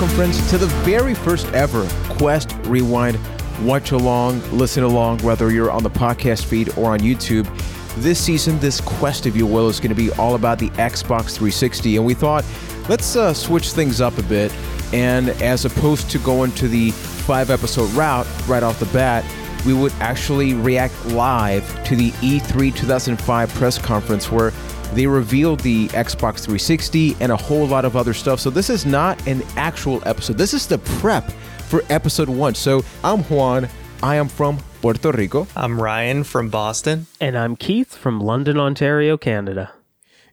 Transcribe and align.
welcome, 0.00 0.16
friends, 0.16 0.50
to 0.50 0.56
the 0.56 0.66
very 0.82 1.12
first 1.12 1.46
ever 1.48 1.86
Quest 2.08 2.56
Rewind 2.64 3.18
watch 3.60 3.90
along, 3.90 4.40
listen 4.50 4.82
along, 4.82 5.18
whether 5.18 5.52
you're 5.52 5.70
on 5.70 5.82
the 5.82 5.90
podcast 5.90 6.46
feed 6.46 6.70
or 6.78 6.92
on 6.92 7.00
YouTube. 7.00 7.46
This 7.96 8.18
season, 8.18 8.58
this 8.60 8.80
quest, 8.80 9.26
if 9.26 9.36
you 9.36 9.46
will, 9.46 9.68
is 9.68 9.78
going 9.78 9.90
to 9.90 9.94
be 9.94 10.10
all 10.12 10.36
about 10.36 10.58
the 10.58 10.70
Xbox 10.70 11.34
360. 11.34 11.96
And 11.96 12.06
we 12.06 12.14
thought, 12.14 12.46
let's 12.88 13.14
uh, 13.14 13.34
switch 13.34 13.72
things 13.72 14.00
up 14.00 14.16
a 14.16 14.22
bit. 14.22 14.50
And 14.94 15.28
as 15.42 15.66
opposed 15.66 16.10
to 16.12 16.18
going 16.20 16.52
to 16.52 16.66
the 16.66 16.92
five 16.92 17.50
episode 17.50 17.90
route 17.90 18.26
right 18.48 18.62
off 18.62 18.80
the 18.80 18.86
bat, 18.86 19.22
we 19.66 19.74
would 19.74 19.92
actually 20.00 20.54
react 20.54 20.94
live 21.08 21.84
to 21.84 21.94
the 21.94 22.10
E3 22.12 22.74
2005 22.74 23.50
press 23.50 23.76
conference 23.76 24.32
where 24.32 24.50
they 24.94 25.06
revealed 25.06 25.60
the 25.60 25.88
Xbox 25.88 26.40
360 26.40 27.16
and 27.20 27.30
a 27.32 27.36
whole 27.36 27.66
lot 27.66 27.84
of 27.84 27.96
other 27.96 28.12
stuff. 28.12 28.40
So 28.40 28.50
this 28.50 28.70
is 28.70 28.84
not 28.84 29.24
an 29.26 29.42
actual 29.56 30.02
episode. 30.06 30.36
This 30.36 30.54
is 30.54 30.66
the 30.66 30.78
prep 30.78 31.30
for 31.68 31.82
episode 31.88 32.28
one. 32.28 32.54
So 32.54 32.82
I'm 33.04 33.22
Juan. 33.24 33.68
I 34.02 34.16
am 34.16 34.28
from 34.28 34.58
Puerto 34.80 35.12
Rico. 35.12 35.46
I'm 35.54 35.80
Ryan 35.80 36.24
from 36.24 36.48
Boston. 36.48 37.06
And 37.20 37.36
I'm 37.36 37.54
Keith 37.54 37.94
from 37.96 38.20
London, 38.20 38.58
Ontario, 38.58 39.16
Canada. 39.16 39.72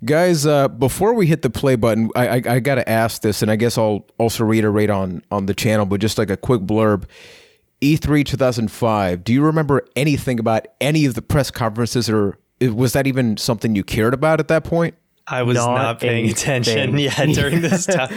Guys, 0.05 0.45
uh, 0.45 0.67
before 0.67 1.13
we 1.13 1.27
hit 1.27 1.41
the 1.41 1.49
play 1.49 1.75
button, 1.75 2.09
I, 2.15 2.27
I, 2.27 2.41
I 2.47 2.59
got 2.59 2.75
to 2.75 2.87
ask 2.87 3.23
this, 3.23 3.41
and 3.41 3.49
I 3.49 3.55
guess 3.55 3.77
I'll 3.77 4.05
also 4.19 4.43
reiterate 4.43 4.91
on 4.91 5.23
on 5.31 5.47
the 5.47 5.55
channel, 5.55 5.87
but 5.87 5.99
just 5.99 6.17
like 6.17 6.29
a 6.29 6.37
quick 6.37 6.61
blurb. 6.61 7.05
E3 7.81 8.25
2005. 8.25 9.23
Do 9.23 9.33
you 9.33 9.43
remember 9.43 9.85
anything 9.95 10.39
about 10.39 10.67
any 10.81 11.05
of 11.05 11.13
the 11.13 11.21
press 11.21 11.51
conferences, 11.51 12.09
or 12.09 12.37
was 12.61 12.93
that 12.93 13.07
even 13.07 13.37
something 13.37 13.75
you 13.75 13.83
cared 13.83 14.13
about 14.13 14.39
at 14.39 14.47
that 14.47 14.63
point? 14.63 14.95
I 15.27 15.43
was 15.43 15.57
not, 15.57 15.75
not 15.75 15.99
paying 15.99 16.29
attention 16.29 16.97
yet 16.97 17.27
during 17.33 17.61
this 17.61 17.85
time. 17.85 18.15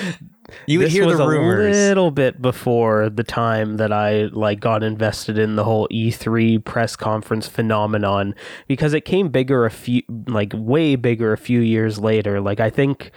You 0.67 0.81
this 0.81 0.93
hear 0.93 1.07
was 1.07 1.19
the 1.19 1.27
rumors. 1.27 1.77
a 1.77 1.89
little 1.89 2.11
bit 2.11 2.41
before 2.41 3.11
the 3.11 3.25
time 3.25 3.79
that 3.79 3.93
I 3.93 4.25
like 4.27 4.61
got 4.61 4.83
invested 4.83 5.37
in 5.39 5.57
the 5.57 5.65
whole 5.65 5.89
E3 5.89 6.65
press 6.65 6.95
conference 6.97 7.49
phenomenon 7.49 8.35
because 8.69 8.95
it 8.95 9.05
came 9.05 9.29
bigger 9.29 9.65
a 9.65 9.71
few 9.71 10.03
like 10.29 10.53
way 10.55 10.97
bigger 10.97 11.33
a 11.33 11.39
few 11.39 11.61
years 11.61 11.99
later. 11.99 12.41
Like 12.41 12.61
I 12.61 12.71
think 12.71 13.11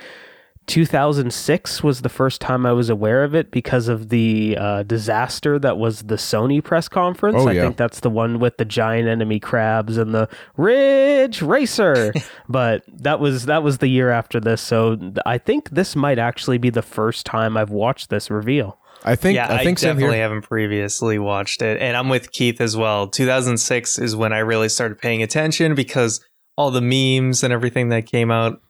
2006 0.68 1.84
was 1.84 2.02
the 2.02 2.10
first 2.10 2.40
time 2.40 2.66
I 2.66 2.72
was 2.72 2.90
aware 2.90 3.24
of 3.24 3.36
it 3.36 3.52
because 3.52 3.88
of 3.88 4.10
the 4.10 4.58
uh, 4.58 4.84
disaster 4.84 5.60
that 5.60 5.78
was 5.78 6.04
the 6.04 6.16
Sony 6.16 6.64
press 6.64 6.88
conference. 6.88 7.38
Oh, 7.40 7.48
I 7.48 7.54
yeah. 7.54 7.62
think 7.64 7.78
that's 7.78 8.00
the 8.00 8.10
one 8.10 8.40
with 8.40 8.58
the 8.58 8.66
giant 8.66 9.08
enemy 9.08 9.40
crabs 9.40 9.98
and 9.98 10.14
the 10.14 10.30
Ridge 10.56 11.42
Racer. 11.42 12.14
but 12.50 12.84
that 12.88 13.20
was 13.20 13.46
that 13.46 13.64
was 13.64 13.80
the 13.80 13.88
year 13.88 14.10
after 14.10 14.40
this. 14.40 14.62
So 14.62 14.98
I 15.26 15.38
think 15.38 15.72
this 15.72 15.96
might 15.96 16.20
actually 16.20 16.58
be 16.58 16.70
the 16.70 16.82
first 16.82 17.26
time 17.26 17.58
I've 17.58 17.72
watched 17.72 18.10
this 18.10 18.32
reveal. 18.32 18.80
I 19.06 19.16
think 19.16 19.36
yeah, 19.36 19.54
I 19.54 19.64
think 19.64 19.80
same 19.80 19.96
definitely 19.96 20.20
haven't 20.20 20.44
previously 20.44 21.20
watched 21.20 21.62
it, 21.62 21.82
and 21.82 21.98
I'm 21.98 22.08
with 22.08 22.32
Keith 22.32 22.62
as 22.62 22.78
well. 22.78 23.08
2006 23.08 24.00
is 24.00 24.16
when 24.16 24.32
I 24.32 24.40
really 24.40 24.70
started 24.70 24.98
paying 24.98 25.22
attention 25.22 25.76
because 25.76 26.24
all 26.56 26.72
the 26.72 26.82
memes 26.82 27.44
and 27.44 27.52
everything 27.52 27.90
that 27.90 28.06
came 28.06 28.32
out 28.32 28.62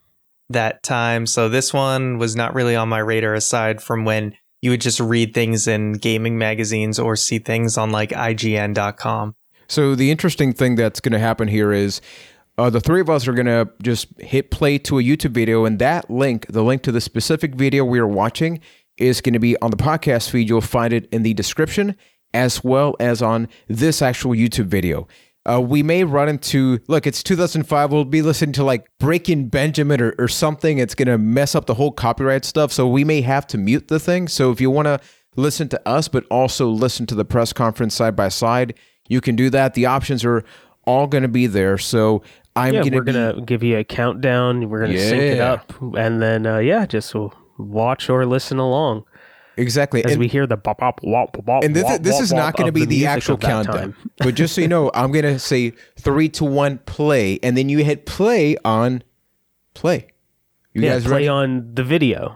that 0.49 0.83
time. 0.83 1.25
So 1.25 1.49
this 1.49 1.73
one 1.73 2.17
was 2.17 2.36
not 2.36 2.53
really 2.53 2.75
on 2.75 2.89
my 2.89 2.99
radar 2.99 3.33
aside 3.33 3.81
from 3.81 4.05
when 4.05 4.36
you 4.61 4.72
would 4.72 4.81
just 4.81 4.99
read 4.99 5.33
things 5.33 5.67
in 5.67 5.94
gaming 5.94 6.38
magazines 6.38 6.99
or 6.99 7.16
see 7.16 7.39
things 7.39 7.77
on 7.77 7.91
like 7.91 8.09
IGN.com. 8.11 9.36
So 9.67 9.95
the 9.95 10.11
interesting 10.11 10.53
thing 10.53 10.75
that's 10.75 10.99
going 10.99 11.14
to 11.14 11.19
happen 11.19 11.47
here 11.47 11.71
is 11.71 12.02
uh, 12.58 12.69
the 12.69 12.80
three 12.80 13.02
of 13.02 13.09
us 13.09 13.27
are 13.27 13.33
going 13.33 13.47
to 13.47 13.69
just 13.81 14.08
hit 14.19 14.52
play 14.52 14.77
to 14.77 14.99
a 14.99 15.02
YouTube 15.02 15.31
video, 15.31 15.66
and 15.66 15.80
that 15.80 16.09
link, 16.09 16.45
the 16.47 16.64
link 16.64 16.83
to 16.83 16.91
the 16.91 17.02
specific 17.02 17.55
video 17.55 17.83
we 17.83 17.99
are 17.99 18.08
watching, 18.08 18.59
is 18.98 19.21
going 19.21 19.33
to 19.33 19.39
be 19.39 19.58
on 19.59 19.71
the 19.71 19.77
podcast 19.77 20.30
feed. 20.30 20.48
You'll 20.48 20.61
find 20.61 20.93
it 20.93 21.08
in 21.11 21.23
the 21.23 21.33
description 21.33 21.95
as 22.33 22.64
well 22.64 22.95
as 22.99 23.21
on 23.21 23.48
this 23.67 24.02
actual 24.02 24.32
YouTube 24.32 24.65
video. 24.65 25.08
Uh, 25.45 25.59
we 25.59 25.83
may 25.83 26.04
run 26.04 26.30
into 26.30 26.80
look, 26.87 27.05
it's 27.05 27.21
2005. 27.21 27.92
We'll 27.92 28.05
be 28.05 28.21
listening 28.21 28.54
to 28.54 28.64
like 28.64 28.87
Breaking 28.99 29.49
Benjamin 29.49 29.99
or, 29.99 30.15
or 30.17 30.27
something. 30.27 30.77
It's 30.77 30.95
going 30.95 31.09
to 31.09 31.17
mess 31.17 31.54
up 31.54 31.65
the 31.65 31.73
whole 31.73 31.92
copyright 31.92 32.45
stuff. 32.45 32.71
So 32.71 32.87
we 32.87 33.04
may 33.04 33.21
have 33.21 33.45
to 33.48 33.58
mute 33.58 33.89
the 33.89 33.99
thing. 33.99 34.27
So 34.27 34.52
if 34.52 34.61
you 34.61 34.70
want 34.70 34.86
to 34.86 34.99
listen 35.36 35.67
to 35.70 35.87
us, 35.87 36.08
but 36.08 36.26
also 36.32 36.70
listen 36.70 37.05
to 37.08 37.15
the 37.15 37.26
press 37.26 37.52
conference 37.52 37.93
side 37.93 38.15
by 38.15 38.30
side, 38.30 38.76
you 39.09 39.20
can 39.20 39.36
do 39.36 39.49
that. 39.49 39.73
The 39.73 39.86
options 39.86 40.23
are 40.23 40.43
all 40.86 41.08
going 41.08 41.23
to 41.23 41.27
be 41.27 41.48
there. 41.48 41.77
So 41.77 42.23
I'm 42.55 42.76
yeah, 42.76 42.80
going 42.82 42.92
to 42.92 42.98
we're 42.99 43.03
gonna 43.03 43.42
give 43.42 43.64
you 43.64 43.77
a 43.77 43.83
countdown. 43.83 44.70
We're 44.70 44.82
gonna 44.82 44.99
sync 44.99 45.21
it 45.23 45.39
up, 45.39 45.73
and 45.82 46.21
then 46.21 46.45
uh, 46.45 46.59
yeah, 46.59 46.86
just 46.86 47.15
watch 47.58 48.09
or 48.09 48.26
listen 48.27 48.59
along 48.59 49.05
exactly. 49.58 50.03
as 50.03 50.11
And- 50.14 50.19
we 50.19 50.27
hear 50.27 50.45
the 50.47 50.58
bop 50.58 50.80
bop 50.80 50.99
wop 51.03 51.43
bop. 51.45 51.64
and 51.64 51.75
this, 51.75 51.83
wop, 51.83 52.02
this 52.02 52.14
wop, 52.14 52.23
is 52.23 52.33
not 52.33 52.45
wop 52.45 52.55
going 52.58 52.65
to 52.67 52.71
be 52.71 52.81
the, 52.86 52.97
music 52.97 53.08
actual 53.08 53.37
countdown. 53.37 53.95
but 54.17 54.36
just 54.36 54.55
so 54.55 54.61
you 54.61 54.67
know, 54.67 54.91
I'm 54.93 55.11
going 55.11 55.25
to 55.25 55.39
say 55.39 55.73
three 55.99 56.30
to 56.30 56.45
one 56.45 56.80
play, 56.80 57.39
and 57.43 57.58
then 57.58 57.69
you 57.69 57.83
hit 57.83 58.05
play 58.05 58.58
on 58.64 59.03
play. 59.73 60.08
You 60.73 60.81
yeah, 60.81 60.93
guys 60.93 61.03
play 61.03 61.11
ready? 61.14 61.27
on 61.27 61.73
the 61.73 61.83
video. 61.83 62.36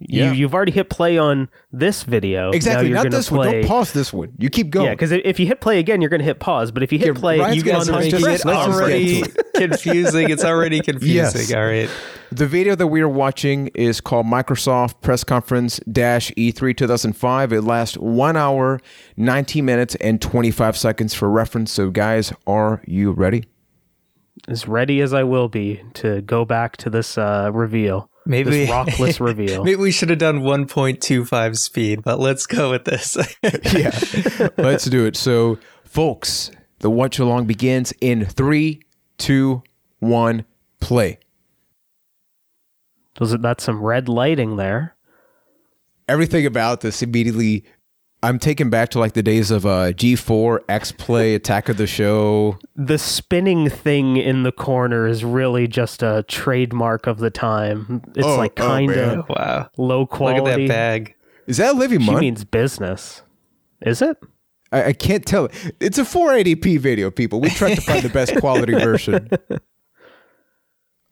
Yeah. 0.00 0.30
You, 0.32 0.38
you've 0.38 0.54
already 0.54 0.72
hit 0.72 0.90
play 0.90 1.18
on 1.18 1.48
this 1.72 2.02
video. 2.04 2.50
exactly. 2.50 2.84
Now 2.84 2.88
you're 2.88 2.96
Not 2.96 3.02
gonna 3.04 3.16
this 3.16 3.28
play, 3.28 3.38
one. 3.46 3.52
Don't 3.60 3.66
pause 3.66 3.92
this 3.92 4.12
one. 4.12 4.32
You 4.38 4.48
keep 4.50 4.70
going. 4.70 4.86
Yeah, 4.86 4.92
because 4.94 5.10
if 5.12 5.40
you 5.40 5.46
hit 5.46 5.60
play 5.60 5.78
again, 5.78 6.00
you're 6.00 6.08
going 6.10 6.20
to 6.20 6.24
hit 6.24 6.38
pause. 6.38 6.70
But 6.70 6.82
if 6.82 6.92
you 6.92 6.98
hit 6.98 7.08
Yeah, 7.08 7.20
play, 7.20 7.38
Ryan's 7.38 7.56
you 7.56 7.62
You 7.62 7.72
gonna 7.72 7.78
guys 7.78 7.88
on 7.88 7.94
are 7.94 7.98
the 7.98 8.04
making 8.04 8.20
just- 8.20 8.44
it 8.44 8.46
let's 8.48 8.68
already 8.68 9.22
confusing. 9.56 10.30
It's 10.30 10.44
already 10.44 10.80
confusing. 10.80 11.16
Yes. 11.16 11.52
All 11.52 11.64
right. 11.64 11.90
The 12.30 12.46
video 12.46 12.74
that 12.74 12.88
we 12.88 13.00
are 13.00 13.08
watching 13.08 13.68
is 13.68 14.00
called 14.02 14.26
Microsoft 14.26 15.00
Press 15.00 15.24
Conference 15.24 15.80
Dash 15.90 16.30
E3 16.32 16.76
2005. 16.76 17.52
It 17.54 17.62
lasts 17.62 17.96
one 17.96 18.36
hour, 18.36 18.80
19 19.16 19.64
minutes, 19.64 19.94
and 19.96 20.20
25 20.20 20.76
seconds 20.76 21.14
for 21.14 21.30
reference. 21.30 21.72
So, 21.72 21.90
guys, 21.90 22.32
are 22.46 22.82
you 22.86 23.12
ready? 23.12 23.44
as 24.46 24.68
ready 24.68 25.00
as 25.00 25.12
I 25.12 25.24
will 25.24 25.48
be 25.48 25.82
to 25.94 26.22
go 26.22 26.44
back 26.44 26.76
to 26.78 26.90
this 26.90 27.18
uh, 27.18 27.50
reveal. 27.52 28.07
Maybe 28.28 28.50
this 28.50 28.70
rockless 28.70 29.20
reveal. 29.26 29.64
Maybe 29.64 29.76
we 29.76 29.90
should 29.90 30.10
have 30.10 30.18
done 30.18 30.40
1.25 30.40 31.56
speed, 31.56 32.04
but 32.04 32.20
let's 32.20 32.46
go 32.46 32.70
with 32.70 32.84
this. 32.84 33.16
yeah, 33.42 34.48
let's 34.58 34.84
do 34.84 35.06
it. 35.06 35.16
So, 35.16 35.58
folks, 35.84 36.50
the 36.80 36.90
watch 36.90 37.18
along 37.18 37.46
begins 37.46 37.94
in 38.02 38.26
three, 38.26 38.82
two, 39.16 39.62
one, 40.00 40.44
play. 40.78 41.18
Was 43.18 43.32
it 43.32 43.40
that's 43.40 43.64
some 43.64 43.82
red 43.82 44.10
lighting 44.10 44.56
there? 44.56 44.94
Everything 46.06 46.44
about 46.44 46.82
this 46.82 47.02
immediately, 47.02 47.64
I'm 48.22 48.38
taken 48.40 48.68
back 48.68 48.88
to 48.90 48.98
like 48.98 49.12
the 49.12 49.22
days 49.22 49.50
of 49.52 49.64
uh, 49.64 49.92
G4, 49.92 50.60
X 50.68 50.90
Play, 50.90 51.34
Attack 51.36 51.68
of 51.68 51.76
the 51.76 51.86
Show. 51.86 52.58
The 52.74 52.98
spinning 52.98 53.70
thing 53.70 54.16
in 54.16 54.42
the 54.42 54.50
corner 54.50 55.06
is 55.06 55.24
really 55.24 55.68
just 55.68 56.02
a 56.02 56.24
trademark 56.26 57.06
of 57.06 57.18
the 57.18 57.30
time. 57.30 58.02
It's 58.16 58.26
Oh, 58.26 58.36
like 58.36 58.58
oh, 58.60 58.66
kind 58.66 58.90
man. 58.90 59.18
of 59.20 59.28
wow. 59.28 59.70
low 59.76 60.00
Look 60.00 60.10
quality. 60.10 60.50
at 60.50 60.56
that 60.56 60.68
bag. 60.68 61.14
Is 61.46 61.58
that 61.58 61.74
Olivia 61.76 62.00
She 62.00 62.14
means 62.16 62.44
business. 62.44 63.22
Is 63.82 64.02
it? 64.02 64.16
I, 64.72 64.86
I 64.86 64.92
can't 64.92 65.24
tell. 65.24 65.48
It's 65.78 65.98
a 65.98 66.02
480p 66.02 66.78
video, 66.80 67.10
people. 67.12 67.40
We 67.40 67.50
tried 67.50 67.76
to 67.76 67.80
find 67.80 68.02
the 68.02 68.08
best 68.10 68.34
quality 68.36 68.72
version. 68.78 69.30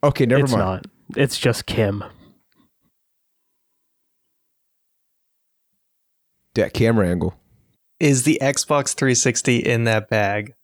Okay, 0.02 0.26
never 0.26 0.42
it's 0.42 0.52
mind. 0.52 0.60
not. 0.60 0.86
It's 1.16 1.38
just 1.38 1.66
Kim. 1.66 2.02
That 6.56 6.72
camera 6.74 7.08
angle. 7.08 7.34
Is 8.00 8.24
the 8.24 8.38
Xbox 8.42 8.94
360 8.94 9.58
in 9.58 9.84
that 9.84 10.08
bag? 10.10 10.54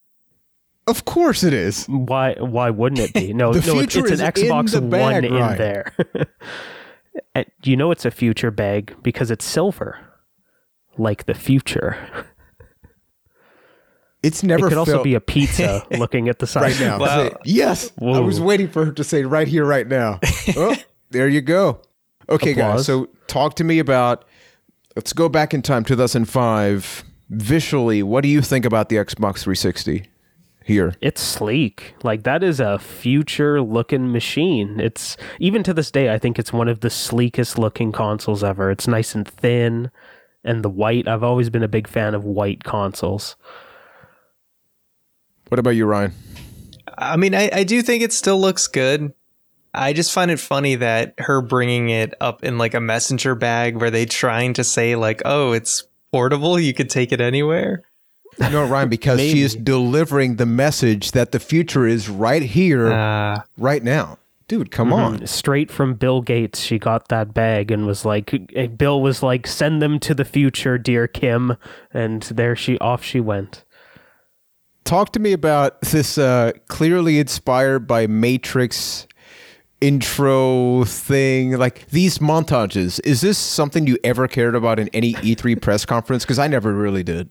Of 0.85 1.05
course 1.05 1.43
it 1.43 1.53
is. 1.53 1.85
Why? 1.85 2.35
Why 2.39 2.69
wouldn't 2.69 2.99
it 3.01 3.13
be? 3.13 3.33
No, 3.33 3.53
The 3.53 3.73
no. 3.73 3.79
It's, 3.79 3.93
future 3.93 4.07
it's 4.11 4.19
an 4.21 4.27
is 4.27 4.43
in 4.43 4.49
Xbox 4.49 4.71
the 4.71 4.81
bag, 4.81 5.01
One 5.01 5.25
in 5.25 5.33
Ryan. 5.33 5.57
there. 5.57 5.93
and 7.35 7.45
you 7.63 7.77
know 7.77 7.91
it's 7.91 8.05
a 8.05 8.11
future 8.11 8.51
bag 8.51 8.95
because 9.01 9.31
it's 9.31 9.45
silver, 9.45 9.99
like 10.97 11.25
the 11.25 11.33
future. 11.33 11.97
It's 14.21 14.41
never 14.41 14.67
it 14.67 14.69
could 14.69 14.77
also 14.77 15.03
be 15.03 15.15
a 15.15 15.19
pizza. 15.19 15.85
looking 15.91 16.29
at 16.29 16.39
the 16.39 16.47
side 16.47 16.61
right 16.61 16.79
now. 16.79 16.97
Wow. 16.97 17.27
Say, 17.27 17.35
yes. 17.43 17.91
I 18.01 18.19
was 18.19 18.39
waiting 18.39 18.69
for 18.69 18.85
her 18.85 18.93
to 18.93 19.03
say 19.03 19.23
right 19.23 19.49
here, 19.49 19.65
right 19.65 19.85
now. 19.85 20.21
oh, 20.55 20.77
there 21.09 21.27
you 21.27 21.41
go. 21.41 21.81
Okay, 22.29 22.53
guys. 22.53 22.85
So 22.85 23.09
talk 23.27 23.55
to 23.55 23.65
me 23.65 23.79
about. 23.79 24.23
Let's 24.95 25.13
go 25.13 25.27
back 25.27 25.53
in 25.53 25.61
time, 25.61 25.83
2005. 25.83 27.03
Visually, 27.29 28.03
what 28.03 28.21
do 28.21 28.29
you 28.29 28.41
think 28.41 28.63
about 28.63 28.89
the 28.89 28.97
Xbox 28.97 29.39
360 29.39 30.07
here? 30.65 30.93
It's 31.01 31.21
sleek. 31.21 31.95
Like 32.03 32.23
that 32.23 32.43
is 32.43 32.59
a 32.59 32.77
future 32.77 33.59
looking 33.61 34.11
machine. 34.11 34.79
It's 34.79 35.17
even 35.39 35.63
to 35.63 35.73
this 35.73 35.89
day 35.89 36.13
I 36.13 36.19
think 36.19 36.37
it's 36.37 36.53
one 36.53 36.67
of 36.67 36.81
the 36.81 36.89
sleekest 36.89 37.57
looking 37.57 37.91
consoles 37.91 38.43
ever. 38.43 38.69
It's 38.69 38.87
nice 38.87 39.15
and 39.15 39.27
thin 39.27 39.89
and 40.43 40.63
the 40.63 40.69
white. 40.69 41.07
I've 41.07 41.23
always 41.23 41.49
been 41.49 41.63
a 41.63 41.67
big 41.67 41.87
fan 41.87 42.13
of 42.13 42.23
white 42.23 42.63
consoles. 42.63 43.35
What 45.49 45.59
about 45.59 45.71
you, 45.71 45.85
Ryan? 45.85 46.13
I 46.97 47.17
mean, 47.17 47.33
I, 47.33 47.49
I 47.51 47.63
do 47.63 47.81
think 47.81 48.03
it 48.03 48.13
still 48.13 48.39
looks 48.39 48.67
good. 48.67 49.13
I 49.73 49.93
just 49.93 50.11
find 50.11 50.29
it 50.29 50.39
funny 50.39 50.75
that 50.75 51.15
her 51.17 51.41
bringing 51.41 51.89
it 51.89 52.13
up 52.21 52.43
in 52.43 52.57
like 52.57 52.73
a 52.73 52.79
messenger 52.79 53.33
bag 53.35 53.75
where 53.77 53.89
they 53.91 54.05
trying 54.05 54.53
to 54.53 54.63
say 54.63 54.95
like, 54.95 55.21
"Oh, 55.25 55.51
it's 55.51 55.83
portable. 56.11 56.59
You 56.59 56.73
could 56.73 56.89
take 56.89 57.11
it 57.11 57.19
anywhere." 57.21 57.83
No, 58.39 58.65
Ryan, 58.65 58.89
because 58.89 59.19
she 59.19 59.41
is 59.41 59.55
delivering 59.63 60.37
the 60.37 60.45
message 60.45 61.11
that 61.11 61.31
the 61.31 61.39
future 61.39 61.85
is 61.87 62.09
right 62.09 62.41
here, 62.41 62.91
Uh, 62.91 63.41
right 63.57 63.83
now. 63.83 64.17
Dude, 64.47 64.71
come 64.71 64.91
on. 64.91 65.19
Mhm. 65.19 65.27
Straight 65.27 65.71
from 65.71 65.93
Bill 65.93 66.21
Gates, 66.21 66.59
she 66.59 66.77
got 66.77 67.07
that 67.09 67.33
bag 67.33 67.71
and 67.71 67.85
was 67.87 68.05
like, 68.05 68.33
eh, 68.55 68.67
Bill 68.67 69.01
was 69.01 69.23
like, 69.23 69.47
send 69.47 69.81
them 69.81 69.99
to 69.99 70.13
the 70.13 70.25
future, 70.25 70.77
dear 70.77 71.07
Kim. 71.07 71.55
And 71.93 72.23
there 72.23 72.55
she, 72.55 72.77
off 72.79 73.03
she 73.03 73.19
went. 73.19 73.63
Talk 74.83 75.13
to 75.13 75.19
me 75.19 75.31
about 75.31 75.79
this 75.81 76.17
uh, 76.17 76.51
clearly 76.67 77.19
inspired 77.19 77.87
by 77.87 78.05
Matrix 78.05 79.07
intro 79.83 80.85
thing. 80.85 81.57
Like 81.57 81.87
these 81.89 82.19
montages. 82.19 82.99
Is 83.03 83.21
this 83.21 83.37
something 83.37 83.85
you 83.85 83.97
ever 84.03 84.27
cared 84.27 84.55
about 84.55 84.79
in 84.79 84.87
any 84.89 85.13
E3 85.15 85.61
press 85.61 85.85
conference? 85.85 86.23
Because 86.23 86.39
I 86.39 86.47
never 86.47 86.73
really 86.73 87.03
did. 87.03 87.29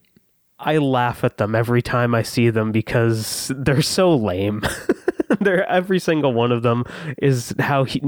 I 0.58 0.78
laugh 0.78 1.25
at 1.25 1.38
them 1.38 1.56
every 1.56 1.82
time 1.82 2.14
I 2.14 2.22
see 2.22 2.50
them 2.50 2.70
because 2.70 3.50
they're 3.56 3.82
so 3.82 4.14
lame. 4.14 4.62
they're 5.40 5.69
every 5.69 5.99
single 5.99 6.32
one 6.32 6.52
of 6.52 6.62
them 6.62 6.84
is 7.19 7.54
how 7.58 7.84
he, 7.84 8.00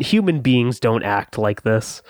human 0.00 0.40
beings 0.40 0.80
don't 0.80 1.04
act 1.04 1.38
like 1.38 1.62
this. 1.62 2.02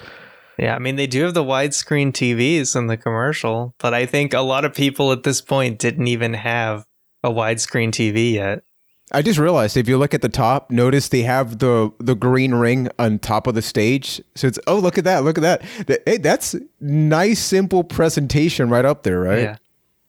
yeah, 0.58 0.74
I 0.74 0.78
mean 0.78 0.96
they 0.96 1.06
do 1.06 1.24
have 1.24 1.34
the 1.34 1.44
widescreen 1.44 2.12
TVs 2.12 2.74
in 2.76 2.86
the 2.86 2.96
commercial, 2.96 3.74
but 3.78 3.92
I 3.92 4.06
think 4.06 4.32
a 4.32 4.40
lot 4.40 4.64
of 4.64 4.72
people 4.72 5.12
at 5.12 5.24
this 5.24 5.42
point 5.42 5.78
didn't 5.78 6.06
even 6.06 6.32
have 6.32 6.86
a 7.22 7.30
widescreen 7.30 7.90
TV 7.90 8.32
yet. 8.32 8.62
I 9.12 9.22
just 9.22 9.38
realized 9.38 9.76
if 9.76 9.88
you 9.88 9.98
look 9.98 10.14
at 10.14 10.22
the 10.22 10.28
top, 10.28 10.70
notice 10.70 11.08
they 11.08 11.22
have 11.22 11.58
the 11.58 11.90
the 11.98 12.14
green 12.14 12.54
ring 12.54 12.88
on 12.98 13.18
top 13.18 13.46
of 13.46 13.54
the 13.54 13.62
stage. 13.62 14.20
So 14.34 14.46
it's 14.46 14.58
oh 14.66 14.78
look 14.78 14.98
at 14.98 15.04
that, 15.04 15.24
look 15.24 15.36
at 15.38 15.42
that. 15.42 15.62
Th- 15.86 16.00
Hey, 16.06 16.16
that's 16.18 16.54
nice 16.80 17.38
simple 17.40 17.82
presentation 17.84 18.68
right 18.70 18.84
up 18.84 19.02
there, 19.02 19.20
right? 19.20 19.40
Yeah. 19.42 19.56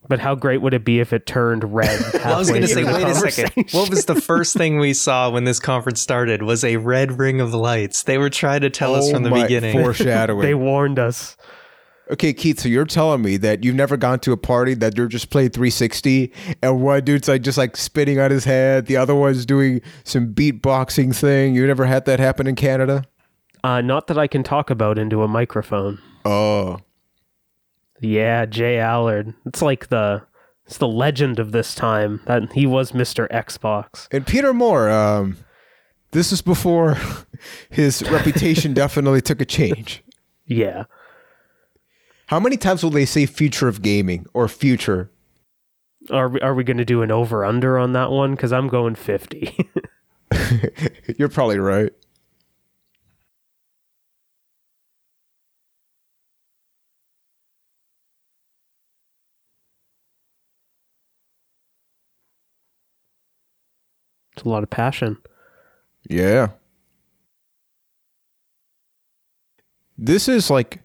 But 0.07 0.19
how 0.19 0.35
great 0.35 0.61
would 0.61 0.73
it 0.73 0.83
be 0.83 0.99
if 0.99 1.13
it 1.13 1.25
turned 1.25 1.63
red? 1.73 1.99
Well, 2.13 2.35
I 2.35 2.37
was 2.37 2.49
going 2.49 2.61
to 2.63 2.67
say, 2.67 2.83
wait 2.83 3.03
a 3.07 3.15
second. 3.15 3.69
What 3.71 3.89
was 3.89 4.05
the 4.05 4.19
first 4.19 4.55
thing 4.57 4.77
we 4.77 4.93
saw 4.93 5.29
when 5.29 5.45
this 5.45 5.59
conference 5.59 6.01
started? 6.01 6.43
Was 6.43 6.63
a 6.63 6.77
red 6.77 7.17
ring 7.17 7.39
of 7.39 7.53
lights. 7.53 8.03
They 8.03 8.17
were 8.17 8.29
trying 8.29 8.61
to 8.61 8.69
tell 8.69 8.93
us 8.95 9.05
Oh 9.07 9.13
from 9.13 9.23
the 9.23 9.29
my- 9.29 9.43
beginning. 9.43 9.81
Foreshadowing. 9.81 10.41
They 10.45 10.53
warned 10.53 10.99
us. 10.99 11.37
Okay, 12.11 12.33
Keith, 12.33 12.59
so 12.59 12.67
you're 12.67 12.85
telling 12.85 13.21
me 13.21 13.37
that 13.37 13.63
you've 13.63 13.75
never 13.75 13.95
gone 13.95 14.19
to 14.19 14.33
a 14.33 14.37
party 14.37 14.73
that 14.73 14.97
you're 14.97 15.07
just 15.07 15.29
playing 15.29 15.51
360 15.51 16.33
and 16.61 16.81
one 16.81 17.05
dude's 17.05 17.29
like 17.29 17.41
just 17.41 17.57
like 17.57 17.77
spitting 17.77 18.19
on 18.19 18.31
his 18.31 18.43
head, 18.43 18.87
the 18.87 18.97
other 18.97 19.15
one's 19.15 19.45
doing 19.45 19.81
some 20.03 20.33
beatboxing 20.33 21.15
thing. 21.15 21.55
You 21.55 21.65
never 21.65 21.85
had 21.85 22.03
that 22.05 22.19
happen 22.19 22.47
in 22.47 22.55
Canada? 22.55 23.05
Uh, 23.63 23.79
not 23.79 24.07
that 24.07 24.17
I 24.17 24.27
can 24.27 24.43
talk 24.43 24.69
about 24.69 24.97
into 24.97 25.23
a 25.23 25.27
microphone. 25.27 25.99
Oh. 26.25 26.79
Yeah, 28.01 28.45
J 28.45 28.79
Allard. 28.79 29.33
It's 29.45 29.61
like 29.61 29.87
the 29.87 30.23
it's 30.65 30.77
the 30.77 30.87
legend 30.87 31.39
of 31.39 31.51
this 31.51 31.75
time 31.75 32.21
that 32.25 32.53
he 32.53 32.65
was 32.65 32.91
Mr. 32.91 33.29
Xbox. 33.29 34.07
And 34.11 34.25
Peter 34.25 34.53
Moore, 34.53 34.89
um, 34.89 35.37
this 36.11 36.31
is 36.31 36.41
before 36.41 36.97
his 37.69 38.01
reputation 38.09 38.73
definitely 38.73 39.21
took 39.21 39.39
a 39.39 39.45
change. 39.45 40.03
Yeah. 40.45 40.85
How 42.31 42.39
many 42.39 42.55
times 42.55 42.81
will 42.81 42.91
they 42.91 43.05
say 43.05 43.25
future 43.25 43.67
of 43.67 43.81
gaming 43.81 44.25
or 44.33 44.47
future? 44.47 45.11
Are 46.09 46.29
we, 46.29 46.39
are 46.39 46.55
we 46.55 46.63
going 46.63 46.77
to 46.77 46.85
do 46.85 47.01
an 47.01 47.11
over 47.11 47.43
under 47.43 47.77
on 47.77 47.91
that 47.91 48.09
one? 48.09 48.35
Because 48.35 48.53
I'm 48.53 48.69
going 48.69 48.95
50. 48.95 49.69
You're 51.17 51.27
probably 51.27 51.59
right. 51.59 51.91
it's 64.37 64.45
a 64.45 64.49
lot 64.49 64.63
of 64.63 64.69
passion. 64.69 65.17
Yeah. 66.09 66.51
This 69.97 70.29
is 70.29 70.49
like 70.49 70.80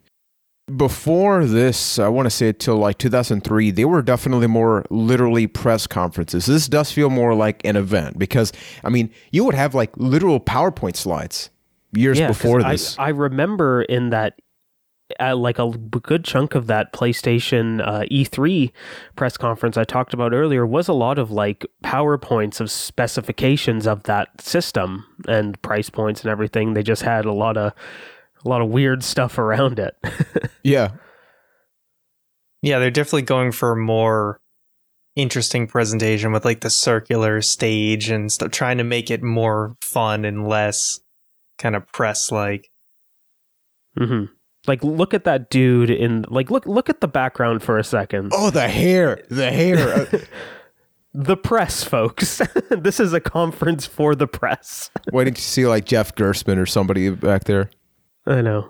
before 0.74 1.44
this, 1.44 1.98
I 1.98 2.08
want 2.08 2.26
to 2.26 2.30
say 2.30 2.52
till 2.52 2.76
like 2.76 2.98
2003, 2.98 3.70
they 3.70 3.84
were 3.84 4.02
definitely 4.02 4.48
more 4.48 4.84
literally 4.90 5.46
press 5.46 5.86
conferences. 5.86 6.46
This 6.46 6.68
does 6.68 6.90
feel 6.90 7.08
more 7.08 7.34
like 7.34 7.64
an 7.64 7.76
event 7.76 8.18
because, 8.18 8.52
I 8.82 8.88
mean, 8.88 9.12
you 9.30 9.44
would 9.44 9.54
have 9.54 9.74
like 9.74 9.96
literal 9.96 10.40
PowerPoint 10.40 10.96
slides 10.96 11.50
years 11.92 12.18
yeah, 12.18 12.26
before 12.26 12.60
I, 12.62 12.72
this. 12.72 12.98
I 12.98 13.10
remember 13.10 13.82
in 13.82 14.10
that, 14.10 14.40
uh, 15.20 15.36
like 15.36 15.60
a 15.60 15.70
good 15.70 16.24
chunk 16.24 16.56
of 16.56 16.66
that 16.66 16.92
PlayStation 16.92 17.80
uh, 17.86 18.00
E3 18.10 18.72
press 19.14 19.36
conference 19.36 19.76
I 19.76 19.84
talked 19.84 20.14
about 20.14 20.32
earlier 20.32 20.66
was 20.66 20.88
a 20.88 20.92
lot 20.92 21.20
of 21.20 21.30
like 21.30 21.64
PowerPoints 21.84 22.60
of 22.60 22.72
specifications 22.72 23.86
of 23.86 24.02
that 24.04 24.40
system 24.40 25.06
and 25.28 25.62
price 25.62 25.90
points 25.90 26.22
and 26.22 26.30
everything. 26.30 26.74
They 26.74 26.82
just 26.82 27.02
had 27.02 27.24
a 27.24 27.32
lot 27.32 27.56
of 27.56 27.72
a 28.46 28.48
lot 28.48 28.62
of 28.62 28.68
weird 28.68 29.02
stuff 29.04 29.38
around 29.38 29.78
it. 29.78 29.94
yeah. 30.62 30.92
Yeah, 32.62 32.78
they're 32.78 32.90
definitely 32.90 33.22
going 33.22 33.52
for 33.52 33.72
a 33.72 33.76
more 33.76 34.40
interesting 35.14 35.66
presentation 35.66 36.32
with 36.32 36.44
like 36.44 36.60
the 36.60 36.70
circular 36.70 37.42
stage 37.42 38.08
and 38.08 38.30
stuff, 38.30 38.50
trying 38.50 38.78
to 38.78 38.84
make 38.84 39.10
it 39.10 39.22
more 39.22 39.76
fun 39.82 40.24
and 40.24 40.48
less 40.48 41.00
kind 41.58 41.76
of 41.76 41.86
press 41.92 42.30
like. 42.32 42.70
Mm-hmm. 43.98 44.32
Like, 44.66 44.82
look 44.82 45.14
at 45.14 45.24
that 45.24 45.48
dude 45.48 45.90
in 45.90 46.24
like 46.28 46.50
look 46.50 46.66
look 46.66 46.88
at 46.88 47.00
the 47.00 47.08
background 47.08 47.62
for 47.62 47.78
a 47.78 47.84
second. 47.84 48.32
Oh, 48.34 48.50
the 48.50 48.68
hair. 48.68 49.22
The 49.28 49.50
hair. 49.52 50.06
Uh, 50.12 50.18
The 51.18 51.36
press, 51.36 51.82
folks. 51.82 52.42
this 52.70 53.00
is 53.00 53.14
a 53.14 53.20
conference 53.20 53.86
for 53.86 54.14
the 54.14 54.26
press. 54.26 54.90
Waiting 55.12 55.32
to 55.32 55.40
see 55.40 55.66
like 55.66 55.86
Jeff 55.86 56.14
Gerstmann 56.14 56.58
or 56.58 56.66
somebody 56.66 57.08
back 57.08 57.44
there. 57.44 57.70
I 58.26 58.40
know. 58.40 58.68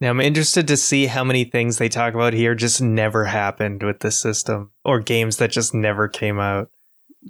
Now 0.00 0.10
I'm 0.10 0.20
interested 0.20 0.68
to 0.68 0.76
see 0.76 1.06
how 1.06 1.24
many 1.24 1.44
things 1.44 1.78
they 1.78 1.88
talk 1.88 2.14
about 2.14 2.32
here 2.32 2.54
just 2.54 2.80
never 2.80 3.24
happened 3.24 3.82
with 3.82 4.00
the 4.00 4.10
system 4.10 4.70
or 4.84 5.00
games 5.00 5.38
that 5.38 5.50
just 5.50 5.74
never 5.74 6.06
came 6.08 6.38
out. 6.38 6.70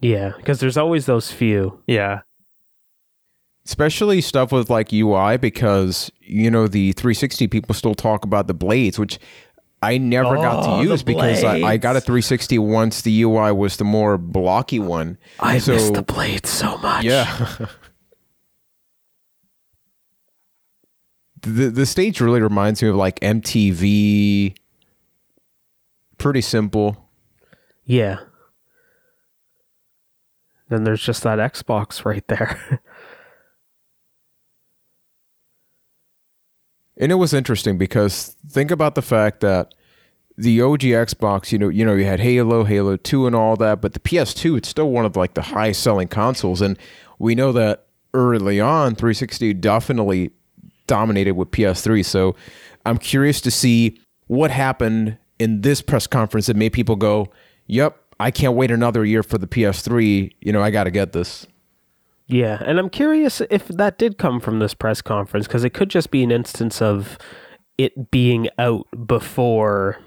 Yeah, 0.03 0.33
because 0.37 0.61
there's 0.61 0.77
always 0.77 1.07
those 1.07 1.31
few. 1.33 1.83
Yeah. 1.87 2.21
especially 3.65 4.21
stuff 4.21 4.53
with 4.53 4.71
like 4.71 4.93
UI 4.93 5.37
because 5.39 6.11
you 6.21 6.51
know 6.51 6.69
the 6.69 6.93
360 6.93 7.47
people 7.49 7.75
still 7.75 7.95
talk 7.95 8.25
about 8.25 8.47
the 8.49 8.55
blades, 8.55 8.99
which 8.99 9.19
I 9.81 9.97
never 9.99 10.37
got 10.37 10.67
Oh, 10.67 10.83
to 10.83 10.89
use 10.89 11.03
because 11.03 11.45
I, 11.45 11.59
I 11.61 11.77
got 11.77 11.95
a 11.97 12.01
360 12.01 12.59
once 12.59 13.01
the 13.03 13.23
UI 13.23 13.53
was 13.53 13.77
the 13.77 13.85
more 13.85 14.19
blocky 14.19 14.79
one. 14.81 15.17
I 15.41 15.59
So- 15.59 15.73
miss 15.73 15.89
the 15.91 16.03
blades 16.03 16.51
so 16.51 16.77
much. 16.79 17.05
Yeah. 17.05 17.67
the 21.43 21.71
the 21.71 21.87
stage 21.87 22.21
really 22.21 22.41
reminds 22.41 22.83
me 22.83 22.89
of 22.89 22.97
like 22.97 23.21
MTV. 23.21 24.55
Pretty 26.19 26.41
simple. 26.41 27.09
Yeah. 27.85 28.19
Then 30.69 30.85
there's 30.85 31.03
just 31.03 31.23
that 31.23 31.39
Xbox 31.39 32.05
right 32.05 32.27
there. 32.29 32.81
And 36.99 37.13
it 37.13 37.17
was 37.17 37.33
interesting 37.33 37.79
because 37.79 38.37
think 38.49 38.71
about 38.71 38.95
the 38.97 39.03
fact 39.03 39.41
that 39.41 39.73
the 40.37 40.61
OG 40.61 40.81
Xbox, 40.81 41.53
you 41.53 41.59
know, 41.59 41.69
you 41.69 41.85
know, 41.85 41.95
you 41.95 42.05
had 42.05 42.21
Halo, 42.21 42.65
Halo 42.65 42.97
2 42.97 43.27
and 43.27 43.37
all 43.37 43.57
that, 43.57 43.81
but 43.81 43.93
the 43.93 44.01
PS2 44.01 44.59
it's 44.59 44.69
still 44.69 44.91
one 44.91 45.05
of 45.05 45.17
like 45.17 45.35
the 45.35 45.43
highest 45.43 45.83
selling 45.83 46.09
consoles 46.09 46.61
and 46.61 46.77
we 47.19 47.35
know 47.35 47.53
that 47.53 47.87
early 48.15 48.61
on 48.61 48.95
360 48.95 49.55
definitely 49.55 50.31
dominated 50.89 51.35
with 51.35 51.53
PS3. 51.53 52.05
So 52.05 52.35
I'm 52.85 52.99
curious 52.99 53.41
to 53.43 53.53
see 53.53 54.01
what 54.27 54.51
happened 54.51 55.19
in 55.39 55.61
this 55.61 55.81
press 55.81 56.09
conference 56.09 56.47
that 56.47 56.57
made 56.57 56.73
people 56.73 56.97
go, 56.97 57.29
"Yep, 57.69 57.97
I 58.19 58.33
can't 58.33 58.55
wait 58.55 58.73
another 58.73 59.05
year 59.05 59.23
for 59.23 59.39
the 59.39 59.47
PS3. 59.47 60.35
You 60.41 60.53
know, 60.53 60.63
I 60.63 60.73
got 60.73 60.85
to 60.85 60.91
get 60.91 61.13
this." 61.13 61.47
yeah, 62.29 62.63
and 62.65 62.79
I'm 62.79 62.91
curious 62.91 63.41
if 63.51 63.69
that 63.69 63.97
did 63.97 64.19
come 64.19 64.39
from 64.39 64.59
this 64.59 64.75
press 64.75 65.01
conference 65.01 65.47
because 65.47 65.65
it 65.65 65.71
could 65.71 65.89
just 65.89 66.11
be 66.11 66.23
an 66.23 66.31
instance 66.31 66.83
of 66.83 67.17
it 67.79 68.11
being 68.11 68.49
out 68.59 68.87
before 69.07 69.99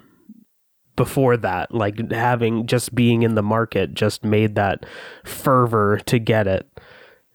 before 0.95 1.35
that 1.37 1.73
like 1.73 2.11
having 2.11 2.67
just 2.67 2.93
being 2.93 3.23
in 3.23 3.33
the 3.33 3.41
market 3.41 3.93
just 3.93 4.23
made 4.23 4.53
that 4.55 4.85
fervor 5.23 5.97
to 6.05 6.19
get 6.19 6.47
it 6.47 6.69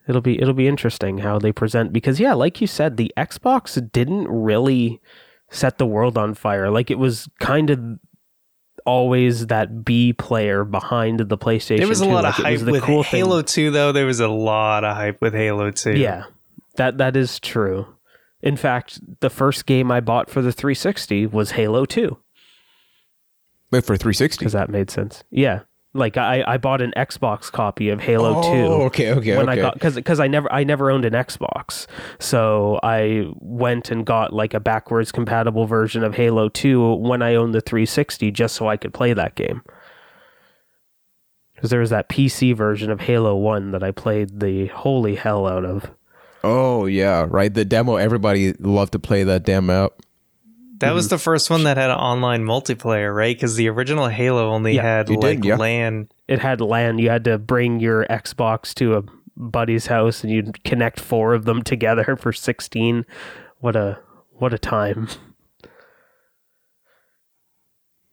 it'll 0.07 0.21
be 0.21 0.41
it'll 0.41 0.53
be 0.53 0.67
interesting 0.67 1.19
how 1.19 1.37
they 1.39 1.51
present 1.51 1.91
because 1.93 2.19
yeah 2.19 2.33
like 2.33 2.59
you 2.61 2.67
said 2.67 2.97
the 2.97 3.11
Xbox 3.17 3.79
didn't 3.91 4.27
really 4.27 5.01
set 5.49 5.77
the 5.77 5.85
world 5.85 6.17
on 6.17 6.33
fire 6.33 6.69
like 6.69 6.89
it 6.91 6.97
was 6.99 7.27
kind 7.39 7.69
of 7.69 7.79
always 8.85 9.47
that 9.47 9.83
B 9.83 10.13
player 10.13 10.63
behind 10.63 11.19
the 11.19 11.37
PlayStation. 11.37 11.79
There 11.79 11.87
was 11.89 11.99
a 11.99 12.05
2. 12.05 12.11
lot 12.11 12.23
Like, 12.23 12.37
of 12.39 12.45
hype 12.45 12.59
the 12.59 12.71
with 12.71 12.83
cool 12.83 13.03
thing- 13.03 13.19
Halo 13.25 13.41
2, 13.41 13.69
though. 13.71 13.91
There 13.91 14.05
was 14.05 14.21
a 14.21 14.29
lot 14.29 14.85
of 14.85 14.95
hype 14.95 15.21
with 15.21 15.33
Halo 15.33 15.71
2. 15.71 15.97
Yeah, 15.97 16.23
that 16.77 16.97
that 16.97 17.17
is 17.17 17.39
true. 17.41 17.87
In 18.41 18.55
fact, 18.55 19.01
the 19.19 19.29
first 19.29 19.65
game 19.65 19.91
I 19.91 19.99
bought 19.99 20.29
for 20.29 20.41
the 20.41 20.53
360 20.53 21.25
was 21.27 21.51
Halo 21.51 21.83
2 21.85 22.17
Wait 23.71 23.83
for 23.83 23.97
360. 23.97 24.39
because 24.39 24.53
that 24.53 24.69
made 24.69 24.89
sense. 24.89 25.23
Yeah, 25.31 25.61
like 25.97 26.15
I, 26.17 26.43
I 26.47 26.57
bought 26.57 26.81
an 26.81 26.93
Xbox 26.95 27.51
copy 27.51 27.89
of 27.89 27.99
Halo 27.99 28.41
2 28.41 28.47
Oh, 28.49 28.81
okay, 28.83 29.11
okay, 29.11 29.35
when 29.35 29.49
okay. 29.49 29.59
I 29.59 29.61
got 29.63 29.73
because 29.73 29.95
because 29.95 30.19
I 30.19 30.27
never 30.27 30.51
I 30.51 30.63
never 30.63 30.89
owned 30.91 31.05
an 31.05 31.13
Xbox, 31.13 31.87
so 32.19 32.79
I 32.83 33.27
went 33.39 33.91
and 33.91 34.05
got 34.05 34.31
like 34.33 34.53
a 34.53 34.59
backwards 34.59 35.11
compatible 35.11 35.65
version 35.65 36.03
of 36.03 36.15
Halo 36.15 36.49
Two 36.49 36.95
when 36.95 37.21
I 37.21 37.35
owned 37.35 37.53
the 37.53 37.61
360, 37.61 38.31
just 38.31 38.55
so 38.55 38.69
I 38.69 38.77
could 38.77 38.93
play 38.93 39.13
that 39.13 39.35
game. 39.35 39.61
Because 41.55 41.71
there 41.71 41.79
was 41.79 41.89
that 41.89 42.07
PC 42.07 42.55
version 42.55 42.91
of 42.91 43.01
Halo 43.01 43.35
One 43.35 43.71
that 43.71 43.81
I 43.83 43.91
played 43.91 44.39
the 44.39 44.67
holy 44.67 45.15
hell 45.15 45.47
out 45.47 45.65
of. 45.65 45.89
oh 46.43 46.85
yeah, 46.85 47.25
right. 47.27 47.51
The 47.53 47.65
demo. 47.65 47.95
Everybody 47.95 48.53
loved 48.53 48.91
to 48.91 48.99
play 48.99 49.23
that 49.23 49.43
damn 49.43 49.69
map. 50.79 50.89
That 50.89 50.93
was 50.93 51.05
mm-hmm. 51.05 51.15
the 51.15 51.19
first 51.19 51.49
one 51.49 51.63
that 51.63 51.77
had 51.77 51.89
online 51.91 52.43
multiplayer, 52.43 53.15
right? 53.15 53.35
Because 53.35 53.55
the 53.55 53.67
original 53.69 54.07
Halo 54.07 54.49
only 54.49 54.75
Yeah, 54.75 54.83
had 54.83 55.09
it 55.09 55.19
did, 55.19 55.23
like 55.23 55.43
yeah. 55.43 55.55
LAN. 55.57 56.09
It 56.27 56.39
had 56.39 56.61
LAN. 56.61 56.99
You 56.99 57.09
had 57.09 57.23
to 57.25 57.37
bring 57.37 57.79
your 57.79 58.05
Xbox 58.05 58.73
to 58.75 58.95
a 58.95 59.03
buddy's 59.35 59.87
house, 59.87 60.23
and 60.23 60.31
you'd 60.31 60.63
connect 60.63 60.99
four 60.99 61.33
of 61.33 61.45
them 61.45 61.61
together 61.63 62.15
for 62.15 62.31
16. 62.33 63.05
What 63.59 63.75
a 63.75 63.99
what 64.33 64.53
a 64.53 64.59
time! 64.59 65.07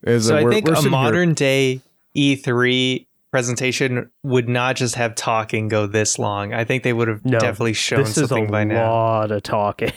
Is 0.02 0.26
So 0.26 0.35
that 0.35 0.47
I 0.47 0.50
think 0.50 0.68
a 0.68 0.76
sitting 0.76 0.83
here- 0.83 0.90
modern 0.90 1.35
day 1.35 1.80
E3 2.16 3.06
presentation 3.35 4.09
would 4.23 4.49
not 4.49 4.76
just 4.76 4.95
have 4.95 5.17
talking 5.17 5.67
go 5.67 5.88
this 5.88 6.21
long. 6.21 6.55
I 6.55 6.62
think 6.62 6.85
they 6.85 6.93
would 6.93 7.09
have 7.09 7.25
No, 7.25 7.41
definitely 7.41 7.73
shown 7.73 7.99
this 8.05 8.17
is 8.17 8.31
a 8.31 8.43
by 8.47 8.62
now. 8.62 8.88
lot 8.93 9.33
of 9.33 9.43
talking. 9.43 9.91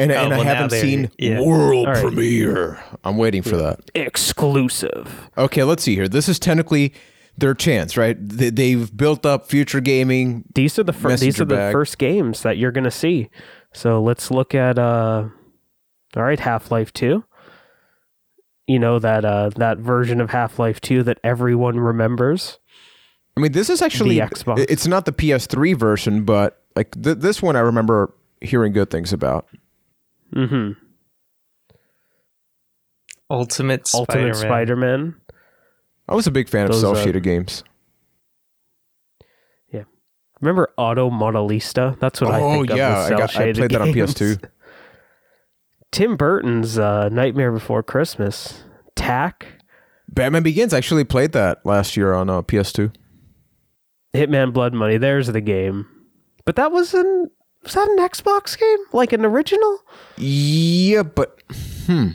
and, 0.00 0.10
and 0.10 0.12
Oh, 0.12 0.16
I 0.16 0.26
well, 0.28 0.38
now 0.38 0.42
haven't 0.42 0.70
seen 0.70 1.08
yeah. 1.16 1.40
world 1.40 1.86
All 1.86 1.92
right. 1.92 2.02
premiere. 2.02 2.82
I'm 3.04 3.16
waiting 3.16 3.42
for 3.42 3.56
that. 3.58 3.92
Exclusive. 3.94 5.30
Okay, 5.38 5.62
let's 5.62 5.84
see 5.84 5.94
here. 5.94 6.08
This 6.08 6.28
is 6.28 6.40
technically 6.40 6.92
their 7.38 7.54
chance, 7.54 7.96
right? 7.96 8.16
They, 8.20 8.50
they've 8.50 8.96
built 8.96 9.24
up 9.24 9.46
future 9.46 9.80
gaming. 9.80 10.42
These 10.56 10.76
are 10.78 10.82
the 10.82 10.92
fir- 10.92 11.10
these 11.10 11.20
Messenger 11.26 11.42
are 11.42 11.46
the 11.46 11.54
bag. 11.54 11.72
first 11.72 11.96
games 11.98 12.42
that 12.42 12.58
you're 12.58 12.72
gonna 12.72 12.90
see. 12.90 13.30
So 13.72 14.02
let's 14.02 14.32
look 14.32 14.52
at 14.52 14.80
uh, 14.80 15.28
all 16.16 16.22
right, 16.24 16.40
Half 16.40 16.72
Life 16.72 16.92
Two. 16.92 17.22
You 18.66 18.78
know 18.78 18.98
that 19.00 19.24
uh 19.24 19.50
that 19.56 19.78
version 19.78 20.20
of 20.20 20.30
Half 20.30 20.58
Life 20.60 20.80
Two 20.80 21.02
that 21.02 21.18
everyone 21.24 21.78
remembers. 21.80 22.58
I 23.40 23.42
mean, 23.42 23.52
this 23.52 23.70
is 23.70 23.80
actually 23.80 24.20
The 24.20 24.26
Xbox. 24.26 24.66
It's 24.68 24.86
not 24.86 25.06
the 25.06 25.12
PS3 25.12 25.74
version, 25.74 26.24
but 26.24 26.62
like 26.76 26.90
th- 27.02 27.16
this 27.18 27.40
one, 27.40 27.56
I 27.56 27.60
remember 27.60 28.12
hearing 28.42 28.74
good 28.74 28.90
things 28.90 29.14
about. 29.14 29.46
Mm-hmm. 30.34 30.72
Ultimate 33.30 33.86
Spider-Man. 33.86 34.28
Ultimate 34.28 34.36
Spider-Man. 34.36 35.14
I 36.06 36.14
was 36.14 36.26
a 36.26 36.30
big 36.30 36.50
fan 36.50 36.66
of 36.66 36.72
Those, 36.72 36.82
cel 36.82 36.96
uh, 36.96 37.02
shaded 37.02 37.22
games. 37.22 37.64
Yeah. 39.72 39.84
Remember 40.42 40.70
Auto 40.76 41.08
Modelista? 41.08 41.98
That's 41.98 42.20
what 42.20 42.32
I 42.32 42.40
Oh 42.42 42.52
think 42.56 42.70
yeah, 42.76 42.90
of 42.90 43.06
I, 43.06 43.08
with 43.08 43.10
got, 43.10 43.22
I 43.22 43.26
cel-shaded 43.32 43.56
played 43.56 43.70
that 43.70 43.80
on. 43.80 43.88
PS2. 43.88 44.50
Tim 45.92 46.16
Burton's 46.16 46.78
uh, 46.78 47.08
Nightmare 47.08 47.52
Before 47.52 47.82
Christmas. 47.82 48.64
Tack. 48.96 49.46
Batman 50.10 50.42
Begins 50.42 50.74
I 50.74 50.78
actually 50.78 51.04
played 51.04 51.32
that 51.32 51.64
last 51.64 51.96
year 51.96 52.12
on 52.12 52.28
uh, 52.28 52.42
PS2. 52.42 52.92
Hitman 54.14 54.52
Blood 54.52 54.74
Money. 54.74 54.96
There's 54.98 55.28
the 55.28 55.40
game. 55.40 55.86
But 56.44 56.56
that 56.56 56.72
was 56.72 56.94
an 56.94 57.30
was 57.62 57.74
that 57.74 57.88
an 57.88 57.98
Xbox 57.98 58.58
game? 58.58 58.78
Like 58.92 59.12
an 59.12 59.24
original? 59.24 59.78
Yeah, 60.16 61.02
but 61.02 61.40
hmm, 61.86 62.08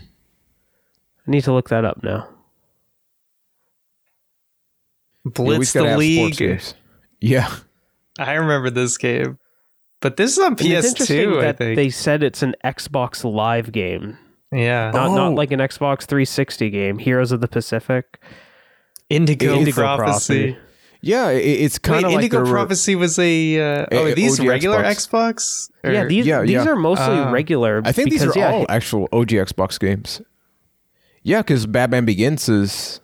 I 1.27 1.31
need 1.31 1.43
to 1.43 1.53
look 1.53 1.69
that 1.69 1.85
up 1.85 2.03
now. 2.03 2.27
Yeah, 5.25 5.31
Blitz 5.31 5.59
we've 5.59 5.73
gotta 5.73 5.85
the 5.85 5.89
have 5.91 5.99
League. 5.99 6.37
games. 6.37 6.73
Yeah, 7.21 7.53
I 8.19 8.33
remember 8.33 8.69
this 8.69 8.97
game. 8.97 9.39
But 10.01 10.17
this 10.17 10.33
is 10.33 10.39
on 10.39 10.47
And 10.49 10.57
PS2, 10.59 11.43
I 11.43 11.51
think. 11.53 11.75
they 11.77 11.89
said 11.89 12.21
it's 12.21 12.43
an 12.43 12.53
Xbox 12.63 13.23
Live 13.23 13.71
game, 13.71 14.17
yeah. 14.51 14.91
not 14.93 15.09
Oh. 15.09 15.15
not 15.15 15.33
like 15.35 15.51
an 15.51 15.59
Xbox 15.59 16.03
360 16.03 16.69
game. 16.69 16.97
Heroes 16.99 17.31
of 17.31 17.41
the 17.41 17.47
Pacific, 17.47 18.21
Indigo, 19.09 19.55
Indigo 19.55 19.81
Prophecy. 19.95 20.57
Yeah, 21.05 21.29
it, 21.29 21.39
it's 21.45 21.77
kind 21.77 22.03
of 22.03 22.11
like 22.11 22.23
Indigo 22.25 22.43
the- 22.43 22.49
Prophecy 22.51 22.95
was 22.95 23.19
a. 23.19 23.59
Uh, 23.59 23.85
oh, 23.91 23.97
A- 24.07 24.11
are 24.11 24.15
these 24.15 24.39
OG 24.39 24.47
regular 24.47 24.81
Xbox. 24.81 25.07
Xbox? 25.07 25.69
Or- 25.83 25.91
yeah, 25.91 26.05
these 26.05 26.25
yeah, 26.25 26.41
these 26.41 26.51
yeah. 26.51 26.65
are 26.67 26.75
mostly 26.75 27.05
Ah. 27.15 27.29
regular. 27.31 27.81
I 27.85 27.91
think 27.91 28.09
these 28.09 28.23
are 28.25 28.33
yeah, 28.35 28.51
all 28.51 28.65
actual 28.67 29.07
OG 29.13 29.29
Xbox 29.29 29.79
games. 29.79 30.21
Yeah, 31.21 31.41
because 31.41 31.67
Batman 31.67 32.05
Begins 32.05 32.49
is. 32.49 32.99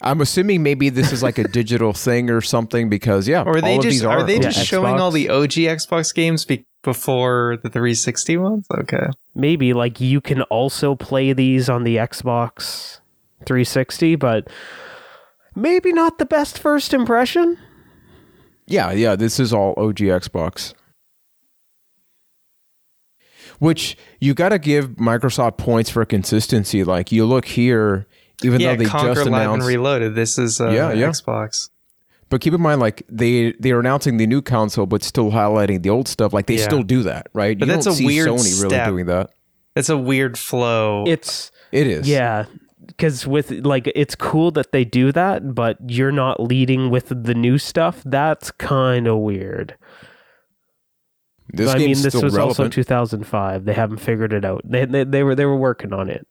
I'm 0.00 0.20
assuming 0.20 0.62
maybe 0.62 0.88
this 0.90 1.12
is 1.12 1.22
like 1.22 1.38
a 1.38 1.48
digital 1.60 1.92
thing 1.94 2.28
or 2.28 2.40
something 2.42 2.90
because 2.90 3.26
yeah, 3.26 3.42
Or 3.42 3.56
are 3.56 3.60
they 3.60 3.72
all 3.74 3.78
of 3.78 3.84
just 3.84 3.92
these 3.94 4.04
are, 4.04 4.18
are. 4.18 4.22
they 4.24 4.34
Yeah, 4.34 4.50
just 4.50 4.66
showing 4.66 5.00
all 5.00 5.10
the 5.10 5.30
OG 5.30 5.52
Xbox 5.52 6.12
games 6.14 6.44
be- 6.44 6.66
before 6.82 7.58
the 7.62 7.70
360 7.70 8.36
ones? 8.36 8.66
Okay. 8.70 9.06
maybe 9.34 9.72
like 9.72 10.00
you 10.00 10.20
can 10.20 10.42
also 10.42 10.94
play 10.94 11.32
these 11.32 11.70
on 11.70 11.84
the 11.84 11.96
Xbox 11.96 12.98
360, 13.46 14.16
but 14.16 14.48
maybe 15.54 15.92
not 15.92 16.18
the 16.18 16.26
best 16.26 16.58
first 16.58 16.92
impression. 16.94 17.58
Yeah, 18.66 18.92
yeah, 18.92 19.14
this 19.16 19.38
is 19.38 19.52
all 19.52 19.74
OG 19.76 19.96
Xbox. 19.98 20.74
Which 23.58 23.96
you 24.20 24.34
got 24.34 24.48
to 24.50 24.58
give 24.58 24.90
Microsoft 24.96 25.58
points 25.58 25.88
for 25.90 26.04
consistency. 26.04 26.82
Like 26.82 27.12
you 27.12 27.24
look 27.24 27.44
here, 27.44 28.06
even 28.42 28.60
yeah, 28.60 28.72
though 28.72 28.84
they 28.84 28.84
Conker 28.90 29.14
just 29.14 29.18
Live 29.18 29.26
and 29.26 29.36
announced. 29.36 29.66
Reloaded. 29.68 30.14
This 30.14 30.38
is 30.38 30.60
uh, 30.60 30.70
Yeah, 30.70 30.92
yeah. 30.92 31.08
Xbox. 31.08 31.70
but 32.30 32.40
keep 32.40 32.52
in 32.52 32.60
mind, 32.60 32.80
like 32.80 33.02
they 33.08 33.52
they 33.60 33.70
are 33.70 33.80
announcing 33.80 34.16
the 34.16 34.26
new 34.26 34.42
console, 34.42 34.86
but 34.86 35.02
still 35.04 35.30
highlighting 35.30 35.82
the 35.82 35.90
old 35.90 36.08
stuff. 36.08 36.32
Like 36.32 36.46
they 36.46 36.56
Yeah. 36.56 36.64
still 36.64 36.82
do 36.82 37.02
that, 37.04 37.28
right? 37.32 37.56
But 37.58 37.68
you 37.68 37.74
that's 37.74 37.84
don't 37.84 37.94
a 37.94 37.96
see 37.96 38.06
weird 38.06 38.28
Sony 38.28 38.60
really 38.62 38.68
step. 38.70 38.88
doing 38.88 39.06
that. 39.06 39.30
It's 39.76 39.88
a 39.88 39.96
weird 39.98 40.36
flow. 40.38 41.04
It's 41.06 41.52
It 41.70 41.86
is. 41.86 42.08
Yeah, 42.08 42.46
because 42.96 43.26
with 43.26 43.50
like 43.50 43.90
it's 43.94 44.14
cool 44.14 44.50
that 44.52 44.72
they 44.72 44.84
do 44.84 45.12
that, 45.12 45.54
but 45.54 45.78
you're 45.88 46.12
not 46.12 46.40
leading 46.40 46.90
with 46.90 47.08
the 47.08 47.34
new 47.34 47.58
stuff. 47.58 48.02
That's 48.04 48.50
kind 48.50 49.06
of 49.06 49.18
weird. 49.18 49.76
This 51.52 51.70
I 51.70 51.78
mean, 51.78 51.88
this 51.90 52.08
still 52.08 52.22
was 52.22 52.38
also 52.38 52.68
2005. 52.68 53.64
They 53.64 53.74
haven't 53.74 53.98
figured 53.98 54.32
it 54.32 54.44
out. 54.44 54.62
They 54.64 54.84
they, 54.84 55.04
they 55.04 55.22
were 55.22 55.34
they 55.34 55.44
were 55.44 55.56
working 55.56 55.92
on 55.92 56.08
it. 56.08 56.26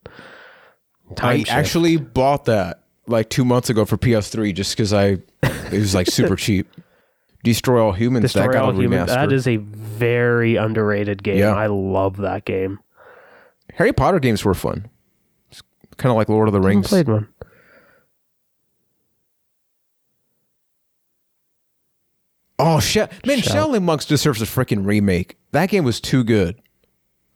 Time 1.16 1.36
I 1.36 1.38
shift. 1.40 1.52
actually 1.52 1.98
bought 1.98 2.46
that 2.46 2.84
like 3.08 3.30
two 3.30 3.46
months 3.46 3.70
ago 3.70 3.86
for 3.86 3.98
PS3 3.98 4.54
just 4.56 4.76
because 4.76 4.94
I 4.94 5.18
it 5.44 5.72
was 5.72 5.94
like 5.94 6.08
super 6.08 6.36
cheap. 6.38 6.68
Destroy 7.44 7.84
all 7.84 7.92
humans. 7.92 8.24
Destroy 8.24 8.48
that 8.48 8.54
got 8.54 8.64
All 8.64 8.72
Humans. 8.72 9.10
That 9.10 9.34
is 9.34 9.48
a 9.48 9.58
very 9.58 10.56
underrated 10.56 11.24
game. 11.24 11.40
Yeah. 11.40 11.54
I 11.54 11.68
love 11.68 12.18
that 12.18 12.46
game. 12.46 12.80
Harry 13.74 13.92
Potter 13.92 14.20
games 14.20 14.46
were 14.46 14.54
fun. 14.54 14.90
Kind 15.98 16.12
of 16.12 16.18
like 16.18 16.30
Lord 16.30 16.48
of 16.48 16.54
the 16.54 16.62
I 16.62 16.66
Rings. 16.66 16.88
played 16.90 17.08
one. 17.08 17.28
Oh 22.60 22.80
shit, 22.80 23.12
man! 23.26 23.40
Shall- 23.42 23.70
Shaolin 23.70 23.84
Monks 23.84 24.06
deserves 24.06 24.42
a 24.42 24.46
freaking 24.46 24.86
remake. 24.86 25.38
That 25.52 25.70
game 25.70 25.84
was 25.84 26.00
too 26.00 26.24
good. 26.24 26.62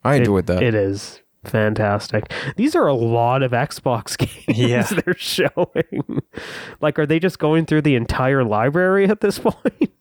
I 0.03 0.15
enjoyed 0.15 0.45
that. 0.47 0.63
It 0.63 0.73
is 0.75 1.21
fantastic. 1.43 2.31
These 2.55 2.75
are 2.75 2.87
a 2.87 2.93
lot 2.93 3.43
of 3.43 3.51
Xbox 3.51 4.17
games 4.47 4.57
Yeah. 4.57 4.83
they're 4.83 5.15
showing. 5.17 6.21
like, 6.81 6.97
are 6.99 7.05
they 7.05 7.19
just 7.19 7.39
going 7.39 7.65
through 7.65 7.81
the 7.81 7.95
entire 7.95 8.43
library 8.43 9.05
at 9.09 9.21
this 9.21 9.39
point? 9.39 9.91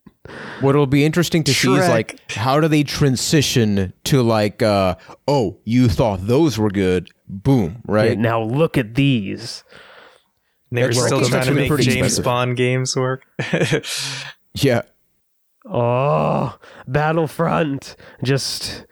What'll 0.61 0.87
be 0.87 1.05
interesting 1.05 1.45
to 1.45 1.55
see 1.55 1.75
is 1.75 1.89
like 1.89 2.21
how 2.33 2.61
do 2.61 2.69
they 2.69 2.83
transition 2.83 3.93
to 4.05 4.23
like, 4.23 4.63
uh, 4.63 4.97
oh, 5.29 5.59
you 5.65 5.89
thought 5.89 6.27
those 6.27 6.59
were 6.59 6.71
good, 6.71 7.11
boom, 7.29 7.83
right? 7.87 8.11
Yeah, 8.11 8.21
now 8.21 8.43
look 8.43 8.77
at 8.79 8.95
these. 8.95 9.65
they 10.71 10.83
were 10.83 10.89
Xbox 10.91 11.07
still 11.07 11.21
trying 11.21 11.31
to 11.31 11.37
actually 11.39 11.69
make 11.69 11.81
James 11.81 11.87
expensive. 11.89 12.25
Bond 12.25 12.57
games 12.57 12.97
work. 12.97 13.25
Yeah, 14.59 14.83
Oh, 15.69 16.57
Battlefront. 16.87 17.97
Just 18.23 18.87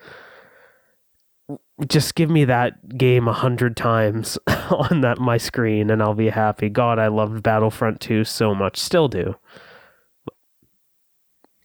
just 1.88 2.14
give 2.14 2.30
me 2.30 2.44
that 2.44 2.96
game 2.96 3.26
a 3.28 3.32
hundred 3.32 3.76
times 3.76 4.38
on 4.70 5.00
that 5.00 5.18
my 5.18 5.36
screen 5.36 5.90
and 5.90 6.02
I'll 6.02 6.14
be 6.14 6.30
happy. 6.30 6.68
God, 6.68 6.98
I 6.98 7.08
loved 7.08 7.42
Battlefront 7.42 8.00
2 8.00 8.24
so 8.24 8.54
much. 8.54 8.76
Still 8.78 9.08
do. 9.08 9.34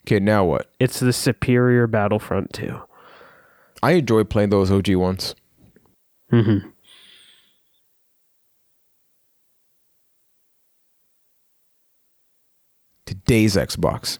Okay, 0.06 0.20
now 0.20 0.46
what? 0.46 0.72
It's 0.80 1.00
the 1.00 1.14
superior 1.14 1.88
Battlefront 1.88 2.54
2. 2.54 2.80
I 3.84 3.92
enjoy 3.92 4.24
playing 4.24 4.50
those 4.50 4.72
OG 4.72 4.90
ones. 4.96 5.36
Mm-hmm. 6.32 6.70
Today's 13.06 13.56
Xbox. 13.56 14.20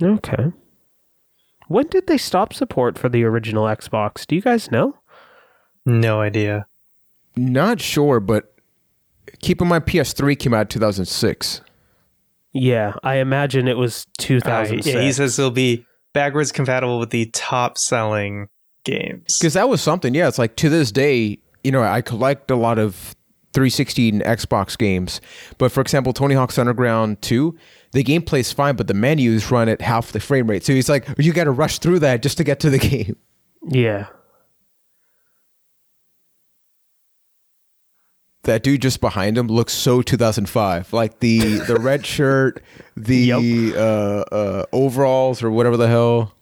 Okay. 0.00 0.52
When 1.68 1.86
did 1.86 2.06
they 2.06 2.18
stop 2.18 2.52
support 2.52 2.98
for 2.98 3.08
the 3.08 3.24
original 3.24 3.64
Xbox? 3.64 4.26
Do 4.26 4.34
you 4.34 4.42
guys 4.42 4.70
know? 4.70 4.98
No 5.86 6.20
idea. 6.20 6.66
Not 7.36 7.80
sure, 7.80 8.20
but 8.20 8.54
keep 9.40 9.60
in 9.60 9.68
mind 9.68 9.86
PS3 9.86 10.38
came 10.38 10.54
out 10.54 10.70
2006. 10.70 11.60
Yeah, 12.52 12.94
I 13.02 13.16
imagine 13.16 13.68
it 13.68 13.76
was 13.76 14.06
Uh, 14.20 14.66
yeah, 14.70 15.00
he 15.00 15.12
says 15.12 15.38
it'll 15.38 15.50
be 15.50 15.86
backwards 16.12 16.50
compatible 16.50 16.98
with 16.98 17.10
the 17.10 17.26
top 17.26 17.78
selling 17.78 18.48
games. 18.84 19.38
Because 19.38 19.54
that 19.54 19.68
was 19.68 19.80
something. 19.80 20.14
Yeah, 20.14 20.28
it's 20.28 20.38
like 20.38 20.56
to 20.56 20.68
this 20.68 20.90
day, 20.90 21.38
you 21.62 21.70
know, 21.70 21.82
I 21.82 22.00
collect 22.00 22.50
a 22.50 22.56
lot 22.56 22.78
of 22.78 23.14
360 23.52 24.08
and 24.08 24.22
Xbox 24.22 24.76
games. 24.76 25.20
But 25.58 25.72
for 25.72 25.80
example, 25.80 26.12
Tony 26.12 26.34
Hawk's 26.34 26.58
Underground 26.58 27.20
2, 27.22 27.56
the 27.92 28.04
gameplay's 28.04 28.52
fine, 28.52 28.76
but 28.76 28.86
the 28.86 28.94
menus 28.94 29.50
run 29.50 29.68
at 29.68 29.80
half 29.80 30.12
the 30.12 30.20
frame 30.20 30.48
rate. 30.48 30.64
So 30.64 30.72
he's 30.72 30.88
like, 30.88 31.06
you 31.18 31.32
got 31.32 31.44
to 31.44 31.50
rush 31.50 31.78
through 31.78 32.00
that 32.00 32.22
just 32.22 32.36
to 32.38 32.44
get 32.44 32.60
to 32.60 32.70
the 32.70 32.78
game. 32.90 33.16
yeah. 33.68 34.06
That 38.44 38.62
dude 38.62 38.80
just 38.80 39.00
behind 39.02 39.36
him 39.36 39.48
looks 39.48 39.74
so 39.74 40.00
2005. 40.00 40.92
Like 40.94 41.18
the 41.20 41.58
the 41.58 41.76
red 41.80 42.06
shirt, 42.06 42.62
the 42.96 43.16
Yep. 43.16 43.74
uh, 43.76 44.34
uh, 44.34 44.64
overalls 44.72 45.42
or 45.42 45.50
whatever 45.50 45.76
the 45.76 45.88
hell. 45.88 46.32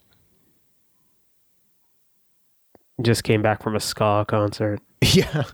Just 3.03 3.25
came 3.25 3.43
back 3.43 3.63
from 3.63 3.75
a 3.75 3.81
ska 3.81 4.25
concert. 4.29 4.81
Yeah. 5.03 5.45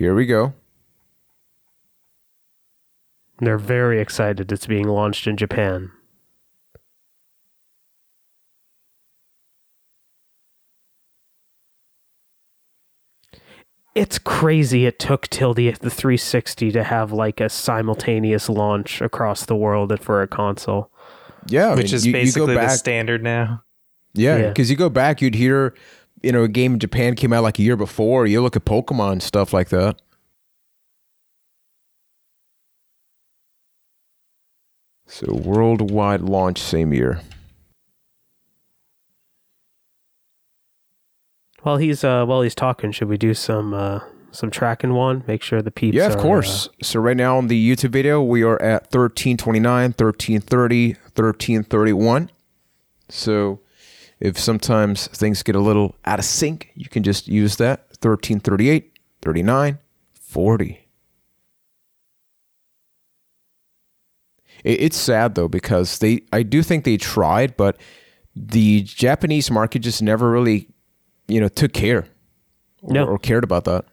Here 0.00 0.14
we 0.14 0.24
go. 0.24 0.54
They're 3.38 3.58
very 3.58 4.00
excited 4.00 4.50
it's 4.50 4.66
being 4.66 4.88
launched 4.88 5.26
in 5.26 5.36
Japan. 5.36 5.90
It's 13.94 14.18
crazy 14.18 14.86
it 14.86 14.98
took 14.98 15.28
till 15.28 15.52
the 15.52 15.72
the 15.72 15.90
360 15.90 16.70
to 16.72 16.84
have 16.84 17.12
like 17.12 17.40
a 17.40 17.48
simultaneous 17.48 18.48
launch 18.48 19.00
across 19.00 19.44
the 19.44 19.56
world 19.56 19.98
for 20.00 20.22
a 20.22 20.28
console. 20.28 20.90
Yeah, 21.46 21.70
I 21.72 21.74
which 21.74 21.86
mean, 21.86 21.94
is 21.94 22.06
you- 22.06 22.12
you 22.12 22.32
go 22.32 22.46
basically 22.46 22.54
the 22.54 22.68
standard 22.68 23.22
now. 23.22 23.64
Yeah, 24.14 24.36
Yeah. 24.38 24.48
because 24.48 24.70
you 24.70 24.76
go 24.76 24.88
back, 24.88 25.20
you'd 25.20 25.34
hear, 25.34 25.74
you 26.22 26.32
know, 26.32 26.42
a 26.44 26.48
game 26.48 26.74
in 26.74 26.78
Japan 26.78 27.14
came 27.14 27.32
out 27.32 27.42
like 27.42 27.58
a 27.58 27.62
year 27.62 27.76
before. 27.76 28.26
You 28.26 28.42
look 28.42 28.56
at 28.56 28.64
Pokemon 28.64 29.22
stuff 29.22 29.52
like 29.52 29.68
that. 29.70 30.00
So 35.06 35.34
worldwide 35.34 36.20
launch 36.20 36.60
same 36.60 36.92
year. 36.92 37.20
While 41.62 41.76
he's 41.78 42.04
uh 42.04 42.24
while 42.24 42.42
he's 42.42 42.54
talking, 42.54 42.92
should 42.92 43.08
we 43.08 43.18
do 43.18 43.34
some 43.34 43.74
uh 43.74 44.00
some 44.30 44.50
tracking 44.50 44.94
one? 44.94 45.24
Make 45.26 45.42
sure 45.42 45.60
the 45.60 45.70
peeps 45.72 45.96
Yeah, 45.96 46.06
of 46.06 46.14
are, 46.14 46.18
uh, 46.18 46.22
course. 46.22 46.68
so 46.82 47.00
right 47.00 47.16
now 47.16 47.36
on 47.36 47.48
the 47.48 47.76
YouTube 47.76 47.90
video, 47.90 48.22
we 48.22 48.42
are 48.44 48.60
at 48.62 48.84
1329, 48.84 49.64
1330, 49.90 50.94
1331. 50.94 52.30
So 53.08 53.60
if 54.20 54.38
sometimes 54.38 55.06
things 55.08 55.42
get 55.42 55.56
a 55.56 55.60
little 55.60 55.96
out 56.04 56.18
of 56.18 56.24
sync, 56.24 56.70
you 56.74 56.88
can 56.88 57.02
just 57.02 57.26
use 57.28 57.56
that 57.56 57.86
1338, 58.02 58.98
39, 59.22 59.78
40. 60.14 60.86
It's 64.62 64.96
sad 64.96 65.34
though 65.36 65.48
because 65.48 65.98
they 66.00 66.20
I 66.32 66.42
do 66.42 66.62
think 66.62 66.84
they 66.84 66.96
tried, 66.98 67.56
but 67.56 67.78
the 68.36 68.82
Japanese 68.82 69.50
market 69.50 69.78
just 69.80 70.02
never 70.02 70.30
really, 70.30 70.68
you 71.28 71.40
know, 71.40 71.48
took 71.48 71.72
care 71.72 72.06
or, 72.82 72.92
No. 72.94 73.06
or 73.06 73.18
cared 73.18 73.44
about 73.44 73.64
that. 73.64 73.84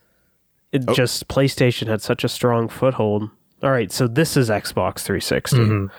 it 0.74 0.86
just 0.94 1.30
PlayStation 1.30 1.88
had 1.88 2.02
such 2.02 2.26
a 2.26 2.30
strong 2.30 2.68
foothold. 2.68 3.30
All 3.64 3.72
right, 3.72 3.90
so 3.92 4.06
this 4.06 4.36
is 4.36 4.50
Xbox 4.50 5.00
360. 5.00 5.58
Mhm. 5.58 5.90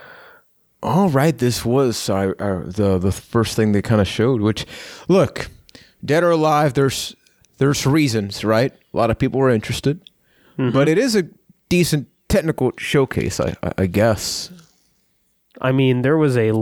All 0.81 1.09
right, 1.09 1.37
this 1.37 1.65
was 1.65 2.09
uh, 2.09 2.33
uh, 2.39 2.61
the 2.65 2.97
the 2.97 3.11
first 3.11 3.55
thing 3.55 3.73
they 3.73 3.81
kind 3.81 3.99
of 3.99 4.07
showed. 4.07 4.41
Which, 4.41 4.65
look, 5.07 5.49
dead 6.03 6.23
or 6.23 6.31
alive, 6.31 6.73
there's 6.73 7.15
there's 7.57 7.85
reasons, 7.85 8.45
right? 8.45 8.71
A 8.93 8.97
lot 8.97 9.11
of 9.11 9.19
people 9.19 9.39
were 9.39 9.49
interested, 9.49 9.99
but 10.57 10.87
it 10.87 10.97
is 10.97 11.15
a 11.15 11.27
decent 11.67 12.07
technical 12.29 12.71
showcase, 12.77 13.39
I 13.39 13.55
I, 13.61 13.71
I 13.79 13.85
guess. 13.87 14.51
I 15.61 15.73
mean, 15.73 16.01
there 16.01 16.17
was 16.17 16.37
a 16.37 16.53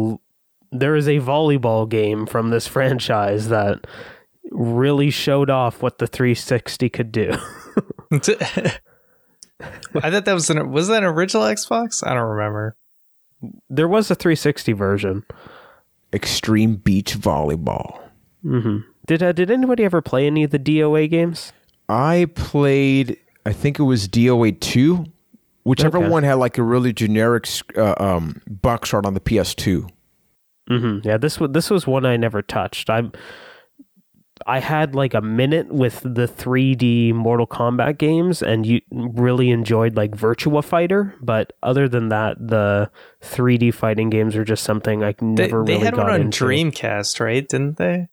there 0.71 0.95
is 0.95 1.08
a 1.08 1.19
volleyball 1.19 1.88
game 1.88 2.25
from 2.25 2.49
this 2.49 2.67
franchise 2.75 3.49
that 3.49 3.86
really 4.51 5.10
showed 5.10 5.49
off 5.49 5.82
what 5.82 5.99
the 5.99 6.08
360 6.08 6.89
could 6.89 7.12
do. 7.12 7.32
I 8.12 10.10
thought 10.10 10.25
that 10.25 10.34
was 10.34 10.49
an 10.49 10.71
was 10.71 10.88
that 10.88 11.03
an 11.03 11.10
original 11.10 11.43
Xbox? 11.43 12.06
I 12.06 12.13
don't 12.13 12.30
remember. 12.30 12.75
There 13.69 13.88
was 13.88 14.10
a 14.12 14.15
360 14.15 14.73
version. 14.73 15.23
Extreme 16.13 16.78
beach 16.78 17.17
volleyball. 17.17 18.00
hmm 18.41 18.78
Did 19.06 19.21
uh, 19.21 19.32
did 19.34 19.52
anybody 19.52 19.84
ever 19.84 20.02
play 20.02 20.26
any 20.28 20.43
of 20.43 20.52
the 20.52 20.60
DOA 20.60 21.10
games? 21.10 21.52
I 21.89 22.28
played. 22.36 23.17
I 23.45 23.54
think 23.54 23.80
it 23.80 23.84
was 23.84 24.08
DOA 24.08 24.60
two, 24.60 25.06
whichever 25.63 25.97
Okay. 25.97 26.08
one 26.10 26.23
had 26.23 26.36
like 26.36 26.58
a 26.58 26.63
really 26.63 26.93
generic 26.93 27.47
uh, 27.78 27.93
um, 27.97 28.41
box 28.47 28.93
art 28.93 29.06
on 29.06 29.13
the 29.13 29.19
PS2. 29.19 29.89
hmm 30.69 31.00
Yeah, 31.04 31.17
this 31.17 31.39
was 31.39 31.52
this 31.52 31.69
was 31.69 31.86
one 31.88 32.06
I 32.06 32.15
never 32.17 32.41
touched. 32.41 32.89
I 32.89 33.10
I 34.47 34.60
had 34.60 34.95
like 34.95 35.13
a 35.13 35.21
minute 35.21 35.67
with 35.73 36.01
the 36.01 36.25
3D 36.27 37.13
Mortal 37.13 37.45
Kombat 37.45 37.97
games, 37.97 38.41
and 38.41 38.65
you 38.65 38.79
really 38.91 39.51
enjoyed 39.51 39.95
like 39.97 40.12
Virtua 40.12 40.63
Fighter. 40.63 41.13
But 41.21 41.53
other 41.62 41.89
than 41.89 42.10
that, 42.10 42.38
the 42.39 42.89
3D 43.21 43.73
fighting 43.73 44.10
games 44.10 44.36
are 44.38 44.45
just 44.45 44.63
something 44.63 45.03
I 45.03 45.12
They, 45.12 45.25
never 45.25 45.63
they 45.65 45.73
really 45.73 45.86
had 45.86 45.95
got 45.95 46.05
one 46.05 46.13
on 46.13 46.21
into. 46.21 46.45
Dreamcast, 46.45 47.19
right? 47.19 47.47
Didn't 47.47 47.77
they? 47.77 48.07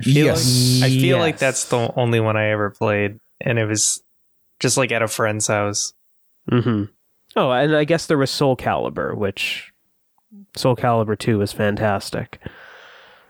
I 0.00 0.02
feel 0.02 0.26
Yes. 0.26 0.80
Like, 0.80 0.90
I 0.90 0.94
feel 0.98 1.18
like 1.18 1.38
that's 1.38 1.64
the 1.66 1.92
only 1.96 2.20
one 2.20 2.36
I 2.36 2.50
ever 2.50 2.70
played, 2.70 3.18
and 3.40 3.58
it 3.58 3.66
was 3.66 4.02
just 4.60 4.76
like 4.76 4.90
at 4.90 5.02
a 5.02 5.08
friend's 5.08 5.46
house. 5.46 5.92
hmm 6.48 6.84
Oh, 7.36 7.50
and 7.50 7.76
I 7.76 7.84
guess 7.84 8.06
there 8.06 8.18
was 8.18 8.30
Soul 8.30 8.56
Calibur, 8.56 9.14
which 9.16 9.70
Soul 10.56 10.74
Calibur 10.76 11.16
2 11.16 11.42
is 11.42 11.52
fantastic. 11.52 12.40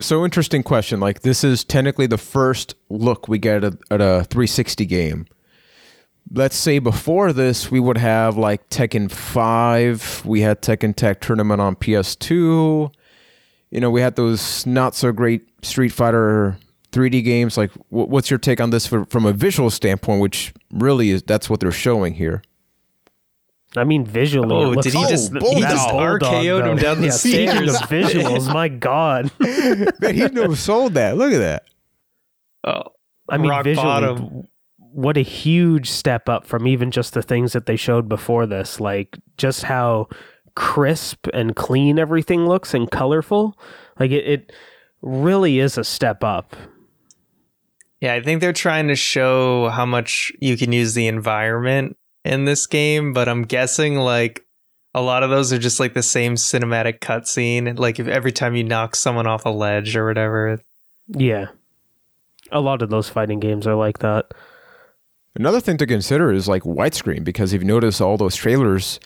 So 0.01 0.25
interesting 0.25 0.63
question. 0.63 1.01
Like 1.01 1.23
this 1.23 1.43
is 1.43 1.65
technically 1.65 2.07
the 2.07 2.19
first 2.19 2.75
look 2.89 3.27
we 3.29 3.39
get 3.39 3.65
at, 3.65 3.75
at 3.91 4.01
a 4.01 4.25
360 4.25 4.87
game. 4.87 5.27
Let's 6.31 6.57
say 6.57 6.79
before 6.79 7.33
this 7.33 7.71
we 7.71 7.81
would 7.81 7.97
have 7.97 8.37
like 8.37 8.69
Tekken 8.69 9.11
5, 9.11 10.23
we 10.25 10.43
had 10.43 10.63
Tekken 10.63 10.95
Tag 10.95 11.21
Tournament 11.21 11.61
on 11.61 11.75
PS2. 11.75 12.93
You 13.71 13.81
know, 13.81 13.91
we 13.91 14.01
had 14.01 14.17
those 14.17 14.65
not 14.67 14.95
so 14.95 15.11
great 15.11 15.49
Street 15.65 15.91
Fighter 15.91 16.59
3D 16.93 17.25
games. 17.25 17.57
Like 17.57 17.73
what's 17.89 18.31
your 18.31 18.39
take 18.39 18.61
on 18.61 18.71
this 18.71 18.87
for, 18.87 19.05
from 19.07 19.27
a 19.27 19.33
visual 19.33 19.71
standpoint, 19.71 20.21
which 20.21 20.53
really 20.71 21.11
is 21.11 21.23
that's 21.23 21.51
what 21.51 21.61
they're 21.61 21.73
showing 21.73 22.15
here. 22.15 22.43
I 23.79 23.85
mean, 23.85 24.05
visually. 24.05 24.55
Oh, 24.57 24.75
did 24.75 24.93
he 24.95 25.07
just- 25.09 25.33
that 25.33 25.43
he 25.43 25.61
just 25.61 25.89
RKO'd 25.89 26.67
him 26.67 26.77
down 26.77 27.01
the 27.01 27.07
yeah, 27.07 27.13
speaking 27.13 27.69
of 27.69 27.71
stairs. 27.77 28.13
visuals, 28.13 28.53
my 28.53 28.69
God. 28.69 29.31
Man, 29.41 30.15
he 30.15 30.27
never 30.29 30.57
sold 30.57 30.95
that. 30.95 31.17
Look 31.17 31.33
at 31.33 31.39
that. 31.39 31.65
Oh, 32.65 32.83
I 33.29 33.39
mean, 33.39 33.53
visually, 33.63 33.87
bottom. 33.87 34.49
what 34.79 35.17
a 35.17 35.23
huge 35.23 35.91
step 35.91 36.29
up 36.29 36.45
from 36.47 36.67
even 36.67 36.91
just 36.91 37.15
the 37.15 37.23
things 37.23 37.53
that 37.53 37.67
they 37.67 37.77
showed 37.77 38.09
before 38.09 38.47
this. 38.47 38.81
Like, 38.81 39.17
just 39.37 39.63
how 39.65 40.09
crisp 40.57 41.27
and 41.33 41.55
clean 41.55 41.99
everything 41.99 42.47
looks 42.47 42.75
and 42.75 42.91
colorful. 42.91 43.59
Like, 44.01 44.11
it, 44.11 44.27
it 44.27 44.53
really 45.03 45.59
is 45.61 45.79
a 45.79 45.85
step 45.85 46.25
up. 46.25 46.57
yeah. 48.01 48.15
I 48.15 48.23
think 48.23 48.41
they're 48.41 48.53
trying 48.53 48.89
to 48.89 48.97
show 48.97 49.69
how 49.69 49.87
much 49.87 50.33
you 50.41 50.57
can 50.57 50.73
use 50.73 50.95
the 50.95 51.07
environment 51.07 51.97
in 52.29 52.45
this 52.45 52.67
game, 52.67 53.13
but 53.13 53.29
I'm 53.29 53.43
guessing 53.43 53.97
like 53.97 54.45
a 54.95 55.01
lot 55.01 55.23
of 55.23 55.31
those 55.31 55.53
are 55.53 55.59
just 55.59 55.81
like 55.81 55.95
the 55.95 56.03
same 56.03 56.35
cinematic 56.35 57.01
cutscene. 57.01 57.79
Like 57.79 57.99
if 57.99 58.07
every 58.07 58.33
time 58.33 58.55
you 58.55 58.65
knock 58.65 58.95
someone 58.95 59.27
off 59.27 59.47
a 59.47 59.51
ledge 59.51 59.97
or 59.97 60.07
whatever. 60.07 60.61
Yeah. 61.09 61.47
A 62.53 62.61
lot 62.61 62.83
of 62.83 62.91
those 62.91 63.09
fighting 63.09 63.41
games 63.41 63.67
are 63.67 63.75
like 63.75 63.99
that. 64.01 64.27
Another 65.35 65.61
thing 65.61 65.79
to 65.79 65.87
consider 65.87 66.33
is 66.33 66.49
like 66.49 66.65
widescreen 66.65 67.25
because 67.25 67.53
if 67.53 67.63
you 67.63 67.67
notice 67.67 68.01
all 68.01 68.17
those 68.17 68.37
trailers, 68.37 69.01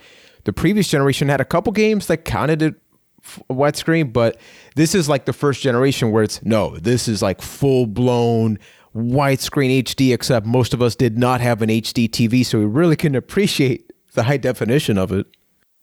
the 0.45 0.53
previous 0.53 0.89
generation 0.89 1.29
had 1.29 1.41
a 1.41 1.45
couple 1.45 1.73
games 1.73 2.07
that 2.07 2.25
counted 2.25 2.63
it 2.63 2.75
f- 3.23 3.43
widescreen, 3.51 4.13
but 4.13 4.41
this 4.75 4.95
is 4.95 5.09
like 5.09 5.27
the 5.27 5.33
first 5.33 5.63
generation 5.63 6.11
where 6.11 6.23
it's 6.23 6.43
no, 6.43 6.77
this 6.77 7.07
is 7.07 7.23
like 7.23 7.41
full 7.41 7.87
blown 7.87 8.59
widescreen 8.95 9.83
HD. 9.83 10.13
Except 10.15 10.47
most 10.47 10.75
of 10.75 10.83
us 10.83 10.95
did 10.95 11.19
not 11.19 11.41
have 11.41 11.63
an 11.63 11.69
HD 11.69 12.09
TV, 12.09 12.45
so 12.45 12.59
we 12.59 12.65
really 12.65 12.97
couldn't 12.97 13.17
appreciate 13.17 13.91
the 14.15 14.25
high 14.25 14.37
definition 14.37 14.99
of 14.99 15.13
it. 15.13 15.27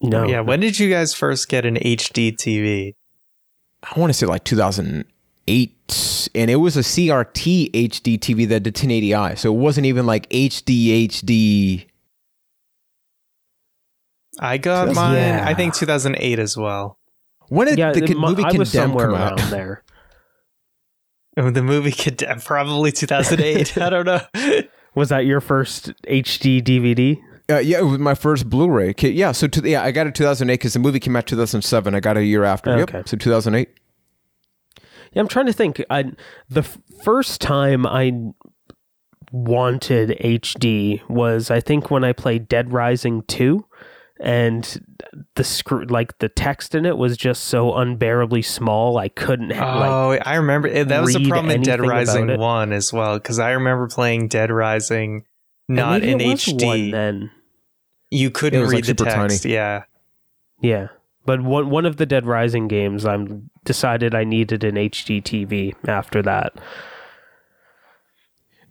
No. 0.02 0.26
Yeah, 0.26 0.40
when 0.40 0.60
did 0.60 0.78
you 0.78 0.88
guys 0.90 1.12
first 1.14 1.48
get 1.48 1.66
an 1.66 1.76
HD 1.76 2.32
TV? 2.34 2.94
I 3.82 3.98
want 3.98 4.10
to 4.10 4.14
say 4.14 4.26
like 4.26 4.44
2008, 4.44 6.30
and 6.34 6.50
it 6.50 6.56
was 6.56 6.76
a 6.76 6.80
CRT 6.80 7.70
HD 7.72 8.18
TV 8.18 8.48
that 8.48 8.62
did 8.62 8.74
1080i, 8.74 9.36
so 9.38 9.52
it 9.54 9.58
wasn't 9.58 9.86
even 9.86 10.06
like 10.06 10.28
HD 10.30 11.08
HD. 11.08 11.86
I 14.38 14.56
got 14.58 14.94
mine, 14.94 15.16
Yeah. 15.16 15.44
I 15.46 15.54
think 15.54 15.74
2008 15.74 16.38
as 16.38 16.56
well. 16.56 16.98
When 17.48 17.66
did 17.66 17.78
yeah, 17.78 17.92
the 17.92 18.04
it 18.04 18.16
movie 18.16 18.42
I 18.44 18.52
was 18.52 18.70
Condemned 18.70 18.92
somewhere 18.92 19.06
come 19.06 19.14
around 19.14 19.40
out? 19.40 19.50
there. 19.50 19.82
Oh, 21.36 21.50
The 21.50 21.62
movie 21.62 21.92
could 21.92 22.22
probably 22.44 22.92
2008. 22.92 23.78
I 23.78 23.90
don't 23.90 24.06
know. 24.06 24.20
Was 24.94 25.10
that 25.10 25.26
your 25.26 25.40
first 25.40 25.92
HD 26.08 26.60
DVD? 26.62 27.18
Uh, 27.48 27.58
yeah, 27.58 27.78
it 27.78 27.82
was 27.84 27.98
my 27.98 28.14
first 28.14 28.48
Blu-ray. 28.48 28.90
Okay, 28.90 29.10
yeah, 29.10 29.32
so 29.32 29.46
to, 29.48 29.68
yeah, 29.68 29.82
I 29.82 29.90
got 29.90 30.06
it 30.06 30.14
2008 30.14 30.54
because 30.54 30.72
the 30.72 30.78
movie 30.78 31.00
came 31.00 31.16
out 31.16 31.26
2007. 31.26 31.94
I 31.94 32.00
got 32.00 32.16
it 32.16 32.20
a 32.20 32.24
year 32.24 32.44
after. 32.44 32.70
Okay. 32.70 32.98
Yep, 32.98 33.08
so 33.08 33.16
2008. 33.16 33.68
Yeah, 35.12 35.20
I'm 35.20 35.28
trying 35.28 35.46
to 35.46 35.52
think. 35.52 35.82
I 35.90 36.12
the 36.48 36.60
f- 36.60 36.78
first 37.02 37.40
time 37.40 37.86
I 37.86 38.12
wanted 39.32 40.10
HD 40.20 41.00
was 41.08 41.50
I 41.50 41.60
think 41.60 41.90
when 41.90 42.04
I 42.04 42.12
played 42.12 42.48
Dead 42.48 42.72
Rising 42.72 43.22
2 43.22 43.64
and 44.22 44.84
the 45.34 45.42
screw 45.44 45.84
like 45.86 46.18
the 46.18 46.28
text 46.28 46.74
in 46.74 46.84
it 46.84 46.98
was 46.98 47.16
just 47.16 47.44
so 47.44 47.74
unbearably 47.74 48.42
small 48.42 48.98
I 48.98 49.08
couldn't 49.08 49.50
ha- 49.52 49.78
like 49.78 49.90
Oh, 49.90 50.28
I 50.30 50.34
remember 50.36 50.68
eh, 50.68 50.84
that 50.84 51.00
was 51.00 51.14
the 51.14 51.20
read 51.20 51.28
problem 51.30 51.50
in 51.50 51.62
Dead 51.62 51.80
Rising 51.80 52.38
1 52.38 52.72
as 52.72 52.92
well 52.92 53.18
because 53.18 53.38
I 53.38 53.52
remember 53.52 53.88
playing 53.88 54.28
Dead 54.28 54.50
Rising 54.50 55.24
not 55.68 56.02
in 56.02 56.18
HD. 56.18 56.90
then. 56.90 57.30
You 58.10 58.30
couldn't 58.30 58.62
read 58.62 58.72
like, 58.74 58.84
the 58.84 58.88
super 58.88 59.04
tiny. 59.04 59.28
text. 59.28 59.44
Yeah. 59.44 59.84
Yeah. 60.60 60.88
But 61.24 61.42
one 61.42 61.70
one 61.70 61.86
of 61.86 61.96
the 61.96 62.06
Dead 62.06 62.26
Rising 62.26 62.66
games 62.68 63.06
I'm 63.06 63.48
decided 63.64 64.14
I 64.14 64.24
needed 64.24 64.64
an 64.64 64.74
HD 64.74 65.22
TV 65.22 65.74
after 65.88 66.20
that. 66.22 66.52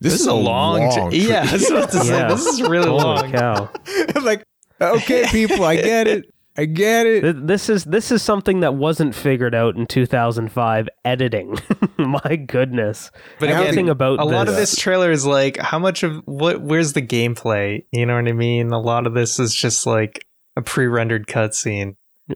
This, 0.01 0.13
This, 0.13 0.21
is 0.21 0.27
a 0.27 0.33
long, 0.33 0.79
long 0.88 1.12
j- 1.12 1.17
yeah. 1.27 1.45
I 1.47 1.53
was 1.53 1.69
about 1.69 1.91
to 1.91 1.99
say, 1.99 2.17
Yeah. 2.17 2.27
this 2.29 2.45
is 2.45 2.62
really 2.62 2.88
Holy 2.89 3.03
long. 3.03 3.31
cow. 3.31 3.69
Like, 4.21 4.43
okay, 4.81 5.25
people, 5.31 5.63
I 5.63 5.75
get 5.75 6.07
it. 6.07 6.33
I 6.57 6.65
get 6.65 7.05
it. 7.05 7.47
This 7.47 7.69
is 7.69 7.85
this 7.85 8.11
is 8.11 8.21
something 8.21 8.59
that 8.61 8.73
wasn't 8.75 9.15
figured 9.15 9.55
out 9.55 9.77
in 9.77 9.85
2005 9.85 10.89
editing. 11.05 11.57
My 11.97 12.35
goodness. 12.35 13.11
But 13.39 13.49
Everything 13.49 13.85
again, 13.85 13.89
about 13.89 14.19
a 14.19 14.25
lot 14.25 14.49
of 14.49 14.55
this- 14.55 14.71
this 14.71 14.79
trailer 14.79 15.09
is 15.11 15.25
like, 15.25 15.55
how 15.57 15.79
much 15.79 16.03
of 16.03 16.21
what? 16.25 16.61
Where's 16.61 16.93
the 16.93 17.01
gameplay? 17.01 17.85
You 17.93 18.05
know 18.05 18.15
what 18.15 18.27
I 18.27 18.33
mean? 18.33 18.71
A 18.71 18.79
lot 18.79 19.07
of 19.07 19.13
this 19.13 19.39
is 19.39 19.55
just 19.55 19.85
like 19.85 20.25
a 20.57 20.61
pre-rendered 20.61 21.27
cutscene. 21.27 21.95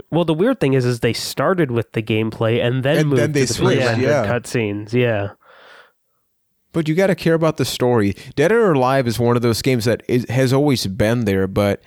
Well, 0.09 0.23
the 0.25 0.33
weird 0.33 0.59
thing 0.61 0.73
is, 0.73 0.85
is 0.85 1.01
they 1.01 1.13
started 1.13 1.69
with 1.69 1.91
the 1.91 2.01
gameplay 2.01 2.65
and 2.65 2.81
then 2.83 2.97
And 2.99 3.09
moved 3.09 3.21
then 3.21 3.31
they 3.33 3.41
to 3.41 3.47
the 3.47 3.53
switched, 3.53 3.79
pre-rendered 3.81 4.09
yeah. 4.09 4.25
cutscenes. 4.25 4.93
Yeah, 4.93 5.31
But 6.71 6.87
you 6.87 6.95
got 6.95 7.07
to 7.07 7.15
care 7.15 7.33
about 7.35 7.57
the 7.57 7.65
story. 7.65 8.15
Dead 8.35 8.51
or 8.51 8.71
Alive 8.71 9.05
is 9.07 9.19
one 9.19 9.35
of 9.35 9.41
those 9.41 9.61
games 9.61 9.85
that 9.85 10.01
is, 10.07 10.25
has 10.29 10.51
always 10.53 10.87
been 10.87 11.25
there, 11.25 11.45
but 11.45 11.81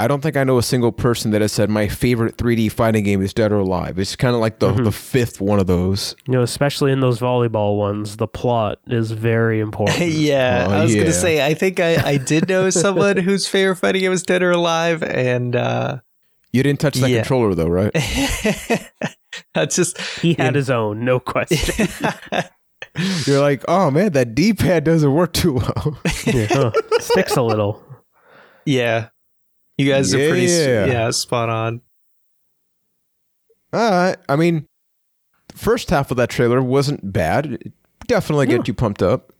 I 0.00 0.06
don't 0.06 0.20
think 0.20 0.36
I 0.36 0.44
know 0.44 0.58
a 0.58 0.62
single 0.62 0.92
person 0.92 1.32
that 1.32 1.40
has 1.40 1.50
said 1.50 1.68
my 1.70 1.88
favorite 1.88 2.36
3D 2.36 2.70
fighting 2.70 3.02
game 3.02 3.20
is 3.20 3.34
Dead 3.34 3.50
or 3.50 3.58
Alive. 3.58 3.98
It's 3.98 4.14
kind 4.14 4.32
of 4.34 4.40
like 4.40 4.60
the, 4.60 4.70
the 4.72 4.92
fifth 4.92 5.40
one 5.40 5.58
of 5.58 5.66
those. 5.66 6.14
you 6.26 6.32
know, 6.34 6.42
especially 6.42 6.92
in 6.92 7.00
those 7.00 7.18
volleyball 7.18 7.76
ones, 7.76 8.16
the 8.16 8.28
plot 8.28 8.78
is 8.86 9.10
very 9.10 9.58
important. 9.68 9.98
yeah, 10.10 10.66
Oh, 10.68 10.72
I 10.72 10.82
was 10.84 10.94
yeah. 10.94 11.00
gonna 11.02 11.12
say. 11.12 11.44
I 11.44 11.54
think 11.54 11.80
I, 11.80 11.96
I 12.10 12.16
did 12.16 12.48
know 12.48 12.70
someone 12.84 13.16
whose 13.16 13.48
favorite 13.48 13.76
fighting 13.76 14.02
game 14.02 14.10
was 14.10 14.22
Dead 14.22 14.40
or 14.42 14.52
Alive, 14.52 15.02
and 15.02 15.56
uh, 15.56 15.98
You 16.52 16.62
didn't 16.62 16.78
touch 16.78 16.94
that 16.98 17.10
Yeah. 17.10 17.22
controller 17.22 17.54
though, 17.56 17.66
right? 17.68 17.90
that's 19.54 19.74
just 19.76 20.00
he 20.20 20.34
had 20.34 20.54
Yeah. 20.54 20.58
his 20.58 20.70
own, 20.70 21.04
no 21.04 21.18
question. 21.18 21.88
You're 23.26 23.40
like, 23.40 23.64
oh 23.68 23.90
man, 23.90 24.12
that 24.12 24.34
D-pad 24.34 24.84
doesn't 24.84 25.12
work 25.12 25.32
too 25.32 25.54
well. 25.54 25.98
Yeah, 26.24 26.46
huh. 26.50 26.72
Sticks 27.00 27.36
a 27.36 27.42
little. 27.42 27.82
yeah. 28.64 29.08
You 29.78 29.88
guys 29.90 30.12
are 30.12 30.18
pretty 30.18 30.46
Yeah. 30.46 30.86
yeah 30.86 31.10
spot 31.10 31.48
on. 31.48 31.80
All 33.72 33.90
right. 33.90 34.16
I 34.28 34.36
mean, 34.36 34.66
the 35.48 35.58
first 35.58 35.90
half 35.90 36.10
of 36.10 36.16
that 36.16 36.30
trailer 36.30 36.60
wasn't 36.62 37.12
bad. 37.12 37.46
It 37.46 37.72
definitely 38.06 38.48
Yeah. 38.50 38.56
get 38.58 38.68
you 38.68 38.74
pumped 38.74 39.02
up. 39.02 39.32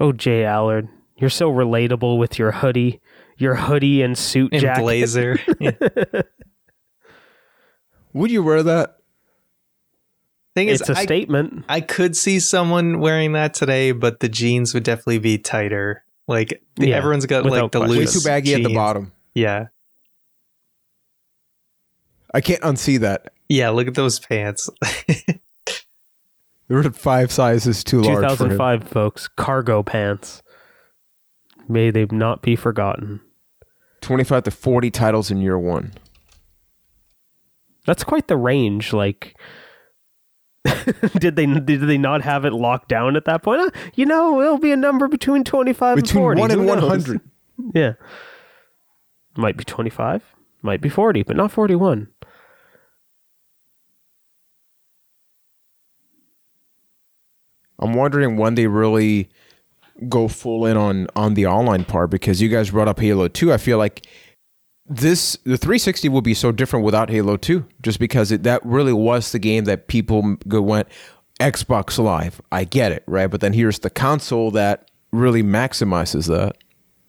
Oh, 0.00 0.12
J 0.12 0.44
Allard, 0.44 0.88
you're 1.16 1.30
so 1.30 1.50
relatable 1.52 2.16
with 2.18 2.38
your 2.38 2.52
hoodie, 2.52 3.00
your 3.36 3.56
hoodie 3.56 4.02
and 4.02 4.16
suit 4.16 4.50
And 4.52 4.62
jacket. 4.62 4.80
Blazer. 4.80 5.38
Yeah. 5.60 5.72
Would 8.12 8.30
you 8.30 8.42
wear 8.42 8.62
that? 8.64 8.96
Thing 10.56 10.68
is, 10.68 10.80
It's 10.80 10.90
a 10.90 10.98
I, 10.98 11.02
statement. 11.04 11.64
I 11.68 11.80
could 11.80 12.16
see 12.16 12.40
someone 12.40 12.98
wearing 12.98 13.32
that 13.32 13.54
today, 13.54 13.92
but 13.92 14.18
the 14.18 14.28
jeans 14.28 14.74
would 14.74 14.82
definitely 14.82 15.18
be 15.18 15.38
tighter. 15.38 16.04
Like 16.30 16.62
the, 16.76 16.88
Yeah, 16.88 16.96
everyone's 16.96 17.26
got 17.26 17.44
like 17.44 17.72
the 17.72 17.78
question. 17.80 17.98
Way 17.98 18.06
too 18.06 18.20
baggy 18.24 18.54
at 18.54 18.62
the 18.62 18.72
bottom. 18.72 19.12
Yeah, 19.34 19.66
I 22.32 22.40
can't 22.40 22.62
unsee 22.62 23.00
that. 23.00 23.32
yeah. 23.48 23.70
Look 23.70 23.88
at 23.88 23.94
those 23.94 24.18
pants. 24.18 24.70
They 26.70 26.76
were 26.76 26.84
five 26.84 27.32
sizes 27.32 27.82
too 27.82 28.00
large 28.00 28.22
for 28.36 28.44
2005, 28.44 28.84
folks. 28.84 29.26
Cargo 29.26 29.82
pants. 29.82 30.40
May 31.68 31.90
they 31.90 32.06
not 32.12 32.42
be 32.42 32.54
forgotten. 32.54 33.20
25 34.02 34.44
to 34.44 34.50
40 34.52 34.88
titles 34.92 35.32
in 35.32 35.38
year 35.42 35.58
one. 35.58 35.92
That's 37.86 38.04
quite 38.04 38.28
the 38.28 38.36
range. 38.36 38.92
Like, 38.92 39.36
did 41.18 41.36
they 41.36 41.46
did 41.46 41.80
they 41.80 41.98
not 41.98 42.22
have 42.22 42.44
it 42.44 42.52
locked 42.52 42.88
down 42.88 43.16
at 43.16 43.24
that 43.24 43.42
point? 43.42 43.60
Uh, 43.60 43.70
you 43.94 44.04
know, 44.04 44.40
it'll 44.40 44.58
be 44.58 44.72
a 44.72 44.76
number 44.76 45.08
between 45.08 45.42
25 45.44 45.98
and 45.98 46.10
forty. 46.10 46.40
Between 46.42 46.58
40. 46.58 46.66
1 46.66 46.78
and 46.78 46.90
100. 46.90 47.20
Yeah. 47.74 47.92
Might 49.36 49.56
be 49.56 49.64
25, 49.64 50.22
might 50.62 50.80
be 50.80 50.88
40, 50.88 51.22
but 51.22 51.36
not 51.36 51.52
41. 51.52 52.08
I'm 57.78 57.94
wondering 57.94 58.36
when 58.36 58.54
they 58.54 58.66
really 58.66 59.30
go 60.08 60.28
full 60.28 60.66
in 60.66 60.76
on 60.76 61.06
on 61.16 61.34
the 61.34 61.46
online 61.46 61.84
part 61.84 62.10
because 62.10 62.40
you 62.40 62.48
guys 62.48 62.70
brought 62.70 62.88
up 62.88 63.00
Halo 63.00 63.28
2. 63.28 63.52
I 63.52 63.56
feel 63.56 63.78
like 63.78 64.06
this 64.90 65.38
the 65.44 65.56
360 65.56 66.08
will 66.08 66.20
be 66.20 66.34
so 66.34 66.50
different 66.50 66.84
without 66.84 67.10
Halo 67.10 67.36
2 67.36 67.64
just 67.80 68.00
because 68.00 68.32
it, 68.32 68.42
that 68.42 68.60
really 68.66 68.92
was 68.92 69.30
the 69.30 69.38
game 69.38 69.64
that 69.64 69.86
people 69.86 70.36
go 70.48 70.60
went 70.60 70.88
Xbox 71.38 71.96
Live. 71.98 72.40
I 72.50 72.64
get 72.64 72.92
it, 72.92 73.04
right? 73.06 73.28
But 73.28 73.40
then 73.40 73.52
here's 73.52 73.78
the 73.78 73.88
console 73.88 74.50
that 74.50 74.90
really 75.12 75.42
maximizes 75.44 76.26
that. 76.26 76.56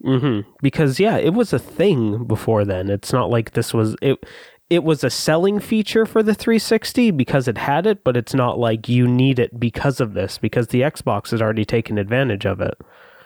hmm 0.02 0.48
Because 0.62 1.00
yeah, 1.00 1.16
it 1.18 1.34
was 1.34 1.52
a 1.52 1.58
thing 1.58 2.24
before 2.24 2.64
then. 2.64 2.88
It's 2.88 3.12
not 3.12 3.30
like 3.30 3.52
this 3.52 3.74
was 3.74 3.96
it. 4.00 4.24
It 4.70 4.84
was 4.84 5.04
a 5.04 5.10
selling 5.10 5.58
feature 5.60 6.06
for 6.06 6.22
the 6.22 6.34
360 6.34 7.10
because 7.10 7.46
it 7.46 7.58
had 7.58 7.86
it, 7.86 8.04
but 8.04 8.16
it's 8.16 8.32
not 8.32 8.58
like 8.58 8.88
you 8.88 9.06
need 9.06 9.38
it 9.38 9.60
because 9.60 10.00
of 10.00 10.14
this 10.14 10.38
because 10.38 10.68
the 10.68 10.80
Xbox 10.80 11.32
has 11.32 11.42
already 11.42 11.66
taken 11.66 11.98
advantage 11.98 12.46
of 12.46 12.60
it. 12.62 12.74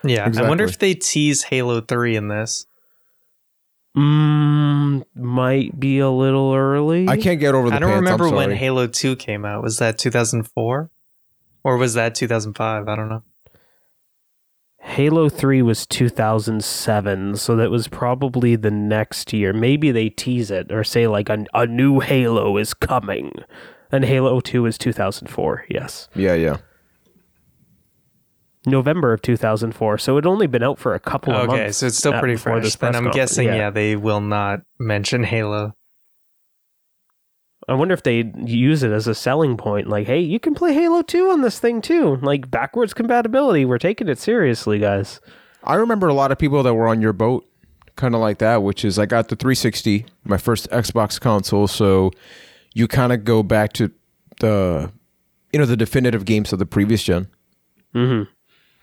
yeah, 0.03 0.29
I 0.35 0.49
wonder 0.49 0.65
if 0.65 0.79
they 0.79 0.93
tease 0.93 1.43
Halo 1.43 1.79
Three 1.79 2.15
in 2.17 2.27
this. 2.27 2.65
Mm, 3.97 5.03
might 5.15 5.79
be 5.79 5.97
a 5.97 6.09
little 6.09 6.53
early. 6.53 7.07
I 7.07 7.17
can't 7.17 7.39
get 7.39 7.55
over 7.55 7.69
the 7.69 7.75
I 7.75 7.79
don't 7.79 7.89
pants, 7.89 8.11
I'm 8.11 8.19
remember 8.21 8.35
when. 8.35 8.51
Halo 8.51 8.85
Two 8.85 9.15
came 9.15 9.43
out. 9.43 9.63
Was 9.63 9.79
that 9.79 9.97
2004, 9.97 10.91
or 11.63 11.77
was 11.77 11.95
that 11.95 12.13
2005? 12.13 12.87
I 12.87 12.95
don't 12.95 13.09
know. 13.09 13.23
Halo 14.79 15.27
3 15.29 15.63
was 15.63 15.85
2007, 15.87 17.35
so 17.35 17.55
that 17.55 17.69
was 17.69 17.87
probably 17.87 18.55
the 18.55 18.71
next 18.71 19.33
year. 19.33 19.51
Maybe 19.51 19.91
they 19.91 20.09
tease 20.09 20.49
it 20.49 20.71
or 20.71 20.83
say 20.83 21.07
like 21.07 21.27
a, 21.27 21.45
a 21.53 21.65
new 21.65 21.99
Halo 21.99 22.57
is 22.57 22.73
coming. 22.73 23.31
And 23.91 24.05
Halo 24.05 24.39
2 24.39 24.65
is 24.65 24.77
2004. 24.77 25.65
Yes. 25.69 26.07
Yeah, 26.15 26.35
yeah. 26.35 26.57
November 28.67 29.13
of 29.13 29.21
2004. 29.21 29.97
So 29.97 30.13
it'd 30.13 30.27
only 30.27 30.47
been 30.47 30.63
out 30.63 30.77
for 30.77 30.93
a 30.93 30.99
couple 30.99 31.33
of 31.33 31.47
months. 31.47 31.61
Okay, 31.61 31.71
so 31.71 31.87
it's 31.87 31.97
still 31.97 32.19
pretty 32.19 32.35
fresh. 32.35 32.75
Then 32.75 32.89
I'm 32.89 33.05
conference. 33.05 33.15
guessing, 33.15 33.47
yeah. 33.47 33.69
they 33.69 33.95
will 33.95 34.21
not 34.21 34.61
mention 34.77 35.23
Halo. 35.23 35.73
I 37.69 37.73
wonder 37.73 37.93
if 37.93 38.03
they 38.03 38.31
use 38.45 38.83
it 38.83 38.91
as 38.91 39.07
a 39.07 39.15
selling 39.15 39.57
point. 39.57 39.87
Like, 39.87 40.07
hey, 40.07 40.19
you 40.19 40.39
can 40.39 40.53
play 40.53 40.73
Halo 40.73 41.01
2 41.01 41.31
on 41.31 41.41
this 41.41 41.59
thing 41.59 41.81
too. 41.81 42.17
Like, 42.17 42.49
backwards 42.49 42.93
compatibility. 42.93 43.65
We're 43.65 43.77
taking 43.77 44.07
it 44.07 44.19
seriously, 44.19 44.79
guys. 44.79 45.19
I 45.63 45.75
remember 45.75 46.07
a 46.07 46.13
lot 46.13 46.31
of 46.31 46.37
people 46.37 46.63
that 46.63 46.73
were 46.75 46.87
on 46.87 47.01
your 47.01 47.11
boat 47.13 47.45
kind 47.97 48.15
of 48.15 48.21
like 48.21 48.37
that, 48.37 48.63
which 48.63 48.85
is 48.85 48.97
I 48.97 49.05
got 49.05 49.27
the 49.27 49.35
360, 49.35 50.05
my 50.23 50.37
first 50.37 50.69
Xbox 50.69 51.19
console, 51.19 51.67
so 51.67 52.11
you 52.73 52.87
kind 52.87 53.11
of 53.11 53.25
go 53.25 53.43
back 53.43 53.73
to 53.73 53.91
the 54.39 54.91
you 55.51 55.59
know 55.59 55.65
the 55.65 55.75
definitive 55.75 56.23
games 56.23 56.53
of 56.53 56.59
the 56.59 56.65
previous 56.65 57.03
gen. 57.03 57.27
Mm-hmm. 57.93 58.29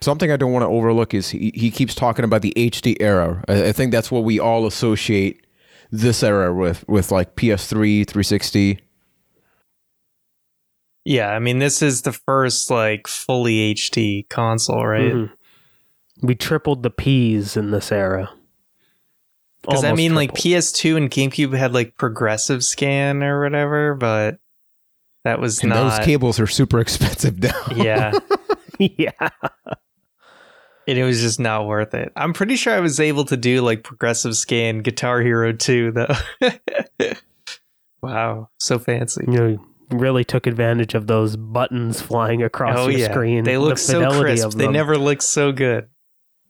Something 0.05 0.31
I 0.31 0.37
don't 0.37 0.53
want 0.53 0.63
to 0.65 0.69
overlook 0.69 1.15
is 1.15 1.31
he, 1.31 1.51
he 1.55 1.71
keeps 1.71 1.95
talking 1.95 2.25
about 2.27 2.43
the 2.43 2.53
HD 2.57 2.97
era. 3.01 3.43
I, 3.49 3.69
I 3.69 3.73
think 3.73 3.91
that's 3.91 4.11
what 4.11 4.23
we 4.25 4.39
all 4.39 4.67
associate 4.67 5.47
this 5.91 6.23
era 6.23 6.53
with, 6.55 6.87
with 6.89 7.11
like 7.11 7.37
PS3, 7.37 8.07
360. 8.07 8.81
Yeah, 11.07 11.31
I 11.31 11.39
mean 11.39 11.59
this 11.59 11.83
is 11.83 12.03
the 12.03 12.13
first 12.13 12.71
like 12.71 13.07
fully 13.07 13.75
HD 13.75 14.29
console, 14.29 14.87
right? 14.87 15.13
Mhm. 15.13 15.31
We 16.23 16.35
tripled 16.35 16.83
the 16.83 16.91
P's 16.91 17.57
in 17.57 17.71
this 17.71 17.93
era. 17.93 18.31
Because 19.63 19.85
I 19.85 19.89
Almost 19.89 19.97
mean, 19.99 20.15
like. 20.15 20.33
PS2 20.35 20.97
and 20.97 21.11
GameCube 21.11 21.57
had 21.57 21.73
like 21.73 21.97
progressive 21.97 22.63
scan 22.65 23.23
or 23.23 23.43
whatever, 23.43 23.95
but 23.95 24.39
that 25.25 25.41
was 25.41 25.61
And 25.63 25.71
not. 25.71 25.97
those 25.97 26.05
cables 26.05 26.39
are 26.39 26.47
super 26.47 26.79
expensive 26.81 27.39
now. 27.43 27.63
yeah, 27.75 28.13
yeah. 28.79 29.29
And 30.87 30.99
it 30.99 31.05
was 31.05 31.21
just 31.21 31.41
not 31.41 31.67
worth 31.67 31.95
it. 31.95 32.13
I'm 32.17 32.33
pretty 32.33 32.57
sure 32.57 32.75
I 32.75 32.81
was 32.81 33.01
able 33.01 33.25
to 33.27 33.37
do 33.37 33.63
like 33.63 33.83
progressive 33.85 34.37
scan 34.37 34.81
Guitar 34.81 35.21
Hero 35.21 35.53
2 35.53 35.93
though. 35.93 36.15
wow, 38.03 38.49
so 38.59 38.79
fancy. 38.79 39.25
You 39.27 39.33
know, 39.33 39.67
really 39.91 40.25
took 40.25 40.47
advantage 40.47 40.95
of 40.95 41.07
those 41.07 41.37
buttons 41.37 42.01
flying 42.01 42.43
across 42.43 42.79
oh 42.79 42.89
your 42.89 43.01
yeah, 43.01 43.11
screen. 43.11 43.45
they 43.45 43.55
the 43.55 43.61
look 43.61 43.79
so 43.79 44.21
crisp. 44.21 44.51
They 44.51 44.69
never 44.69 44.97
look 44.97 45.23
so 45.23 45.53
good. 45.53 45.89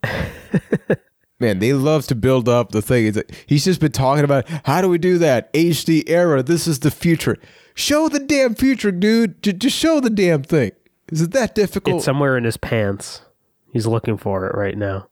Man, 1.40 1.59
they 1.59 1.73
love 1.73 2.07
to 2.07 2.14
build 2.14 2.49
up 2.49 2.70
the 2.70 2.81
thing. 2.81 3.07
It's 3.07 3.16
like, 3.16 3.44
he's 3.47 3.64
just 3.64 3.81
been 3.81 3.92
talking 3.92 4.25
about 4.25 4.49
how 4.64 4.81
do 4.81 4.88
we 4.88 4.99
do 4.99 5.18
that? 5.18 5.53
HD 5.53 6.05
era. 6.07 6.42
This 6.42 6.66
is 6.66 6.79
the 6.79 6.90
future. 6.90 7.37
Show 7.75 8.09
the 8.09 8.20
damn 8.20 8.55
future, 8.55 8.92
dude. 8.92 9.42
J- 9.42 9.53
just 9.53 9.77
show 9.77 9.99
the 10.01 10.11
damn 10.11 10.42
thing. 10.44 10.73
Is 11.11 11.20
it 11.20 11.33
that 11.33 11.55
difficult? 11.55 11.97
It's 11.97 12.05
somewhere 12.05 12.37
in 12.37 12.44
his 12.44 12.57
pants. 12.57 13.23
He's 13.75 13.87
looking 13.87 14.17
for 14.17 14.47
it 14.47 14.57
right 14.57 14.79
now. 14.79 15.09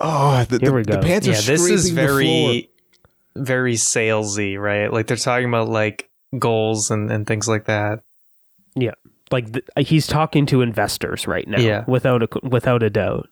oh, 0.00 0.44
the, 0.48 0.58
Here 0.58 0.70
the, 0.70 0.74
we 0.76 0.82
the 0.84 0.96
go. 0.96 1.02
pants 1.02 1.28
are 1.28 1.32
yeah, 1.32 1.40
this 1.40 1.68
is 1.68 1.88
scraping 1.88 1.94
the 1.94 2.02
floor. 2.02 2.16
very, 2.16 2.70
very 3.36 3.74
salesy, 3.74 4.58
right? 4.58 4.90
Like 4.90 5.08
they're 5.08 5.16
talking 5.18 5.48
about 5.48 5.68
like 5.68 6.08
goals 6.38 6.90
and, 6.90 7.10
and 7.10 7.26
things 7.26 7.48
like 7.48 7.66
that. 7.66 8.00
Yeah, 8.74 8.94
like 9.30 9.52
th- 9.52 9.66
uh, 9.76 9.82
he's 9.82 10.06
talking 10.06 10.46
to 10.46 10.62
investors 10.62 11.26
right 11.26 11.46
now. 11.46 11.60
Yeah. 11.60 11.84
Without 11.86 12.22
a 12.22 12.28
without 12.48 12.82
a 12.82 12.88
doubt. 12.88 13.28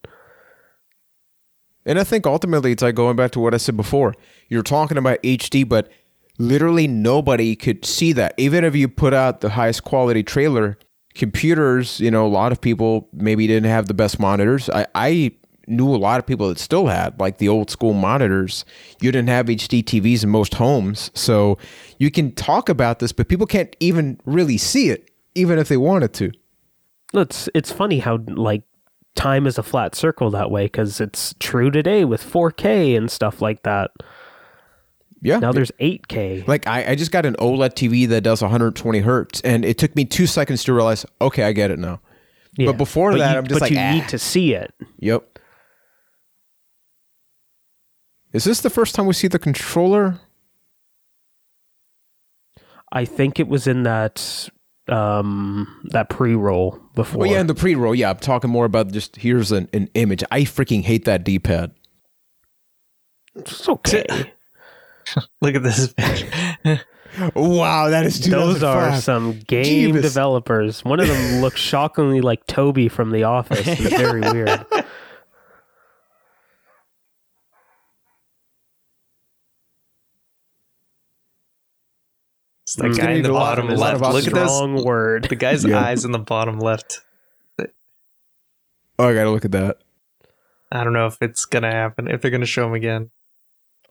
And 1.87 1.99
I 1.99 2.05
think 2.05 2.27
ultimately 2.27 2.73
it's 2.73 2.83
like 2.83 2.94
going 2.94 3.16
back 3.16 3.31
to 3.33 3.40
what 3.40 3.55
I 3.55 3.57
said 3.57 3.77
before. 3.77 4.14
You're 4.49 4.62
talking 4.62 4.99
about 4.99 5.23
HD, 5.23 5.66
but 5.66 5.88
literally 6.38 6.87
nobody 6.87 7.57
could 7.57 7.87
see 7.87 8.12
that. 8.12 8.35
Even 8.37 8.64
if 8.64 8.77
you 8.77 8.87
put 8.87 9.14
out 9.14 9.40
the 9.40 9.51
highest 9.51 9.85
quality 9.85 10.23
trailer, 10.23 10.79
computers, 11.14 12.01
you 12.01 12.11
know, 12.11 12.27
a 12.27 12.29
lot 12.29 12.53
of 12.53 12.61
people 12.61 13.09
maybe 13.12 13.46
didn't 13.46 13.68
have 13.68 13.87
the 13.87 13.94
best 13.94 14.18
monitors. 14.18 14.70
I, 14.70 14.87
I 14.94 15.33
knew 15.66 15.94
a 15.94 15.96
lot 15.96 16.18
of 16.18 16.27
people 16.27 16.49
that 16.49 16.59
still 16.59 16.87
had 16.87 17.18
like 17.20 17.38
the 17.38 17.49
old 17.49 17.70
school 17.70 17.92
monitors. 17.92 18.64
You 19.01 19.12
didn't 19.12 19.29
have 19.29 19.46
HD 19.46 19.83
TVs 19.83 20.25
in 20.25 20.31
most 20.31 20.55
homes. 20.55 21.11
So 21.14 21.59
you 21.99 22.11
can 22.11 22.33
talk 22.33 22.68
about 22.68 22.99
this, 22.99 23.12
but 23.12 23.29
people 23.29 23.46
can't 23.46 23.75
even 23.81 24.20
really 24.25 24.59
see 24.59 24.90
it, 24.90 25.11
even 25.35 25.59
if 25.59 25.68
they 25.68 25.77
wanted 25.77 26.12
to. 26.14 26.33
It's 27.12 27.49
it's 27.55 27.73
funny 27.73 27.99
how 27.99 28.18
like 28.29 28.62
time 29.16 29.46
is 29.46 29.59
a 29.59 29.62
flat 29.62 29.94
circle 29.94 30.31
that 30.31 30.51
way 30.51 30.66
because 30.66 31.01
it's 31.01 31.35
true 31.40 31.70
today 31.70 32.05
with 32.05 32.23
4K 32.23 32.96
and 32.96 33.11
stuff 33.11 33.42
like 33.42 33.64
that. 33.64 33.90
Yeah. 35.22 35.38
Now 35.38 35.52
there's 35.52 35.70
8K. 35.80 36.48
Like 36.48 36.66
I, 36.66 36.92
I 36.92 36.94
just 36.94 37.12
got 37.12 37.26
an 37.26 37.35
OLED 37.38 37.74
TV 37.74 38.09
that 38.09 38.22
does 38.22 38.40
120 38.40 39.00
hertz, 39.00 39.40
and 39.42 39.64
it 39.64 39.78
took 39.78 39.94
me 39.94 40.04
two 40.04 40.26
seconds 40.26 40.64
to 40.64 40.72
realize, 40.72 41.04
okay, 41.20 41.44
I 41.44 41.52
get 41.52 41.70
it 41.70 41.78
now. 41.78 42.00
Yeah. 42.56 42.66
but 42.66 42.78
before 42.78 43.16
that, 43.16 43.33
you, 43.33 43.38
I'm 43.38 43.46
just 43.46 43.61
but 43.61 43.62
like, 43.62 43.72
you 43.72 43.78
ah. 43.78 43.92
need 43.92 44.09
to 44.09 44.18
see 44.18 44.54
it. 44.54 44.74
Yep. 44.98 45.38
Is 48.33 48.44
this 48.44 48.61
the 48.61 48.70
first 48.70 48.94
time 48.94 49.06
we 49.06 49.12
see 49.12 49.28
the 49.28 49.38
controller? 49.38 50.20
I 52.92 53.04
think 53.04 53.38
it 53.38 53.48
was 53.48 53.66
in 53.66 53.85
that 53.85 54.48
um 54.88 55.80
that 55.90 56.09
pre-roll 56.09 56.80
before. 56.94 57.20
Well, 57.20 57.30
yeah, 57.30 57.40
in 57.40 57.46
the 57.46 57.54
pre-roll. 57.54 57.94
Yeah, 57.94 58.11
I'm 58.11 58.18
talking 58.18 58.50
more 58.50 58.64
about 58.64 58.90
just 58.90 59.16
here's 59.16 59.52
an, 59.52 59.68
an 59.72 59.88
image. 59.94 60.24
I 60.30 60.42
freaking 60.42 60.83
hate 60.83 61.04
that 61.04 61.24
D-pad. 61.24 61.72
it's 63.37 63.68
okay. 63.68 64.33
Look 65.40 65.55
at 65.55 65.62
this. 65.62 65.94
Wow, 67.35 67.88
that 67.90 68.07
is 68.07 68.20
Those 68.29 68.62
are 68.62 68.96
some 69.01 69.40
game 69.40 69.94
Jeebus. 69.94 70.03
developers. 70.03 70.85
One 70.85 71.01
of 71.01 71.09
them 71.09 71.40
looks 71.40 71.61
shockingly 71.61 72.20
like 72.20 72.46
Toby 72.46 72.88
from 72.88 73.11
The 73.11 73.25
Office. 73.25 73.66
It's 73.66 73.81
very 73.96 74.20
weird. 74.20 74.64
It's 82.64 82.77
the 82.77 82.85
Mm. 82.85 82.87
guy 82.88 82.88
in 82.88 82.96
the 82.96 83.03
Gonna 83.03 83.14
need 83.14 83.27
a 83.27 83.33
lot- 83.33 83.57
bottom 83.57 83.68
left. 83.77 84.01
Look 84.14 84.27
at 84.27 84.33
this. 84.35 84.49
wrong 84.49 84.85
word. 84.85 85.25
The 85.25 85.37
guy's 85.37 85.64
Yeah. 85.64 85.81
eyes 85.85 86.05
in 86.05 86.12
the 86.12 86.18
bottom 86.18 86.59
left. 86.61 87.01
Oh, 88.99 89.09
I 89.09 89.14
gotta 89.14 89.31
look 89.31 89.46
at 89.46 89.53
that. 89.53 89.79
I 90.70 90.85
don't 90.85 90.92
know 90.92 91.07
if 91.07 91.16
it's 91.23 91.46
gonna 91.46 91.70
happen. 91.73 92.07
If 92.07 92.20
they're 92.20 92.31
gonna 92.31 92.44
show 92.44 92.66
him 92.66 92.75
again. 92.75 93.11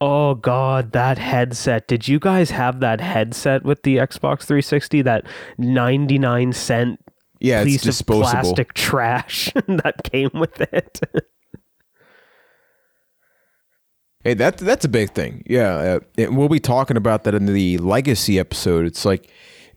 Oh 0.02 0.36
god, 0.36 0.94
that 0.94 1.18
headset. 1.18 1.88
Did 1.88 2.08
you 2.08 2.20
guys 2.20 2.52
have 2.52 2.80
that 2.80 3.02
headset 3.02 3.64
with 3.64 3.84
the 3.84 3.98
Xbox 3.98 4.44
360? 4.44 5.02
That 5.02 5.26
99 5.58 6.54
cent 6.54 7.00
Yeah, 7.40 7.64
piece 7.66 7.86
of 7.86 8.08
plastic 8.08 8.74
trash 8.74 9.52
that 9.68 10.04
came 10.10 10.32
with 10.34 10.62
it. 10.62 11.02
Hey, 14.24 14.34
that 14.36 14.58
that's 14.58 14.86
a 14.86 14.90
big 14.90 15.12
thing. 15.12 15.44
Yeah, 15.48 15.76
uh, 15.76 16.00
and 16.18 16.38
we'll 16.38 16.50
be 16.50 16.60
talking 16.60 16.98
about 16.98 17.24
that 17.26 17.36
in 17.36 17.46
the 17.46 17.78
legacy 17.78 18.40
episode. 18.40 18.86
It's 18.86 19.04
like 19.06 19.30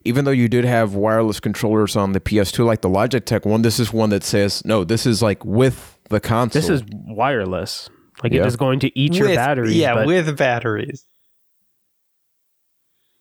even 0.04 0.24
though 0.24 0.32
you 0.32 0.48
did 0.48 0.64
have 0.64 0.94
wireless 0.94 1.40
controllers 1.40 1.96
on 1.96 2.12
the 2.12 2.20
PS2, 2.20 2.64
like 2.64 2.80
the 2.80 2.88
Logitech 2.88 3.44
one, 3.44 3.62
this 3.62 3.78
is 3.78 3.92
one 3.92 4.10
that 4.10 4.24
says 4.24 4.64
no. 4.64 4.84
This 4.84 5.06
is 5.06 5.22
like 5.22 5.44
with 5.44 5.98
the 6.10 6.20
console. 6.20 6.60
this 6.60 6.68
is 6.68 6.82
wireless. 6.90 7.88
Like 8.22 8.32
Yeah. 8.32 8.42
it 8.42 8.46
is 8.46 8.56
going 8.56 8.78
to 8.80 8.98
eat 8.98 9.14
your 9.14 9.28
With- 9.28 9.36
batteries. 9.36 9.76
Yeah, 9.76 9.94
but 9.94 10.06
with 10.06 10.36
batteries. 10.36 11.04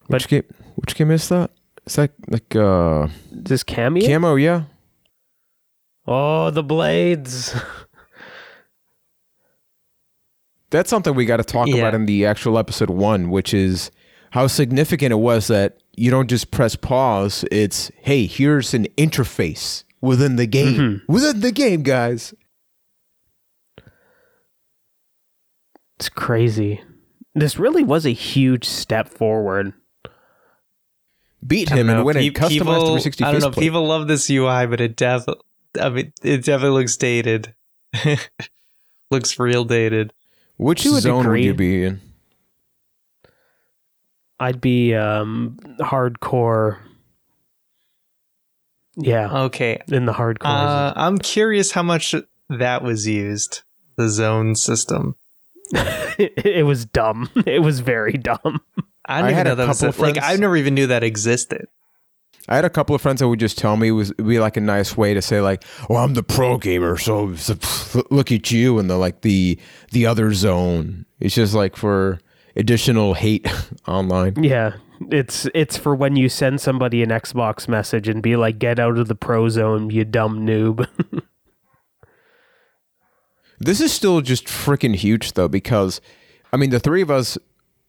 which 0.08 0.28
game? 0.28 0.44
Which 0.76 0.96
game 0.96 1.12
is 1.12 1.28
that? 1.30 1.52
Is 1.88 1.96
that 1.96 2.12
like 2.30 2.56
uh 2.56 3.08
this 3.32 3.64
cameo. 3.64 4.06
camo? 4.08 4.36
Yeah. 4.36 4.64
oh, 6.08 6.50
the 6.52 6.64
blades. 6.64 7.56
That's 10.70 10.90
something 10.90 11.16
we 11.16 11.26
got 11.26 11.38
to 11.38 11.44
talk 11.44 11.68
Yeah. 11.68 11.78
about 11.78 11.96
in 11.96 12.06
the 12.06 12.26
actual 12.26 12.58
episode 12.58 12.90
one, 12.90 13.30
which 13.30 13.54
is 13.54 13.92
how 14.32 14.48
significant 14.48 15.12
it 15.12 15.18
was 15.18 15.48
that 15.48 15.78
you 15.98 16.10
don't 16.10 16.30
just 16.30 16.52
press 16.52 16.76
pause. 16.78 17.44
It's 17.52 17.92
hey, 18.02 18.26
here's 18.26 18.74
an 18.74 18.86
interface 18.98 19.84
within 20.00 20.38
the 20.38 20.46
game, 20.48 20.76
Mm-hmm. 21.02 21.12
within 21.12 21.42
the 21.42 21.52
game, 21.52 21.84
guys. 21.84 22.34
It's 26.02 26.10
crazy. 26.10 26.82
This 27.36 27.60
really 27.60 27.84
was 27.84 28.08
a 28.08 28.12
huge 28.12 28.66
step 28.66 29.08
forward. 29.08 29.72
Beat 31.46 31.72
I 31.72 31.76
don't 31.76 31.90
him 31.90 31.96
and 31.98 32.06
win 32.06 32.18
a 32.18 32.32
customized 32.32 32.50
people- 32.50 32.74
360 32.74 33.24
I 33.24 33.32
don't 33.32 33.40
know. 33.42 33.48
faceplate. 33.50 33.64
People 33.64 33.86
love 33.86 34.08
this 34.08 34.28
UI, 34.28 34.66
but 34.66 34.82
it 34.82 34.96
definitely. 34.96 35.44
I 35.80 35.90
mean, 35.90 36.12
it 36.24 36.44
definitely 36.44 36.80
looks 36.82 36.98
dated. 36.98 37.54
looks 39.12 39.38
real 39.38 39.64
dated. 39.64 40.12
Which 40.58 40.82
To 40.82 40.96
a 40.96 41.02
zone 41.02 41.28
would 41.30 41.40
you 41.40 41.52
degree. 41.54 41.82
be 41.82 41.84
in? 41.86 42.02
I'd 44.40 44.60
be 44.60 44.96
um 44.96 45.60
hardcore. 45.82 46.80
Yeah, 48.98 49.32
Okay. 49.44 49.84
in 49.88 50.08
the 50.08 50.14
hardcore. 50.14 50.46
Uh, 50.46 50.94
I'm 50.96 51.20
curious 51.20 51.72
how 51.74 51.84
much 51.84 52.16
that 52.50 52.82
was 52.82 53.06
used. 53.08 53.62
The 53.98 54.10
zone 54.10 54.56
system. 54.56 55.16
It, 55.74 56.34
it 56.46 56.66
was 56.66 56.86
dumb. 56.86 57.30
It 57.46 57.62
was 57.62 57.80
very 57.80 58.14
dumb. 58.14 58.62
I 59.06 59.22
didn't 59.22 59.34
I 59.34 59.38
had 59.38 59.46
know 59.48 59.54
a 59.54 59.56
that 59.56 59.68
was 59.68 59.82
couple 59.82 60.06
a- 60.06 60.08
like. 60.08 60.18
I 60.22 60.36
never 60.36 60.56
even 60.58 60.74
knew 60.76 60.88
that 60.88 61.04
existed. 61.04 61.68
I 62.50 62.56
had 62.56 62.66
a 62.66 62.70
couple 62.70 62.96
of 62.96 63.02
friends 63.02 63.20
that 63.20 63.28
would 63.28 63.40
just 63.40 63.58
tell 63.58 63.78
me 63.78 63.90
it 63.90 63.92
was 63.92 64.12
it'd 64.12 64.28
be 64.28 64.40
like 64.40 64.58
a 64.58 64.62
nice 64.62 64.98
way 64.98 65.14
to 65.14 65.22
say 65.22 65.42
like, 65.42 65.64
"Well, 65.90 66.04
I'm 66.04 66.14
the 66.16 66.24
pro 66.24 66.58
gamer, 66.58 66.98
so, 66.98 67.36
so 67.36 67.56
look 68.10 68.32
at 68.32 68.52
you," 68.52 68.80
and 68.80 68.90
the 68.90 68.98
like 68.98 69.22
the 69.22 69.60
the 69.92 70.06
other 70.08 70.34
zone. 70.34 71.06
It's 71.20 71.36
just 71.36 71.54
like 71.54 71.76
for 71.76 72.20
additional 72.56 73.14
hate 73.14 73.48
online. 73.88 74.44
Yeah, 74.44 74.74
it's 75.12 75.48
it's 75.54 75.78
for 75.78 75.94
when 75.96 76.16
you 76.16 76.30
send 76.30 76.62
somebody 76.62 77.04
an 77.04 77.10
Xbox 77.10 77.68
message 77.68 78.08
and 78.08 78.24
be 78.24 78.36
like, 78.36 78.58
"Get 78.60 78.80
out 78.80 78.98
of 78.98 79.08
the 79.08 79.16
pro 79.16 79.48
zone, 79.50 79.90
you 79.92 80.04
dumb 80.04 80.46
noob." 80.46 80.88
This 83.66 83.80
is 83.82 83.92
still 83.94 84.22
just 84.22 84.46
freaking 84.46 84.96
huge 84.96 85.34
though, 85.34 85.48
because 85.48 86.02
I 86.52 86.58
mean, 86.58 86.70
the 86.70 86.80
three 86.80 87.02
of 87.02 87.12
us, 87.12 87.38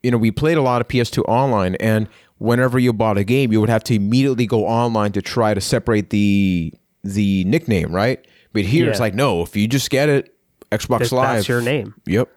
you 0.03 0.11
know, 0.11 0.19
we 0.19 0.31
played 0.31 0.59
a 0.59 0.63
lot 0.63 0.81
of 0.81 0.89
PS2 0.89 1.25
online, 1.27 1.77
and 1.77 2.09
whenever 2.39 2.79
you 2.79 2.93
bought 2.93 3.19
a 3.19 3.25
game, 3.25 3.53
you 3.53 3.61
would 3.61 3.71
have 3.71 3.85
to 3.85 3.95
immediately 3.95 4.47
go 4.47 4.67
online 4.67 5.13
to 5.13 5.23
try 5.23 5.55
to 5.55 5.61
separate 5.61 6.11
the 6.11 6.73
the 7.05 7.45
nickname, 7.45 7.95
right? 7.95 8.25
But 8.53 8.65
here 8.65 8.91
it's 8.91 9.01
like, 9.01 9.15
no, 9.15 9.43
if 9.43 9.57
you 9.57 9.67
just 9.67 9.91
get 9.91 10.09
it, 10.09 10.35
Xbox 10.71 11.11
Live, 11.13 11.37
That's 11.37 11.49
your 11.49 11.63
name. 11.63 11.95
Yep. 12.07 12.29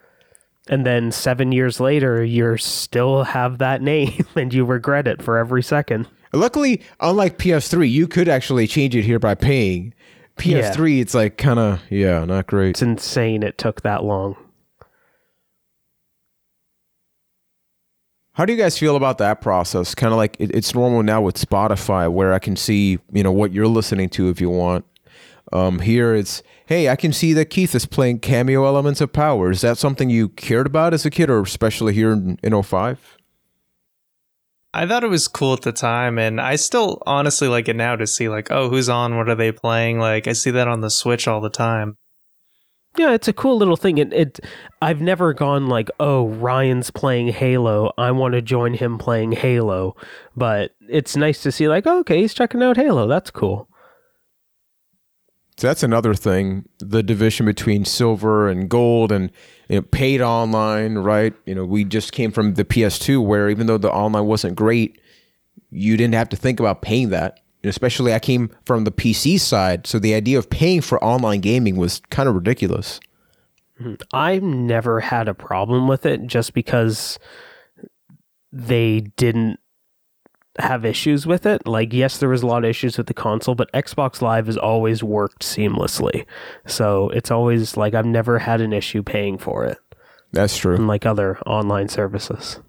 And 0.68 0.86
then 0.86 1.12
seven 1.12 1.52
years 1.52 1.80
later, 1.80 2.24
you 2.24 2.58
still 2.58 3.24
have 3.24 3.60
that 3.60 3.82
name 3.82 4.26
and 4.36 4.54
you 4.54 4.66
regret 4.66 5.08
it 5.08 5.22
for 5.22 5.38
every 5.38 5.62
second. 5.62 6.08
Luckily, 6.34 6.82
unlike 7.00 7.38
PS3, 7.38 7.90
you 7.90 8.08
could 8.08 8.28
actually 8.28 8.68
change 8.68 8.96
it 8.96 9.04
here 9.04 9.20
by 9.20 9.36
paying. 9.36 9.94
PS3, 10.38 11.02
it's 11.02 11.14
like 11.14 11.38
kind 11.38 11.60
of 11.60 11.82
yeah, 11.90 12.26
not 12.26 12.48
great. 12.48 12.72
It's 12.72 12.82
insane 12.82 13.44
it 13.44 13.58
took 13.58 13.82
that 13.82 14.04
long. 14.04 14.36
How 18.34 18.44
do 18.44 18.52
you 18.52 18.60
guys 18.60 18.78
feel 18.78 18.98
about 18.98 19.18
that 19.20 19.40
process? 19.40 19.96
Kind 19.96 20.12
of 20.12 20.18
like 20.18 20.36
it, 20.40 20.52
it's 20.54 20.76
normal 20.76 21.04
now 21.04 21.22
with 21.22 21.36
Spotify, 21.36 22.12
where 22.12 22.34
I 22.34 22.40
can 22.40 22.58
see 22.58 23.00
you 23.14 23.24
know 23.24 23.32
what 23.32 23.54
you're 23.54 23.68
listening 23.68 24.10
to 24.10 24.30
if 24.30 24.42
you 24.42 24.50
want. 24.50 24.86
Um, 25.54 25.80
here 25.80 26.14
it's 26.14 26.44
hey, 26.66 26.90
I 26.90 26.96
can 26.96 27.14
see 27.14 27.32
that 27.34 27.46
Keith 27.46 27.74
is 27.74 27.86
playing 27.86 28.20
Kameo 28.20 28.66
elements 28.66 29.00
of 29.00 29.14
Power. 29.14 29.52
Is 29.52 29.62
that 29.62 29.78
something 29.78 30.10
you 30.10 30.30
cared 30.30 30.68
about 30.68 30.94
as 30.94 31.06
a 31.06 31.10
kid, 31.10 31.30
or 31.30 31.42
especially 31.42 31.94
here 31.94 32.12
in, 32.12 32.38
in 32.44 32.62
05? 32.62 33.15
I 34.76 34.86
thought 34.86 35.06
it 35.06 35.10
was 35.10 35.30
cool 35.30 35.54
at 35.54 35.62
the 35.62 35.72
time, 35.72 36.20
and 36.20 36.42
I 36.42 36.58
still 36.58 37.02
honestly 37.06 37.48
like 37.48 37.70
it 37.70 37.78
now 37.78 37.96
to 37.96 38.06
see 38.06 38.28
like, 38.28 38.52
oh, 38.52 38.70
who's 38.70 38.90
on? 38.90 39.16
What 39.16 39.30
are 39.30 39.36
they 39.36 39.54
playing? 39.54 40.00
Like, 40.00 40.28
I 40.28 40.34
see 40.34 40.52
that 40.52 40.68
on 40.68 40.82
the 40.82 40.90
Switch 40.90 41.30
all 41.30 41.40
the 41.40 41.50
time. 41.50 41.98
Yeah, 42.98 43.14
it's 43.14 43.28
a 43.28 43.34
cool 43.34 43.58
little 43.58 43.78
thing. 43.78 43.98
It, 43.98 44.14
it 44.14 44.40
I've 44.82 45.02
never 45.02 45.34
gone 45.34 45.68
like, 45.68 45.90
oh, 46.00 46.28
Ryan's 46.28 46.92
playing 46.92 47.30
Halo. 47.30 47.94
I 47.98 48.12
want 48.12 48.34
to 48.34 48.42
join 48.42 48.74
him 48.74 48.98
playing 48.98 49.34
Halo. 49.34 49.96
But 50.36 50.72
it's 50.90 51.16
nice 51.16 51.42
to 51.44 51.52
see 51.52 51.68
like, 51.68 51.88
oh, 51.88 52.00
okay, 52.00 52.22
he's 52.22 52.34
checking 52.34 52.64
out 52.64 52.78
Halo. 52.78 53.08
That's 53.08 53.32
cool. 53.32 53.70
So 55.58 55.68
that's 55.68 55.84
another 55.84 56.14
thing, 56.14 56.68
the 56.80 57.02
division 57.02 57.46
between 57.46 57.86
silver 57.86 58.50
and 58.50 58.70
gold 58.70 59.12
and 59.12 59.32
you 59.70 59.78
know, 59.78 59.82
paid 59.84 60.20
online, 60.20 60.96
right? 60.98 61.34
You 61.46 61.56
know, 61.56 61.64
we 61.64 61.86
just 61.86 62.12
came 62.12 62.32
from 62.32 62.56
the 62.56 62.66
PS2 62.66 63.26
where 63.26 63.50
even 63.50 63.68
though 63.68 63.78
the 63.78 63.92
online 63.92 64.26
wasn't 64.26 64.56
great, 64.56 65.00
you 65.72 65.96
didn't 65.96 66.16
have 66.16 66.30
to 66.30 66.36
think 66.36 66.60
about 66.60 66.82
paying 66.82 67.10
that. 67.10 67.40
And 67.64 67.70
especially 67.70 68.14
I 68.14 68.20
came 68.20 68.52
from 68.66 68.84
the 68.84 68.92
PC 68.92 69.40
side, 69.40 69.88
so 69.88 69.98
the 69.98 70.14
idea 70.14 70.38
of 70.38 70.50
paying 70.50 70.82
for 70.82 71.02
online 71.04 71.40
gaming 71.40 71.78
was 71.78 72.02
kind 72.10 72.28
of 72.28 72.36
ridiculous. 72.36 73.00
Mm-hmm. 73.80 73.96
I've 74.14 74.44
never 74.44 75.00
had 75.00 75.30
a 75.30 75.34
problem 75.34 75.88
with 75.88 76.06
it 76.06 76.28
just 76.28 76.54
because 76.54 77.18
they 78.52 79.02
didn't 79.18 79.60
have 80.60 80.86
issues 80.86 81.26
with 81.28 81.46
it. 81.46 81.68
Like, 81.68 81.94
yes, 81.94 82.18
there 82.18 82.30
was 82.30 82.44
a 82.44 82.48
lot 82.48 82.64
of 82.64 82.70
issues 82.70 82.98
with 82.98 83.08
the 83.08 83.14
console, 83.14 83.56
but 83.56 83.72
Xbox 83.74 84.22
Live 84.22 84.46
has 84.48 84.58
always 84.58 85.04
worked 85.04 85.42
seamlessly. 85.44 86.26
So 86.66 87.10
it's 87.10 87.32
always 87.32 87.76
like 87.78 87.94
I've 87.94 88.06
never 88.06 88.40
had 88.40 88.62
an 88.62 88.74
issue 88.74 89.04
paying 89.04 89.38
for 89.38 89.66
it, 89.66 89.78
That's 90.32 90.58
true. 90.58 90.76
unlike 90.76 91.06
other 91.06 91.38
online 91.46 91.90
services. 91.90 92.60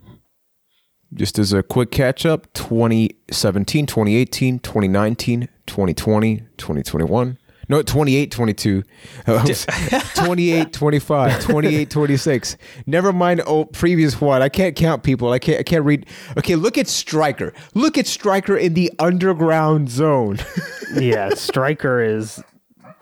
Just 1.15 1.39
as 1.39 1.53
a 1.53 1.63
quick 1.63 1.93
catch 1.93 2.27
up 2.27 2.53
2017, 2.55 3.87
2018, 3.87 4.59
2019, 4.59 5.49
2020, 5.67 6.37
2021. 6.57 7.39
No, 7.69 7.83
28, 7.83 8.31
22. 8.31 8.85
Uh, 9.27 9.45
28, 10.15 10.73
25, 10.73 11.41
28, 11.43 11.91
26. 11.91 12.57
Never 12.87 13.13
mind 13.13 13.43
oh 13.47 13.65
previous 13.65 14.21
one. 14.21 14.43
I 14.43 14.49
can't 14.49 14.77
count 14.77 15.03
people. 15.03 15.33
I 15.33 15.39
can't 15.39 15.59
I 15.59 15.63
can't 15.63 15.85
read. 15.85 16.07
Okay, 16.39 16.55
look 16.55 16.79
at 16.79 16.87
Striker. 16.87 17.53
Look 17.75 17.99
at 17.99 18.07
Striker 18.07 18.57
in 18.57 18.75
the 18.75 18.93
underground 18.99 19.91
zone. 19.91 20.39
yeah, 20.95 21.31
Striker 21.31 22.01
is 22.01 22.43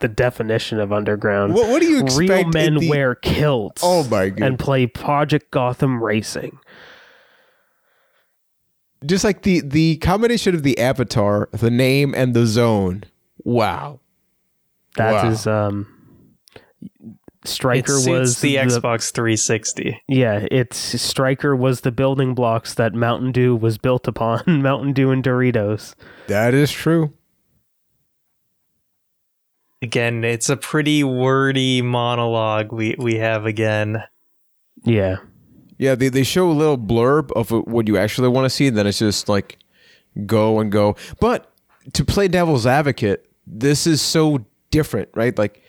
the 0.00 0.08
definition 0.08 0.80
of 0.80 0.92
underground. 0.92 1.54
what, 1.54 1.68
what 1.68 1.80
do 1.80 1.86
you 1.86 2.00
expect? 2.00 2.30
Real 2.30 2.48
men 2.48 2.74
the- 2.78 2.88
wear 2.88 3.14
kilts. 3.14 3.82
Oh 3.84 4.04
my 4.08 4.30
God. 4.30 4.42
And 4.42 4.58
play 4.58 4.86
Project 4.86 5.50
Gotham 5.50 6.02
Racing. 6.02 6.58
just 9.04 9.24
like 9.24 9.42
the 9.42 9.60
the 9.60 9.96
combination 9.98 10.54
of 10.54 10.62
the 10.62 10.78
avatar, 10.78 11.48
the 11.52 11.70
name 11.70 12.14
and 12.14 12.34
the 12.34 12.46
zone. 12.46 13.04
Wow. 13.44 14.00
That 14.96 15.12
Wow. 15.24 15.30
is 15.30 15.46
um 15.46 15.86
Striker 17.46 17.92
it 17.92 17.98
suits 18.00 18.06
was 18.08 18.40
the, 18.40 18.56
Xbox 18.56 19.12
360. 19.12 20.00
Yeah, 20.08 20.46
it's 20.50 20.78
Striker 20.78 21.54
was 21.54 21.82
the 21.82 21.92
building 21.92 22.34
blocks 22.34 22.72
that 22.74 22.94
Mountain 22.94 23.32
Dew 23.32 23.54
was 23.54 23.76
built 23.76 24.08
upon. 24.08 24.42
Mountain 24.62 24.94
Dew 24.94 25.10
and 25.10 25.22
Doritos. 25.22 25.94
That 26.28 26.54
is 26.54 26.72
true. 26.72 27.12
Again, 29.82 30.24
it's 30.24 30.48
a 30.48 30.56
pretty 30.56 31.04
wordy 31.04 31.82
monologue 31.82 32.72
we 32.72 32.94
we 32.98 33.16
have 33.16 33.44
again. 33.44 34.02
Yeah. 34.84 35.16
Yeah, 35.76 35.94
they, 35.96 36.08
they 36.08 36.22
show 36.22 36.50
a 36.50 36.52
little 36.52 36.78
blurb 36.78 37.30
of 37.32 37.50
what 37.50 37.88
you 37.88 37.98
actually 37.98 38.28
want 38.28 38.46
to 38.46 38.50
see, 38.50 38.68
and 38.68 38.76
then 38.76 38.86
it's 38.86 39.00
just 39.00 39.28
like 39.28 39.58
go 40.24 40.60
and 40.60 40.72
go. 40.72 40.96
But 41.20 41.52
to 41.92 42.04
play 42.04 42.28
devil's 42.28 42.66
advocate, 42.66 43.28
this 43.46 43.86
is 43.86 44.00
so 44.00 44.46
different, 44.74 45.08
right? 45.14 45.36
Like 45.38 45.62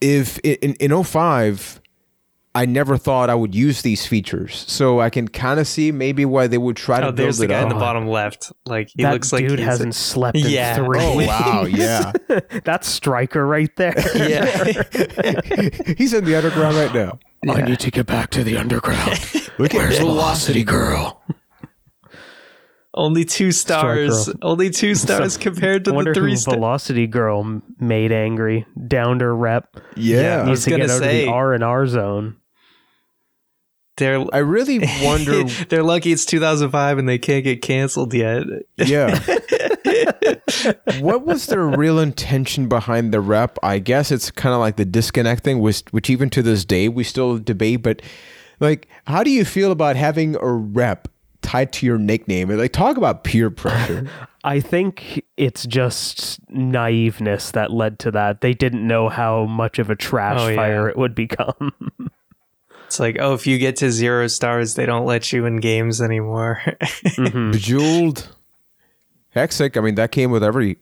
if 0.00 0.38
in 0.40 0.74
in 0.74 1.04
05 1.04 1.80
I 2.54 2.64
never 2.66 2.96
thought 2.96 3.30
I 3.30 3.34
would 3.36 3.54
use 3.54 3.82
these 3.82 4.04
features. 4.06 4.64
So 4.66 5.00
I 5.00 5.10
can 5.10 5.28
kind 5.28 5.60
of 5.60 5.68
see 5.68 5.92
maybe 5.92 6.24
why 6.24 6.48
they 6.48 6.58
would 6.58 6.76
try 6.76 6.96
oh, 6.98 7.00
to 7.02 7.06
Oh, 7.08 7.12
build 7.12 7.18
there's 7.26 7.38
the 7.38 7.44
it 7.44 7.48
guy 7.48 7.62
in 7.62 7.68
the 7.68 7.74
bottom 7.76 8.08
left. 8.08 8.50
Like 8.66 8.88
he 8.88 9.02
that 9.02 9.12
looks 9.12 9.32
like 9.32 9.46
dude 9.46 9.60
hasn't 9.60 9.94
slept 9.94 10.36
in 10.38 10.48
Yeah. 10.48 10.74
three 10.74 10.98
Oh 11.00 11.16
weeks. 11.18 11.28
wow, 11.28 11.64
yeah. 11.68 12.12
That's 12.64 12.88
Striker 12.88 13.46
right 13.46 13.70
there. 13.76 13.94
Yeah. 14.16 14.48
He's 15.98 16.14
in 16.14 16.24
the 16.24 16.34
underground 16.36 16.76
right 16.76 16.92
now. 16.94 17.18
I 17.48 17.62
need 17.62 17.78
to 17.80 17.90
get 17.92 18.06
back 18.06 18.30
to 18.30 18.42
the 18.42 18.56
underground. 18.56 19.20
Look 19.58 19.74
at 19.74 19.78
Where's 19.78 19.98
Velocity 19.98 20.64
Girl? 20.64 21.22
Only 22.98 23.24
two 23.24 23.52
stars. 23.52 24.28
Only 24.42 24.70
two 24.70 24.94
stars 24.96 25.36
compared 25.36 25.84
to 25.86 25.92
I 25.92 25.94
wonder 25.94 26.12
the 26.12 26.20
who 26.20 26.26
three 26.26 26.36
stars. 26.36 26.56
Velocity 26.56 27.06
Girl 27.06 27.62
made 27.78 28.12
angry. 28.12 28.66
Downed 28.86 29.20
her 29.22 29.34
rep. 29.34 29.76
Yeah. 29.96 30.42
I 30.42 30.46
Needs 30.46 30.50
was 30.50 30.64
to 30.64 30.70
get 30.70 30.80
gonna 30.80 30.92
out 30.92 30.96
of 30.96 31.02
say- 31.02 31.24
the 31.24 31.30
R 31.30 31.54
and 31.54 31.64
R 31.64 31.86
zone. 31.86 32.36
They're 33.96 34.24
I 34.32 34.38
really 34.38 34.78
wonder 35.02 35.42
they're 35.68 35.82
lucky 35.82 36.12
it's 36.12 36.24
2005 36.24 36.98
and 36.98 37.08
they 37.08 37.18
can't 37.18 37.42
get 37.42 37.62
canceled 37.62 38.14
yet. 38.14 38.44
Yeah. 38.76 39.18
what 41.00 41.24
was 41.26 41.46
their 41.46 41.64
real 41.66 41.98
intention 41.98 42.68
behind 42.68 43.12
the 43.12 43.20
rep? 43.20 43.58
I 43.62 43.78
guess 43.80 44.12
it's 44.12 44.30
kind 44.30 44.54
of 44.54 44.60
like 44.60 44.76
the 44.76 44.84
disconnecting, 44.84 45.58
which, 45.60 45.82
which 45.90 46.10
even 46.10 46.30
to 46.30 46.42
this 46.42 46.64
day 46.64 46.88
we 46.88 47.02
still 47.02 47.38
debate. 47.38 47.82
But 47.82 48.02
like, 48.60 48.86
how 49.06 49.24
do 49.24 49.30
you 49.30 49.44
feel 49.44 49.72
about 49.72 49.96
having 49.96 50.36
a 50.36 50.46
rep 50.52 51.08
tied 51.42 51.72
to 51.74 51.86
your 51.86 51.98
nickname? 51.98 52.48
Like, 52.50 52.72
talk 52.72 52.96
about 52.96 53.24
peer 53.24 53.50
pressure. 53.50 54.08
I 54.44 54.60
think 54.60 55.24
it's 55.36 55.66
just 55.66 56.44
naiveness 56.48 57.52
that 57.52 57.70
led 57.72 57.98
to 58.00 58.10
that. 58.12 58.40
They 58.40 58.54
didn't 58.54 58.86
know 58.86 59.08
how 59.08 59.44
much 59.44 59.78
of 59.78 59.90
a 59.90 59.96
trash 59.96 60.40
Oh, 60.40 60.48
yeah. 60.48 60.56
fire 60.56 60.88
it 60.88 60.96
would 60.96 61.14
become. 61.14 61.72
It's 62.86 62.98
like, 62.98 63.18
oh, 63.20 63.34
if 63.34 63.46
you 63.46 63.58
get 63.58 63.76
to 63.76 63.90
zero 63.92 64.28
stars, 64.28 64.72
they 64.72 64.86
don't 64.86 65.04
let 65.04 65.30
you 65.30 65.44
in 65.44 65.56
games 65.60 66.00
anymore. 66.00 66.62
Mhm. 67.04 67.52
Bejeweled, 67.52 68.34
Hexic. 69.36 69.76
I 69.76 69.82
mean, 69.82 69.94
that 69.96 70.10
came 70.10 70.30
with 70.30 70.42
every 70.42 70.76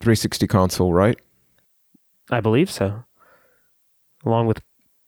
360 0.00 0.46
console, 0.46 0.94
right? 0.94 1.18
I 2.30 2.40
believe 2.40 2.70
so. 2.70 3.04
Along 4.24 4.46
with 4.46 4.62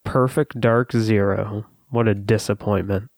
Perfect 0.04 0.60
Dark 0.60 0.92
Zero. 0.92 1.64
What 1.88 2.08
a 2.08 2.14
disappointment. 2.14 3.10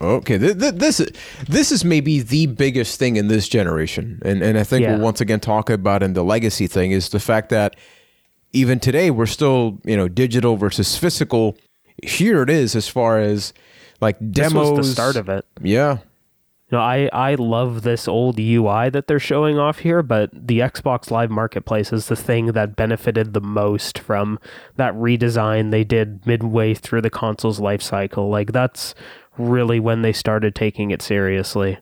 Okay, 0.00 0.38
th- 0.38 0.58
th- 0.58 0.74
this 0.74 1.00
is 1.00 1.08
this 1.48 1.72
is 1.72 1.84
maybe 1.84 2.20
the 2.20 2.46
biggest 2.46 2.98
thing 2.98 3.16
in 3.16 3.28
this 3.28 3.48
generation, 3.48 4.20
and 4.24 4.42
and 4.42 4.56
I 4.58 4.62
think 4.64 4.82
Yeah. 4.82 4.92
we'll 4.94 5.00
once 5.04 5.20
again 5.20 5.40
talk 5.40 5.68
about 5.70 6.02
in 6.04 6.12
the 6.12 6.22
legacy 6.22 6.66
thing 6.68 6.92
is 6.92 7.08
the 7.08 7.18
fact 7.20 7.48
that 7.50 7.74
even 8.52 8.78
today 8.78 9.10
we're 9.10 9.26
still 9.26 9.80
you 9.84 9.96
know 9.96 10.06
digital 10.08 10.56
versus 10.56 10.96
physical. 10.96 11.56
Here 12.02 12.42
it 12.42 12.50
is 12.50 12.76
as 12.76 12.86
far 12.88 13.18
as 13.18 13.52
like 14.00 14.18
demos. 14.30 14.52
This 14.52 14.78
was 14.78 14.86
the 14.88 14.92
start 14.92 15.16
of 15.16 15.28
it. 15.28 15.44
yeah, 15.60 15.98
No, 16.70 16.78
I, 16.78 17.10
I 17.12 17.34
love 17.34 17.82
this 17.82 18.06
old 18.06 18.38
UI 18.38 18.90
that 18.90 19.08
they're 19.08 19.18
showing 19.18 19.58
off 19.58 19.80
here, 19.80 20.04
but 20.04 20.30
the 20.32 20.60
Xbox 20.60 21.10
Live 21.10 21.28
Marketplace 21.30 21.92
is 21.92 22.06
the 22.06 22.14
thing 22.14 22.52
that 22.52 22.76
benefited 22.76 23.34
the 23.34 23.40
most 23.40 23.98
from 23.98 24.38
that 24.76 24.94
redesign 24.94 25.72
they 25.72 25.82
did 25.82 26.24
midway 26.24 26.72
through 26.74 27.00
the 27.02 27.10
console's 27.10 27.58
life 27.58 27.82
cycle. 27.82 28.28
Like 28.28 28.52
that's 28.52 28.94
really 29.38 29.80
when 29.80 30.02
they 30.02 30.12
started 30.12 30.54
taking 30.54 30.90
it 30.90 31.02
seriously. 31.02 31.78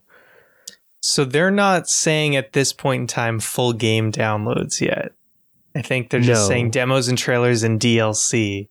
so 1.01 1.25
they're 1.25 1.51
not 1.53 1.89
saying 1.89 2.35
at 2.37 2.53
this 2.53 2.73
point 2.73 3.01
in 3.03 3.07
time 3.07 3.39
full 3.39 3.73
game 3.73 4.11
downloads 4.11 4.81
yet. 4.81 5.13
I 5.75 5.83
think 5.83 6.11
they're 6.11 6.21
just 6.21 6.43
No. 6.43 6.49
saying 6.49 6.71
demos 6.71 7.07
and 7.09 7.17
trailers 7.19 7.63
and 7.63 7.79
DLC. 7.79 8.69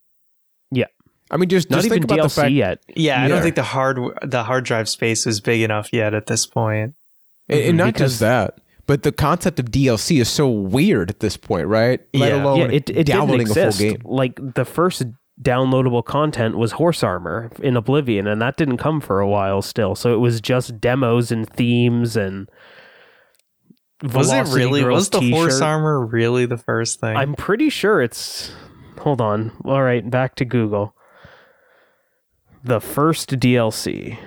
Yeah. 0.71 0.85
I 1.31 1.37
mean, 1.37 1.47
just 1.49 1.69
Not 1.69 1.77
just 1.77 1.85
even 1.87 1.99
think 1.99 2.05
about 2.11 2.17
the 2.23 2.27
DLC 2.29 2.35
fact, 2.41 2.51
yet. 2.51 2.79
Yeah, 2.95 3.23
I 3.23 3.27
don't 3.27 3.41
think 3.41 3.55
the 3.55 3.63
hard 3.63 3.99
the 4.23 4.43
hard 4.43 4.65
drive 4.65 4.89
space 4.89 5.25
is 5.25 5.39
big 5.39 5.61
enough 5.61 5.89
yet 5.93 6.13
at 6.13 6.25
this 6.27 6.45
point. 6.45 6.95
and, 7.47 7.59
and 7.61 7.77
not 7.77 7.93
Because- 7.93 8.13
just 8.13 8.19
that, 8.21 8.57
but 8.87 9.03
the 9.03 9.11
concept 9.11 9.59
of 9.59 9.67
DLC 9.71 10.19
is 10.19 10.27
so 10.27 10.49
weird 10.49 11.09
at 11.11 11.19
this 11.21 11.37
point, 11.37 11.67
right? 11.67 12.01
Let 12.13 12.31
Yeah. 12.31 12.43
alone 12.43 12.59
yeah, 12.59 12.65
it, 12.67 12.73
it 12.73 12.85
didn't 12.85 13.05
downloading 13.07 13.49
a 13.49 13.53
full 13.53 13.63
exist. 13.67 13.79
game. 13.79 14.01
Like 14.03 14.39
the 14.55 14.65
first 14.65 15.03
downloadable 15.41 16.03
content 16.03 16.57
was 16.57 16.73
horse 16.73 17.03
armor 17.03 17.51
in 17.61 17.75
Oblivion, 17.75 18.27
and 18.27 18.41
that 18.41 18.57
didn't 18.57 18.77
come 18.77 19.01
for 19.01 19.19
a 19.19 19.27
while 19.27 19.61
still. 19.61 19.95
So 19.95 20.13
it 20.13 20.17
was 20.17 20.41
just 20.41 20.79
demos 20.79 21.31
and 21.31 21.49
themes 21.49 22.15
and. 22.15 22.49
Was 24.03 24.31
it 24.31 24.47
really? 24.53 24.81
Girls 24.81 25.09
Was 25.09 25.09
the 25.09 25.31
horse 25.31 25.53
t-shirt. 25.55 25.61
armor 25.63 26.05
really 26.05 26.45
the 26.45 26.57
first 26.57 26.99
thing? 26.99 27.15
I'm 27.15 27.33
pretty 27.33 27.69
sure 27.69 28.01
it's. 28.01 28.51
Hold 28.99 29.21
on. 29.21 29.51
All 29.63 29.81
right, 29.83 30.07
back 30.09 30.35
to 30.35 30.45
Google. 30.45 30.95
The 32.63 32.81
first 32.81 33.29
DLC. 33.31 34.17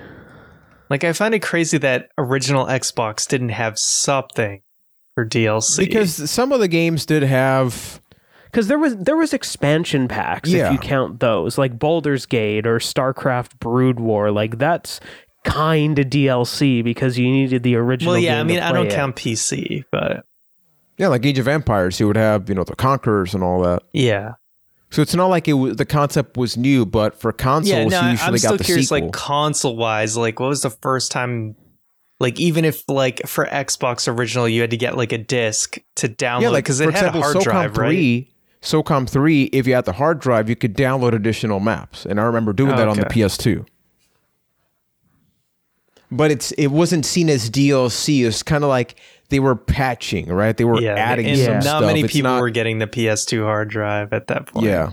like 0.91 1.05
I 1.05 1.13
find 1.13 1.35
it 1.35 1.41
crazy 1.41 1.79
that 1.79 2.11
original 2.17 2.67
Xbox 2.67 3.27
didn't 3.27 3.51
have 3.51 3.79
something 3.79 4.63
for 5.15 5.27
DLC. 5.27 5.79
Because 5.79 6.31
some 6.31 6.53
of 6.53 6.61
the 6.61 6.69
games 6.69 7.05
did 7.05 7.23
have 7.23 8.01
because 8.51 8.69
there 8.69 8.79
was 8.79 8.97
there 8.97 9.17
was 9.17 9.33
expansion 9.33 10.09
packs 10.09 10.51
Yeah. 10.51 10.67
if 10.67 10.73
you 10.73 10.79
count 10.79 11.21
those 11.21 11.59
like 11.59 11.79
Baldur's 11.79 12.27
Gate 12.27 12.67
or 12.67 12.79
StarCraft 12.79 13.59
Brood 13.59 14.01
War 14.01 14.31
like 14.31 14.59
that's 14.59 15.01
kind 15.45 15.99
of 15.99 16.07
DLC 16.07 16.83
because 16.85 17.17
you 17.19 17.31
needed 17.31 17.63
the 17.63 17.77
original. 17.77 18.13
well, 18.15 18.21
yeah, 18.21 18.35
I 18.35 18.39
game 18.39 18.49
to 18.49 18.55
mean 18.55 18.63
I 18.63 18.73
don't 18.73 18.87
it. 18.89 18.93
count 18.95 19.17
PC, 19.17 19.85
but 19.93 20.25
yeah, 20.99 21.09
like 21.09 21.25
Age 21.25 21.39
of 21.39 21.47
Empires. 21.49 22.01
You 22.01 22.07
would 22.09 22.17
have 22.17 22.49
you 22.49 22.55
know 22.55 22.65
the 22.65 22.75
Conquerors 22.77 23.35
and 23.35 23.43
all 23.45 23.63
that. 23.63 23.83
yeah, 23.93 24.33
So 24.91 25.01
it's 25.01 25.15
not 25.15 25.27
like 25.29 25.47
it 25.47 25.53
was 25.55 25.77
the 25.77 25.87
concept 25.87 26.37
was 26.37 26.57
new, 26.57 26.85
but 26.85 27.19
for 27.19 27.33
consoles, 27.33 27.69
yeah. 27.69 27.85
No, 27.85 28.01
you 28.01 28.07
I- 28.07 28.11
usually 28.11 28.27
I'm 28.27 28.33
got 28.33 28.39
still 28.41 28.57
the 28.57 28.65
curious, 28.65 28.89
sequel. 28.89 29.05
like 29.07 29.13
console 29.13 29.77
wise, 29.77 30.17
like 30.17 30.41
what 30.41 30.49
was 30.49 30.63
the 30.63 30.71
first 30.71 31.13
time? 31.13 31.55
Like 32.21 32.41
even 32.41 32.65
if 32.65 32.83
like 32.89 33.23
for 33.29 33.47
Xbox 33.47 34.13
original, 34.13 34.49
you 34.49 34.61
had 34.61 34.71
to 34.71 34.77
get 34.77 34.97
like 34.97 35.13
a 35.13 35.19
disc 35.19 35.79
to 35.97 36.09
download 36.09 36.41
yeah, 36.43 36.49
like 36.49 36.65
because 36.65 36.81
it 36.81 36.87
had 36.87 36.95
example, 37.15 37.21
a 37.21 37.23
hard 37.23 37.37
SOCOM 37.37 37.43
drive, 37.45 37.77
right? 37.79 38.27
Three. 38.61 38.81
SOCOM 38.83 39.09
three, 39.09 39.45
if 39.45 39.67
you 39.67 39.75
had 39.75 39.85
the 39.85 39.93
hard 39.95 40.19
drive, 40.21 40.49
you 40.49 40.57
could 40.57 40.75
download 40.77 41.13
additional 41.13 41.61
maps, 41.61 42.05
and 42.07 42.21
I 42.21 42.25
remember 42.25 42.53
doing 42.53 42.77
that 42.77 42.89
on 42.89 42.97
the 42.97 43.05
PS2. 43.07 43.67
But 46.11 46.31
it's 46.31 46.53
it 46.53 46.69
wasn't 46.69 47.05
seen 47.05 47.29
as 47.29 47.51
DLC. 47.51 48.27
It's 48.27 48.43
kind 48.43 48.65
of 48.65 48.71
like 48.71 48.95
they 49.29 49.41
were 49.41 49.55
patching, 49.55 50.29
right? 50.29 50.57
They 50.57 50.65
were 50.65 50.81
Yeah, 50.81 50.95
adding 50.95 51.27
and 51.27 51.39
some 51.39 51.53
Yeah. 51.55 51.61
not 51.61 51.83
many 51.83 52.01
It's 52.01 52.13
people 52.15 52.31
not- 52.31 52.41
were 52.41 52.49
getting 52.51 52.79
the 52.79 52.87
PS2 52.87 53.43
hard 53.45 53.69
drive 53.69 54.13
at 54.15 54.29
that 54.29 54.47
point. 54.47 54.65
Yeah, 54.67 54.93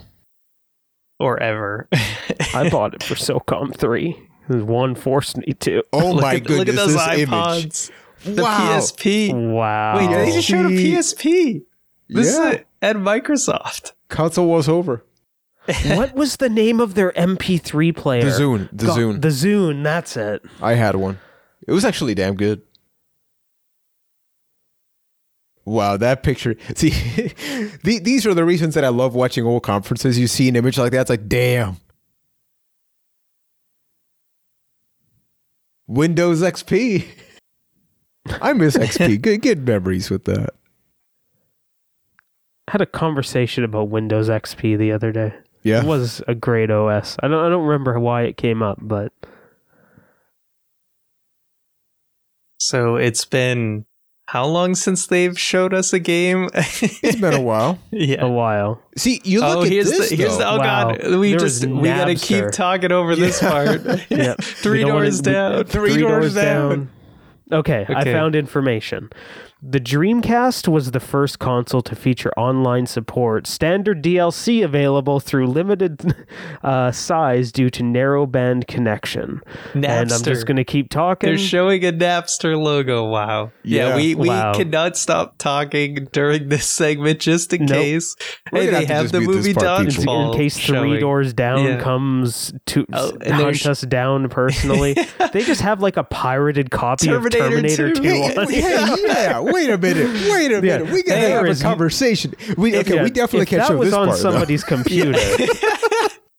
or 1.20 1.41
ever. 1.41 1.88
I 2.53 2.70
bought 2.70 2.95
it 2.95 3.03
for 3.03 3.16
SOCOM 3.16 3.76
three. 3.78 4.18
One 4.47 4.93
forced 4.93 5.38
me 5.38 5.53
to. 5.61 5.82
Oh 5.93 6.11
look 6.11 6.22
my 6.22 6.36
at, 6.36 6.43
goodness! 6.43 6.57
Look 6.57 6.70
at 6.70 6.76
those 6.76 6.93
this 6.93 7.07
image. 7.20 7.30
iPods. 7.30 7.91
The 8.26 8.43
wow. 8.43 8.78
PSP. 8.78 9.34
Wow. 9.53 9.97
Wait, 9.97 10.07
they 10.26 10.32
just 10.34 10.47
showed 10.47 10.66
a 10.66 10.70
PSP. 10.70 11.61
This 12.09 12.36
Yeah. 12.38 12.59
Is 12.86 12.95
at 12.95 12.95
Microsoft. 13.01 13.93
Console 14.09 14.47
was 14.47 14.69
over. 14.69 15.03
what 15.86 16.13
was 16.13 16.38
the 16.38 16.49
name 16.49 16.79
of 16.79 16.93
their 16.93 17.11
MP3 17.13 17.95
player? 17.95 18.23
The 18.23 18.29
Zune. 18.29 18.69
The 18.71 18.86
God, 18.86 18.97
Zune. 18.97 19.21
The 19.21 19.27
Zune. 19.29 19.83
That's 19.83 20.15
it. 20.15 20.43
I 20.61 20.73
had 20.73 20.95
one. 20.95 21.19
It 21.67 21.71
was 21.71 21.83
actually 21.83 22.13
damn 22.13 22.36
good. 22.36 22.61
Wow, 25.65 25.97
that 25.97 26.21
picture. 26.21 26.55
See, 26.75 26.91
the- 27.83 27.99
these 27.99 28.27
are 28.27 28.36
the 28.36 28.45
reasons 28.45 28.75
that 28.75 28.86
I 28.86 28.89
love 28.89 29.15
watching 29.15 29.45
old 29.45 29.63
conferences. 29.63 30.19
You 30.19 30.27
see 30.27 30.47
an 30.47 30.55
image 30.55 30.77
like 30.77 30.91
that, 30.91 31.01
it's 31.01 31.09
like, 31.09 31.27
damn. 31.27 31.77
Windows 35.88 36.41
XP. 36.41 37.05
I 38.41 38.53
miss 38.53 38.77
XP. 38.77 39.21
Good, 39.21 39.41
good 39.41 39.65
memories 39.67 40.09
with 40.11 40.25
that. 40.25 40.51
I 42.68 42.72
had 42.72 42.82
a 42.82 42.86
conversation 42.86 43.63
about 43.63 43.89
Windows 43.89 44.28
XP 44.30 44.78
the 44.78 44.91
other 44.91 45.11
day. 45.11 45.34
Yeah. 45.63 45.82
It 45.82 45.86
was 45.86 46.22
a 46.28 46.36
great 46.36 46.70
OS. 46.72 47.16
I 47.22 47.28
don't 47.28 47.43
I 47.45 47.49
don't 47.49 47.66
remember 47.66 47.99
why 47.99 48.24
it 48.24 48.38
came 48.38 48.61
up, 48.61 48.80
but 48.82 49.11
So 52.59 52.95
it's 52.95 53.26
been 53.26 53.86
how 54.28 54.45
long 54.45 54.74
since 54.74 55.05
they've 55.05 55.38
showed 55.39 55.74
us 55.74 55.93
a 55.93 55.99
game? 55.99 56.49
It's 56.53 57.20
been 57.20 57.34
a 57.36 57.41
while. 57.41 57.78
yeah. 57.91 58.24
a 58.26 58.30
while. 58.30 58.82
See, 58.97 59.22
you 59.24 59.41
look 59.41 59.57
oh, 59.57 59.61
at 59.63 59.72
here's 59.72 59.89
this. 59.91 60.09
the 60.09 60.16
here's 60.16 60.38
the 60.38 60.47
oh 60.47 60.57
Wow. 60.57 60.93
god, 60.95 61.16
we 61.18 61.32
There 61.32 61.39
just 61.39 61.63
we 61.66 61.88
gotta 61.88 62.16
keep 62.16 62.49
talking 62.51 62.91
over 62.91 63.16
this 63.16 63.39
part. 63.39 63.82
Yep. 64.09 64.38
Three 64.41 64.80
We 64.80 64.86
don't 64.86 64.93
wanna- 64.95 65.05
doors 65.05 65.22
down. 65.22 65.63
Three 65.66 65.97
doors 65.97 66.34
down. 66.34 66.89
Okay, 67.51 67.86
I 67.88 68.03
found 68.05 68.36
information. 68.36 69.11
The 69.68 69.80
Dreamcast 69.80 70.68
was 70.68 70.91
the 70.91 70.99
first 70.99 71.39
console 71.39 71.82
to 71.82 71.95
feature 71.95 72.32
online 72.38 72.86
support, 72.86 73.47
standard 73.47 74.03
DLC 74.03 74.63
available 74.63 75.20
through 75.20 75.47
limited 75.47 76.16
uh, 76.63 76.91
size 76.91 77.51
due 77.51 77.72
to 77.72 77.82
narrowband 77.82 78.68
connection. 78.68 79.41
And 79.74 79.86
I'm 79.86 80.22
just 80.24 80.45
going 80.45 80.57
to 80.57 80.63
keep 80.63 80.89
talking. 80.91 81.28
They're 81.30 81.39
showing 81.39 81.84
a 81.84 81.91
Napster 81.91 82.55
logo. 82.61 83.05
Wow. 83.09 83.53
Yeah, 83.63 83.88
Yeah. 83.88 83.95
we, 83.95 84.13
we 84.13 84.28
Wow. 84.30 84.53
cannot 84.53 84.97
stop 84.97 85.39
talking 85.39 86.09
during 86.11 86.49
this 86.49 86.68
segment 86.68 87.20
just 87.20 87.51
in 87.51 87.66
Nope. 87.66 87.70
case. 87.76 88.16
We're 88.51 88.59
Hey, 88.61 88.66
gonna 88.68 88.78
they 88.82 88.86
have 88.86 88.88
to 88.88 88.93
have 88.93 89.03
just 89.05 89.13
the 89.13 89.22
movie 89.22 89.49
in. 89.49 89.55
Dodgeball. 89.55 90.32
in 90.34 90.38
case 90.38 90.57
Three 90.57 90.76
showing. 90.76 90.99
Doors 90.99 91.34
Down 91.34 91.63
Yeah. 91.66 91.82
comes 91.82 92.53
to 92.68 92.86
Oh, 92.93 93.07
s- 93.07 93.11
and 93.13 93.22
they're 93.22 93.45
hunt 93.45 93.57
sh- 93.57 93.66
us 93.66 93.82
down 93.82 94.30
personally. 94.30 94.93
they 95.34 95.43
just 95.43 95.61
have 95.61 95.82
like 95.82 95.97
a 95.97 96.03
pirated 96.03 96.70
copy 96.70 97.07
Terminator 97.07 97.45
of 97.45 97.49
Terminator 97.51 97.93
2. 97.95 98.01
2 98.01 98.03
Hey, 98.03 98.36
on 98.38 98.47
hey, 98.51 98.95
yeah, 99.07 99.39
wait 99.55 99.69
a 99.69 99.77
minute. 99.77 100.07
Wait 100.31 100.51
a 100.51 100.55
Yeah. 100.55 100.77
minute. 100.79 100.89
We 100.93 101.03
gotta 101.03 101.19
Hey, 101.19 101.29
have 101.31 101.45
a 101.45 101.55
conversation. 101.55 102.33
We 102.57 102.77
okay, 102.77 102.95
Yeah, 102.95 103.03
we 103.03 103.09
definitely 103.09 103.41
if 103.43 103.49
can't 103.49 103.67
that 103.69 103.77
was 103.77 103.93
on 103.93 104.07
part. 104.07 104.17
though. 104.19 104.31
somebody's 104.31 104.63
computer. 104.73 105.17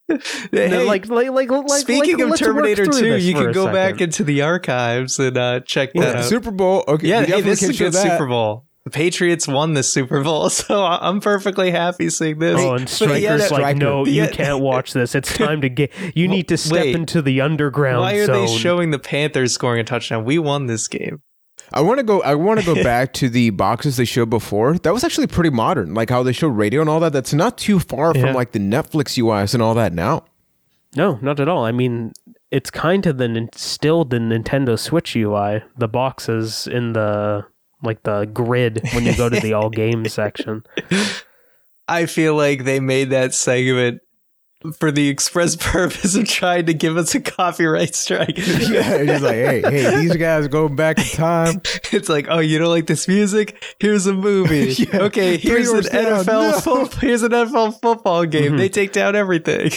Hey, 0.08 0.68
No, 0.70 0.84
like, 0.84 1.08
like, 1.08 1.30
like, 1.30 1.50
like, 1.50 1.68
speaking 1.80 2.16
like, 2.18 2.32
of 2.34 2.38
Terminator 2.38 2.86
2, 2.86 3.16
you 3.16 3.34
can 3.34 3.50
go 3.50 3.72
back 3.72 4.00
into 4.00 4.22
the 4.22 4.42
archives 4.42 5.18
and 5.18 5.36
uh, 5.36 5.60
check 5.60 5.92
that 5.94 6.00
Yeah, 6.14 6.18
out. 6.20 6.24
Super 6.24 6.52
Bowl. 6.52 6.84
Okay, 6.86 7.08
yeah, 7.08 7.20
we 7.20 7.26
hey, 7.26 7.30
definitely 7.32 7.50
this 7.50 7.60
can 7.60 7.70
is 7.70 7.80
a 7.80 7.84
good 7.84 7.92
that. 7.94 8.02
Super 8.12 8.26
Bowl. 8.26 8.66
The 8.84 8.90
Patriots 8.90 9.48
won 9.48 9.74
this 9.74 9.92
Super 9.92 10.22
Bowl, 10.22 10.48
so 10.50 10.80
I- 10.80 11.08
I'm 11.08 11.18
perfectly 11.20 11.72
happy 11.72 12.08
seeing 12.08 12.38
this. 12.38 12.56
Oh, 12.60 12.74
and 12.74 12.84
But 12.84 12.88
Striker's 12.88 13.20
yet- 13.22 13.38
like, 13.40 13.48
Striker. 13.48 13.78
no, 13.80 14.06
you 14.06 14.28
can't 14.28 14.60
watch 14.60 14.92
this. 14.92 15.16
It's 15.16 15.34
time 15.36 15.60
to 15.62 15.68
get. 15.68 15.92
You 16.14 16.28
need 16.28 16.46
to 16.48 16.56
step 16.56 16.84
Wait. 16.84 16.94
into 16.94 17.20
the 17.20 17.40
underground 17.40 18.02
why 18.02 18.14
are 18.14 18.26
zone. 18.26 18.46
they 18.46 18.56
showing 18.56 18.92
the 18.92 19.00
Panthers 19.00 19.52
scoring 19.52 19.80
a 19.80 19.84
touchdown? 19.84 20.24
We 20.24 20.38
won 20.38 20.66
this 20.66 20.86
game. 20.86 21.20
I 21.72 21.80
want 21.80 21.98
to 21.98 22.04
go. 22.04 22.22
I 22.22 22.34
want 22.34 22.60
to 22.60 22.66
go 22.66 22.74
back 22.82 23.12
to 23.14 23.28
the 23.28 23.50
boxes 23.50 23.96
they 23.96 24.04
showed 24.04 24.30
before. 24.30 24.78
That 24.78 24.92
was 24.92 25.04
actually 25.04 25.26
pretty 25.26 25.50
modern, 25.50 25.94
like 25.94 26.10
how 26.10 26.22
they 26.22 26.32
show 26.32 26.48
radio 26.48 26.80
and 26.80 26.88
all 26.90 27.00
that. 27.00 27.12
That's 27.12 27.34
not 27.34 27.58
too 27.58 27.78
far 27.80 28.12
Yeah. 28.14 28.20
from 28.22 28.34
like 28.34 28.52
the 28.52 28.58
Netflix 28.58 29.18
UIs 29.18 29.52
and 29.54 29.62
all 29.62 29.74
that 29.74 29.92
now. 29.92 30.24
No, 30.94 31.18
not 31.20 31.40
at 31.40 31.48
all. 31.48 31.64
I 31.64 31.72
mean, 31.72 32.12
it's 32.50 32.70
kind 32.70 33.04
of 33.06 33.18
the 33.18 33.48
still 33.54 34.04
the 34.04 34.18
Nintendo 34.18 34.78
Switch 34.78 35.14
UI. 35.16 35.62
The 35.76 35.88
boxes 35.88 36.66
in 36.66 36.92
the 36.92 37.44
like 37.82 38.02
the 38.04 38.24
grid 38.24 38.80
when 38.94 39.04
you 39.04 39.16
go 39.16 39.28
to 39.28 39.38
the 39.38 39.52
all 39.58 39.68
games 39.68 40.12
section. 40.14 40.62
I 41.88 42.06
feel 42.06 42.34
like 42.34 42.64
they 42.64 42.80
made 42.80 43.10
that 43.10 43.34
segment 43.34 44.00
for 44.78 44.90
the 44.90 45.08
express 45.08 45.54
purpose 45.60 46.14
of 46.16 46.26
trying 46.26 46.66
to 46.66 46.74
give 46.74 46.96
us 46.96 47.14
a 47.14 47.20
copyright 47.20 47.94
strike. 47.94 48.36
yeah, 48.36 48.94
it's 48.94 49.10
just 49.10 49.22
like, 49.22 49.34
hey, 49.34 49.60
hey, 49.62 49.96
these 50.00 50.16
guys 50.16 50.48
going 50.48 50.74
back 50.76 50.98
in 50.98 51.04
time. 51.04 51.60
It's 51.92 52.08
like, 52.08 52.26
oh, 52.28 52.40
you 52.40 52.58
don't 52.58 52.68
like 52.70 52.86
this 52.86 53.06
music? 53.08 53.62
Here's 53.78 54.06
a 54.06 54.12
movie. 54.12 54.74
Yeah. 54.76 55.02
Okay, 55.02 55.36
here's 55.36 55.70
an 55.70 55.82
down. 55.84 56.24
NFL. 56.24 56.26
No. 56.26 56.60
Fo- 56.60 56.98
here's 56.98 57.22
an 57.22 57.30
NFL 57.30 57.80
football 57.80 58.26
game. 58.26 58.52
Mhm. 58.52 58.58
They 58.58 58.68
take 58.68 58.92
down 58.92 59.14
everything. 59.14 59.70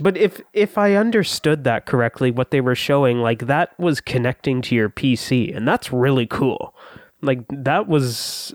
But 0.00 0.16
if 0.16 0.40
if 0.52 0.76
I 0.76 0.94
understood 0.94 1.64
that 1.64 1.86
correctly, 1.86 2.30
what 2.32 2.50
they 2.50 2.60
were 2.60 2.74
showing, 2.74 3.18
like 3.20 3.46
that 3.46 3.78
was 3.78 4.00
connecting 4.00 4.60
to 4.62 4.74
your 4.74 4.90
PC, 4.90 5.56
and 5.56 5.66
that's 5.66 5.92
really 5.92 6.26
cool. 6.26 6.74
Like 7.22 7.40
that 7.50 7.86
was 7.86 8.52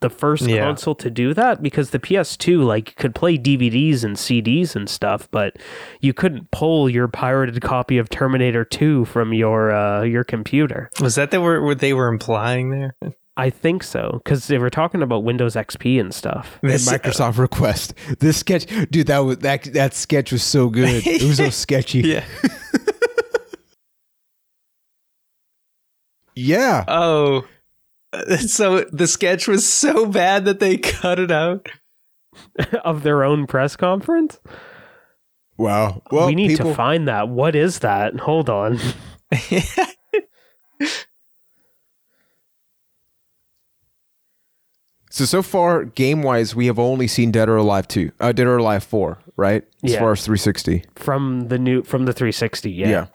the 0.00 0.10
first 0.10 0.42
Yeah. 0.46 0.60
console 0.64 0.94
to 0.96 1.10
do 1.10 1.32
that 1.34 1.62
because 1.62 1.90
the 1.90 1.98
PS2 1.98 2.62
like 2.64 2.94
could 2.96 3.14
play 3.14 3.38
DVDs 3.38 4.04
and 4.04 4.16
CDs 4.16 4.76
and 4.76 4.88
stuff, 4.88 5.28
but 5.30 5.56
you 6.00 6.12
couldn't 6.12 6.50
pull 6.50 6.88
your 6.90 7.08
pirated 7.08 7.60
copy 7.62 7.96
of 7.98 8.08
Terminator 8.10 8.64
2 8.64 9.06
from 9.06 9.32
your 9.32 9.72
uh, 9.72 10.02
your 10.02 10.22
computer. 10.24 10.90
Was 11.00 11.14
that 11.14 11.30
they 11.30 11.38
were 11.38 11.62
what 11.64 11.78
they 11.78 11.92
were 11.94 12.08
implying 12.08 12.70
there? 12.70 12.94
I 13.38 13.50
think 13.50 13.82
so 13.82 14.20
because 14.24 14.46
they 14.46 14.56
were 14.58 14.70
talking 14.70 15.02
about 15.02 15.22
Windows 15.24 15.56
XP 15.56 16.00
and 16.00 16.14
stuff. 16.14 16.58
And 16.62 16.72
This- 16.72 16.88
Microsoft 16.88 17.38
request. 17.38 17.92
This 18.18 18.38
sketch, 18.38 18.66
dude. 18.90 19.06
That 19.08 19.18
was 19.20 19.38
that. 19.38 19.64
That 19.74 19.92
sketch 19.94 20.32
was 20.32 20.42
so 20.42 20.68
good. 20.70 21.06
It 21.06 21.22
was 21.22 21.36
so 21.38 21.50
sketchy. 21.50 22.00
Yeah. 22.00 22.24
Yeah. 26.38 26.84
Oh. 26.86 27.46
So 28.38 28.84
the 28.92 29.06
sketch 29.06 29.48
was 29.48 29.70
so 29.70 30.06
bad 30.06 30.44
that 30.44 30.60
they 30.60 30.76
cut 30.76 31.18
it 31.18 31.30
out. 31.30 31.68
of 32.84 33.02
their 33.02 33.24
own 33.24 33.46
press 33.46 33.76
conference? 33.76 34.38
Wow. 35.56 36.02
Well, 36.10 36.26
we 36.26 36.34
need 36.34 36.48
people, 36.48 36.70
to 36.70 36.76
find 36.76 37.08
that. 37.08 37.28
What 37.28 37.56
is 37.56 37.78
that? 37.78 38.20
Hold 38.20 38.50
on. 38.50 38.78
So 45.10 45.24
so 45.24 45.42
far, 45.42 45.84
game 45.84 46.22
wise, 46.22 46.54
we 46.54 46.66
have 46.66 46.78
only 46.78 47.06
seen 47.08 47.30
Dead 47.30 47.48
or 47.48 47.56
Alive 47.56 47.88
two, 47.88 48.12
uh, 48.20 48.32
Dead 48.32 48.46
or 48.46 48.58
Alive 48.58 48.84
four, 48.84 49.18
right? 49.36 49.64
As 49.82 49.92
Yeah. 49.92 50.00
far 50.00 50.12
as 50.12 50.22
360. 50.24 50.84
From 50.94 51.48
the 51.48 51.58
new 51.58 51.82
from 51.82 52.04
the 52.04 52.12
360, 52.12 52.70
yeah. 52.70 53.06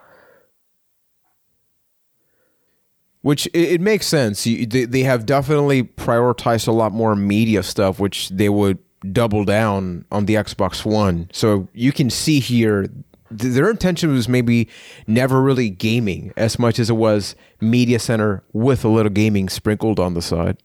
Which 3.22 3.45
it, 3.47 3.74
it 3.74 3.82
makes 3.82 4.07
sense. 4.07 4.47
You, 4.47 4.65
they, 4.65 4.86
they 4.86 5.03
have 5.03 5.26
definitely 5.26 5.84
prioritized 5.84 6.67
a 6.67 6.72
lot 6.72 6.91
more 6.91 7.15
media 7.15 7.61
stuff, 7.63 7.99
which 7.99 8.30
they 8.30 8.49
would 8.49 8.80
double 9.11 9.45
down 9.45 10.05
on 10.11 10.26
the 10.26 10.36
Xbox 10.36 10.86
One. 10.86 11.30
So 11.32 11.67
you 11.74 11.91
can 11.91 12.09
see 12.09 12.39
here 12.39 12.88
th- 13.38 13.53
their 13.53 13.69
intention 13.69 14.11
was 14.11 14.28
maybe 14.28 14.67
never 15.07 15.41
really 15.41 15.69
gaming 15.69 16.34
as 16.38 16.59
much 16.59 16.80
as 16.80 16.89
it 16.89 16.95
was 16.95 17.36
media 17.59 17.99
center 17.99 18.43
with 18.53 18.84
a 18.84 18.89
little 18.89 19.11
gaming 19.11 19.49
sprinkled 19.49 19.99
on 19.99 20.13
the 20.13 20.22
side. 20.22 20.57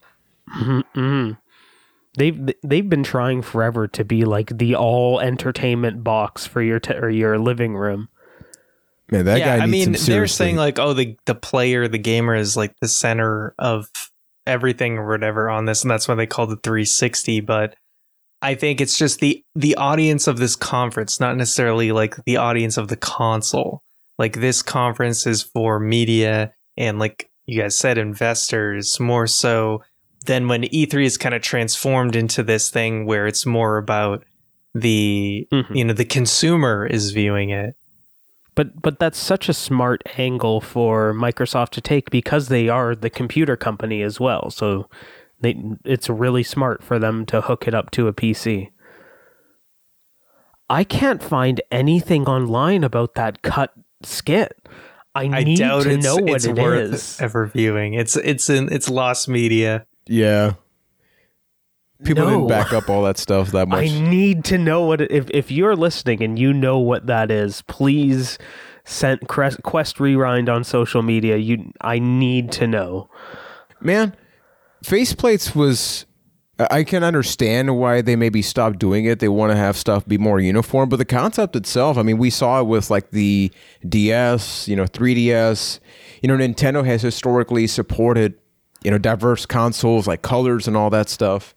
Mm-hmm, 0.56 0.98
mm-hmm. 0.98 1.32
They've 2.18 2.54
they've 2.62 2.88
been 2.88 3.02
trying 3.02 3.42
forever 3.42 3.86
to 3.88 4.04
be 4.04 4.24
like 4.24 4.56
the 4.56 4.74
all 4.74 5.20
entertainment 5.20 6.02
box 6.02 6.46
for 6.46 6.62
your 6.62 6.80
or 6.88 7.10
your 7.10 7.38
living 7.38 7.76
room. 7.76 8.08
Man, 9.10 9.24
that 9.26 9.38
yeah, 9.38 9.58
guy 9.58 9.64
I 9.64 9.66
mean, 9.66 9.84
some 9.84 9.92
they're 9.92 10.00
serious 10.00 10.34
saying 10.34 10.56
like, 10.56 10.78
oh, 10.78 10.92
the 10.92 11.16
the 11.26 11.34
player, 11.34 11.86
the 11.88 11.98
gamer 11.98 12.34
is 12.34 12.56
like 12.56 12.74
the 12.80 12.88
center 12.88 13.54
of 13.58 13.88
everything 14.46 14.98
or 14.98 15.08
whatever 15.08 15.48
on 15.48 15.64
this, 15.64 15.82
and 15.82 15.90
that's 15.90 16.08
why 16.08 16.14
they 16.14 16.26
call 16.26 16.50
it 16.50 16.60
360. 16.62 17.40
But 17.40 17.76
I 18.42 18.54
think 18.54 18.80
it's 18.80 18.98
just 18.98 19.20
the 19.20 19.44
the 19.54 19.76
audience 19.76 20.26
of 20.26 20.38
this 20.38 20.56
conference, 20.56 21.20
not 21.20 21.36
necessarily 21.36 21.92
like 21.92 22.16
the 22.24 22.36
audience 22.36 22.76
of 22.76 22.88
the 22.88 22.96
console. 22.96 23.82
Like 24.18 24.40
this 24.40 24.62
conference 24.62 25.26
is 25.26 25.42
for 25.42 25.78
media 25.78 26.52
and 26.76 26.98
like 26.98 27.30
you 27.46 27.60
guys 27.62 27.76
said, 27.76 27.96
investors 27.98 28.98
more 28.98 29.26
so 29.28 29.82
than 30.26 30.48
when 30.48 30.62
E3 30.64 31.04
is 31.04 31.16
kind 31.16 31.34
of 31.34 31.42
transformed 31.42 32.16
into 32.16 32.42
this 32.42 32.70
thing 32.70 33.06
where 33.06 33.28
it's 33.28 33.46
more 33.46 33.76
about 33.78 34.24
the 34.74 35.46
Mhm. 35.52 35.76
you 35.76 35.84
know 35.84 35.94
the 35.94 36.04
consumer 36.04 36.84
is 36.86 37.12
viewing 37.12 37.50
it. 37.50 37.76
But 38.56 38.82
but 38.82 38.98
that's 38.98 39.18
such 39.18 39.48
a 39.48 39.54
smart 39.54 40.02
angle 40.18 40.60
for 40.60 41.14
Microsoft 41.14 41.70
to 41.70 41.80
take 41.80 42.10
because 42.10 42.48
they 42.48 42.68
are 42.68 42.96
the 42.96 43.10
computer 43.10 43.56
company 43.56 44.02
as 44.02 44.18
well. 44.18 44.50
So 44.50 44.88
they 45.40 45.62
it's 45.84 46.08
really 46.08 46.42
smart 46.42 46.82
for 46.82 46.98
them 46.98 47.24
to 47.26 47.42
hook 47.42 47.68
it 47.68 47.74
up 47.74 47.92
to 47.92 48.08
a 48.08 48.12
PC. 48.12 48.70
I 50.68 50.82
can't 50.82 51.22
find 51.22 51.60
anything 51.70 52.26
online 52.26 52.82
about 52.82 53.14
that 53.14 53.42
cut 53.42 53.72
skit. 54.02 54.66
I, 55.14 55.24
I 55.24 55.44
need 55.44 55.58
doubt 55.58 55.84
to 55.84 55.90
it's, 55.90 56.04
know 56.04 56.16
what 56.16 56.36
it's 56.36 56.44
it 56.46 56.56
worth 56.56 56.94
is. 56.94 57.20
ever 57.20 57.46
viewing. 57.46 57.94
It's 57.94 58.16
it's 58.16 58.50
in 58.50 58.72
it's 58.72 58.88
lost 58.88 59.28
media. 59.28 59.86
yeah. 60.06 60.54
People 62.04 62.24
No. 62.24 62.30
didn't 62.30 62.48
back 62.48 62.72
up 62.72 62.90
all 62.90 63.02
that 63.04 63.16
stuff 63.18 63.52
that 63.52 63.68
much. 63.68 63.84
I 63.84 64.00
need 64.00 64.44
to 64.46 64.58
know 64.58 64.84
what 64.84 65.00
it, 65.00 65.10
if 65.10 65.30
if 65.30 65.50
you're 65.50 65.76
listening 65.76 66.22
and 66.22 66.38
you 66.38 66.52
know 66.52 66.78
what 66.78 67.06
that 67.06 67.30
is, 67.30 67.62
please 67.62 68.38
send 68.84 69.26
Quest, 69.28 69.62
Quest 69.62 69.98
Rewind 69.98 70.48
on 70.48 70.62
social 70.62 71.02
media. 71.02 71.36
You 71.36 71.72
I 71.80 71.98
need 71.98 72.52
to 72.52 72.66
know. 72.66 73.08
Man, 73.80 74.14
faceplates 74.84 75.54
was. 75.54 76.04
I 76.58 76.66
I 76.70 76.84
can 76.84 77.04
understand 77.04 77.76
why 77.78 78.00
they 78.00 78.16
maybe 78.16 78.40
stopped 78.40 78.78
doing 78.78 79.04
it. 79.04 79.18
They 79.18 79.28
want 79.28 79.52
to 79.52 79.56
have 79.56 79.76
stuff 79.76 80.06
be 80.06 80.16
more 80.16 80.40
uniform, 80.40 80.88
but 80.88 80.96
the 80.96 81.04
concept 81.04 81.54
itself, 81.54 81.98
I 81.98 82.02
mean, 82.02 82.16
we 82.16 82.30
saw 82.30 82.60
it 82.60 82.64
with 82.64 82.90
like 82.90 83.10
the 83.10 83.50
DS, 83.86 84.66
you 84.66 84.74
know, 84.74 84.84
3DS. 84.84 85.80
You 86.22 86.28
know, 86.28 86.36
Nintendo 86.36 86.82
has 86.86 87.02
historically 87.02 87.66
supported, 87.66 88.38
you 88.82 88.90
know, 88.90 88.96
diverse 88.96 89.44
consoles 89.44 90.06
like 90.06 90.22
colors 90.22 90.66
and 90.66 90.76
all 90.78 90.88
that 90.90 91.10
stuff. 91.10 91.54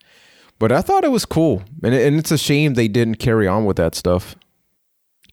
But 0.59 0.71
I 0.73 0.81
thought 0.81 1.05
it 1.05 1.11
was 1.11 1.25
cool. 1.25 1.63
And, 1.83 1.93
it, 1.95 2.05
and 2.05 2.17
it's 2.19 2.31
a 2.31 2.37
shame 2.37 2.73
they 2.73 2.87
didn't 2.89 3.15
carry 3.15 3.47
on 3.47 3.65
with 3.65 3.77
that 3.77 3.95
stuff. 3.95 4.35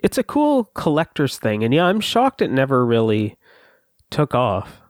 It's 0.00 0.18
a 0.18 0.22
cool 0.22 0.64
collector's 0.74 1.36
thing, 1.38 1.64
and 1.64 1.74
yeah, 1.74 1.84
I'm 1.86 2.00
shocked 2.00 2.40
it 2.40 2.50
never 2.50 2.86
really 2.86 3.36
took 4.10 4.34
off. 4.34 4.80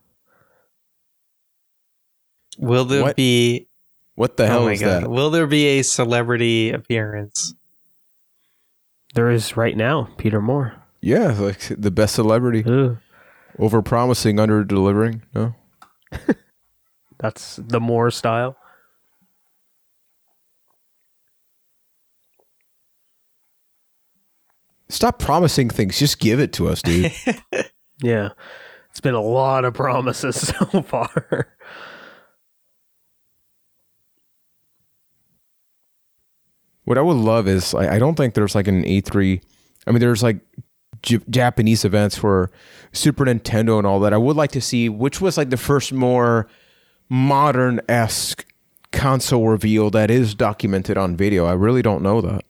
Will 2.58 2.84
there 2.84 3.02
What? 3.02 3.16
be 3.16 3.68
What 4.14 4.36
the 4.36 4.44
oh 4.44 4.46
hell 4.46 4.64
my 4.64 4.72
is 4.72 4.80
god? 4.80 5.04
that? 5.04 5.10
Will 5.10 5.30
there 5.30 5.46
be 5.46 5.66
a 5.78 5.82
celebrity 5.82 6.70
appearance? 6.70 7.54
There 9.14 9.30
is 9.30 9.56
right 9.56 9.76
now, 9.76 10.08
Peter 10.18 10.42
Moore. 10.42 10.74
Yeah, 11.00 11.32
like 11.38 11.60
the 11.78 11.90
best 11.90 12.14
celebrity. 12.14 12.64
Ooh, 12.68 12.98
Over 13.58 13.80
promising, 13.80 14.38
under 14.40 14.64
delivering. 14.64 15.22
No? 15.34 15.54
that's 17.18 17.56
the 17.56 17.80
Moore 17.80 18.10
style. 18.10 18.56
Stop 24.88 25.18
promising 25.18 25.68
things. 25.68 25.98
Just 25.98 26.20
give 26.20 26.38
it 26.40 26.52
to 26.54 26.68
us, 26.68 26.82
dude. 26.82 27.12
Yeah, 28.02 28.30
it's 28.90 29.00
been 29.00 29.14
a 29.14 29.22
lot 29.22 29.64
of 29.64 29.72
promises 29.72 30.36
so 30.70 30.82
far. 30.82 31.48
What 36.84 36.98
I 36.98 37.00
would 37.00 37.16
love 37.16 37.48
is 37.48 37.74
I, 37.74 37.94
I 37.94 37.98
don't 37.98 38.16
think 38.16 38.34
there's 38.34 38.54
like 38.54 38.68
an 38.68 38.84
E3. 38.84 39.40
I 39.86 39.90
mean, 39.90 40.00
there's 40.00 40.22
like 40.22 40.38
J- 41.02 41.20
Japanese 41.30 41.84
events 41.84 42.16
for 42.16 42.50
Super 42.92 43.24
Nintendo 43.24 43.78
and 43.78 43.86
all 43.86 43.98
that. 44.00 44.12
I 44.12 44.18
would 44.18 44.36
like 44.36 44.52
to 44.52 44.60
see 44.60 44.88
which 44.88 45.20
was 45.20 45.36
like 45.36 45.50
the 45.50 45.56
first 45.56 45.92
more 45.92 46.46
modern 47.08 47.80
esque 47.88 48.46
console 48.92 49.48
reveal 49.48 49.90
that 49.90 50.10
is 50.10 50.34
documented 50.34 50.96
on 50.96 51.16
video. 51.16 51.46
I 51.46 51.54
really 51.54 51.82
don't 51.82 52.02
know 52.02 52.20
that. 52.20 52.44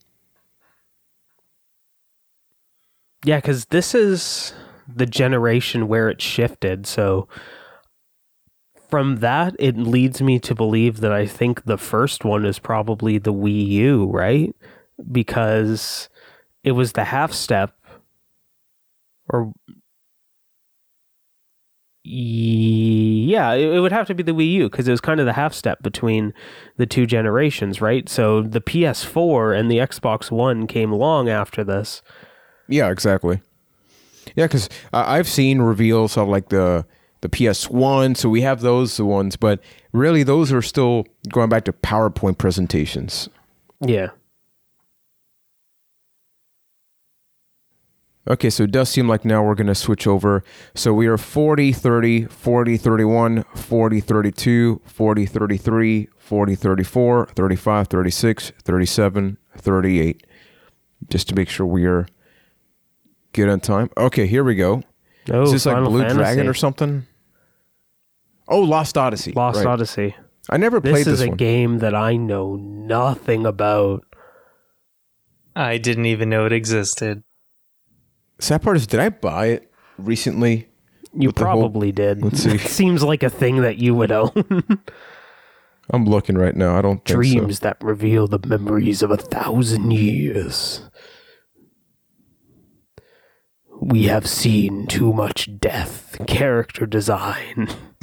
Yeah, 3.26 3.38
because 3.38 3.64
this 3.66 3.92
is 3.92 4.54
the 4.86 5.04
generation 5.04 5.88
where 5.88 6.08
it 6.08 6.22
shifted. 6.22 6.86
So 6.86 7.26
from 8.88 9.16
that, 9.16 9.56
it 9.58 9.76
leads 9.76 10.22
me 10.22 10.38
to 10.38 10.54
believe 10.54 11.00
that 11.00 11.10
I 11.10 11.26
think 11.26 11.64
the 11.64 11.76
first 11.76 12.24
one 12.24 12.44
is 12.44 12.60
probably 12.60 13.18
the 13.18 13.32
Wii 13.32 13.66
U, 13.66 14.06
right? 14.12 14.54
Because 15.10 16.08
it 16.62 16.72
was 16.72 16.92
the 16.92 17.02
half 17.02 17.32
step, 17.32 17.74
or 19.28 19.52
yeah, 22.04 23.54
it, 23.54 23.80
would 23.80 23.90
have 23.90 24.06
to 24.06 24.14
be 24.14 24.22
the 24.22 24.30
Wii 24.30 24.52
U 24.52 24.70
because 24.70 24.86
it 24.86 24.92
was 24.92 25.00
kind 25.00 25.18
of 25.18 25.26
the 25.26 25.32
half 25.32 25.52
step 25.52 25.82
between 25.82 26.32
the 26.76 26.86
two 26.86 27.06
generations, 27.06 27.80
right? 27.80 28.08
So 28.08 28.40
the 28.40 28.60
PS4 28.60 29.58
and 29.58 29.68
the 29.68 29.78
Xbox 29.78 30.30
One 30.30 30.68
came 30.68 30.92
long 30.92 31.28
after 31.28 31.64
this. 31.64 32.02
Yeah, 32.68 32.90
exactly. 32.90 33.40
Yeah, 34.34 34.46
because 34.46 34.68
uh, 34.92 35.04
I've 35.06 35.28
seen 35.28 35.60
reveals 35.60 36.16
of 36.16 36.28
like 36.28 36.48
the 36.48 36.84
the 37.22 37.28
PS 37.28 37.70
One, 37.70 38.14
so 38.14 38.28
we 38.28 38.42
have 38.42 38.60
those 38.60 39.00
ones, 39.00 39.36
but 39.36 39.60
really 39.92 40.22
those 40.22 40.52
are 40.52 40.62
still 40.62 41.06
going 41.30 41.48
back 41.48 41.64
to 41.64 41.72
PowerPoint 41.72 42.38
presentations. 42.38 43.28
Yeah. 43.80 44.10
Okay, 48.28 48.50
so 48.50 48.64
it 48.64 48.72
does 48.72 48.88
seem 48.88 49.08
like 49.08 49.24
now 49.24 49.44
we're 49.44 49.54
going 49.54 49.68
to 49.68 49.74
switch 49.74 50.04
over. 50.06 50.42
So 50.74 50.92
we 50.92 51.06
are 51.06 51.16
40, 51.16 51.72
30, 51.72 52.24
40, 52.24 52.76
31, 52.76 53.44
40, 53.54 54.00
32, 54.00 54.80
40, 54.84 55.26
33, 55.26 56.08
40, 56.16 56.54
34, 56.56 57.26
35, 57.26 57.86
36, 57.86 58.52
37, 58.62 59.38
38. 59.56 60.26
Just 61.08 61.28
to 61.28 61.34
make 61.36 61.48
sure 61.48 61.66
we 61.66 61.84
are 61.84 62.08
good 63.36 63.48
on 63.48 63.60
time. 63.60 63.90
Okay, 63.96 64.26
here 64.26 64.42
we 64.42 64.54
go. 64.56 64.82
Oh, 65.30 65.42
Is 65.42 65.52
this 65.52 65.66
like 65.66 65.76
Final 65.76 65.90
Blue 65.90 66.00
Fantasy. 66.00 66.16
Dragon 66.18 66.48
or 66.48 66.54
something? 66.54 67.06
Oh, 68.48 68.60
Lost 68.60 68.96
Odyssey. 68.98 69.32
Lost 69.32 69.58
Right. 69.58 69.66
Odyssey. 69.66 70.14
I 70.50 70.56
never 70.56 70.80
played 70.80 70.94
This 70.96 71.04
played 71.04 71.12
is 71.14 71.22
a 71.22 71.28
one. 71.28 71.36
game 71.36 71.78
that 71.78 71.94
I 71.94 72.16
know 72.16 72.56
nothing 72.56 73.44
about. 73.46 74.04
I 75.56 75.78
didn't 75.78 76.06
even 76.06 76.28
know 76.28 76.46
it 76.46 76.52
existed. 76.52 77.22
Sad 78.38 78.62
part 78.62 78.76
is, 78.76 78.86
did 78.86 79.00
I 79.00 79.08
buy 79.08 79.46
it 79.46 79.70
recently? 79.98 80.68
You 81.12 81.28
With 81.30 81.36
the 81.36 81.46
whole- 81.46 81.62
probably 81.62 81.90
did. 81.92 82.22
Let's 82.22 82.42
see. 82.42 82.50
It 82.54 82.60
seems 82.60 83.02
like 83.02 83.22
a 83.22 83.30
thing 83.30 83.62
that 83.62 83.78
you 83.78 83.94
would 83.94 84.12
own. 84.12 84.30
I'm 85.90 86.04
looking 86.04 86.36
right 86.36 86.54
now. 86.54 86.76
I 86.76 86.82
don't 86.82 86.96
think 87.04 87.08
so. 87.08 87.14
Dreams 87.14 87.60
that 87.60 87.76
reveal 87.82 88.26
the 88.28 88.40
memories 88.46 89.02
of 89.02 89.10
a 89.10 89.16
thousand 89.16 89.92
years. 89.92 90.85
We 93.86 94.04
have 94.04 94.26
seen 94.26 94.88
too 94.88 95.12
much 95.12 95.48
death, 95.60 96.16
character 96.26 96.86
design. 96.86 97.68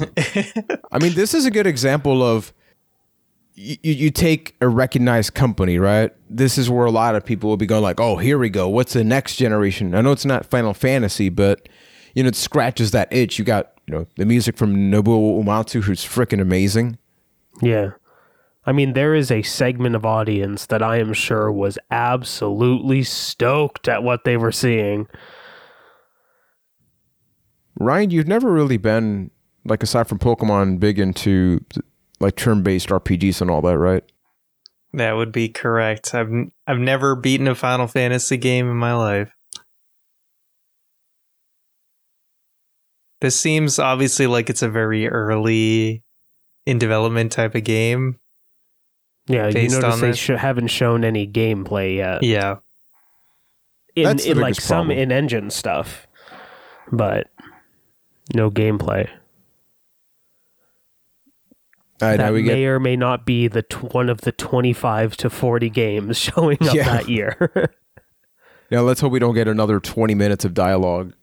I 0.90 0.98
mean, 0.98 1.12
this 1.12 1.34
is 1.34 1.44
a 1.44 1.50
good 1.50 1.66
example 1.66 2.22
of 2.22 2.54
you, 3.54 3.76
you 3.82 4.10
take 4.10 4.56
a 4.62 4.68
recognized 4.68 5.34
company, 5.34 5.78
right? 5.78 6.10
This 6.30 6.56
is 6.56 6.70
where 6.70 6.86
a 6.86 6.90
lot 6.90 7.16
of 7.16 7.24
people 7.26 7.50
will 7.50 7.58
be 7.58 7.66
going 7.66 7.82
like, 7.82 8.00
"Oh, 8.00 8.16
here 8.16 8.38
we 8.38 8.48
go. 8.48 8.66
What's 8.66 8.94
the 8.94 9.04
next 9.04 9.36
generation?" 9.36 9.94
I 9.94 10.00
know 10.00 10.12
it's 10.12 10.24
not 10.24 10.46
Final 10.46 10.72
Fantasy, 10.72 11.28
but 11.28 11.68
you 12.14 12.22
know, 12.22 12.28
it 12.28 12.36
scratches 12.36 12.92
that 12.92 13.12
itch. 13.12 13.38
You 13.38 13.44
got 13.44 13.72
you 13.86 13.94
know 13.94 14.06
the 14.16 14.24
music 14.24 14.56
from 14.56 14.90
Nobuo 14.90 15.44
Uematsu, 15.44 15.82
who's 15.82 16.02
freaking 16.02 16.40
amazing. 16.40 16.96
Yeah. 17.60 17.90
I 18.64 18.72
mean, 18.72 18.94
there 18.94 19.14
is 19.14 19.30
a 19.30 19.42
segment 19.42 19.94
of 19.94 20.06
audience 20.06 20.64
that 20.66 20.82
I 20.82 20.96
am 20.96 21.12
sure 21.12 21.52
was 21.52 21.78
absolutely 21.90 23.02
stoked 23.02 23.86
at 23.86 24.02
what 24.02 24.24
they 24.24 24.38
were 24.38 24.52
seeing. 24.52 25.08
Ryan, 27.78 28.10
you've 28.10 28.28
never 28.28 28.52
really 28.52 28.76
been 28.76 29.30
like 29.64 29.82
aside 29.82 30.08
from 30.08 30.18
Pokemon, 30.18 30.78
big 30.78 30.98
into 30.98 31.64
like 32.20 32.36
turn-based 32.36 32.88
RPGs 32.88 33.40
and 33.40 33.50
all 33.50 33.62
that, 33.62 33.78
right? 33.78 34.04
That 34.92 35.12
would 35.12 35.32
be 35.32 35.48
correct. 35.48 36.14
I've 36.14 36.30
I've 36.66 36.78
never 36.78 37.16
beaten 37.16 37.48
a 37.48 37.54
Final 37.54 37.88
Fantasy 37.88 38.36
game 38.36 38.70
in 38.70 38.76
my 38.76 38.94
life. 38.94 39.32
This 43.20 43.38
seems 43.38 43.78
obviously 43.78 44.26
like 44.26 44.50
it's 44.50 44.62
a 44.62 44.68
very 44.68 45.08
early 45.08 46.04
in 46.66 46.78
development 46.78 47.32
type 47.32 47.54
of 47.54 47.64
game. 47.64 48.20
Yeah, 49.26 49.48
you 49.48 49.54
Based 49.54 49.80
notice 49.80 49.94
on 49.94 50.00
they 50.00 50.12
sh- 50.12 50.28
haven't 50.28 50.68
shown 50.68 51.04
any 51.04 51.26
gameplay 51.26 51.96
yet. 51.96 52.22
Yeah. 52.22 52.56
In, 53.96 54.04
That's 54.04 54.24
the 54.24 54.32
in 54.32 54.38
like 54.38 54.54
biggest 54.54 54.68
some 54.68 54.90
in-engine 54.90 55.50
stuff, 55.50 56.06
but 56.92 57.28
no 58.32 58.50
gameplay. 58.50 59.08
Right, 62.02 62.16
that 62.16 62.32
may 62.32 62.42
get 62.42 62.58
or 62.58 62.80
may 62.80 62.96
not 62.96 63.24
be 63.24 63.46
the 63.48 63.62
t- 63.62 63.76
one 63.76 64.08
of 64.10 64.22
the 64.22 64.32
25 64.32 65.16
to 65.18 65.30
40 65.30 65.70
games 65.70 66.16
showing 66.34 66.58
up 66.68 66.74
Yeah. 66.74 66.84
that 66.84 67.08
year. 67.08 67.50
now. 68.70 68.82
Let's 68.82 69.00
hope 69.00 69.12
we 69.12 69.18
don't 69.20 69.34
get 69.34 69.46
another 69.48 69.78
twenty 69.80 70.14
minutes 70.14 70.44
of 70.44 70.54
dialogue. 70.54 71.14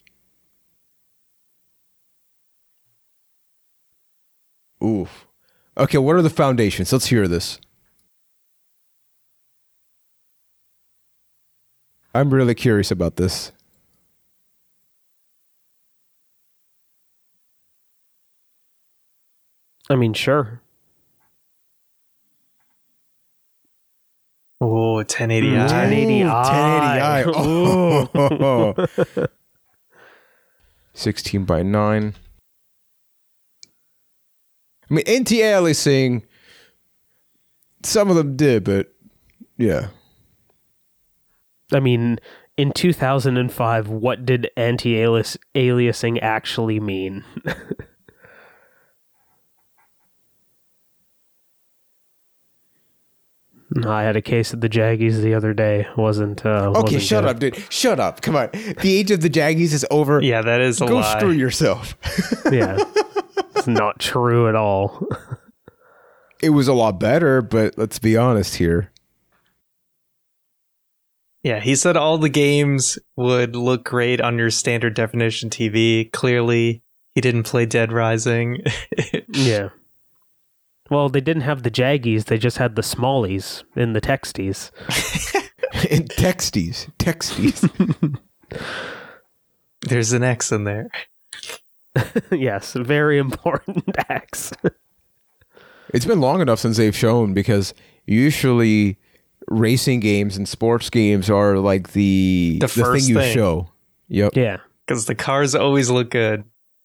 Oof. 4.83 5.27
Okay, 5.77 5.97
what 5.97 6.15
are 6.15 6.21
the 6.21 6.29
foundations? 6.29 6.91
Let's 6.91 7.07
hear 7.07 7.27
this. 7.27 7.59
I'm 12.13 12.33
really 12.33 12.55
curious 12.55 12.91
about 12.91 13.15
this. 13.15 13.51
I 19.89 19.95
mean, 19.95 20.13
sure. 20.13 20.61
Oh, 24.61 25.03
1080i. 25.03 25.41
Mm, 25.41 25.57
1080. 25.57 26.21
1080i. 26.21 27.23
1080i. 27.25 28.87
Oh. 29.21 29.27
16 30.93 31.45
by 31.45 31.63
9. 31.63 32.13
I 34.89 34.93
mean, 34.93 35.05
NTA 35.05 35.69
is 35.69 35.79
saying 35.79 36.23
some 37.81 38.09
of 38.09 38.15
them 38.15 38.35
did, 38.35 38.63
but 38.63 38.93
yeah. 39.57 39.87
I 41.73 41.79
mean, 41.79 42.19
in 42.57 42.71
2005, 42.73 43.87
what 43.87 44.25
did 44.25 44.51
anti-aliasing 44.57 46.19
actually 46.21 46.79
mean? 46.79 47.23
I 53.85 54.03
had 54.03 54.15
a 54.17 54.21
case 54.21 54.51
of 54.53 54.59
the 54.61 54.67
Jaggies 54.69 55.21
the 55.21 55.33
other 55.33 55.53
day. 55.53 55.87
wasn't 55.95 56.45
uh, 56.45 56.71
Okay, 56.75 56.81
wasn't 56.81 57.01
shut 57.03 57.23
good. 57.23 57.29
up, 57.29 57.39
dude. 57.39 57.73
Shut 57.73 57.99
up. 57.99 58.21
Come 58.21 58.35
on. 58.35 58.49
The 58.51 58.97
age 58.97 59.11
of 59.11 59.21
the 59.21 59.29
Jaggies 59.29 59.71
is 59.73 59.85
over. 59.89 60.21
Yeah, 60.21 60.41
that 60.41 60.59
is 60.61 60.81
a 60.81 60.87
Go 60.87 60.95
lie. 60.97 61.17
screw 61.19 61.31
yourself. 61.31 61.95
Yeah, 62.51 62.77
it's 63.55 63.67
not 63.67 63.99
true 63.99 64.49
at 64.49 64.55
all. 64.55 65.07
it 66.43 66.49
was 66.49 66.67
a 66.67 66.73
lot 66.73 66.99
better, 66.99 67.41
but 67.41 67.77
let's 67.77 67.97
be 67.97 68.17
honest 68.17 68.55
here. 68.55 68.91
Yeah, 71.43 71.59
he 71.61 71.75
said 71.75 71.95
all 71.95 72.17
the 72.17 72.27
games 72.29 72.99
would 73.15 73.55
look 73.55 73.85
great 73.85 74.19
on 74.19 74.37
your 74.37 74.49
standard 74.51 74.93
definition 74.95 75.49
TV. 75.49 76.11
Clearly, 76.11 76.83
he 77.15 77.21
didn't 77.21 77.43
play 77.43 77.65
Dead 77.65 77.91
Rising. 77.91 78.57
yeah. 79.29 79.69
Well, 80.91 81.09
they 81.09 81.21
didn't 81.21 81.43
have 81.43 81.63
the 81.63 81.71
Jaggies; 81.71 82.25
they 82.25 82.37
just 82.37 82.57
had 82.57 82.75
the 82.75 82.81
Smallies 82.83 83.63
in 83.75 83.93
the 83.93 84.01
Texties. 84.01 84.69
In 85.89 86.03
texties. 86.03 86.89
Texties. 86.99 88.19
There's 89.87 90.11
an 90.13 90.21
X 90.21 90.51
in 90.51 90.65
there. 90.65 90.89
yes, 92.31 92.73
very 92.73 93.17
important 93.17 93.85
X. 94.09 94.51
It's 95.93 96.05
been 96.05 96.19
long 96.21 96.41
enough 96.41 96.59
since 96.59 96.75
they've 96.77 96.95
shown 96.95 97.33
because 97.33 97.73
usually 98.05 98.99
racing 99.47 100.01
games 100.01 100.37
and 100.37 100.47
sports 100.47 100.89
games 100.89 101.29
are 101.29 101.57
like 101.57 101.93
the 101.93 102.57
The 102.61 102.67
thing 102.67 102.83
first 102.83 103.09
you 103.09 103.15
thing. 103.15 103.33
show. 103.33 103.69
Yep. 104.09 104.35
yeah. 104.35 104.57
Because 104.85 105.05
the 105.05 105.15
cars 105.15 105.55
always 105.55 105.89
look 105.89 106.11
good. 106.11 106.43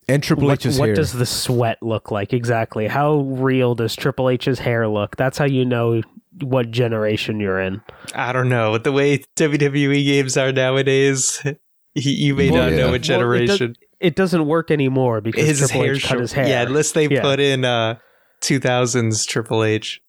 And 0.08 0.22
Triple 0.22 0.46
What, 0.46 0.64
H's 0.64 0.78
what 0.78 0.86
hair. 0.90 0.94
does 0.94 1.12
the 1.12 1.26
sweat 1.26 1.78
look 1.82 2.10
like 2.12 2.32
exactly? 2.32 2.86
How 2.86 3.16
real 3.20 3.74
does 3.74 3.96
Triple 3.96 4.30
H's 4.30 4.58
hair 4.60 4.86
look? 4.88 5.16
That's 5.16 5.36
how 5.38 5.46
you 5.46 5.64
know 5.64 6.02
what 6.42 6.70
generation 6.70 7.40
you're 7.40 7.60
in. 7.60 7.82
I 8.14 8.32
don't 8.32 8.48
know. 8.48 8.72
With 8.72 8.84
the 8.84 8.92
way 8.92 9.18
WWE 9.36 10.04
games 10.04 10.36
are 10.36 10.52
nowadays, 10.52 11.42
he, 11.94 12.10
you 12.12 12.34
may 12.36 12.50
Well, 12.50 12.62
not 12.64 12.70
yeah. 12.70 12.76
know 12.76 12.82
Well, 12.84 12.90
what 12.92 12.94
it 12.96 12.98
does- 12.98 13.06
generation. 13.08 13.76
It 13.98 14.14
doesn't 14.14 14.46
work 14.46 14.70
anymore 14.70 15.22
because 15.22 15.46
his 15.46 15.58
Triple 15.58 15.80
hair 15.82 15.94
H 15.94 16.02
cut 16.02 16.08
short- 16.10 16.20
his 16.20 16.32
hair. 16.34 16.46
Yeah, 16.46 16.62
unless 16.62 16.92
they 16.92 17.08
Yeah. 17.08 17.22
put 17.22 17.40
in 17.40 17.64
uh 17.64 17.96
2000s 18.42 19.26
Triple 19.26 19.64
H. 19.64 20.00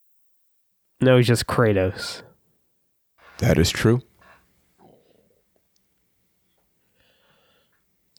no, 1.02 1.16
he's 1.18 1.28
just 1.28 1.48
Kratos. 1.48 2.22
that 3.40 3.58
is 3.58 3.70
true. 3.72 4.02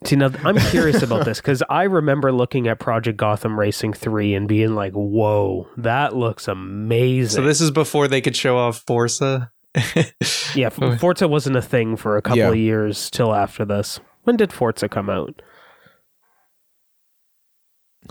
See, 0.04 0.14
now 0.16 0.30
I'm 0.44 0.56
curious 0.56 1.02
about 1.02 1.24
this 1.24 1.38
because 1.38 1.62
I 1.68 1.82
remember 1.84 2.30
looking 2.30 2.68
at 2.68 2.78
Project 2.78 3.16
Gotham 3.18 3.58
Racing 3.58 3.92
3 3.94 4.34
and 4.34 4.46
being 4.46 4.74
like, 4.74 4.92
whoa, 4.92 5.66
that 5.76 6.14
looks 6.14 6.46
amazing. 6.46 7.34
So 7.34 7.42
this 7.42 7.60
is 7.60 7.70
before 7.72 8.06
they 8.06 8.20
could 8.20 8.36
show 8.36 8.56
off 8.58 8.84
Forza. 8.86 9.50
yeah, 10.54 10.68
Forza 10.98 11.26
wasn't 11.26 11.56
a 11.56 11.62
thing 11.62 11.96
for 11.96 12.16
a 12.16 12.22
couple 12.22 12.38
Yeah. 12.38 12.48
of 12.50 12.56
years 12.56 13.10
till 13.10 13.34
after 13.34 13.64
this. 13.64 13.98
When 14.22 14.36
did 14.36 14.52
Forza 14.52 14.88
come 14.88 15.10
out? 15.10 15.42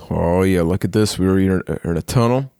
Oh 0.09 0.43
yeah, 0.43 0.61
look 0.63 0.83
at 0.83 0.91
this. 0.91 1.17
We 1.17 1.25
were 1.25 1.39
in 1.39 1.63
a, 1.67 1.89
in 1.89 1.97
a 1.97 2.01
tunnel. 2.01 2.51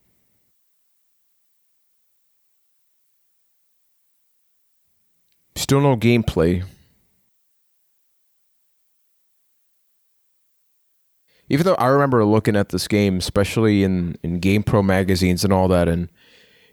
Still 5.56 5.80
no 5.80 5.96
gameplay. 5.96 6.64
Even 11.50 11.64
though 11.64 11.74
I 11.76 11.86
remember 11.86 12.24
looking 12.24 12.56
at 12.56 12.68
this 12.70 12.86
game, 12.88 13.18
especially 13.18 13.82
in, 13.82 14.16
in 14.22 14.38
Game 14.40 14.62
Pro 14.62 14.82
magazines 14.82 15.44
and 15.44 15.52
all 15.52 15.68
that, 15.68 15.88
and 15.88 16.08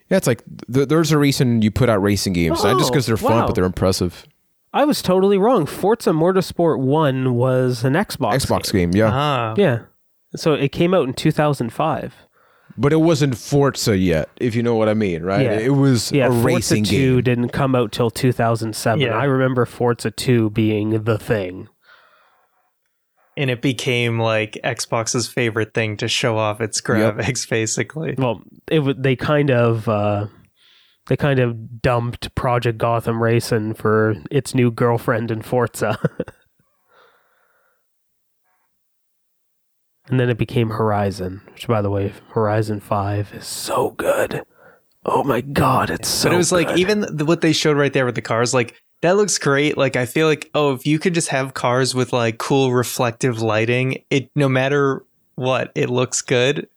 yeah, 0.09 0.17
it's 0.17 0.27
like 0.27 0.43
th- 0.71 0.87
there's 0.89 1.11
a 1.11 1.17
reason 1.17 1.61
you 1.61 1.71
put 1.71 1.89
out 1.89 2.01
racing 2.01 2.33
games, 2.33 2.63
not 2.63 2.77
just 2.77 2.89
Oh, 2.89 2.93
because 2.93 3.05
they're 3.05 3.17
fun, 3.17 3.31
wow. 3.31 3.45
but 3.47 3.55
they're 3.55 3.63
impressive. 3.65 4.25
I 4.73 4.83
was 4.83 5.01
totally 5.01 5.37
wrong. 5.37 5.65
Forza 5.65 6.09
Motorsport 6.11 6.79
1 6.79 7.33
was 7.35 7.85
an 7.85 7.93
Xbox 7.93 8.33
Xbox 8.45 8.71
game. 8.73 8.91
game, 8.91 8.99
yeah, 8.99 9.09
ah. 9.13 9.53
Yeah. 9.57 9.79
So 10.35 10.53
it 10.53 10.73
came 10.73 10.93
out 10.93 11.07
in 11.07 11.13
2005. 11.13 12.13
but 12.77 12.91
it 12.91 12.97
wasn't 12.97 13.37
Forza 13.37 13.97
yet, 13.97 14.27
if 14.35 14.53
you 14.53 14.61
know 14.61 14.75
what 14.75 14.89
I 14.89 14.93
mean, 14.93 15.23
right? 15.23 15.43
Yeah. 15.45 15.59
It 15.59 15.69
was 15.75 16.11
Yeah, 16.11 16.25
a 16.27 16.29
Forza 16.31 16.45
racing 16.45 16.83
2 16.83 17.13
game. 17.15 17.21
didn't 17.23 17.49
come 17.49 17.73
out 17.73 17.93
till 17.93 18.11
2007. 18.11 18.99
Yeah. 18.99 19.17
I 19.17 19.23
remember 19.23 19.65
Forza 19.65 20.11
2 20.11 20.49
being 20.49 21.03
the 21.05 21.17
thing. 21.17 21.69
And 23.37 23.49
it 23.49 23.61
became 23.61 24.19
like 24.19 24.57
Xbox's 24.63 25.27
favorite 25.27 25.73
thing 25.73 25.97
to 25.97 26.07
show 26.07 26.37
off 26.37 26.61
its 26.61 26.79
graphics, 26.81 27.49
basically. 27.49 28.15
Well, 28.17 28.41
it 28.69 28.77
w- 28.77 28.95
they 28.97 29.15
kind 29.17 29.51
of 29.51 29.89
uh, 29.89 30.27
they 31.07 31.17
kind 31.17 31.39
of 31.39 31.81
dumped 31.81 32.33
Project 32.35 32.77
Gotham 32.77 33.21
Racing 33.21 33.73
for 33.75 34.15
its 34.31 34.55
new 34.55 34.71
girlfriend 34.71 35.31
in 35.31 35.41
Forza. 35.41 35.99
and 40.09 40.19
then 40.19 40.29
it 40.29 40.37
became 40.37 40.69
Horizon, 40.69 41.41
which 41.53 41.67
by 41.67 41.81
the 41.81 41.89
way, 41.89 42.13
Horizon 42.29 42.79
5 42.79 43.33
is 43.33 43.45
so 43.45 43.91
good. 43.91 44.43
Oh 45.05 45.23
my 45.23 45.41
god, 45.41 45.91
it's 45.91 46.09
so 46.09 46.29
but 46.29 46.35
it 46.35 46.37
was 46.37 46.51
like 46.51 46.77
even 46.77 47.01
the, 47.01 47.25
what 47.25 47.41
they 47.41 47.53
showed 47.53 47.77
right 47.77 47.93
there 47.93 48.05
with 48.07 48.15
the 48.15 48.23
cars, 48.23 48.55
like 48.55 48.81
that 49.01 49.17
looks 49.17 49.37
great. 49.37 49.77
Like 49.77 49.95
I 49.95 50.05
feel 50.05 50.27
like 50.27 50.49
oh, 50.53 50.73
if 50.73 50.85
you 50.85 50.99
could 50.99 51.13
just 51.13 51.29
have 51.29 51.53
cars 51.53 51.93
with 51.95 52.11
like 52.13 52.37
cool 52.37 52.71
reflective 52.73 53.41
lighting, 53.41 54.03
it 54.09 54.29
no 54.35 54.49
matter 54.49 55.03
what, 55.35 55.71
it 55.75 55.89
looks 55.89 56.21
good. 56.21 56.67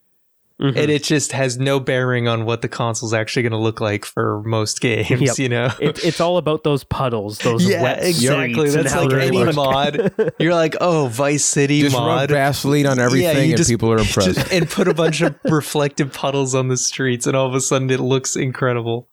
Mhm. 0.61 0.71
and 0.77 0.91
it 0.91 1.05
just 1.05 1.31
has 1.31 1.57
no 1.57 1.79
bearing 1.79 2.27
on 2.27 2.45
what 2.45 2.63
the 2.63 2.69
console's 2.69 3.15
actually 3.15 3.43
going 3.45 3.53
to 3.53 3.59
look 3.59 3.81
like 3.81 4.05
for 4.05 4.43
most 4.43 4.81
games. 4.89 5.09
Yep. 5.09 5.39
You 5.39 5.49
know, 5.49 5.71
It, 5.81 6.05
it's 6.05 6.21
all 6.21 6.37
about 6.37 6.65
those 6.65 6.83
puddles, 6.83 7.39
those 7.39 7.65
yeah, 7.65 7.81
wet 7.81 8.03
exactly. 8.05 8.69
That's 8.69 8.93
like 8.93 9.11
they 9.11 9.29
any 9.29 9.45
look. 9.45 9.55
mod. 9.55 10.13
You're 10.41 10.55
like, 10.57 10.75
oh, 10.81 11.07
Vice 11.13 11.45
City 11.45 11.83
mod. 11.83 11.91
Just 11.93 11.97
rub 11.97 12.07
mod. 12.07 12.31
Vaseline 12.31 12.87
on 12.87 12.99
everything, 12.99 13.37
you 13.37 13.43
and 13.53 13.57
just- 13.57 13.71
people 13.71 13.93
are 13.93 13.99
impressed. 14.01 14.35
Just- 14.35 14.53
and 14.53 14.69
put 14.69 14.89
a 14.89 14.95
bunch 14.95 15.21
of 15.21 15.37
reflective 15.45 16.13
puddles 16.13 16.57
on 16.57 16.67
the 16.67 16.77
streets, 16.77 17.29
and 17.29 17.37
all 17.37 17.47
of 17.47 17.55
a 17.55 17.61
sudden 17.61 17.89
it 17.91 18.01
looks 18.01 18.35
incredible. 18.35 19.07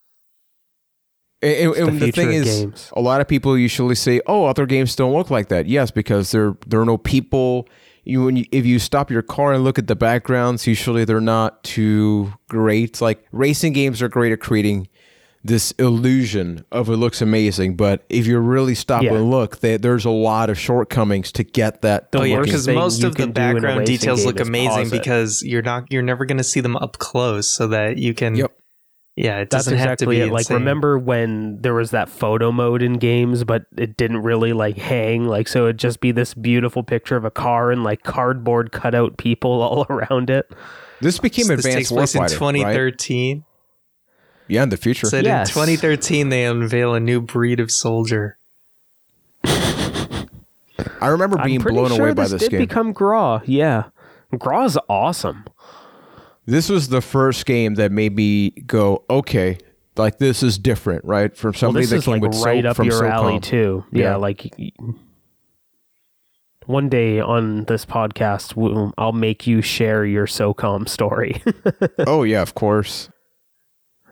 And, 1.45 1.75
and- 1.75 1.89
It's 1.89 1.99
the 1.99 2.05
the, 2.07 2.11
thing 2.11 2.31
is, 2.33 2.59
games. 2.61 2.89
a 2.95 3.01
lot 3.01 3.21
of 3.21 3.27
people 3.27 3.57
usually 3.57 3.95
say, 3.95 4.19
"Oh, 4.27 4.45
other 4.45 4.65
games 4.65 4.95
don't 4.95 5.13
look 5.13 5.29
like 5.29 5.47
that." 5.49 5.67
Yes, 5.67 5.91
because 5.91 6.31
there 6.31 6.55
there 6.67 6.81
are 6.81 6.85
no 6.85 6.97
people. 6.97 7.67
You, 8.07 8.25
when 8.25 8.35
you, 8.35 8.45
if 8.51 8.65
you 8.67 8.77
stop 8.77 9.09
your 9.09 9.23
car 9.23 9.53
and 9.53 9.63
look 9.63 9.79
at 9.79 9.87
the 9.87 9.95
backgrounds, 9.95 10.67
usually 10.67 11.05
they're 11.05 11.19
not 11.19 11.63
too 11.63 12.33
great. 12.47 13.01
Like 13.01 13.25
racing 13.31 13.73
games 13.73 13.99
are 14.01 14.07
great 14.09 14.31
at 14.31 14.39
creating 14.39 14.87
this 15.43 15.71
illusion 15.77 16.65
of 16.71 16.89
it 16.89 16.97
looks 16.97 17.21
amazing, 17.21 17.75
but 17.75 18.03
if 18.09 18.25
you 18.27 18.37
really 18.39 18.73
stop 18.75 19.03
Yeah. 19.03 19.13
and 19.13 19.29
look, 19.29 19.59
they, 19.59 19.77
there's 19.77 20.03
a 20.05 20.09
lot 20.11 20.49
of 20.49 20.57
shortcomings 20.59 21.31
to 21.33 21.43
get 21.43 21.81
that. 21.83 22.11
The 22.11 22.19
Oh 22.19 22.23
yeah, 22.23 22.41
because 22.41 22.67
most 22.67 23.03
of 23.03 23.13
the 23.15 23.23
can 23.23 23.31
do 23.31 23.41
in 23.41 23.47
a 23.49 23.53
background 23.53 23.85
details 23.85 24.25
look 24.25 24.39
amazing 24.39 24.89
because 24.89 25.43
you're 25.43 25.61
not 25.61 25.91
you're 25.91 26.01
never 26.03 26.25
going 26.25 26.37
to 26.39 26.43
see 26.43 26.61
them 26.61 26.75
up 26.77 26.97
close, 26.99 27.47
so 27.47 27.67
that 27.67 27.97
you 27.97 28.13
can. 28.15 28.35
Yep. 28.35 28.51
Yeah, 29.15 29.37
it 29.39 29.49
That's 29.49 29.65
doesn't 29.65 29.77
have 29.77 29.87
to 29.87 29.91
exactly 29.93 30.15
be 30.17 30.21
it. 30.23 30.31
Like, 30.31 30.41
insane. 30.41 30.57
remember 30.57 30.99
when 30.99 31.61
there 31.61 31.73
was 31.73 31.91
that 31.91 32.09
photo 32.09 32.51
mode 32.51 32.81
in 32.81 32.93
games, 32.93 33.45
but 33.45 33.65
it 33.77 33.95
didn't 33.95 34.23
really 34.23 34.51
like 34.51 34.75
hang? 34.77 35.25
Like, 35.25 35.47
so 35.47 35.63
it'd 35.65 35.77
just 35.79 36.01
be 36.01 36.11
this 36.11 36.33
beautiful 36.33 36.83
picture 36.83 37.15
of 37.15 37.23
a 37.23 37.31
car 37.31 37.71
and 37.71 37.83
like 37.83 38.03
cardboard 38.03 38.73
cutout 38.73 39.17
people 39.17 39.51
all 39.61 39.85
around 39.89 40.29
it. 40.29 40.51
This 40.99 41.17
became 41.19 41.47
this 41.47 41.59
advanced 41.59 41.77
takes 41.77 41.91
place 41.91 42.15
in 42.15 42.21
warfighter, 42.23 42.63
right? 42.63 42.63
2013. 42.99 43.45
Yeah, 44.47 44.63
in 44.63 44.69
the 44.69 44.77
future. 44.77 45.07
Said 45.07 45.23
Yes. 45.25 45.47
in 45.49 45.53
2013 45.53 46.29
they 46.29 46.43
unveil 46.45 46.93
a 46.93 46.99
new 46.99 47.21
breed 47.21 47.59
of 47.61 47.71
soldier. 47.71 48.37
I 51.01 51.07
remember 51.07 51.37
being 51.43 51.57
I'm 51.57 51.61
pretty 51.61 51.77
blown 51.77 51.89
sure 51.91 52.05
away 52.07 52.13
by 52.13 52.23
this 52.23 52.33
this 52.33 52.41
did 52.43 52.51
game. 52.51 52.59
become 52.59 52.91
Graw. 52.93 53.41
Yeah, 53.45 53.85
Graw's 54.37 54.77
awesome. 54.89 55.45
This 56.45 56.69
was 56.69 56.89
the 56.89 57.01
first 57.01 57.45
game 57.45 57.75
that 57.75 57.91
made 57.91 58.15
me 58.15 58.51
go, 58.51 59.03
okay, 59.09 59.57
like 59.97 60.17
this 60.19 60.43
is 60.43 60.57
different, 60.57 61.03
right? 61.05 61.35
From 61.35 61.49
Well, 61.51 61.59
somebody 61.59 61.85
this 61.85 62.05
that 62.05 62.11
came 62.11 62.21
like 62.21 62.31
with 62.31 62.43
right 62.43 62.63
soap 62.63 62.69
up 62.71 62.75
from 62.77 62.85
your 62.87 63.05
alley 63.05 63.33
SOCOM. 63.39 63.43
too. 63.43 63.83
Yeah, 63.91 64.03
Yeah. 64.03 64.15
like 64.17 64.53
one 66.65 66.89
day 66.89 67.19
on 67.19 67.65
this 67.65 67.85
podcast, 67.85 68.93
I'll 68.97 69.11
make 69.11 69.45
you 69.47 69.61
share 69.61 70.05
your 70.05 70.25
SOCOM 70.27 70.89
story. 70.89 71.41
oh 72.07 72.23
yeah, 72.23 72.41
of 72.41 72.55
course. 72.55 73.09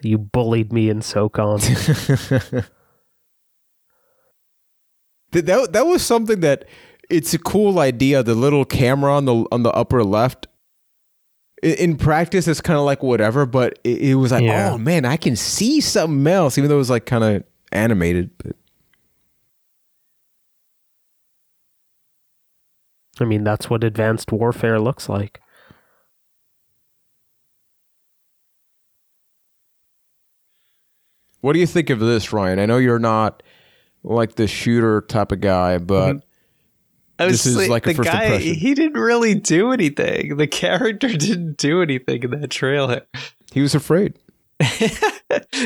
you 0.01 0.17
bullied 0.17 0.71
me 0.73 0.89
in 0.89 0.99
SOCOM. 0.99 1.59
Th- 5.31 5.45
that 5.45 5.73
that 5.73 5.85
was 5.87 6.03
something 6.03 6.41
that 6.41 6.65
it's 7.09 7.33
a 7.33 7.39
cool 7.39 7.79
idea. 7.79 8.21
The 8.23 8.35
little 8.35 8.65
camera 8.65 9.15
on 9.15 9.25
the 9.25 9.45
on 9.51 9.63
the 9.63 9.71
upper 9.71 10.03
left. 10.03 10.47
In 11.63 11.95
practice, 11.95 12.47
it's 12.47 12.61
kind 12.61 12.77
of 12.77 12.85
like 12.85 13.01
whatever, 13.01 13.45
but 13.45 13.79
it, 13.83 14.01
it 14.01 14.15
was 14.15 14.31
like, 14.31 14.43
Yeah. 14.43 14.71
oh 14.73 14.77
man, 14.77 15.05
I 15.05 15.15
can 15.15 15.35
see 15.35 15.79
something 15.79 16.27
else, 16.27 16.57
even 16.57 16.69
though 16.69 16.75
it 16.75 16.79
was 16.79 16.89
like 16.89 17.05
kind 17.05 17.23
of 17.23 17.43
animated. 17.71 18.31
But 18.37 18.55
I 23.19 23.25
mean, 23.25 23.43
that's 23.43 23.69
what 23.69 23.83
advanced 23.83 24.31
warfare 24.31 24.79
looks 24.79 25.07
like. 25.07 25.39
what 31.43 31.51
do 31.51 31.59
you 31.59 31.67
think 31.67 31.89
of 31.89 31.99
this, 31.99 32.31
Ryan? 32.31 32.57
I 32.57 32.65
know 32.65 32.77
you're 32.77 32.99
not 32.99 33.43
like 34.01 34.35
the 34.35 34.47
shooter 34.47 35.01
type 35.01 35.33
of 35.33 35.41
guy, 35.41 35.77
but 35.77 36.15
I 36.15 36.19
This 37.31 37.45
is 37.45 37.69
like 37.69 37.85
a 37.85 37.89
the 37.89 37.95
first 37.95 38.09
guy. 38.11 38.23
impression. 38.25 38.53
He 38.55 38.73
didn't 38.73 38.99
really 38.99 39.35
do 39.35 39.71
anything. 39.71 40.37
The 40.37 40.47
character 40.47 41.07
didn't 41.17 41.57
do 41.57 41.81
anything 41.81 42.23
in 42.23 42.31
that 42.41 42.49
trailer. 42.49 43.01
he 43.51 43.61
was 43.61 43.75
afraid. 43.75 44.17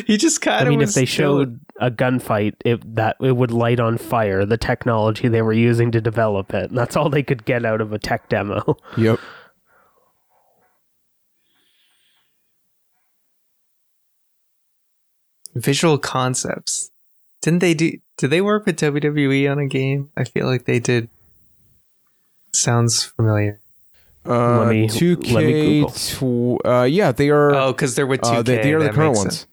he 0.05 0.17
just 0.17 0.41
kind 0.41 0.61
of. 0.61 0.67
I 0.67 0.69
mean, 0.69 0.79
was 0.79 0.89
if 0.91 0.95
they 0.95 1.05
still- 1.05 1.39
showed 1.39 1.59
a 1.79 1.91
gunfight, 1.91 2.55
it 2.65 2.95
that 2.95 3.17
it 3.21 3.35
would 3.35 3.51
light 3.51 3.79
on 3.79 3.97
fire 3.97 4.45
the 4.45 4.57
technology 4.57 5.27
they 5.27 5.41
were 5.41 5.53
using 5.53 5.91
to 5.91 6.01
develop 6.01 6.53
it. 6.53 6.69
And 6.69 6.77
that's 6.77 6.95
all 6.95 7.09
they 7.09 7.21
could 7.23 7.45
get 7.45 7.65
out 7.65 7.81
of 7.81 7.93
a 7.93 7.99
tech 7.99 8.29
demo. 8.29 8.77
Yep. 8.97 9.19
visual 15.55 15.97
concepts, 15.97 16.91
didn't 17.41 17.59
they 17.59 17.73
do? 17.73 17.93
Did 18.17 18.29
they 18.29 18.41
work 18.41 18.65
with 18.65 18.79
WWE 18.79 19.51
on 19.51 19.59
a 19.59 19.67
game? 19.67 20.09
I 20.17 20.23
feel 20.23 20.45
like 20.47 20.65
they 20.65 20.79
did. 20.79 21.09
Sounds 22.57 23.03
familiar. 23.03 23.61
Uh, 24.25 24.59
Let 24.65 24.69
me- 24.69 24.87
2K, 24.89 25.31
let 25.33 25.43
me 25.45 25.81
Google. 25.81 25.89
tw- 26.59 26.65
uh, 26.65 26.83
yeah, 26.83 27.11
they 27.11 27.29
are. 27.29 27.53
Oh, 27.55 27.71
because 27.71 27.95
they're 27.95 28.07
with 28.07 28.21
2K. 28.21 28.37
uh, 28.37 28.41
they, 28.41 28.57
they 28.57 28.73
are 28.73 28.83
the 28.83 28.89
current 28.89 29.15
ones. 29.15 29.47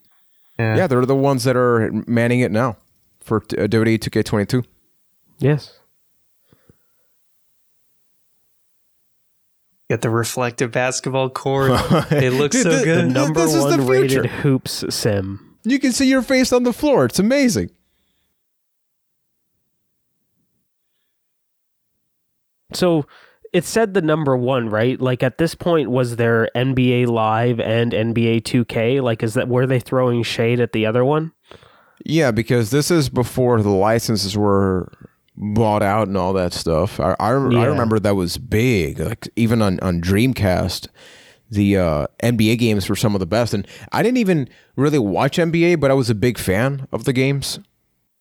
Yeah. 0.58 0.76
Yeah, 0.76 0.86
they're 0.86 1.04
the 1.06 1.14
ones 1.14 1.44
that 1.44 1.56
are 1.56 1.90
manning 2.06 2.40
it 2.40 2.50
now 2.50 2.76
for 3.20 3.40
t- 3.40 3.56
uh, 3.56 3.66
WWE 3.68 3.98
2K22. 3.98 4.64
yes. 5.38 5.78
Got 9.90 10.00
the 10.00 10.08
reflective 10.10 10.72
basketball 10.72 11.28
court. 11.28 11.70
it 12.10 12.32
looks 12.32 12.56
Dude, 12.56 12.62
so 12.64 12.70
the- 12.70 12.76
The 12.78 12.84
good. 12.84 13.02
Th- 13.02 13.12
number 13.12 13.40
this 13.40 13.54
is 13.54 13.62
the 13.64 13.68
one 13.78 13.86
rated 13.86 14.26
hoops 14.26 14.84
sim. 14.88 15.56
You 15.62 15.78
can 15.78 15.92
see 15.92 16.08
your 16.08 16.22
face 16.22 16.52
on 16.52 16.62
the 16.62 16.72
floor. 16.72 17.04
It's 17.04 17.18
amazing. 17.18 17.70
So 22.74 23.06
it 23.52 23.64
said 23.64 23.94
the 23.94 24.02
number 24.02 24.36
one, 24.36 24.68
right? 24.68 25.00
Like 25.00 25.22
at 25.22 25.38
this 25.38 25.54
point, 25.54 25.90
was 25.90 26.16
there 26.16 26.48
NBA 26.56 27.06
Live 27.06 27.60
and 27.60 27.92
NBA 27.92 28.42
2K? 28.42 29.00
Like, 29.02 29.22
is 29.22 29.34
that 29.34 29.48
were 29.48 29.66
they 29.66 29.80
throwing 29.80 30.22
shade 30.22 30.60
at 30.60 30.72
the 30.72 30.86
other 30.86 31.04
one? 31.04 31.32
Yeah, 32.04 32.32
because 32.32 32.70
this 32.70 32.90
is 32.90 33.08
before 33.08 33.62
the 33.62 33.70
licenses 33.70 34.36
were 34.36 34.92
bought 35.36 35.82
out 35.82 36.08
and 36.08 36.16
all 36.16 36.32
that 36.32 36.52
stuff. 36.52 36.98
I 37.00 37.14
I, 37.20 37.28
I 37.28 37.30
remember 37.66 37.98
that 38.00 38.16
was 38.16 38.38
big. 38.38 38.98
Like 38.98 39.28
even 39.36 39.62
on 39.62 39.78
on 39.80 40.00
Dreamcast, 40.00 40.88
the 41.50 41.76
uh, 41.76 42.06
NBA 42.22 42.58
games 42.58 42.88
were 42.88 42.96
some 42.96 43.14
of 43.14 43.20
the 43.20 43.26
best. 43.26 43.54
And 43.54 43.66
I 43.92 44.02
didn't 44.02 44.18
even 44.18 44.48
really 44.76 44.98
watch 44.98 45.36
NBA, 45.38 45.80
but 45.80 45.90
I 45.90 45.94
was 45.94 46.10
a 46.10 46.14
big 46.14 46.38
fan 46.38 46.86
of 46.92 47.04
the 47.04 47.12
games. 47.12 47.60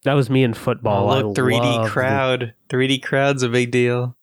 That 0.03 0.13
was 0.13 0.29
me 0.29 0.43
in 0.43 0.53
football. 0.53 1.11
Oh, 1.11 1.27
look, 1.29 1.37
3D 1.37 1.59
loved 1.59 1.87
the- 1.87 1.91
crowd. 1.91 2.53
3D 2.69 3.01
crowd's 3.01 3.41
a 3.43 3.49
big 3.49 3.71
deal. 3.71 4.15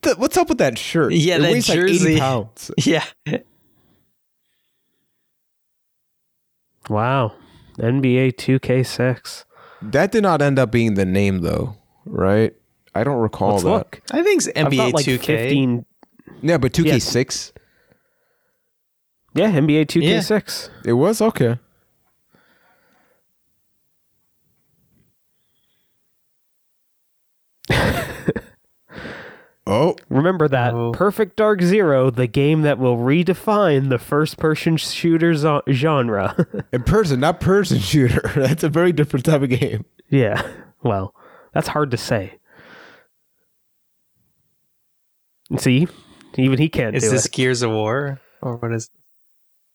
What 0.00 0.14
the- 0.14 0.20
what's 0.20 0.36
up 0.36 0.48
with 0.48 0.58
that 0.58 0.78
shirt? 0.78 1.12
Yeah, 1.12 1.36
it 1.36 1.40
that 1.40 1.52
weighs 1.52 1.68
like 1.68 1.78
80 1.78 1.88
jersey. 1.98 2.18
pounds. 2.18 2.70
Yeah. 2.84 3.04
Wow. 6.88 7.34
NBA 7.78 8.32
2K6. 8.36 9.44
That 9.82 10.10
did 10.10 10.22
not 10.22 10.42
end 10.42 10.58
up 10.58 10.72
being 10.72 10.94
the 10.94 11.04
name, 11.04 11.38
though, 11.42 11.76
right? 12.04 12.54
I 12.94 13.04
don't 13.04 13.18
recall 13.20 13.52
Let's 13.52 13.64
that. 13.64 13.70
look. 13.70 14.00
I 14.10 14.22
think 14.22 14.38
it's 14.42 14.48
I've 14.56 14.66
NBA 14.72 14.76
got 14.76 14.94
like 14.94 15.04
2K. 15.06 15.24
15. 15.26 15.86
Yeah, 16.42 16.58
but 16.58 16.72
2K6, 16.72 17.52
Yeah, 19.34 19.52
NBA 19.52 19.86
2K6. 19.86 20.70
it 20.84 20.92
was 20.94 21.20
okay. 21.20 21.58
Oh, 29.68 29.94
Remember 30.08 30.48
that 30.48 30.74
Oh. 30.74 30.92
Perfect 30.92 31.36
Dark 31.36 31.62
Zero, 31.62 32.10
the 32.10 32.26
game 32.26 32.62
that 32.62 32.78
will 32.78 32.96
redefine 32.96 33.88
the 33.90 33.98
first-person 33.98 34.76
shooter 34.78 35.34
zo- 35.34 35.62
genre. 35.70 36.34
in 36.72 36.82
person, 36.82 37.20
not 37.20 37.38
person 37.40 37.78
shooter. 37.78 38.20
That's 38.36 38.64
a 38.64 38.68
very 38.68 38.92
different 38.92 39.24
type 39.26 39.42
of 39.42 39.50
game. 39.50 39.84
yeah. 40.08 40.42
Well, 40.82 41.14
that's 41.52 41.68
hard 41.68 41.90
to 41.90 41.96
say. 41.96 42.38
See, 45.58 45.88
even 46.36 46.58
he 46.58 46.68
can't 46.68 46.94
Is 46.94 47.02
do 47.04 47.10
this 47.10 47.26
it. 47.26 47.32
Gears 47.32 47.62
of 47.62 47.70
War? 47.70 48.20
Or 48.42 48.56
what 48.56 48.72
is 48.72 48.90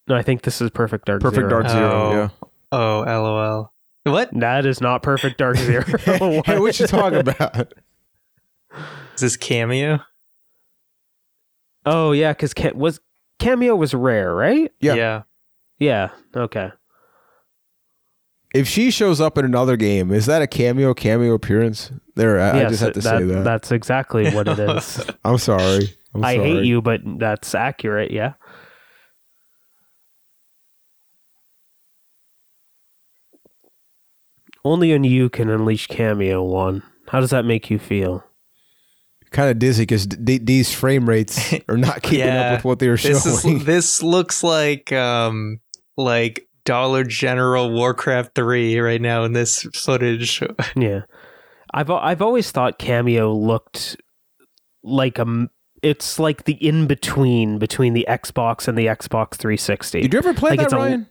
No, 0.08 0.16
I 0.16 0.22
think 0.22 0.44
this 0.44 0.62
is 0.62 0.70
Perfect 0.70 1.06
Dark 1.06 1.22
Perfect 1.22 1.50
Zero. 1.50 1.50
Dark 1.50 1.70
Zero. 1.70 1.92
Oh. 1.92 2.12
Yeah. 2.14 2.30
Oh, 2.72 3.00
LOL. 3.06 3.74
What? 4.06 4.30
That 4.40 4.66
is 4.66 4.80
not 4.82 5.04
Perfect 5.04 5.38
Dark 5.38 5.58
Zero. 5.58 5.84
hey, 6.46 6.60
what 6.60 6.80
you 6.80 6.88
talking 6.88 7.20
about? 7.20 7.74
Is 9.16 9.22
this 9.22 9.38
Kameo? 9.38 10.04
Oh 11.86 12.12
yeah, 12.12 12.32
because 12.32 12.54
Ca- 12.54 12.74
was 12.74 13.00
Kameo 13.40 13.78
was 13.78 13.94
rare, 13.94 14.34
right? 14.34 14.72
Yeah. 14.80 14.94
Yeah. 14.96 15.22
Yeah. 15.80 16.10
Okay. 16.36 16.72
If 18.54 18.68
she 18.68 18.92
shows 18.92 19.20
up 19.20 19.38
in 19.38 19.46
another 19.46 19.76
game, 19.76 20.12
is 20.12 20.28
that 20.28 20.42
a 20.44 20.48
Kameo 20.48 20.96
cameo 20.96 21.34
appearance? 21.34 21.92
There, 22.16 22.40
I, 22.40 22.62
I 22.62 22.70
just 22.70 22.82
have 22.84 22.94
to 22.94 23.02
say 23.02 23.24
that. 23.24 23.44
That's 23.44 23.72
exactly 23.72 24.32
what 24.32 24.48
it 24.48 24.60
is. 24.60 25.02
I'm 25.26 25.40
sorry. 25.40 25.98
I'm 26.14 26.24
I 26.24 26.36
hate 26.36 26.64
you, 26.64 26.82
but 26.82 27.02
that's 27.18 27.56
accurate. 27.56 28.12
Yeah. 28.12 28.34
Only 34.64 34.94
on 34.94 35.04
you 35.04 35.30
can 35.30 35.50
unleash 35.50 35.88
Kameo 35.88 36.46
one. 36.48 36.84
How 37.08 37.20
does 37.20 37.32
that 37.32 37.46
make 37.46 37.70
you 37.70 37.80
feel? 37.80 38.24
Kind 39.34 39.50
of 39.50 39.60
dizzy 39.60 39.82
because 39.84 40.06
d- 40.08 40.38
these 40.38 40.72
frame 40.74 41.10
rates 41.10 41.54
are 41.68 41.76
not 41.78 42.02
keeping 42.04 42.20
Yeah, 42.20 42.52
up 42.52 42.58
with 42.60 42.66
what 42.66 42.80
they 42.80 42.88
were 42.88 42.96
showing. 42.98 43.16
This 43.16 43.44
is 43.46 43.66
this 43.66 44.02
looks 44.04 44.44
like 44.44 44.92
um 44.94 45.60
like 45.98 46.48
Dollar 46.66 47.04
General 47.04 47.70
Warcraft 47.74 48.36
3 48.36 48.80
right 48.80 49.02
now 49.02 49.26
in 49.26 49.34
this 49.34 49.64
footage. 49.76 50.42
Yeah, 50.76 51.02
I've 51.74 51.90
I've 51.90 52.22
always 52.22 52.52
thought 52.52 52.80
Kameo 52.80 53.36
looked 53.36 53.98
like 54.84 55.18
a 55.20 55.50
It's 55.82 56.20
like 56.20 56.46
the 56.46 56.54
in 56.54 56.86
between 56.88 57.58
between 57.60 57.94
the 57.94 58.06
Xbox 58.08 58.68
and 58.68 58.78
the 58.78 58.86
Xbox 58.86 59.34
360. 59.36 60.02
Did 60.02 60.14
you 60.14 60.20
ever 60.20 60.34
play 60.34 60.52
Like, 60.52 60.60
that, 60.60 60.64
it's 60.66 60.74
a- 60.74 60.78
Ryan? 60.78 61.08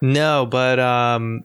No, 0.00 0.46
but 0.46 0.80
um 0.80 1.42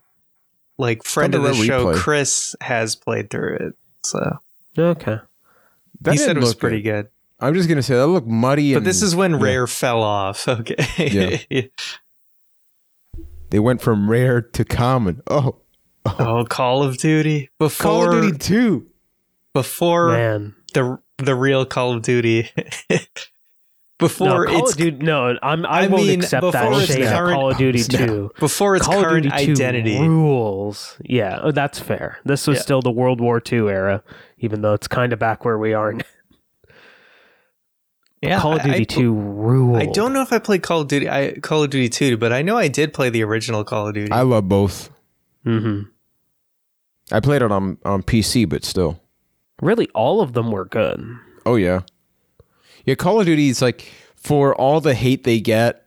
like 0.77 1.03
friend 1.03 1.35
of 1.35 1.43
the 1.43 1.53
show 1.53 1.87
Replay. 1.87 1.95
Chris 1.97 2.55
has 2.61 2.95
played 2.95 3.29
through 3.29 3.55
it. 3.57 3.73
So 4.05 4.37
Okay. 4.77 5.17
That 6.01 6.11
he 6.11 6.17
said 6.17 6.37
it 6.37 6.41
was 6.41 6.55
pretty 6.55 6.81
good. 6.81 7.09
I'm 7.39 7.53
just 7.53 7.69
gonna 7.69 7.83
say 7.83 7.95
that 7.95 8.07
looked 8.07 8.27
muddy. 8.27 8.73
But 8.73 8.79
and 8.79 8.85
this 8.85 9.01
is 9.01 9.15
when 9.15 9.31
yeah. 9.31 9.41
Rare 9.41 9.67
fell 9.67 10.03
off. 10.03 10.47
Okay. 10.59 11.45
yeah. 11.49 11.61
they 13.49 13.59
went 13.59 13.81
from 13.81 14.09
rare 14.09 14.41
to 14.41 14.65
common. 14.65 15.21
Oh, 15.27 15.61
oh, 16.05 16.15
oh 16.19 16.45
Call 16.45 16.83
of 16.83 16.97
Duty. 16.97 17.49
Before 17.59 17.83
Call 17.83 18.05
of 18.05 18.11
Duty 18.11 18.37
Two. 18.37 18.87
before 19.53 20.09
Man. 20.09 20.55
the 20.73 20.99
the 21.17 21.35
real 21.35 21.65
Call 21.65 21.93
of 21.93 22.01
Duty. 22.01 22.49
before 23.99 24.45
no, 24.47 24.57
it's 24.59 24.71
of 24.71 24.77
Duty. 24.77 24.97
No, 25.05 25.37
I'm, 25.43 25.65
I, 25.65 25.83
I 25.83 25.87
won't 25.87 26.07
mean, 26.07 26.19
accept 26.21 26.41
before 26.41 26.51
that 26.71 26.81
its 26.83 26.93
shade. 26.93 27.03
of 27.03 27.11
current- 27.13 27.35
Call 27.35 27.51
of 27.51 27.57
Duty 27.57 27.79
Snap. 27.83 28.07
2. 28.07 28.31
before 28.39 28.75
its 28.75 28.85
Call 28.85 28.97
of 28.99 29.03
current 29.05 29.23
Duty 29.23 29.35
identity. 29.51 29.99
rules. 29.99 30.97
Yeah, 31.03 31.39
oh, 31.43 31.51
that's 31.51 31.79
fair. 31.79 32.17
This 32.25 32.47
was 32.47 32.57
Yeah. 32.57 32.61
still 32.63 32.81
the 32.81 32.91
World 32.91 33.21
War 33.21 33.41
II 33.51 33.67
era, 33.69 34.03
even 34.39 34.61
though 34.61 34.73
it's 34.73 34.87
kind 34.87 35.13
of 35.13 35.19
back 35.19 35.45
where 35.45 35.57
we 35.57 35.73
are 35.73 35.93
now. 35.93 36.05
Yeah, 38.21 38.39
Call 38.41 38.53
of 38.55 38.61
I- 38.61 38.63
Duty 38.63 38.81
I, 38.81 38.83
2 38.83 39.13
rule. 39.13 39.75
I 39.77 39.85
don't 39.85 40.11
know 40.11 40.21
if 40.21 40.33
I 40.33 40.39
played 40.39 40.61
Call 40.61 40.81
of 40.81 40.87
Duty. 40.89 41.09
I 41.09 41.33
Call 41.41 41.63
of 41.63 41.69
Duty 41.69 41.87
2, 41.89 42.17
but 42.17 42.33
I 42.33 42.41
know 42.41 42.57
I 42.57 42.67
did 42.67 42.93
play 42.93 43.09
the 43.09 43.23
original 43.23 43.63
Call 43.63 43.87
of 43.87 43.93
Duty. 43.93 44.11
I 44.11 44.21
love 44.23 44.49
both. 44.49 44.89
hmm 45.43 45.83
I 47.11 47.19
played 47.21 47.41
it 47.41 47.51
on 47.51 47.77
on 47.85 48.03
PC, 48.03 48.47
but 48.47 48.63
still. 48.65 49.01
Really, 49.61 49.87
all 49.95 50.21
of 50.21 50.33
them 50.33 50.51
were 50.51 50.65
good. 50.65 51.03
Oh 51.45 51.55
yeah, 51.55 51.79
yeah. 52.89 52.95
Call 52.95 53.19
of 53.19 53.25
Duty 53.25 53.49
is 53.49 53.61
like 53.61 53.91
for 54.15 54.53
all 54.55 54.81
the 54.81 54.93
hate 54.93 55.23
they 55.23 55.39
get, 55.39 55.85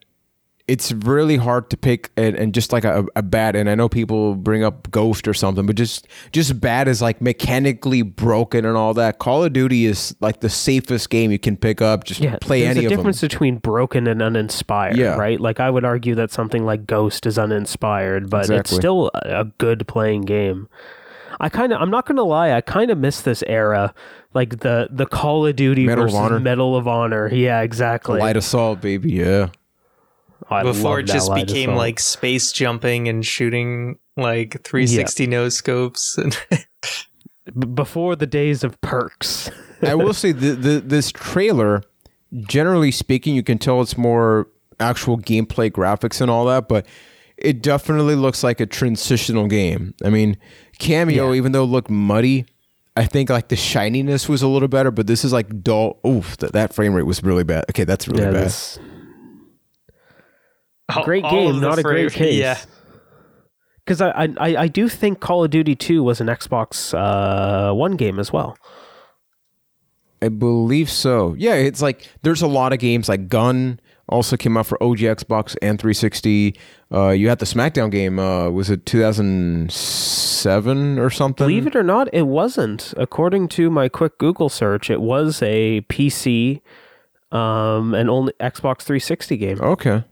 it's 0.68 0.92
really 0.92 1.36
hard 1.36 1.68
to 1.70 1.76
pick 1.76 2.10
and, 2.16 2.36
and 2.36 2.54
just 2.54 2.72
like 2.72 2.84
a, 2.84 3.04
a 3.16 3.22
bad. 3.22 3.56
And 3.56 3.68
I 3.68 3.74
know 3.74 3.88
people 3.88 4.36
bring 4.36 4.62
up 4.62 4.90
Ghost 4.92 5.26
or 5.26 5.34
something, 5.34 5.66
but 5.66 5.74
just 5.76 6.06
just 6.30 6.60
bad 6.60 6.86
is 6.86 7.02
like 7.02 7.20
mechanically 7.20 8.02
broken 8.02 8.64
and 8.64 8.76
all 8.76 8.94
that. 8.94 9.18
Call 9.18 9.42
of 9.44 9.52
Duty 9.52 9.86
is 9.86 10.14
like 10.20 10.40
the 10.40 10.48
safest 10.48 11.10
game 11.10 11.32
you 11.32 11.38
can 11.38 11.56
pick 11.56 11.82
up. 11.82 12.04
Just 12.04 12.20
Yeah, 12.20 12.36
play 12.40 12.64
any 12.64 12.84
of 12.84 12.90
them. 12.90 12.96
difference 12.98 13.20
between 13.20 13.56
broken 13.58 14.06
and 14.06 14.22
uninspired, 14.22 14.96
Yeah. 14.96 15.16
right? 15.16 15.40
Like 15.40 15.58
I 15.58 15.68
would 15.68 15.84
argue 15.84 16.14
that 16.14 16.30
something 16.30 16.64
like 16.64 16.86
Ghost 16.86 17.26
is 17.26 17.38
uninspired, 17.38 18.30
but 18.30 18.48
it's 18.48 18.70
still 18.74 19.10
a 19.14 19.40
a 19.40 19.44
good 19.58 19.86
playing 19.88 20.22
game. 20.22 20.68
I 21.40 21.48
kind 21.48 21.72
of 21.72 21.80
I'm 21.80 21.90
not 21.90 22.06
going 22.06 22.16
to 22.16 22.22
lie, 22.22 22.52
I 22.52 22.60
kind 22.60 22.90
of 22.90 22.98
miss 22.98 23.22
this 23.22 23.42
era, 23.46 23.94
like 24.34 24.60
the 24.60 24.88
the 24.90 25.06
Call 25.06 25.46
of 25.46 25.56
Duty 25.56 25.86
Medal 25.86 26.04
of 26.04 26.10
versus 26.10 26.18
Honor. 26.18 26.40
Medal 26.40 26.76
of 26.76 26.88
Honor. 26.88 27.28
Yeah, 27.32 27.60
exactly. 27.60 28.20
Allied 28.20 28.36
Assault, 28.36 28.80
baby. 28.80 29.12
Yeah. 29.12 29.48
I 30.50 30.62
before 30.62 30.90
love 30.90 30.98
it 31.00 31.06
that 31.06 31.12
just 31.12 31.28
light 31.28 31.46
became 31.46 31.70
assault. 31.70 31.78
like 31.78 32.00
space 32.00 32.52
jumping 32.52 33.08
and 33.08 33.24
shooting 33.24 33.98
like 34.16 34.62
360 34.64 35.26
no 35.26 35.48
scopes. 35.48 36.18
And 36.18 36.36
B- 37.58 37.66
before 37.66 38.16
the 38.16 38.26
days 38.26 38.62
of 38.64 38.80
perks. 38.80 39.50
I 39.82 39.94
will 39.94 40.12
say 40.14 40.32
the, 40.32 40.52
the 40.52 40.80
this 40.80 41.10
trailer, 41.12 41.82
generally 42.42 42.90
speaking, 42.90 43.34
you 43.34 43.42
can 43.42 43.58
tell 43.58 43.80
it's 43.80 43.96
more 43.96 44.48
actual 44.80 45.16
gameplay 45.18 45.70
graphics 45.70 46.20
and 46.20 46.30
all 46.30 46.44
that, 46.46 46.68
but 46.68 46.86
it 47.42 47.62
definitely 47.62 48.14
looks 48.14 48.42
like 48.42 48.60
a 48.60 48.66
transitional 48.66 49.46
game. 49.46 49.94
I 50.04 50.10
mean, 50.10 50.36
Kameo, 50.78 51.36
even 51.36 51.52
though 51.52 51.64
it 51.64 51.66
looked 51.66 51.90
muddy, 51.90 52.46
I 52.96 53.04
think 53.06 53.30
like 53.30 53.48
the 53.48 53.56
shininess 53.56 54.28
was 54.28 54.42
a 54.42 54.48
little 54.48 54.68
better, 54.68 54.90
but 54.90 55.06
this 55.06 55.24
is 55.24 55.32
like 55.32 55.62
dull. 55.62 55.98
Oof, 56.06 56.36
that, 56.38 56.52
that 56.52 56.74
frame 56.74 56.94
rate 56.94 57.04
was 57.04 57.22
really 57.22 57.44
bad. 57.44 57.64
Okay, 57.70 57.84
that's 57.84 58.06
really 58.08 58.22
yeah, 58.22 58.30
bad. 58.30 58.44
this 58.44 58.78
great 61.04 61.24
all 61.24 61.30
game, 61.30 61.56
of 61.56 61.62
not 61.62 61.78
a 61.78 61.82
great 61.82 62.12
case. 62.12 62.34
Yeah. 62.34 62.58
Because 63.84 64.00
I, 64.00 64.10
I 64.10 64.28
I 64.38 64.56
I 64.62 64.68
do 64.68 64.88
think 64.88 65.20
Call 65.20 65.42
of 65.44 65.50
Duty 65.50 65.74
2 65.74 66.02
was 66.02 66.20
an 66.20 66.28
Xbox 66.28 66.94
uh, 66.94 67.74
One 67.74 67.96
game 67.96 68.18
as 68.18 68.32
well. 68.32 68.56
I 70.20 70.28
believe 70.28 70.88
so. 70.88 71.34
Yeah, 71.36 71.54
it's 71.54 71.82
like 71.82 72.08
there's 72.22 72.42
a 72.42 72.46
lot 72.46 72.72
of 72.72 72.78
games 72.78 73.08
like 73.08 73.28
Gun 73.28 73.80
also 74.08 74.36
came 74.36 74.56
out 74.56 74.66
for 74.66 74.82
OG 74.82 74.98
Xbox 74.98 75.56
and 75.62 75.78
360. 75.78 76.56
Uh, 76.92 77.10
you 77.10 77.28
had 77.28 77.38
the 77.38 77.46
SmackDown 77.46 77.90
game. 77.90 78.18
Uh, 78.18 78.50
was 78.50 78.70
it 78.70 78.84
2007 78.86 80.98
or 80.98 81.10
something? 81.10 81.46
Believe 81.46 81.66
it 81.66 81.76
or 81.76 81.82
not, 81.82 82.08
it 82.12 82.26
wasn't. 82.26 82.92
According 82.96 83.48
to 83.48 83.70
my 83.70 83.88
quick 83.88 84.18
Google 84.18 84.48
search, 84.48 84.90
it 84.90 85.00
was 85.00 85.42
a 85.42 85.82
PC 85.82 86.60
um, 87.30 87.94
and 87.94 88.10
only 88.10 88.32
Xbox 88.40 88.82
360 88.82 89.36
game. 89.36 89.60
Okay. 89.60 90.04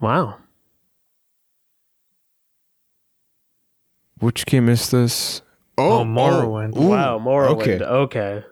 Wow. 0.00 0.36
Which 4.18 4.46
game 4.46 4.68
is 4.68 4.90
this? 4.90 5.42
Oh, 5.76 6.04
Morrowind. 6.04 6.76
ooh, 6.76 6.88
wow, 6.88 7.18
Morrowind. 7.18 7.82
Okay. 7.82 7.84
Okay. 7.84 8.44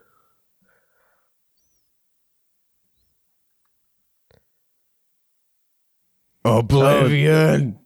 Oblivion. 6.58 7.78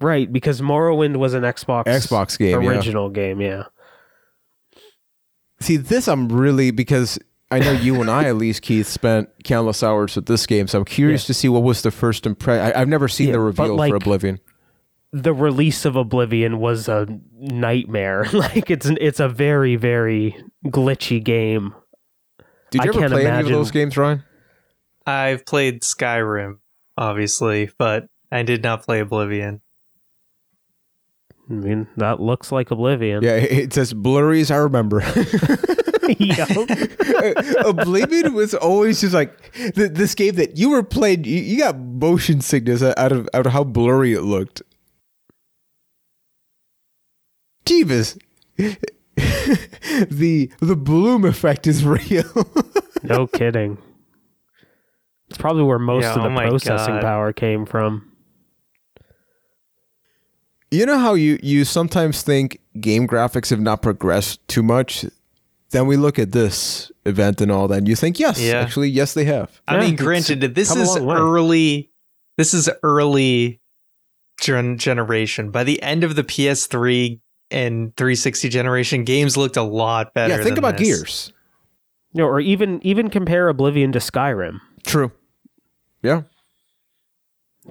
Right, 0.00 0.32
because 0.32 0.60
Morrowind 0.60 1.16
was 1.16 1.32
an 1.34 1.42
Xbox 1.44 1.84
Xbox 1.84 2.36
game, 2.38 2.60
yeah. 2.62 2.68
original 2.70 3.08
game, 3.08 3.40
yeah. 3.40 3.64
See, 5.60 5.76
this 5.76 6.08
I'm 6.08 6.28
really 6.28 6.72
because 6.72 7.20
I 7.52 7.60
know 7.60 7.70
you 7.70 8.00
and 8.00 8.10
I 8.10 8.24
at 8.24 8.34
least 8.36 8.62
Keith 8.62 8.88
spent 8.88 9.28
countless 9.44 9.82
hours 9.82 10.16
with 10.16 10.26
this 10.26 10.44
game, 10.46 10.66
so 10.66 10.78
I'm 10.78 10.84
curious 10.84 11.22
Yeah. 11.24 11.26
to 11.28 11.34
see 11.34 11.48
what 11.48 11.62
was 11.62 11.82
the 11.82 11.92
first 11.92 12.26
impression. 12.26 12.72
I've 12.74 12.88
never 12.88 13.06
seen 13.06 13.28
Yeah, 13.28 13.34
the 13.34 13.38
but 13.38 13.44
reveal 13.44 13.76
like- 13.76 13.90
for 13.90 13.96
Oblivion. 13.96 14.40
The 15.14 15.34
release 15.34 15.84
of 15.84 15.94
Oblivion 15.94 16.58
was 16.58 16.88
a 16.88 17.06
nightmare. 17.38 18.24
like 18.32 18.70
it's 18.70 18.86
it's 18.86 19.20
a 19.20 19.28
very 19.28 19.76
very 19.76 20.34
glitchy 20.66 21.22
game. 21.22 21.74
Did 22.70 22.80
I 22.80 22.84
you 22.84 22.90
ever 22.90 22.98
can't 22.98 23.12
play 23.12 23.26
any 23.26 23.40
of 23.42 23.48
those 23.50 23.70
games, 23.70 23.96
Ryan? 23.98 24.24
I've 25.06 25.44
played 25.44 25.82
Skyrim, 25.82 26.58
obviously, 26.96 27.70
but 27.78 28.06
I 28.30 28.42
did 28.42 28.62
not 28.62 28.82
play 28.82 29.00
Oblivion. 29.00 29.60
I 31.50 31.54
mean, 31.54 31.88
that 31.96 32.20
looks 32.20 32.52
like 32.52 32.70
Oblivion. 32.70 33.22
Yeah, 33.22 33.36
it 33.36 33.52
it 33.52 33.72
says 33.72 33.92
blurry 33.92 34.40
as 34.40 34.50
I 34.50 34.56
remember. 34.56 35.00
Oblivion 37.64 38.34
was 38.34 38.54
always 38.54 39.00
just 39.00 39.14
like 39.14 39.52
th- 39.52 39.92
this 39.92 40.14
game 40.14 40.34
that 40.36 40.56
you 40.56 40.70
were 40.70 40.82
playing. 40.82 41.24
You, 41.24 41.38
you 41.40 41.58
got 41.58 41.78
motion 41.78 42.40
sickness 42.40 42.82
out 42.82 43.12
of 43.12 43.28
out 43.34 43.46
of 43.46 43.52
how 43.52 43.64
blurry 43.64 44.12
it 44.12 44.22
looked. 44.22 44.62
Jeebus, 47.64 48.18
the 48.56 50.50
the 50.60 50.76
bloom 50.76 51.24
effect 51.24 51.66
is 51.66 51.84
real. 51.86 52.24
no 53.02 53.26
kidding. 53.26 53.78
It's 55.32 55.38
probably 55.40 55.62
where 55.62 55.78
most 55.78 56.02
Yeah, 56.02 56.14
of 56.14 56.22
the 56.22 56.28
oh 56.28 56.48
processing 56.48 56.94
God. 56.96 57.02
power 57.02 57.32
came 57.32 57.64
from. 57.64 58.12
you 60.70 60.86
know 60.86 60.98
how 60.98 61.14
you 61.14 61.38
you 61.42 61.64
sometimes 61.64 62.22
think 62.22 62.60
game 62.80 63.06
graphics 63.06 63.50
have 63.50 63.60
not 63.60 63.82
progressed 63.82 64.46
too 64.48 64.62
much. 64.62 65.04
Then 65.70 65.86
we 65.86 65.96
look 65.96 66.18
at 66.18 66.32
this 66.32 66.92
event 67.06 67.40
and 67.40 67.50
all 67.50 67.66
that, 67.68 67.78
and 67.78 67.88
you 67.88 67.96
think, 67.96 68.18
yes, 68.20 68.38
Yeah. 68.40 68.60
actually, 68.60 68.90
yes, 68.90 69.14
they 69.14 69.24
have. 69.24 69.60
I 69.66 69.74
Yeah, 69.76 69.80
mean, 69.80 69.94
it's 69.94 70.02
granted, 70.02 70.54
this 70.54 70.74
is 70.76 70.96
early. 70.98 71.90
This 72.36 72.52
is 72.52 72.68
early 72.82 73.60
gen- 74.40 74.76
generation. 74.76 75.50
By 75.50 75.64
the 75.64 75.82
end 75.82 76.04
of 76.04 76.14
the 76.14 76.24
PS3 76.24 77.20
and 77.50 77.96
360 77.96 78.48
generation, 78.50 79.04
games 79.04 79.36
looked 79.38 79.56
a 79.56 79.62
lot 79.62 80.12
better. 80.14 80.34
yeah, 80.34 80.42
think 80.42 80.56
than 80.56 80.58
about 80.58 80.76
this. 80.76 80.88
Gears. 80.88 81.32
You 82.12 82.20
know, 82.22 82.28
or 82.28 82.40
even 82.40 82.78
even 82.84 83.08
compare 83.08 83.48
Oblivion 83.48 83.92
to 83.92 83.98
Skyrim. 83.98 84.60
True. 84.84 85.10
Yeah. 86.02 86.22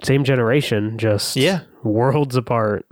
Same 0.02 0.24
generation, 0.24 0.98
just 0.98 1.36
Yeah. 1.36 1.60
worlds 1.82 2.34
apart. 2.36 2.86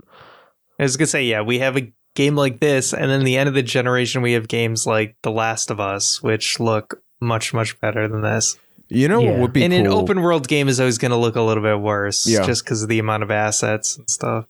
I 0.79 0.83
was 0.83 0.97
gonna 0.97 1.07
say, 1.07 1.23
yeah, 1.25 1.41
we 1.41 1.59
have 1.59 1.77
a 1.77 1.91
game 2.15 2.35
like 2.35 2.59
this, 2.59 2.93
and 2.93 3.09
then 3.09 3.23
the 3.23 3.37
end 3.37 3.49
of 3.49 3.55
the 3.55 3.63
generation, 3.63 4.21
we 4.21 4.33
have 4.33 4.47
games 4.47 4.85
like 4.85 5.15
The 5.23 5.31
Last 5.31 5.71
of 5.71 5.79
Us, 5.79 6.21
which 6.21 6.59
look 6.59 7.01
much 7.19 7.53
much 7.53 7.79
better 7.79 8.07
than 8.07 8.21
this. 8.21 8.57
You 8.89 9.07
know 9.07 9.21
what 9.21 9.37
would 9.39 9.53
be 9.53 9.63
and 9.63 9.71
cool? 9.73 9.79
an 9.79 9.87
open 9.87 10.21
world 10.21 10.47
game 10.47 10.67
is 10.67 10.79
always 10.79 10.97
going 10.97 11.11
to 11.11 11.17
look 11.17 11.37
a 11.37 11.41
little 11.41 11.63
bit 11.63 11.79
worse, 11.79 12.27
Yeah. 12.27 12.45
just 12.45 12.65
because 12.65 12.83
of 12.83 12.89
the 12.89 12.99
amount 12.99 13.23
of 13.23 13.31
assets 13.31 13.97
and 13.97 14.09
stuff. 14.09 14.45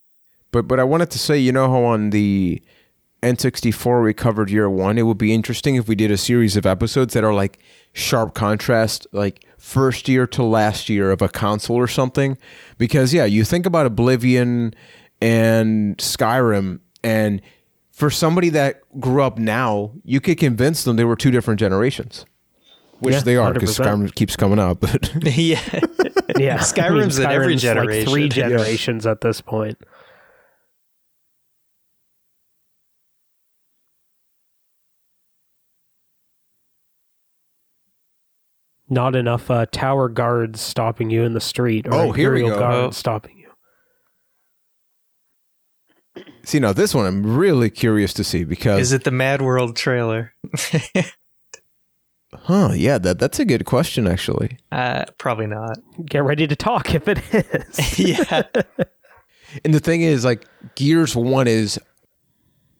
But 0.51 0.67
but 0.67 0.79
I 0.79 0.83
wanted 0.83 1.11
to 1.11 1.19
say, 1.19 1.37
you 1.37 1.51
know 1.51 1.69
how 1.69 1.83
on 1.83 2.09
the 2.09 2.61
N64 3.23 4.03
we 4.03 4.13
covered 4.13 4.49
year 4.49 4.69
one, 4.69 4.97
it 4.97 5.03
would 5.03 5.17
be 5.17 5.33
interesting 5.33 5.75
if 5.75 5.87
we 5.87 5.95
did 5.95 6.09
a 6.09 6.17
series 6.17 6.57
of 6.57 6.65
episodes 6.65 7.13
that 7.13 7.23
are 7.23 7.33
like 7.33 7.59
sharp 7.93 8.33
contrast, 8.33 9.05
like 9.11 9.45
first 9.57 10.09
year 10.09 10.25
to 10.27 10.43
last 10.43 10.89
year 10.89 11.11
of 11.11 11.21
a 11.21 11.29
console 11.29 11.77
or 11.77 11.87
something. 11.87 12.37
Because 12.77 13.13
yeah, 13.13 13.25
you 13.25 13.43
think 13.43 13.65
about 13.65 13.85
Oblivion 13.85 14.73
and 15.21 15.97
Skyrim, 15.97 16.79
and 17.03 17.41
for 17.91 18.09
somebody 18.09 18.49
that 18.49 18.81
grew 18.99 19.21
up 19.21 19.37
now, 19.37 19.91
you 20.03 20.19
could 20.19 20.39
convince 20.39 20.83
them 20.83 20.95
they 20.95 21.03
were 21.05 21.15
two 21.15 21.29
different 21.31 21.59
generations. 21.59 22.25
Which 22.99 23.13
Yeah, 23.15 23.21
they 23.21 23.35
are, 23.35 23.53
because 23.53 23.77
Skyrim 23.77 24.13
keeps 24.13 24.35
coming 24.35 24.59
up. 24.59 24.79
But 24.79 25.11
yeah. 25.37 25.59
Yeah, 26.37 26.59
Skyrim's 26.59 27.19
in 27.19 27.25
every 27.25 27.55
Skyrim's 27.55 27.63
Like 27.75 28.07
three 28.07 28.29
generation. 28.29 28.51
Yeah. 28.51 28.57
generations 28.57 29.05
at 29.05 29.21
this 29.21 29.41
point. 29.41 29.77
Not 38.91 39.15
enough 39.15 39.49
uh, 39.49 39.65
tower 39.71 40.07
guards 40.09 40.61
stopping 40.61 41.09
you 41.09 41.23
in 41.23 41.33
the 41.33 41.39
street, 41.41 41.87
or 41.87 41.93
Oh, 41.93 42.11
here 42.11 42.33
we 42.33 42.41
Imperial 42.41 42.49
go. 42.49 42.59
guards 42.59 42.97
stopping 42.97 43.37
you. 43.37 43.41
see, 46.43 46.59
now 46.59 46.73
this 46.73 46.93
one 46.93 47.05
I'm 47.05 47.35
really 47.37 47.69
curious 47.69 48.13
to 48.15 48.23
see 48.23 48.43
because 48.43 48.81
Is 48.81 48.91
it 48.93 49.03
the 49.05 49.11
Mad 49.11 49.41
World 49.41 49.75
trailer? 49.75 50.33
Huh, 52.33 52.71
yeah, 52.73 52.97
that 52.97 53.19
that's 53.19 53.39
a 53.39 53.45
good 53.45 53.65
question 53.65 54.07
actually. 54.07 54.57
uh, 54.71 55.03
probably 55.17 55.47
not. 55.47 55.77
Get 56.05 56.23
ready 56.23 56.47
to 56.47 56.55
talk 56.55 56.95
if 56.95 57.05
it 57.09 57.19
is. 57.33 57.99
yeah. 58.19 58.43
And 59.65 59.73
the 59.73 59.81
thing 59.81 60.01
is 60.01 60.23
like 60.23 60.45
Gears 60.75 61.13
1 61.13 61.45
is 61.49 61.77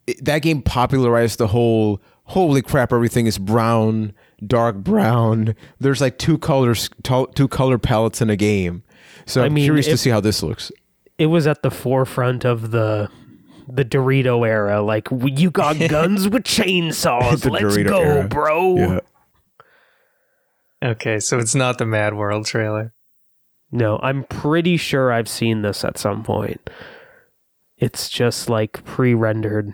it- 0.07 0.23
that 0.23 0.41
game 0.41 0.61
popularized 0.61 1.37
the 1.37 1.47
whole 1.47 2.01
holy 2.23 2.61
crap 2.61 2.93
everything 2.93 3.27
is 3.27 3.37
brown, 3.37 4.13
dark 4.45 4.77
brown. 4.77 5.55
There's 5.79 6.01
like 6.01 6.17
two 6.17 6.37
colors 6.37 6.89
two 7.03 7.47
color 7.47 7.77
palettes 7.77 8.21
in 8.21 8.29
a 8.29 8.35
game. 8.35 8.83
So 9.25 9.41
I 9.43 9.45
I'm 9.45 9.53
mean, 9.53 9.65
curious 9.65 9.85
to 9.87 9.97
see 9.97 10.09
how 10.09 10.19
this 10.19 10.41
looks. 10.43 10.71
it 11.17 11.27
was 11.27 11.45
at 11.47 11.61
the 11.63 11.71
forefront 11.71 12.43
of 12.45 12.71
the 12.71 13.09
the 13.67 13.85
Dorito 13.85 14.45
era. 14.47 14.81
Like 14.81 15.07
you 15.11 15.51
got 15.51 15.77
guns 15.89 16.27
with 16.27 16.43
chainsaws. 16.43 17.49
Let's 17.49 17.63
Dorito 17.65 17.87
go, 17.87 17.99
era. 18.01 18.27
bro. 18.27 18.99
Okay, 20.83 21.19
so 21.19 21.37
it's 21.37 21.53
not 21.53 21.77
the 21.77 21.85
Mad 21.85 22.15
World 22.15 22.45
trailer. 22.47 22.93
No, 23.71 23.99
I'm 24.01 24.23
pretty 24.25 24.77
sure 24.77 25.11
I've 25.11 25.29
seen 25.29 25.61
this 25.61 25.85
at 25.85 25.97
some 25.97 26.23
point. 26.23 26.69
It's 27.77 28.09
just 28.09 28.49
like 28.49 28.83
pre-rendered. 28.83 29.73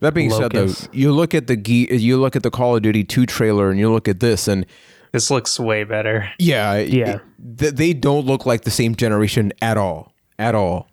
That 0.00 0.14
being 0.14 0.30
said 0.30 0.52
though, 0.52 0.72
you 0.92 1.12
look 1.12 1.34
at 1.34 1.46
the 1.46 1.56
Ge- 1.56 1.90
you 1.90 2.18
look 2.18 2.34
at 2.36 2.42
the 2.42 2.50
Call 2.50 2.74
of 2.76 2.82
Duty 2.82 3.04
2 3.04 3.26
trailer 3.26 3.70
and 3.70 3.78
you 3.78 3.90
look 3.92 4.08
at 4.08 4.20
this 4.20 4.48
and 4.48 4.64
This 5.12 5.30
looks 5.30 5.60
way 5.60 5.84
better. 5.84 6.28
yeah, 6.38 6.76
Yeah. 6.78 7.16
it- 7.16 7.58
th- 7.58 7.74
they 7.74 7.92
don't 7.92 8.24
look 8.26 8.46
like 8.46 8.62
the 8.62 8.70
same 8.70 8.94
generation 8.94 9.52
at 9.60 9.76
all. 9.76 10.12
At 10.38 10.54
all. 10.54 10.88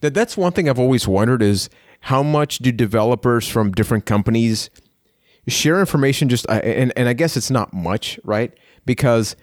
That 0.00 0.12
that's 0.14 0.36
one 0.36 0.52
thing 0.52 0.68
I've 0.68 0.78
always 0.78 1.06
wondered 1.06 1.42
is 1.42 1.70
how 2.00 2.22
much 2.22 2.58
do 2.58 2.72
developers 2.72 3.48
from 3.48 3.70
different 3.72 4.06
companies 4.06 4.70
share 5.46 5.78
information 5.78 6.28
just 6.28 6.48
uh, 6.48 6.54
and 6.64 6.92
and 6.96 7.08
I 7.08 7.12
guess 7.12 7.36
it's 7.36 7.50
not 7.50 7.72
much, 7.72 8.18
right? 8.24 8.52
Because 8.86 9.36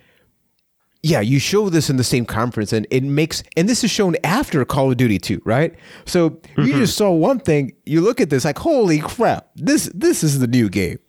yeah, 1.04 1.20
you 1.20 1.40
show 1.40 1.70
this 1.70 1.90
in 1.90 1.98
the 1.98 2.04
same 2.04 2.26
conference 2.26 2.72
and 2.74 2.86
it 2.92 3.04
makes 3.04 3.42
and 3.58 3.68
this 3.68 3.84
is 3.84 3.90
shown 3.90 4.16
after 4.24 4.64
Call 4.66 4.92
of 4.92 4.98
Duty 4.98 5.18
2, 5.18 5.42
right? 5.46 5.74
So 6.06 6.40
you 6.58 6.74
just 6.74 6.96
saw 6.96 7.12
one 7.12 7.40
thing, 7.40 7.74
you 7.86 8.02
look 8.02 8.22
at 8.22 8.30
this 8.30 8.46
like 8.46 8.60
holy 8.60 9.00
crap. 9.00 9.50
This 9.56 9.90
this 9.96 10.24
is 10.24 10.40
the 10.40 10.48
new 10.48 10.70
game. 10.70 11.00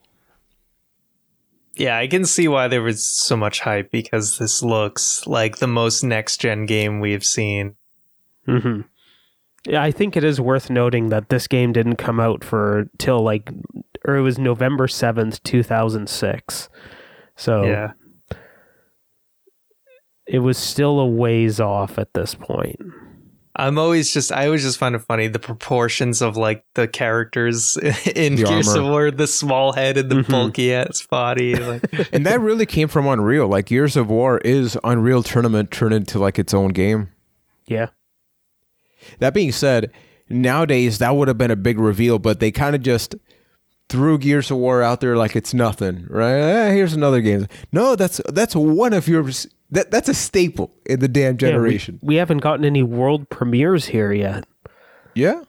Yeah, 1.75 1.97
I 1.97 2.07
can 2.07 2.25
see 2.27 2.49
why 2.49 2.69
there 2.69 2.83
was 2.83 3.03
so 3.05 3.37
much 3.37 3.61
hype 3.61 3.91
because 3.91 4.39
this 4.39 4.63
looks 4.63 5.27
like 5.27 5.57
the 5.57 5.67
most 5.67 6.03
next 6.05 6.41
gen 6.41 6.67
game 6.67 7.01
we've 7.01 7.25
seen. 7.25 7.77
hmm 8.47 8.83
Yeah, 9.67 9.83
I 9.83 9.91
think 9.91 10.17
it 10.17 10.25
is 10.25 10.41
worth 10.41 10.69
noting 10.69 11.09
that 11.09 11.31
this 11.31 11.47
game 11.47 11.73
didn't 11.73 11.97
come 11.97 12.21
out 12.21 12.45
for 12.45 12.89
till 12.99 13.23
like, 13.23 13.51
or 14.05 14.17
it 14.17 14.23
was 14.23 14.39
November 14.39 14.87
seventh, 14.87 15.43
two 15.45 15.63
thousand 15.63 16.09
six. 16.11 16.69
So 17.37 17.65
Yeah. 17.67 17.93
It 20.27 20.39
was 20.41 20.57
still 20.59 21.01
a 21.01 21.07
ways 21.07 21.61
off 21.61 21.99
at 21.99 22.15
this 22.15 22.35
point. 22.35 22.77
I'm 23.55 23.77
always 23.77 24.11
just 24.13 24.33
I 24.33 24.47
always 24.47 24.63
just 24.63 24.79
find 24.79 24.95
it 24.95 25.01
funny 25.01 25.29
the 25.29 25.39
proportions 25.39 26.23
of 26.23 26.39
like 26.39 26.65
the 26.75 26.89
characters 26.89 27.77
in 28.17 28.37
The 28.37 28.45
Gears 28.45 28.75
of. 28.75 28.85
War, 28.85 29.11
the 29.11 29.27
small 29.27 29.73
head 29.73 29.99
and 29.99 30.11
the 30.11 30.15
Mhm. 30.17 30.31
bulky 30.31 30.73
ass 30.73 31.07
body. 31.07 31.55
Like 31.61 31.83
and 32.15 32.25
that 32.25 32.41
really 32.41 32.65
came 32.65 32.89
from 32.89 33.07
Unreal. 33.07 33.47
Like 33.49 33.67
Gears 33.67 33.95
of 33.97 34.09
War 34.09 34.39
is 34.39 34.79
Unreal 34.85 35.23
Tournament 35.23 35.71
turned 35.71 35.93
into 35.93 36.19
like 36.19 36.39
its 36.39 36.55
own 36.55 36.69
game. 36.69 37.09
Yeah. 37.67 37.89
That 39.19 39.35
being 39.35 39.53
said, 39.53 39.91
nowadays 40.31 40.99
that 40.99 41.15
would 41.15 41.29
have 41.29 41.37
been 41.39 41.51
a 41.51 41.57
big 41.57 41.79
reveal, 41.79 42.19
but 42.19 42.41
they 42.41 42.51
kind 42.51 42.75
of 42.75 42.83
just 42.83 43.15
threw 43.91 44.17
Gears 44.17 44.51
of 44.51 44.57
War 44.57 44.83
out 44.83 45.01
there 45.03 45.17
like 45.17 45.37
it's 45.37 45.53
nothing, 45.53 46.07
right? 46.09 46.33
Eh, 46.39 46.71
here's 46.73 46.95
another 46.95 47.21
game. 47.21 47.47
No, 47.73 47.97
that's 47.97 48.21
that's 48.29 48.57
one 48.57 48.95
of 48.95 49.09
your 49.09 49.29
that 49.73 49.91
that's 49.91 50.09
a 50.09 50.15
staple 50.15 50.73
in 50.87 51.01
the 51.01 51.09
damn 51.09 51.33
Yeah, 51.41 51.49
we- 51.49 51.53
generation. 51.53 51.99
we, 52.03 52.15
haven't 52.17 52.39
gotten 52.39 52.65
any 52.65 52.83
world 52.83 53.29
premieres 53.29 53.87
here 53.87 54.13
yet. 54.13 54.45
Yeah. 55.15 55.43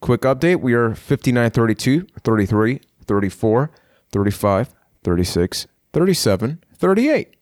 Quick 0.00 0.22
update, 0.22 0.60
we 0.60 0.74
are 0.74 0.94
59 0.94 1.50
32, 1.50 2.06
33, 2.24 2.80
34, 3.04 3.70
35, 4.12 4.74
36, 5.04 5.66
37, 5.92 6.64
38. 6.76 7.34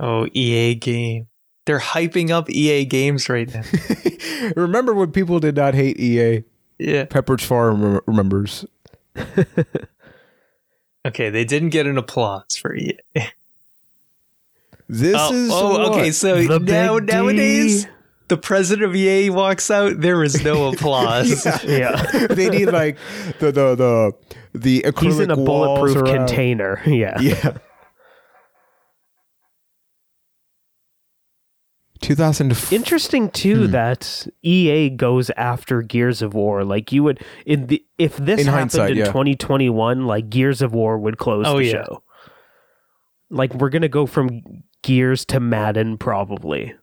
oh 0.00 0.26
EA 0.34 0.74
game. 0.74 1.28
They're 1.66 1.78
hyping 1.80 2.30
up 2.30 2.48
EA 2.48 2.86
games 2.86 3.28
right 3.28 3.52
now. 3.52 3.62
Remember 4.56 4.94
when 4.94 5.12
people 5.12 5.38
did 5.38 5.56
not 5.56 5.74
hate 5.74 6.00
EA? 6.00 6.44
Yeah. 6.78 7.04
Pepperidge 7.04 7.42
Farm 7.44 7.82
rem- 7.82 8.00
remembers. 8.06 8.64
Okay, 11.06 11.30
they 11.30 11.44
didn't 11.44 11.70
get 11.70 11.86
an 11.86 11.96
applause 11.96 12.56
for 12.56 12.74
EA. 12.74 12.98
This 14.88 15.16
oh, 15.18 15.34
is 15.34 15.50
oh, 15.52 15.92
okay. 15.92 16.10
So 16.12 16.42
The 16.42 16.58
now 16.60 16.98
big 16.98 17.06
D. 17.08 17.12
nowadays, 17.12 17.86
the 18.28 18.36
president 18.38 18.88
of 18.88 18.96
EA 18.96 19.28
walks 19.30 19.70
out. 19.70 20.00
There 20.00 20.22
is 20.24 20.42
no 20.42 20.68
applause. 20.72 21.44
Yeah. 21.64 22.00
they 22.30 22.48
need 22.48 22.66
like 22.66 22.96
the 23.38 23.52
the 23.52 23.74
the 23.74 24.12
the 24.54 24.82
acrylic 24.86 25.02
He's 25.02 25.18
in 25.20 25.30
a 25.30 25.36
walls 25.36 25.76
bulletproof 25.92 25.96
around. 26.04 26.16
container. 26.26 26.80
Yeah. 26.86 27.20
Yeah. 27.20 27.58
2000 32.00 32.56
Interesting 32.72 33.28
too 33.30 33.66
Hmm. 33.66 33.72
that 33.72 34.26
EA 34.42 34.88
goes 34.90 35.30
after 35.36 35.82
Gears 35.82 36.22
of 36.22 36.32
War. 36.32 36.64
Like 36.64 36.92
you 36.92 37.02
would 37.02 37.22
in 37.44 37.66
the 37.66 37.84
if 37.98 38.16
this 38.16 38.40
In 38.40 38.46
happened 38.46 38.90
in 38.92 38.96
yeah. 38.98 39.04
2021, 39.06 40.06
like 40.06 40.30
Gears 40.30 40.62
of 40.62 40.72
War 40.72 40.96
would 40.96 41.18
close 41.18 41.44
Oh, 41.46 41.58
the 41.58 41.64
yeah. 41.64 41.70
show. 41.72 42.02
Like 43.30 43.52
we're 43.54 43.68
gonna 43.70 43.88
go 43.88 44.06
from 44.06 44.40
Gears 44.82 45.24
to 45.26 45.40
Madden 45.40 45.98
probably. 45.98 46.74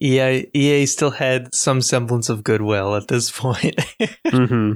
EA 0.00 0.46
EA 0.54 0.86
still 0.86 1.10
had 1.10 1.52
some 1.54 1.80
semblance 1.82 2.28
of 2.28 2.44
goodwill 2.44 2.94
at 2.94 3.08
this 3.08 3.30
point. 3.36 3.74
hmm 4.26 4.72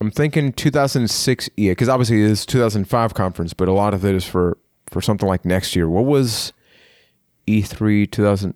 I'm 0.00 0.10
thinking 0.10 0.52
2006 0.52 1.48
EA 1.56 1.68
because 1.70 1.88
obviously 1.88 2.22
it 2.24 2.30
is 2.30 2.44
2005 2.44 3.14
conference, 3.14 3.52
but 3.54 3.68
a 3.68 3.72
lot 3.72 3.94
of 3.94 4.04
it 4.04 4.16
is 4.16 4.24
for 4.24 4.58
for 4.90 5.00
something 5.00 5.28
like 5.28 5.44
next 5.44 5.76
year. 5.76 5.88
What 5.88 6.06
was 6.06 6.52
E3 7.46 8.10
2000? 8.10 8.54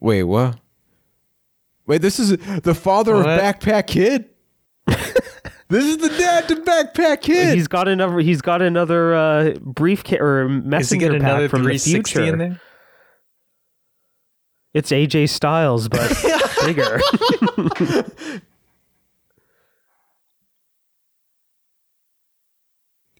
Wait, 0.00 0.24
what? 0.24 0.58
Wait, 1.86 2.02
this 2.02 2.18
is 2.18 2.30
the 2.62 2.74
father 2.74 3.14
What? 3.14 3.28
of 3.28 3.40
Backpack 3.40 3.86
Kid. 3.86 4.29
This 5.70 5.84
is 5.84 5.96
the 5.98 6.08
dad 6.08 6.48
to 6.48 6.56
Backpack 6.56 7.22
Kid. 7.22 7.54
He's 7.54 7.68
got 7.68 7.88
another. 7.88 8.18
He's 8.18 8.42
got 8.42 8.60
another 8.60 9.14
uh, 9.14 9.54
briefcase 9.60 10.20
or 10.20 10.48
messenger 10.48 11.12
pack 11.12 11.20
another 11.20 11.48
from 11.48 11.60
the 11.64 11.78
360 11.78 11.90
future. 12.18 12.32
in 12.32 12.38
there? 12.38 12.60
It's 14.74 14.90
AJ 14.90 15.30
Styles, 15.30 15.88
but 15.88 16.12
bigger. 16.64 17.00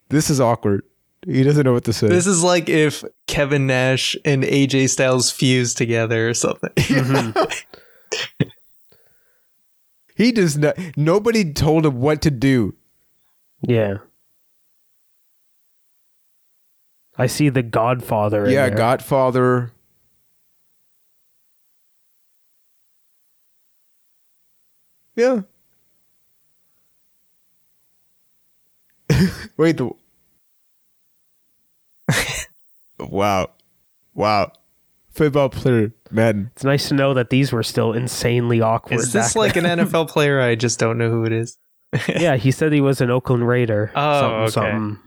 this 0.09 0.30
is 0.30 0.40
awkward. 0.40 0.82
He 1.26 1.42
doesn't 1.42 1.64
know 1.64 1.72
what 1.72 1.84
to 1.84 1.92
say. 1.92 2.09
This 2.09 2.26
is 2.26 2.42
like 2.42 2.68
if 2.68 3.05
Kevin 3.26 3.66
Nash 3.66 4.16
and 4.24 4.42
AJ 4.42 4.88
Styles 4.90 5.30
fused 5.30 5.76
together 5.76 6.28
or 6.30 6.34
something. 6.34 6.70
Mhm. 6.76 7.62
He 10.20 10.32
does 10.32 10.58
not. 10.58 10.76
Nobody 10.98 11.50
told 11.50 11.86
him 11.86 11.98
what 11.98 12.20
to 12.20 12.30
do. 12.30 12.74
Yeah. 13.66 14.00
I 17.16 17.26
see 17.26 17.48
the 17.48 17.62
Godfather. 17.62 18.44
in 18.44 18.52
yeah, 18.52 18.68
there. 18.68 18.76
Godfather. 18.76 19.72
Yeah. 25.16 25.40
Wait. 29.56 29.78
The... 29.78 29.90
wow. 32.98 33.48
Wow. 34.12 34.52
Football 35.20 35.50
player, 35.50 35.92
Madden. 36.10 36.50
It's 36.54 36.64
nice 36.64 36.88
to 36.88 36.94
know 36.94 37.12
that 37.12 37.28
these 37.28 37.52
were 37.52 37.62
still 37.62 37.92
insanely 37.92 38.62
awkward. 38.62 39.00
Is 39.00 39.12
this 39.12 39.36
like 39.36 39.54
an 39.56 39.64
NFL 39.64 40.08
player? 40.08 40.40
I 40.40 40.54
just 40.54 40.78
don't 40.78 40.96
know 40.96 41.10
who 41.10 41.26
it 41.26 41.32
is. 41.32 41.58
yeah, 42.08 42.36
he 42.36 42.50
said 42.50 42.72
he 42.72 42.80
was 42.80 43.02
an 43.02 43.10
Oakland 43.10 43.46
Raider. 43.46 43.92
Oh, 43.94 44.20
something, 44.22 44.40
okay. 44.40 44.50
something. 44.50 44.98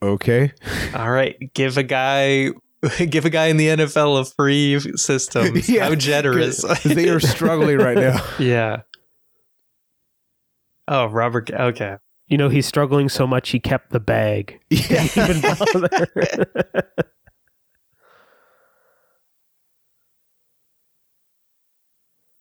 Okay. 0.00 0.52
All 0.94 1.10
right, 1.10 1.52
give 1.52 1.76
a 1.76 1.82
guy 1.82 2.50
give 3.08 3.24
a 3.24 3.30
guy 3.30 3.46
in 3.46 3.56
the 3.56 3.66
NFL 3.66 4.20
a 4.20 4.24
free 4.24 4.78
system. 4.98 5.56
Yeah, 5.64 5.88
How 5.88 5.96
generous. 5.96 6.62
they 6.84 7.08
are 7.08 7.18
struggling 7.18 7.78
right 7.78 7.98
now. 7.98 8.24
yeah. 8.38 8.82
Oh, 10.86 11.06
Robert. 11.06 11.50
Okay. 11.50 11.96
You 12.30 12.38
know, 12.38 12.48
he's 12.48 12.66
struggling 12.66 13.08
so 13.10 13.26
much 13.26 13.50
he 13.50 13.60
kept 13.60 13.90
the 13.90 14.00
bag. 14.00 14.60
Yeah. 14.70 15.04
Even 15.16 15.42
bother. 15.42 16.08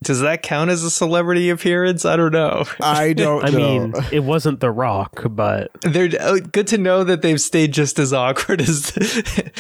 Does 0.10 0.22
that 0.22 0.42
count 0.42 0.72
as 0.72 0.84
a 0.84 0.90
celebrity 0.90 1.52
appearance? 1.52 2.04
I 2.04 2.16
don't 2.16 2.32
know. 2.34 2.64
I 2.82 3.14
don't 3.14 3.46
I 3.46 3.50
know. 3.52 3.58
mean, 3.58 3.94
it 4.12 4.24
wasn't 4.24 4.60
The 4.60 4.72
Rock, 4.72 5.22
but 5.30 5.70
They're 5.84 6.10
oh, 6.20 6.40
good 6.40 6.66
to 6.70 6.80
know 6.80 7.04
that 7.04 7.22
they've 7.22 7.40
stayed 7.40 7.74
just 7.74 8.00
as 8.00 8.12
awkward 8.12 8.60
as 8.62 8.92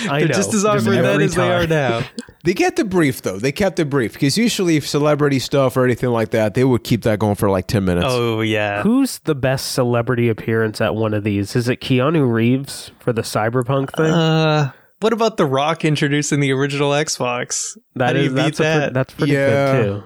I 0.09 0.21
they're 0.21 0.27
know. 0.27 0.33
just 0.33 0.55
as 0.55 0.63
Just 0.63 0.65
awkward 0.65 0.95
then 0.95 1.05
every 1.05 1.25
as 1.25 1.35
they 1.35 1.51
are 1.51 1.67
now. 1.67 2.01
they 2.43 2.55
kept 2.55 2.77
the 2.77 2.83
brief 2.83 3.21
though. 3.21 3.37
They 3.37 3.51
kept 3.51 3.75
the 3.75 3.85
brief 3.85 4.13
because 4.13 4.39
usually 4.39 4.75
if 4.75 4.87
celebrity 4.87 5.37
stuff 5.37 5.77
or 5.77 5.85
anything 5.85 6.09
like 6.09 6.31
that, 6.31 6.55
they 6.55 6.63
would 6.63 6.83
keep 6.83 7.03
that 7.03 7.19
going 7.19 7.35
for 7.35 7.47
like 7.51 7.67
ten 7.67 7.85
minutes. 7.85 8.07
Oh 8.09 8.41
yeah. 8.41 8.81
who's 8.81 9.19
the 9.19 9.35
best 9.35 9.73
celebrity 9.73 10.29
appearance 10.29 10.81
at 10.81 10.95
one 10.95 11.13
of 11.13 11.23
these? 11.23 11.55
Is 11.55 11.69
it 11.69 11.79
Keanu 11.79 12.27
Reeves 12.27 12.89
for 12.99 13.13
the 13.13 13.21
Cyberpunk 13.21 13.95
thing? 13.95 14.11
Uh, 14.11 14.71
what 15.01 15.13
about 15.13 15.37
The 15.37 15.45
Rock 15.45 15.85
introducing 15.85 16.39
the 16.39 16.51
original 16.51 16.89
Xbox? 16.91 17.77
that 17.95 18.07
how 18.07 18.13
do 18.13 18.19
is 18.19 18.29
beat 18.33 18.35
that's 18.55 18.59
a 18.59 18.63
pre- 18.87 18.93
that's 18.93 19.13
pretty 19.13 19.33
Yeah. 19.33 19.71
good 19.71 19.83
too. 20.01 20.03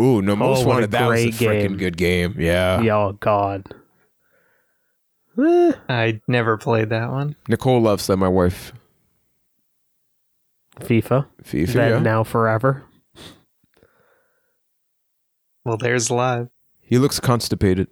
Ooh, 0.00 0.20
no, 0.20 0.36
most 0.36 0.62
Oh, 0.62 0.66
what 0.66 0.74
wanted. 0.74 0.90
That 0.90 1.08
was 1.08 1.20
a 1.20 1.30
great 1.30 1.34
freaking 1.34 1.78
good 1.78 1.96
game. 1.96 2.36
Yeah. 2.38 2.80
Yeah, 2.80 2.96
oh 2.96 3.12
god. 3.12 3.74
Eh, 5.38 5.72
I 5.88 6.20
never 6.26 6.56
played 6.56 6.90
that 6.90 7.10
one. 7.10 7.36
Nicole 7.48 7.80
loves 7.80 8.06
that. 8.06 8.16
My 8.16 8.28
wife. 8.28 8.72
FIFA. 10.80 11.26
FIFA. 11.42 11.72
then 11.72 11.90
yeah. 11.90 11.98
now 11.98 12.24
forever. 12.24 12.84
Well, 15.64 15.76
there's 15.76 16.10
live. 16.10 16.48
He 16.80 16.98
looks 16.98 17.18
constipated. 17.18 17.88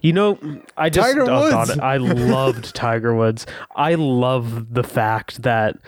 You 0.00 0.12
know, 0.12 0.38
I 0.76 0.90
just 0.90 1.06
Tiger 1.08 1.22
oh, 1.22 1.26
God, 1.26 1.68
Woods. 1.68 1.80
I 1.80 1.96
loved 1.98 2.74
Tiger 2.74 3.14
Woods. 3.14 3.46
I 3.76 3.94
love 3.94 4.74
the 4.74 4.82
fact 4.82 5.42
that 5.42 5.78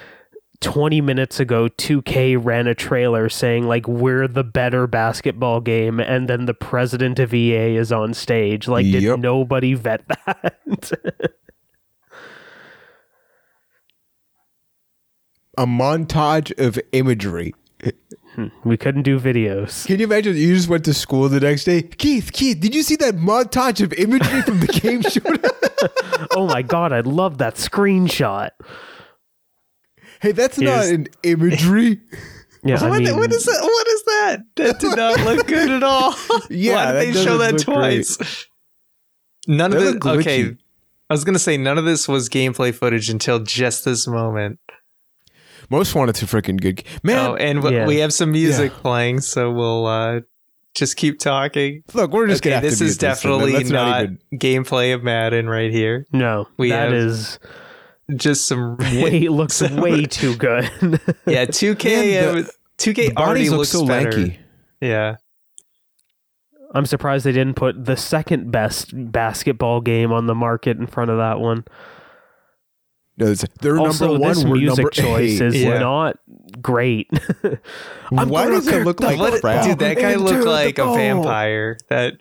20 0.60 1.00
minutes 1.00 1.40
ago 1.40 1.68
2K 1.68 2.36
ran 2.42 2.66
a 2.66 2.74
trailer 2.74 3.28
saying 3.28 3.66
like 3.66 3.86
we're 3.86 4.26
the 4.26 4.44
better 4.44 4.86
basketball 4.86 5.60
game 5.60 6.00
and 6.00 6.28
then 6.28 6.46
the 6.46 6.54
president 6.54 7.18
of 7.18 7.34
EA 7.34 7.76
is 7.76 7.92
on 7.92 8.14
stage. 8.14 8.66
Like 8.68 8.84
did 8.86 9.02
Yep. 9.02 9.18
nobody 9.18 9.74
vet 9.74 10.06
that? 10.26 10.54
A 15.56 15.66
montage 15.66 16.56
of 16.58 16.78
imagery. 16.92 17.54
Hmm, 18.34 18.46
we 18.64 18.76
couldn't 18.76 19.02
do 19.02 19.20
videos. 19.20 19.86
Can 19.86 20.00
you 20.00 20.06
imagine? 20.06 20.34
You 20.36 20.54
just 20.54 20.68
went 20.68 20.84
to 20.86 20.94
school 20.94 21.28
the 21.28 21.38
next 21.38 21.64
day. 21.64 21.82
Keith, 21.82 22.32
Keith, 22.32 22.58
did 22.58 22.74
you 22.74 22.82
see 22.82 22.96
that 22.96 23.14
montage 23.14 23.80
of 23.80 23.92
imagery 23.92 24.42
from 24.42 24.58
the 24.58 24.66
game 24.66 25.02
show? 25.08 26.28
oh 26.36 26.46
my 26.48 26.62
god, 26.62 26.92
I 26.92 27.00
love 27.00 27.38
that 27.38 27.54
screenshot. 27.54 28.50
Hey, 30.24 30.32
that's 30.32 30.58
not 30.58 30.86
an 30.86 31.06
imagery. 31.22 32.00
Yeah, 32.66 32.78
I 32.82 32.98
mean, 32.98 33.14
what 33.14 33.30
is 33.30 33.44
that? 33.44 33.58
What 33.60 33.86
is 33.88 34.02
that? 34.04 34.38
That 34.56 34.80
did 34.80 34.96
not 34.96 35.20
look 35.20 35.46
good 35.46 35.68
at 35.70 35.82
all. 35.82 36.14
Yeah, 36.48 36.94
Why 36.94 37.04
did 37.04 37.14
they 37.14 37.22
show 37.22 37.36
that 37.36 37.52
look 37.56 37.66
great. 37.66 38.06
twice? 38.06 38.46
None 39.46 39.70
That 39.72 39.76
of 39.76 39.82
looked 39.84 40.06
it. 40.06 40.08
Okay. 40.26 40.56
I 41.10 41.12
was 41.12 41.24
gonna 41.24 41.38
say 41.38 41.58
none 41.58 41.76
of 41.76 41.84
this 41.84 42.08
was 42.08 42.30
gameplay 42.30 42.74
footage 42.74 43.10
until 43.10 43.38
just 43.40 43.84
this 43.84 44.06
moment. 44.06 44.60
Most 45.68 45.94
wanted 45.94 46.14
to 46.14 46.24
freaking 46.26 46.58
good. 46.58 46.82
Man, 47.02 47.18
oh, 47.32 47.34
and 47.36 47.58
w- 47.60 47.76
Yeah. 47.76 47.86
we 47.86 47.98
have 47.98 48.14
some 48.14 48.32
music 48.32 48.72
Yeah. 48.72 48.80
playing, 48.80 49.20
so 49.20 49.50
we'll 49.52 49.84
uh, 49.86 50.20
just 50.74 50.96
keep 50.96 51.18
talking. 51.18 51.82
look, 51.92 52.12
we're 52.12 52.28
just 52.28 52.40
okay, 52.42 52.48
gonna 52.48 52.56
have 52.62 52.62
this 52.70 52.78
to 52.78 52.84
is 52.86 52.98
mute 52.98 53.10
this 53.10 53.20
thing, 53.22 53.30
man. 53.30 53.38
definitely 53.40 53.72
not, 53.72 54.02
even- 54.04 54.18
gameplay 54.38 54.94
of 54.94 55.02
Madden 55.02 55.50
right 55.50 55.70
here. 55.70 56.06
no, 56.12 56.48
We 56.56 56.70
that 56.70 56.92
have- 56.92 56.94
is 56.94 57.38
Just 58.16 58.46
some 58.46 58.76
way 58.78 59.28
looks 59.28 59.54
some- 59.54 59.76
way 59.76 60.04
too 60.04 60.36
good. 60.36 60.70
yeah. 61.26 61.46
Two 61.46 61.74
K. 61.74 62.20
Man, 62.20 62.34
the- 62.34 62.40
uh, 62.42 62.46
Two 62.76 62.92
K 62.92 63.08
the 63.08 63.16
already 63.16 63.40
bodies 63.48 63.52
looks 63.52 63.68
so 63.70 63.86
better. 63.86 64.10
lanky. 64.12 64.38
Yeah. 64.80 65.16
I'm 66.74 66.86
surprised 66.86 67.24
they 67.24 67.32
didn't 67.32 67.54
put 67.54 67.84
the 67.84 67.96
second 67.96 68.50
best 68.50 68.90
basketball 69.12 69.80
game 69.80 70.10
on 70.12 70.26
the 70.26 70.34
market 70.34 70.76
in 70.76 70.86
front 70.88 71.10
of 71.12 71.18
that 71.18 71.38
one. 71.38 71.64
No, 73.16 73.26
it's- 73.26 73.44
their 73.60 73.78
also, 73.78 74.08
number 74.08 74.20
one. 74.20 74.28
this 74.34 74.44
music 74.44 74.76
number 74.78 74.90
choice 74.90 75.40
eight. 75.40 75.46
is 75.46 75.62
Yeah. 75.62 75.78
not 75.78 76.16
great. 76.60 77.08
Why 78.10 78.46
does 78.48 78.66
it 78.66 78.84
look 78.84 79.00
like 79.00 79.20
What, 79.20 79.40
crap? 79.40 79.64
dude, 79.64 79.78
that 79.78 79.96
guy 79.98 80.12
into 80.14 80.24
looked 80.24 80.44
like 80.46 80.78
a 80.78 80.86
vampire. 80.94 81.78
That 81.90 82.14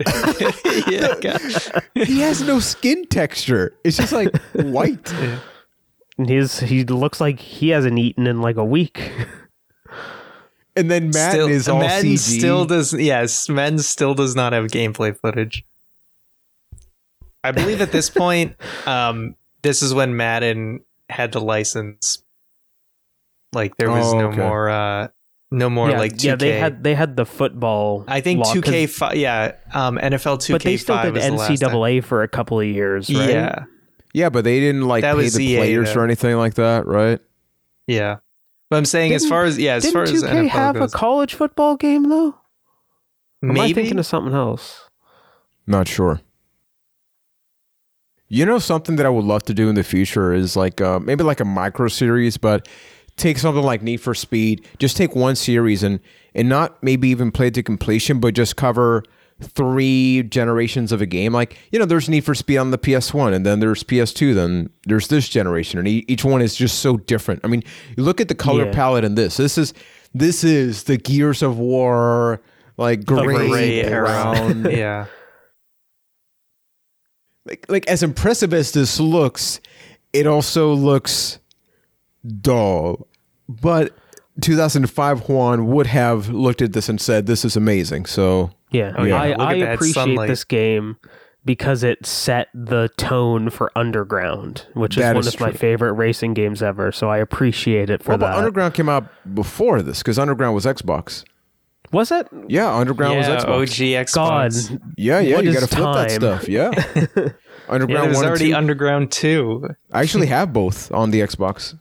yeah, 0.88 1.16
guy. 1.20 2.06
he 2.06 2.20
has 2.22 2.44
no 2.44 2.60
skin 2.60 3.06
texture. 3.06 3.74
It's 3.84 3.98
just 3.98 4.14
like 4.14 4.38
white. 4.54 5.12
And 6.18 6.30
His 6.30 6.60
he 6.60 6.84
looks 6.84 7.20
like 7.20 7.40
he 7.40 7.70
hasn't 7.70 7.98
eaten 7.98 8.28
in 8.28 8.42
like 8.42 8.58
a 8.58 8.66
week. 8.66 9.12
And 10.76 10.90
then 10.90 11.12
Madden 11.12 11.32
still, 11.32 11.48
is 11.50 11.70
all 11.70 11.80
Madden 11.82 12.14
CG. 12.14 12.40
still 12.40 12.66
does. 12.66 12.94
Yes, 12.94 13.48
Madden 13.48 13.78
still 13.78 14.16
does 14.16 14.36
not 14.36 14.54
have 14.54 14.66
gameplay 14.72 15.16
footage. 15.16 15.64
I 17.44 17.52
believe 17.52 17.80
at 17.80 17.92
this 17.92 18.10
point, 18.24 18.56
um, 18.88 19.36
this 19.62 19.84
is 19.84 19.94
when 19.94 20.18
Madden 20.18 20.80
had 21.10 21.34
to 21.34 21.40
license. 21.40 22.24
Like 23.54 23.78
there 23.78 23.92
was 23.92 24.14
Oh, 24.14 24.20
no 24.20 24.28
okay. 24.30 24.38
more, 24.38 24.68
uh, 24.70 25.08
no 25.52 25.70
more 25.70 25.92
yeah, 25.92 26.00
like 26.00 26.14
2K. 26.14 26.24
yeah, 26.24 26.36
they 26.38 26.58
had 26.60 26.84
they 26.84 26.96
had 26.96 27.18
the 27.18 27.26
football. 27.28 28.04
I 28.08 28.22
think 28.22 28.44
2K 28.44 28.90
five. 28.90 29.16
Yeah, 29.16 29.52
um, 29.76 30.00
NFL 30.00 30.40
2K5 30.40 30.52
but 30.54 30.62
they 30.64 30.78
still 30.78 31.02
did 31.04 31.14
was 31.14 31.24
the. 31.24 31.66
NCAA 31.68 32.04
for 32.04 32.24
a 32.24 32.28
couple 32.28 32.60
of 32.60 32.66
years, 32.66 33.14
right? 33.14 33.30
Yeah, 33.30 33.66
yeah, 34.14 34.30
but 34.30 34.44
they 34.44 34.60
didn't 34.60 34.84
like 34.88 35.02
That 35.02 35.16
pay 35.16 35.24
was 35.24 35.34
the 35.34 35.44
EA, 35.46 35.58
players 35.58 35.94
though. 35.94 36.02
or 36.02 36.04
anything 36.06 36.36
like 36.38 36.54
that, 36.56 36.86
right? 36.86 37.20
yeah. 37.88 38.18
But 38.70 38.78
I'm 38.78 38.86
saying, 38.86 39.14
as 39.14 39.22
Didn't- 39.24 39.30
far 39.30 39.44
as 39.44 39.60
yeah, 39.60 39.76
as 39.76 39.92
far 39.92 40.06
Didn't 40.06 40.24
as 40.24 40.24
2K 40.24 40.46
NFL 40.48 40.50
have 40.50 40.76
goes, 40.76 40.94
a 40.94 40.98
college 40.98 41.34
football 41.36 41.76
game 41.76 42.10
though? 42.10 42.36
Or 43.44 43.50
Am 43.50 43.60
I 43.60 43.72
thinking 43.74 44.00
of 44.00 44.06
something 44.06 44.34
else? 44.34 44.90
Not 45.68 45.88
sure. 45.88 46.22
You 48.30 48.46
know, 48.46 48.58
something 48.58 48.96
that 48.96 49.06
I 49.06 49.10
would 49.10 49.26
love 49.26 49.44
to 49.44 49.54
do 49.54 49.70
in 49.70 49.76
the 49.76 49.84
future 49.84 50.34
is 50.34 50.56
like 50.56 50.82
uh, 50.82 51.00
maybe 51.00 51.24
like 51.24 51.40
a 51.40 51.46
micro 51.46 51.88
series, 51.88 52.38
but 52.38 52.68
take 53.16 53.38
something 53.38 53.64
like 53.64 53.84
Need 53.84 53.98
for 53.98 54.16
Speed. 54.16 54.66
Just 54.80 54.98
take 54.98 55.16
one 55.16 55.36
series 55.36 55.84
and 55.84 56.00
and 56.34 56.50
not 56.50 56.82
maybe 56.82 57.10
even 57.10 57.32
play 57.32 57.48
it 57.48 57.54
to 57.56 57.64
completion, 57.64 58.20
but 58.20 58.34
just 58.34 58.56
cover 58.56 59.04
three 59.42 60.24
generations 60.24 60.92
of 60.92 61.02
a 61.02 61.06
game. 61.06 61.34
Like 61.34 61.58
you 61.72 61.80
know, 61.80 61.86
there's 61.86 62.08
Need 62.10 62.24
for 62.26 62.36
Speed 62.36 62.58
on 62.58 62.72
the 62.72 62.78
PS1, 62.78 63.34
and 63.34 63.46
then 63.46 63.60
there's 63.60 63.84
PS2, 63.84 64.34
then 64.36 64.70
there's 64.86 65.08
this 65.08 65.28
generation, 65.30 65.80
and 65.80 65.88
each 65.88 66.24
one 66.24 66.42
is 66.42 66.56
just 66.56 66.80
so 66.80 66.98
different. 66.98 67.42
I 67.44 67.48
mean, 67.48 67.64
you 67.98 68.04
look 68.04 68.22
at 68.22 68.28
the 68.28 68.36
color 68.36 68.66
Yeah. 68.66 68.74
palette 68.74 69.04
in 69.04 69.16
this. 69.16 69.38
This 69.38 69.58
is 69.58 69.74
this 70.14 70.44
is 70.44 70.84
the 70.84 70.98
Gears 70.98 71.42
of 71.42 71.58
War 71.58 72.42
like 72.78 73.06
gray, 73.06 73.48
gray 73.48 73.90
brown 73.90 74.66
yeah. 74.72 75.06
like 77.46 77.66
like 77.70 77.88
as 77.88 78.04
impressive 78.04 78.54
as 78.54 78.72
this 78.72 79.00
looks, 79.00 79.60
it 80.14 80.28
also 80.28 80.74
looks 80.74 81.40
dull. 82.42 83.08
But 83.50 83.96
2005 84.42 85.30
Juan 85.30 85.68
would 85.68 85.88
have 85.88 86.30
looked 86.30 86.62
at 86.62 86.74
this 86.74 86.90
and 86.90 87.00
said, 87.00 87.26
"This 87.26 87.44
is 87.46 87.56
amazing." 87.56 88.06
So 88.06 88.52
Yeah, 88.74 88.94
Oh, 88.98 89.04
yeah. 89.04 89.16
I, 89.22 89.28
I 89.32 89.54
appreciate 89.54 89.94
sunlight. 89.94 90.28
this 90.30 90.44
game 90.44 90.98
because 91.46 91.84
it 91.84 92.06
set 92.06 92.48
the 92.54 92.90
tone 92.98 93.50
for 93.50 93.72
Underground, 93.78 94.66
which 94.74 94.98
is 94.98 95.04
one 95.04 95.18
is 95.18 95.34
of 95.34 95.40
my 95.40 95.52
favorite 95.52 95.94
racing 95.94 96.34
games 96.34 96.62
ever. 96.64 96.92
So 96.92 97.10
I 97.10 97.18
appreciate 97.20 97.90
it 97.90 98.02
for 98.04 98.10
Well, 98.12 98.18
but. 98.20 98.34
Underground 98.36 98.74
came 98.74 98.90
out 98.90 99.06
before 99.36 99.82
this 99.82 100.00
because 100.00 100.18
Underground 100.18 100.56
was 100.56 100.66
Xbox. 100.66 101.24
was 101.92 102.12
it? 102.12 102.28
Yeah, 102.48 102.74
Underground 102.74 103.14
yeah, 103.16 103.36
was 103.36 103.44
Xbox. 103.44 104.14
God, 104.16 104.46
OG 104.48 104.50
Xbox. 104.50 104.82
Yeah, 104.98 105.20
yeah, 105.20 105.36
What 105.36 105.46
you 105.46 105.54
got 105.54 105.60
to 105.62 105.68
flip 105.68 105.94
that 105.96 106.12
stuff. 106.12 106.48
Yeah. 106.50 106.72
Yeah, 106.96 107.30
Underground 107.70 108.08
there's 108.08 108.18
1 108.18 108.26
already 108.26 108.50
2. 108.52 108.56
Underground 108.56 109.12
2. 109.12 109.68
I 109.92 110.02
actually 110.02 110.28
have 110.28 110.52
both 110.54 110.92
on 110.92 111.12
the 111.12 111.20
Xbox. 111.22 111.76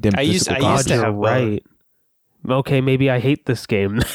Dim 0.00 0.14
I 0.16 0.22
used- 0.22 0.48
I 0.48 0.72
used 0.74 0.88
to 0.88 0.96
have 0.96 1.14
right. 1.14 1.62
Okay, 2.48 2.80
maybe 2.80 3.08
I 3.10 3.18
hate 3.20 3.46
this 3.46 3.66
game. 3.66 4.00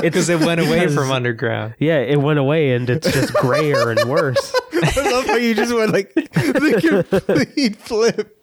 Because 0.00 0.28
it 0.28 0.40
went 0.40 0.60
away 0.60 0.80
because- 0.80 0.94
from 0.94 1.10
Underground. 1.10 1.74
yeah, 1.78 1.98
it 1.98 2.20
went 2.20 2.38
away 2.38 2.72
and 2.72 2.88
it's 2.90 3.10
just 3.12 3.32
grayer 3.34 3.90
and 3.90 4.08
worse. 4.08 4.54
I 4.72 5.10
love 5.12 5.26
how 5.26 5.36
you 5.36 5.54
just 5.54 5.74
went 5.74 5.92
like 5.92 6.12
the 6.14 7.22
complete 7.26 7.76
flip. 7.76 8.36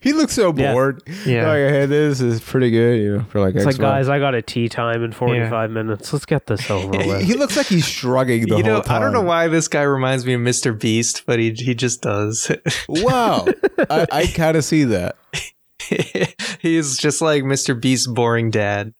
He 0.00 0.12
looks 0.12 0.32
so 0.32 0.54
Yeah. 0.56 0.72
bored. 0.72 1.02
Yeah. 1.26 1.48
Like, 1.48 1.58
hey, 1.72 1.86
this 1.86 2.20
is 2.20 2.40
pretty 2.40 2.70
good, 2.70 3.00
you 3.00 3.16
know, 3.18 3.24
for 3.30 3.40
like 3.40 3.56
It's 3.56 3.64
like, 3.64 3.74
Xbox. 3.74 3.80
guys, 3.80 4.08
I 4.08 4.20
got 4.20 4.34
a 4.36 4.42
tea 4.42 4.68
time 4.68 5.02
in 5.02 5.10
45 5.10 5.70
minutes. 5.72 6.12
Let's 6.12 6.24
get 6.24 6.46
this 6.46 6.70
over 6.70 6.96
He- 7.02 7.08
with. 7.08 7.22
he 7.22 7.34
looks 7.34 7.56
like 7.56 7.66
he's 7.66 7.84
shrugging 7.84 8.46
the 8.46 8.58
you 8.58 8.62
know, 8.62 8.74
whole 8.74 8.82
time. 8.82 8.96
I 9.02 9.04
don't 9.04 9.12
know 9.12 9.22
why 9.22 9.48
this 9.48 9.66
guy 9.66 9.82
reminds 9.82 10.24
me 10.24 10.34
of 10.34 10.40
Mr. 10.40 10.78
Beast, 10.78 11.24
but 11.26 11.40
he 11.40 11.50
he 11.52 11.74
just 11.74 12.00
does. 12.02 12.50
Wow, 12.88 13.46
I, 13.90 14.06
I 14.12 14.26
kind 14.26 14.56
of 14.56 14.64
see 14.64 14.84
that. 14.84 15.16
He's 16.60 16.96
just 16.98 17.20
like 17.20 17.42
Mr. 17.42 17.78
Beast's 17.80 18.06
boring 18.06 18.50
dad. 18.50 18.94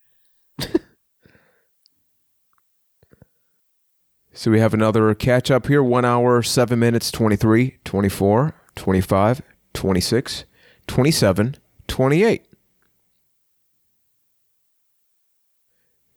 So 4.33 4.51
we 4.53 4.61
have 4.61 4.73
another 4.75 5.13
catch 5.15 5.51
up 5.51 5.67
here. 5.67 5.83
One 5.83 6.05
hour, 6.05 6.43
seven 6.43 6.79
minutes, 6.79 7.11
23, 7.11 7.79
24, 7.85 8.55
25, 8.77 9.43
26, 9.75 10.45
27, 10.89 11.57
28. 11.87 12.43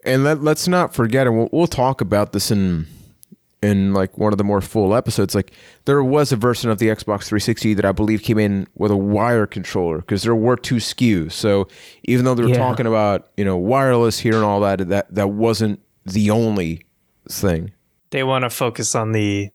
And 0.03 0.23
let, 0.23 0.41
let's 0.41 0.68
not 0.68 0.95
forget, 0.95 1.27
and 1.27 1.38
we'll, 1.38 1.49
we'll 1.52 1.68
talk 1.68 2.02
about 2.02 2.34
this 2.34 2.49
in 2.52 2.88
in 3.61 3.93
like 3.93 4.18
one 4.18 4.34
of 4.34 4.39
the 4.39 4.43
more 4.43 4.60
full 4.60 4.95
episodes. 4.95 5.35
Like 5.35 5.52
there 5.85 6.03
was 6.03 6.31
a 6.31 6.35
version 6.35 6.72
of 6.72 6.80
the 6.80 6.88
Xbox 6.88 7.26
360 7.26 7.76
that 7.76 7.85
I 7.85 7.91
believe 7.91 8.23
came 8.23 8.39
in 8.39 8.65
with 8.73 8.89
a 8.89 8.98
wire 8.98 9.45
controller 9.45 9.99
because 9.99 10.23
there 10.23 10.34
were 10.34 10.56
two 10.56 10.77
SKUs. 10.77 11.34
So 11.34 11.68
even 12.06 12.26
though 12.26 12.34
they 12.34 12.41
were 12.41 12.49
Yeah. 12.49 12.57
talking 12.57 12.88
about 12.88 13.30
you 13.38 13.45
know 13.45 13.57
wireless 13.57 14.18
here 14.18 14.34
and 14.34 14.43
all 14.43 14.61
that, 14.61 14.88
that 14.89 15.14
that 15.14 15.30
wasn't 15.30 15.80
the 16.07 16.31
only 16.31 16.81
thing. 17.30 17.69
They 18.10 18.23
want 18.23 18.41
to 18.43 18.49
focus 18.49 18.95
on 18.95 19.11
the 19.11 19.52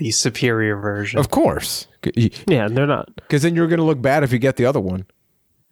the 0.00 0.10
superior 0.10 0.76
version. 0.76 1.20
Of 1.20 1.28
course, 1.28 1.86
yeah, 2.46 2.68
they're 2.68 2.86
not. 2.86 3.14
Because 3.16 3.42
then 3.42 3.54
you're 3.54 3.68
going 3.68 3.78
to 3.78 3.84
look 3.84 4.00
bad 4.00 4.24
if 4.24 4.32
you 4.32 4.38
get 4.38 4.56
the 4.56 4.64
other 4.64 4.80
one. 4.80 5.04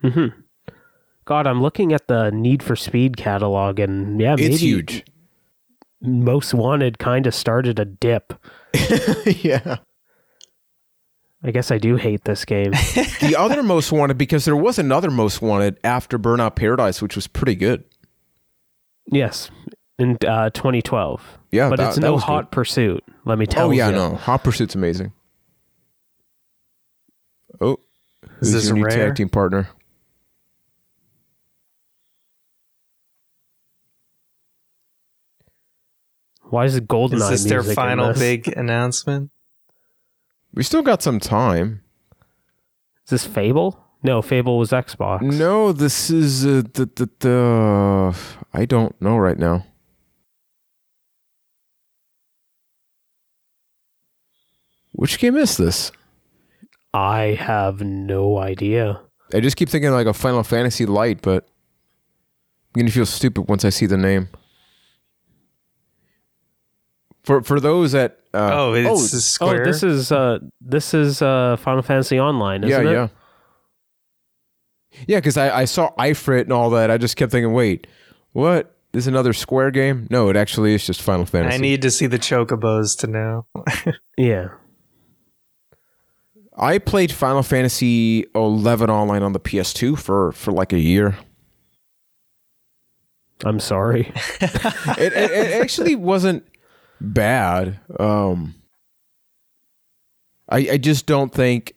Mm-hmm. 0.05 0.39
God, 1.25 1.47
I'm 1.47 1.63
looking 1.63 1.95
at 1.95 2.09
the 2.09 2.31
Need 2.31 2.63
for 2.63 2.77
Speed 2.77 3.17
catalog, 3.17 3.79
and 3.79 4.21
yeah, 4.21 4.37
maybe 4.37 4.53
It's 4.53 4.61
huge. 4.61 5.05
Most 6.03 6.53
Wanted 6.53 6.99
kind 6.99 7.27
of 7.27 7.35
started 7.35 7.79
a 7.79 7.87
dip. 7.87 8.35
yeah. 9.25 9.79
I 11.43 11.51
guess 11.51 11.71
I 11.71 11.79
do 11.79 11.97
hate 11.97 12.25
this 12.25 12.45
game. 12.45 12.73
The 13.21 13.35
other 13.37 13.63
most 13.63 13.93
wanted 13.93 14.19
because 14.19 14.45
there 14.45 14.57
was 14.57 14.79
another 14.79 15.11
most 15.11 15.41
wanted 15.41 15.79
after 15.83 16.19
Burnout 16.19 16.55
Paradise, 16.55 17.01
which 17.01 17.17
was 17.17 17.27
pretty 17.27 17.55
good. 17.55 17.85
yes, 19.07 19.51
in 19.99 20.16
uh, 20.27 20.51
2012. 20.51 21.39
Yeah, 21.51 21.69
but 21.70 21.77
that- 21.79 21.87
it's 21.89 21.95
that 21.97 22.01
no 22.03 22.15
was 22.15 22.23
Hot 22.25 22.51
Pursuit. 22.51 23.03
Let 23.25 23.39
me 23.39 23.47
good. 23.47 23.53
tell 23.53 23.66
Oh 23.69 23.70
you. 23.70 23.79
yeah, 23.79 23.91
no, 23.91 24.15
Hot 24.16 24.43
Pursuit's 24.45 24.75
amazing. 24.75 25.12
Oh, 27.61 27.79
who's 28.39 28.53
this 28.53 28.66
your 28.66 28.75
new 28.77 28.85
rare? 28.85 29.09
tag 29.09 29.16
team 29.16 29.29
partner? 29.29 29.69
Why 36.43 36.65
is 36.65 36.77
it 36.77 36.89
GoldenEye 36.89 37.15
Is 37.15 37.29
this 37.29 37.45
their 37.45 37.59
music 37.61 37.70
in 37.70 37.75
final 37.77 38.09
this? 38.09 38.19
big 38.19 38.49
announcement? 38.49 39.31
We 40.55 40.62
still 40.62 40.83
got 40.83 41.03
some 41.03 41.20
time. 41.20 41.83
Is 43.05 43.11
this 43.11 43.27
Fable? 43.27 43.85
No, 44.03 44.23
Fable 44.23 44.59
was 44.59 44.70
Xbox. 44.70 45.23
No, 45.23 45.73
this 45.73 46.09
is 46.11 46.47
uh, 46.47 46.62
the, 46.73 46.89
the 46.95 47.11
the 47.19 48.16
I 48.55 48.65
don't 48.65 49.01
know 49.03 49.19
right 49.19 49.39
now. 49.39 49.66
Which 54.99 55.20
game 55.20 55.37
is 55.37 55.57
this? 55.57 55.93
I 56.93 57.37
have 57.39 57.81
no 57.81 58.37
idea. 58.37 59.01
I 59.33 59.39
just 59.39 59.57
keep 59.57 59.69
thinking 59.69 59.93
like 59.93 60.09
a 60.09 60.12
Final 60.12 60.43
Fantasy 60.43 60.87
Light, 60.87 61.23
but 61.23 61.47
I'm 62.75 62.81
gonna 62.81 62.91
feel 62.91 63.07
stupid 63.07 63.43
once 63.49 63.65
I 63.65 63.69
see 63.69 63.87
the 63.87 63.97
name. 63.97 64.29
For 67.23 67.45
for 67.45 67.61
those 67.61 67.93
that 67.93 68.19
uh, 68.35 68.51
oh, 68.53 68.75
it's 68.75 69.12
a 69.12 69.20
square. 69.20 69.62
Oh, 69.62 69.65
this 69.65 69.85
is 69.85 70.11
uh 70.11 70.41
this 70.61 70.93
is 70.93 71.23
uh 71.23 71.57
Final 71.59 71.83
Fantasy 71.83 72.19
Online, 72.19 72.65
isn't 72.65 72.85
yeah 72.85 72.91
it? 72.91 72.93
yeah 72.93 73.09
yeah 75.07 75.19
because 75.19 75.37
I 75.37 75.61
I 75.61 75.65
saw 75.66 75.93
Ifrit 75.97 76.43
and 76.43 76.53
all 76.53 76.70
that. 76.70 76.91
I 76.91 76.99
just 76.99 77.16
kept 77.16 77.31
thinking, 77.31 77.53
wait, 77.53 77.87
what? 78.33 78.75
This 78.91 79.05
is 79.05 79.07
another 79.07 79.33
Square 79.33 79.70
game? 79.70 80.09
No, 80.11 80.29
it 80.29 80.35
actually 80.35 80.75
is 80.75 80.85
just 80.85 81.03
Final 81.03 81.25
Fantasy. 81.25 81.55
I 81.55 81.59
need 81.59 81.83
to 81.83 81.91
see 81.93 82.07
the 82.09 82.19
chocobos 82.19 82.99
to 82.99 83.07
know. 83.07 83.47
Yeah. 84.16 84.49
I 86.59 86.79
played 86.79 87.13
Final 87.13 87.43
Fantasy 87.43 88.27
11 88.35 88.91
online 88.91 89.23
on 89.23 89.33
the 89.33 89.41
PS2 89.41 89.99
for 89.99 90.33
for 90.33 90.53
like 90.53 90.73
a 90.73 90.79
year. 90.79 91.17
I'm 93.45 93.61
sorry. 93.61 94.13
it, 94.41 95.13
it, 95.13 95.31
it 95.31 95.61
actually 95.63 95.95
wasn't 95.95 96.45
bad. 97.01 97.79
Um, 98.01 98.57
I 100.49 100.59
I 100.73 100.77
just 100.79 101.07
don't 101.07 101.33
think 101.33 101.75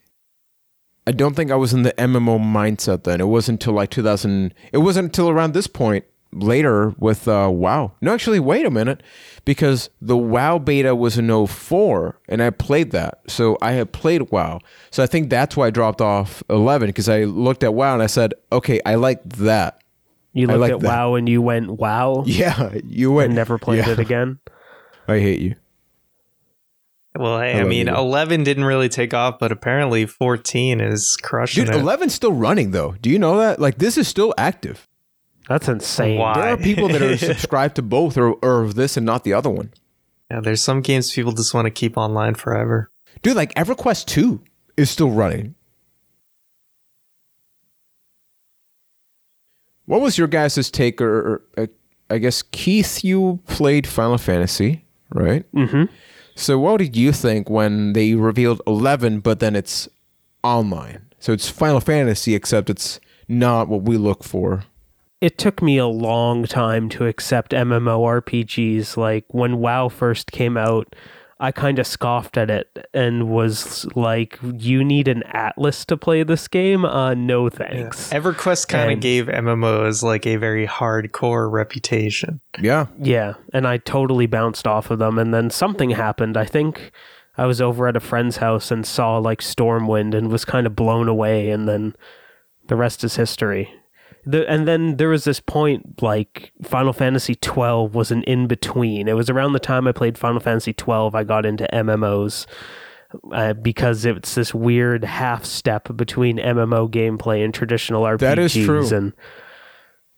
I 1.06 1.12
don't 1.12 1.36
think 1.36 1.52
I 1.52 1.56
was 1.56 1.74
in 1.74 1.84
the 1.84 1.94
MMO 1.94 2.40
mindset 2.40 3.04
then. 3.04 3.22
It 3.22 3.28
wasn't 3.28 3.62
until 3.62 3.74
like 3.74 3.92
2000. 3.92 4.54
It 4.72 4.80
wasn't 4.80 5.06
until 5.06 5.30
around 5.30 5.54
this 5.54 5.68
point 5.68 6.06
later 6.34 6.94
with 6.98 7.28
uh, 7.28 7.50
WoW. 7.52 7.94
No, 8.02 8.14
actually, 8.14 8.40
wait 8.40 8.66
a 8.66 8.72
minute, 8.72 9.04
because 9.46 9.90
the 10.02 10.18
WoW 10.18 10.58
beta 10.60 10.96
was 10.96 11.18
in 11.18 11.48
04 11.48 12.20
and 12.28 12.42
I 12.42 12.50
played 12.50 12.92
that, 12.92 13.22
so 13.28 13.58
I 13.62 13.74
had 13.74 13.92
played 13.92 14.32
WoW. 14.32 14.60
So 14.90 15.04
I 15.04 15.08
think 15.08 15.30
that's 15.30 15.58
why 15.58 15.68
I 15.68 15.70
dropped 15.70 16.02
off 16.02 16.44
11 16.50 16.90
because 16.90 17.10
I 17.10 17.24
looked 17.24 17.64
at 17.64 17.74
WoW 17.74 17.94
and 17.94 18.04
I 18.04 18.08
said, 18.08 18.34
okay, 18.52 18.80
I 18.86 18.96
like 18.96 19.24
that. 19.24 19.82
You 20.34 20.48
looked 20.48 20.60
like 20.60 20.72
at 20.72 20.80
that. 20.82 20.88
WoW 20.88 21.16
and 21.16 21.28
you 21.28 21.42
went, 21.42 21.72
"Wow," 21.72 22.24
Yeah, 22.26 22.76
you 22.86 23.12
went 23.12 23.28
and 23.28 23.36
never 23.36 23.58
played 23.58 23.80
yeah, 23.80 23.90
it 23.90 24.00
again. 24.00 24.40
I 25.08 25.20
hate 25.20 25.42
you. 25.42 25.56
Well, 27.18 27.40
hey, 27.40 27.56
I 27.56 27.62
I, 27.62 27.64
mean, 27.66 27.88
you. 27.88 27.94
11 27.96 28.44
didn't 28.44 28.64
really 28.64 28.88
take 28.88 29.14
off, 29.14 29.40
but 29.40 29.52
apparently 29.52 30.06
14 30.06 30.80
is 30.80 31.18
crushing 31.18 31.66
Dude, 31.66 31.76
it. 31.76 31.84
11's 31.84 32.14
still 32.14 32.32
running 32.32 32.72
though. 32.72 32.96
Do 33.02 33.10
you 33.10 33.20
know 33.20 33.38
that? 33.40 33.60
Like 33.60 33.78
this 33.78 33.98
is 33.98 34.08
still 34.08 34.34
active. 34.38 34.88
That's 35.48 35.68
insane. 35.68 36.20
Why? 36.20 36.34
There 36.34 36.54
are 36.54 36.58
people 36.58 36.88
that 36.90 37.02
are 37.02 37.18
subscribed 37.32 37.76
to 37.76 37.82
both 37.82 38.18
or, 38.18 38.34
or 38.44 38.72
this 38.72 38.98
and 38.98 39.06
not 39.06 39.24
the 39.24 39.34
other 39.34 39.50
one. 39.50 39.72
Yeah, 40.30 40.40
there's 40.40 40.62
some 40.62 40.82
games 40.82 41.12
people 41.12 41.34
just 41.34 41.54
want 41.54 41.66
to 41.66 41.72
keep 41.72 41.98
online 41.98 42.36
forever. 42.36 42.90
Dude, 43.22 43.36
like 43.36 43.54
EverQuest 43.56 44.06
2 44.06 44.42
is 44.78 44.90
still 44.90 45.12
running. 45.12 45.56
What 49.86 50.00
was 50.00 50.18
your 50.18 50.28
guys' 50.28 50.72
take 50.72 51.02
or, 51.02 51.20
or 51.20 51.42
uh, 51.58 51.68
I 52.10 52.18
guess 52.18 52.44
Keith 52.44 53.04
you 53.04 53.42
played 53.48 53.86
Final 53.86 54.18
Fantasy, 54.18 54.86
right? 55.10 55.52
Mm-hmm. 55.54 55.94
So 56.36 56.58
what 56.60 56.78
did 56.78 56.96
you 56.96 57.12
think 57.12 57.50
when 57.50 57.94
they 57.94 58.16
revealed 58.16 58.62
11 58.66 59.20
but 59.20 59.40
then 59.40 59.56
it's 59.56 59.90
online? 60.44 61.08
So 61.20 61.34
it's 61.34 61.50
Final 61.50 61.82
Fantasy 61.82 62.36
except 62.36 62.70
it's 62.70 63.00
not 63.28 63.68
what 63.68 63.84
we 63.84 63.98
look 63.98 64.24
for. 64.24 64.64
It 65.22 65.38
took 65.38 65.62
me 65.62 65.78
a 65.78 65.88
long 65.88 66.46
time 66.46 66.90
to 66.90 67.06
accept 67.06 67.52
MMORPGs. 67.52 68.98
Like 68.98 69.26
when 69.30 69.60
WoW 69.60 69.88
first 69.88 70.32
came 70.32 70.58
out, 70.58 70.96
I 71.40 71.52
kind 71.52 71.80
of 71.80 71.88
scoffed 71.88 72.38
at 72.38 72.52
it 72.52 72.88
and 72.94 73.30
was 73.30 73.88
like, 73.96 74.38
"You 74.42 74.84
need 74.84 75.08
an 75.08 75.24
atlas 75.24 75.86
to 75.86 75.98
play 75.98 76.22
this 76.22 76.48
game? 76.48 76.86
Uh, 76.86 77.16
no 77.16 77.50
thanks." 77.50 78.10
EverQuest 78.12 78.68
kind 78.68 78.92
of 78.92 79.00
gave 79.00 79.26
MMOs 79.26 80.04
like 80.04 80.28
a 80.28 80.36
very 80.36 80.68
hardcore 80.68 81.52
reputation. 81.52 82.42
Yeah. 82.60 82.88
Yeah, 83.00 83.34
and 83.54 83.68
I 83.68 83.78
totally 83.78 84.28
bounced 84.28 84.68
off 84.68 84.92
of 84.92 85.00
them. 85.00 85.18
And 85.18 85.34
then 85.34 85.50
something 85.50 85.92
happened. 85.92 86.38
I 86.38 86.46
think 86.46 86.92
I 87.38 87.48
was 87.48 87.60
over 87.60 87.88
at 87.88 87.96
a 87.96 88.00
friend's 88.00 88.38
house 88.38 88.70
and 88.70 88.86
saw 88.86 89.18
like 89.18 89.42
Stormwind 89.42 90.14
and 90.16 90.32
was 90.32 90.46
kind 90.46 90.68
of 90.68 90.76
blown 90.76 91.08
away. 91.08 91.50
And 91.50 91.68
then 91.68 91.96
the 92.68 92.76
rest 92.76 93.04
is 93.04 93.16
history. 93.16 93.74
The 94.26 94.48
and 94.50 94.68
then 94.68 94.98
there 94.98 95.10
was 95.10 95.24
this 95.24 95.40
point 95.40 96.02
like 96.02 96.52
Final 96.64 96.94
Fantasy 96.94 97.36
12 97.36 97.96
was 97.96 98.12
an 98.12 98.24
in 98.24 98.48
between. 98.48 99.08
It 99.08 99.16
was 99.16 99.30
around 99.30 99.54
the 99.54 99.60
time 99.60 99.88
I 99.88 99.92
played 99.92 100.18
Final 100.18 100.40
Fantasy 100.40 100.74
12 100.74 101.16
I 101.16 101.24
got 101.24 101.46
into 101.46 101.68
MMOs. 101.74 102.46
Uh, 103.34 103.52
because 103.52 104.06
it's 104.06 104.36
this 104.36 104.54
weird 104.54 105.04
half 105.04 105.44
step 105.44 105.90
between 105.98 106.38
MMO 106.38 106.90
gameplay 106.90 107.44
and 107.44 107.54
traditional 107.54 108.04
RPGs. 108.04 108.20
That 108.20 108.40
is 108.40 108.54
true. 108.54 108.88
And 108.96 109.12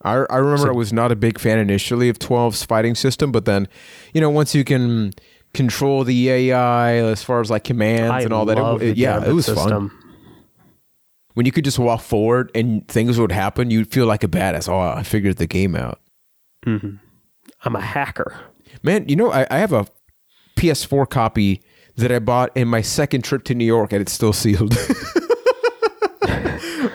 I, 0.03 0.25
I 0.29 0.37
remember 0.37 0.57
So- 0.65 0.69
I 0.69 0.73
was 0.73 0.93
not 0.93 1.11
a 1.11 1.15
big 1.15 1.39
fan 1.39 1.57
initially 1.57 2.07
of 2.09 2.19
12's 2.19 2.63
fighting 2.63 2.93
system, 2.93 3.31
but 3.31 3.45
then, 3.45 3.67
you 4.13 4.21
know, 4.21 4.29
once 4.29 4.53
you 4.53 4.63
can 4.63 5.13
control 5.55 6.03
the 6.03 6.29
AI 6.29 6.97
as 6.97 7.23
far 7.23 7.41
as 7.41 7.49
like 7.49 7.63
commands 7.63 8.11
I 8.11 8.21
and 8.21 8.31
all 8.31 8.45
that, 8.45 8.57
love 8.59 8.83
it, 8.83 8.95
yeah, 8.95 9.25
it 9.25 9.33
was 9.33 9.47
fun. 9.49 9.89
System. 11.33 11.37
When 11.37 11.45
you 11.45 11.51
could 11.51 11.63
just 11.65 11.79
walk 11.79 12.01
forward 12.01 12.51
and 12.55 12.87
things 12.87 13.19
would 13.19 13.31
happen, 13.31 13.71
you'd 13.71 13.91
feel 13.91 14.05
like 14.05 14.23
a 14.23 14.27
badass. 14.27 14.69
Oh, 14.69 14.79
I 14.79 15.03
figured 15.03 15.37
the 15.37 15.47
game 15.47 15.75
out. 15.75 15.99
I'm 16.65 17.75
a 17.75 17.81
hacker. 17.81 18.35
Man, 18.83 19.07
you 19.07 19.15
know, 19.15 19.31
I, 19.31 19.45
I 19.51 19.57
have 19.57 19.71
a 19.73 19.85
PS4 20.57 21.09
copy 21.09 21.61
that 21.95 22.11
I 22.11 22.19
bought 22.19 22.55
in 22.55 22.67
my 22.67 22.81
second 22.81 23.23
trip 23.23 23.43
to 23.45 23.53
New 23.55 23.65
York, 23.65 23.91
and 23.93 24.01
it's 24.01 24.11
still 24.11 24.33
sealed. 24.33 24.71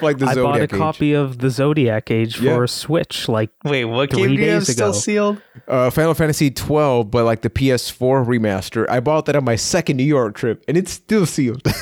like 0.00 0.18
the 0.18 0.26
I 0.26 0.34
Zodiac 0.34 0.42
bought 0.42 0.58
a 0.60 0.62
Age. 0.64 0.70
copy 0.70 1.12
of 1.12 1.38
the 1.38 1.50
Zodiac 1.50 2.10
Age 2.10 2.40
Yeah. 2.40 2.54
for 2.56 2.66
Switch. 2.66 3.28
Like, 3.28 3.50
Wait, 3.64 3.84
what 3.84 4.10
Three 4.10 4.22
game 4.28 4.36
do 4.36 4.42
you 4.42 4.50
have 4.50 4.64
days 4.64 4.72
still 4.72 4.90
ago. 4.90 4.98
sealed? 4.98 5.42
uh, 5.66 5.90
Final 5.90 6.14
Fantasy 6.14 6.50
12, 6.50 7.10
but 7.10 7.24
like 7.24 7.42
the 7.42 7.50
PS4 7.50 8.24
remaster. 8.26 8.86
I 8.88 9.00
bought 9.00 9.26
that 9.26 9.36
on 9.36 9.44
my 9.44 9.56
second 9.56 9.96
New 9.96 10.04
York 10.04 10.34
trip, 10.36 10.64
and 10.68 10.76
it's 10.76 10.92
still 10.92 11.26
sealed. 11.26 11.62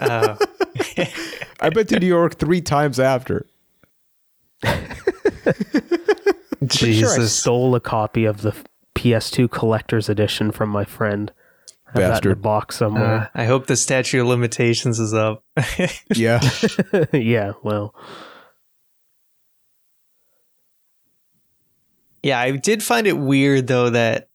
Uh, 0.00 0.36
I've 1.60 1.74
been 1.74 1.86
to 1.88 2.00
New 2.00 2.06
York 2.06 2.38
three 2.38 2.60
times 2.60 3.00
after. 3.00 3.46
pretty 4.62 6.98
sure 6.98 7.10
I 7.10 7.16
Jesus. 7.16 7.34
stole 7.34 7.74
a 7.74 7.80
copy 7.80 8.24
of 8.24 8.42
the 8.42 8.54
PS2 8.94 9.50
collector's 9.50 10.08
edition 10.08 10.50
from 10.50 10.70
my 10.70 10.84
friend. 10.84 11.32
I 11.94 12.00
have 12.00 12.14
that 12.14 12.26
in 12.26 12.32
a 12.32 12.36
box 12.36 12.76
somewhere. 12.76 13.30
Uh, 13.34 13.36
I 13.40 13.44
hope 13.46 13.66
the 13.66 13.76
statute 13.76 14.20
of 14.20 14.26
limitations 14.26 15.00
is 15.00 15.14
up. 15.14 15.42
Yeah. 16.14 16.40
yeah, 17.12 17.52
well, 17.62 17.94
Yeah, 22.22 22.40
I 22.40 22.50
did 22.50 22.82
find 22.82 23.06
it 23.06 23.16
weird 23.16 23.68
though 23.68 23.90
that 23.90 24.28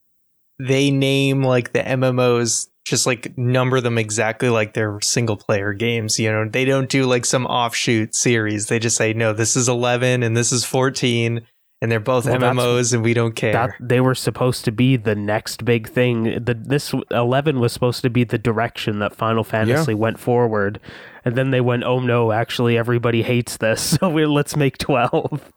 they 0.60 0.91
name 0.91 1.44
like 1.44 1.74
the 1.74 1.80
MMOs 1.80 2.68
just 2.84 3.05
like 3.05 3.38
number 3.38 3.80
them 3.81 3.97
exactly 3.97 4.49
like 4.49 4.73
they're 4.73 4.99
single 5.01 5.38
player 5.38 5.73
games. 5.73 6.19
You 6.19 6.31
know, 6.31 6.49
they 6.49 6.65
don't 6.65 6.89
do 6.89 7.05
like 7.05 7.26
some 7.26 7.45
offshoot 7.45 8.14
series. 8.14 8.68
They 8.68 8.80
just 8.80 8.97
say, 8.97 9.14
no, 9.14 9.34
this 9.34 9.55
is 9.55 9.69
11 9.69 10.22
and 10.23 10.35
this 10.35 10.51
is 10.51 10.65
14 10.65 11.45
and 11.81 11.91
they're 11.91 11.99
both 11.99 12.26
Well, 12.26 12.39
MMOs 12.39 12.93
and 12.93 13.03
we 13.03 13.14
don't 13.14 13.35
care. 13.35 13.51
that 13.53 13.72
they 13.80 13.99
were 13.99 14.15
supposed 14.15 14.64
to 14.65 14.72
be 14.72 14.95
the 14.95 15.15
next 15.15 15.65
big 15.65 15.89
thing. 15.89 16.23
The 16.43 16.53
this 16.53 16.93
11 17.11 17.60
was 17.60 17.73
supposed 17.73 18.01
to 18.03 18.10
be 18.10 18.23
the 18.23 18.38
direction 18.38 18.99
that 18.99 19.15
Final 19.15 19.43
Fantasy 19.43 19.93
went 19.93 20.18
forward. 20.19 20.80
And 21.26 21.35
then 21.35 21.51
they 21.51 21.60
went, 21.61 21.84
"Oh 21.84 21.99
no, 21.99 22.31
actually 22.31 22.77
everybody 22.77 23.22
hates 23.22 23.57
this. 23.57 23.97
So 23.99 24.10
we 24.10 24.26
let's 24.26 24.55
make 24.55 24.77
12." 24.77 25.51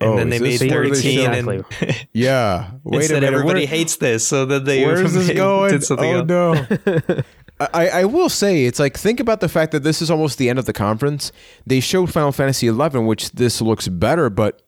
And 0.00 0.10
Oh, 0.10 0.16
then 0.16 0.28
they 0.30 0.38
made 0.38 0.60
where 0.60 0.84
they 0.88 0.90
13 0.94 1.18
show- 1.18 1.32
and 1.32 1.48
Exactly. 1.48 2.08
Yeah. 2.12 2.70
Wait 2.84 3.10
a 3.10 3.14
minute. 3.14 3.26
everybody 3.32 3.60
where- 3.60 3.66
hates 3.66 3.96
this. 3.96 4.26
So 4.26 4.44
then 4.46 4.64
they 4.64 4.84
Where's 4.84 5.12
this 5.12 5.30
going? 5.36 5.72
did 5.72 5.84
something 5.84 6.14
oh 6.14 6.18
else. 6.18 6.68
no. 7.08 7.22
I, 7.74 7.88
I 7.88 8.04
will 8.04 8.28
say 8.28 8.66
it's 8.66 8.78
like 8.78 8.96
think 8.96 9.18
about 9.18 9.40
the 9.40 9.48
fact 9.48 9.72
that 9.72 9.82
this 9.82 10.00
is 10.00 10.10
almost 10.12 10.38
the 10.38 10.48
end 10.48 10.60
of 10.60 10.66
the 10.66 10.72
conference. 10.72 11.32
They 11.66 11.80
showed 11.80 12.12
Final 12.12 12.30
Fantasy 12.30 12.68
XI, 12.68 12.98
which 12.98 13.32
this 13.32 13.60
looks 13.60 13.88
better, 13.88 14.30
but 14.30 14.62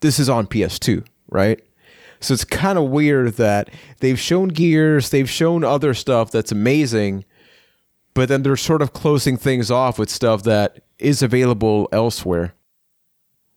this 0.00 0.18
is 0.18 0.28
on 0.30 0.46
PS2, 0.46 1.04
right? 1.28 1.60
So 2.20 2.32
it's 2.32 2.44
kind 2.44 2.78
of 2.78 2.84
weird 2.84 3.34
that 3.34 3.68
they've 4.00 4.18
shown 4.18 4.48
Gears, 4.48 5.10
they've 5.10 5.28
shown 5.28 5.62
other 5.62 5.92
stuff 5.92 6.30
that's 6.30 6.50
amazing, 6.50 7.26
but 8.14 8.30
then 8.30 8.42
they're 8.42 8.56
sort 8.56 8.80
of 8.80 8.94
closing 8.94 9.36
things 9.36 9.70
off 9.70 9.98
with 9.98 10.08
stuff 10.08 10.42
that 10.44 10.80
is 10.98 11.22
available 11.22 11.86
elsewhere. 11.92 12.54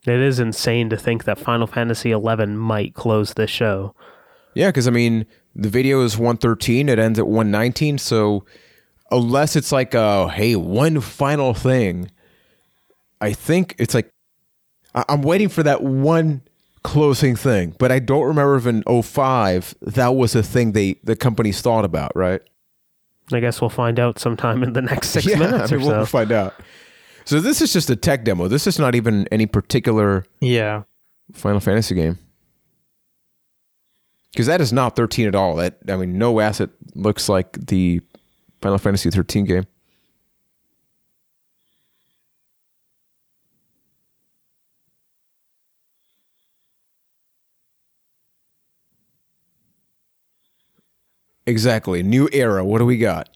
It 0.05 0.19
is 0.19 0.39
insane 0.39 0.89
to 0.89 0.97
think 0.97 1.26
that 1.26 1.38
Final 1.38 1.67
Fantasy 1.67 2.11
11 2.11 2.57
might 2.57 2.93
close 2.93 3.34
this 3.34 3.49
show. 3.49 3.93
Yeah, 4.53 4.67
because 4.69 4.88
I 4.88 4.91
mean, 4.91 5.26
the 5.55 5.69
video 5.69 6.01
is 6.01 6.17
113, 6.17 6.89
it 6.89 6.97
ends 6.99 7.19
at 7.19 7.27
119. 7.27 7.97
So, 7.97 8.45
unless 9.11 9.55
it's 9.55 9.71
like, 9.71 9.93
uh, 9.93 10.27
hey, 10.27 10.55
one 10.55 11.01
final 11.01 11.53
thing, 11.53 12.09
I 13.21 13.34
think 13.34 13.76
it's 13.77 13.93
like, 13.93 14.11
I- 14.95 15.05
I'm 15.09 15.21
waiting 15.21 15.49
for 15.49 15.63
that 15.63 15.84
one 15.84 16.41
closing 16.84 17.35
thing, 17.35 17.76
but 17.77 17.91
I 17.91 17.99
don't 17.99 18.26
remember 18.26 18.55
if 18.55 18.65
in 18.65 18.84
05 19.03 19.76
that 19.81 20.15
was 20.15 20.34
a 20.34 20.41
thing 20.41 20.71
they 20.71 20.95
the 21.03 21.15
companies 21.15 21.61
thought 21.61 21.84
about, 21.84 22.15
right? 22.15 22.41
I 23.34 23.41
guess 23.41 23.59
we'll 23.61 23.69
find 23.69 23.99
out 23.99 24.17
sometime 24.17 24.63
in 24.63 24.73
the 24.73 24.81
next 24.81 25.09
6 25.09 25.26
yeah, 25.27 25.38
minutes 25.38 25.71
I 25.71 25.76
mean, 25.76 25.85
or 25.85 25.89
we'll 25.91 26.05
so. 26.05 26.09
find 26.09 26.31
out. 26.31 26.55
So 27.30 27.39
this 27.39 27.61
is 27.61 27.72
just 27.72 27.91
a 27.91 27.95
tech 27.95 28.23
demo. 28.23 28.47
This 28.47 28.65
is 28.65 28.80
not 28.80 28.95
even 28.95 29.27
any 29.31 29.45
particular 29.45 30.26
Yeah. 30.41 30.85
Final 31.31 31.60
Fantasy 31.60 31.93
game. 31.93 32.18
Because 34.31 34.47
that 34.47 34.60
is 34.61 34.73
not 34.73 34.95
13 34.95 35.27
at 35.27 35.35
all. 35.35 35.56
That 35.57 35.77
I 35.88 35.95
mean, 35.95 36.18
no 36.18 36.39
asset 36.39 36.72
looks 36.95 37.30
like 37.30 37.51
the 37.68 38.01
Final 38.64 38.80
Fantasy 38.80 39.11
13 39.11 39.45
game. 39.45 39.68
Exactly. 51.45 52.01
New 52.01 52.27
era. 52.34 52.65
What 52.65 52.80
do 52.80 52.88
we 52.88 52.97
got? 52.97 53.30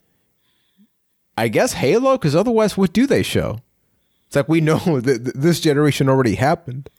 I 1.38 1.48
guess 1.48 1.74
Halo, 1.74 2.18
because 2.18 2.36
otherwise, 2.36 2.76
what 2.76 2.92
do 2.92 3.06
they 3.06 3.22
show? 3.22 3.60
It's 4.34 4.36
like 4.36 4.50
we 4.50 4.62
know 4.62 4.80
that 5.00 5.34
this 5.36 5.60
generation 5.60 6.10
already 6.10 6.34
happened. 6.34 6.90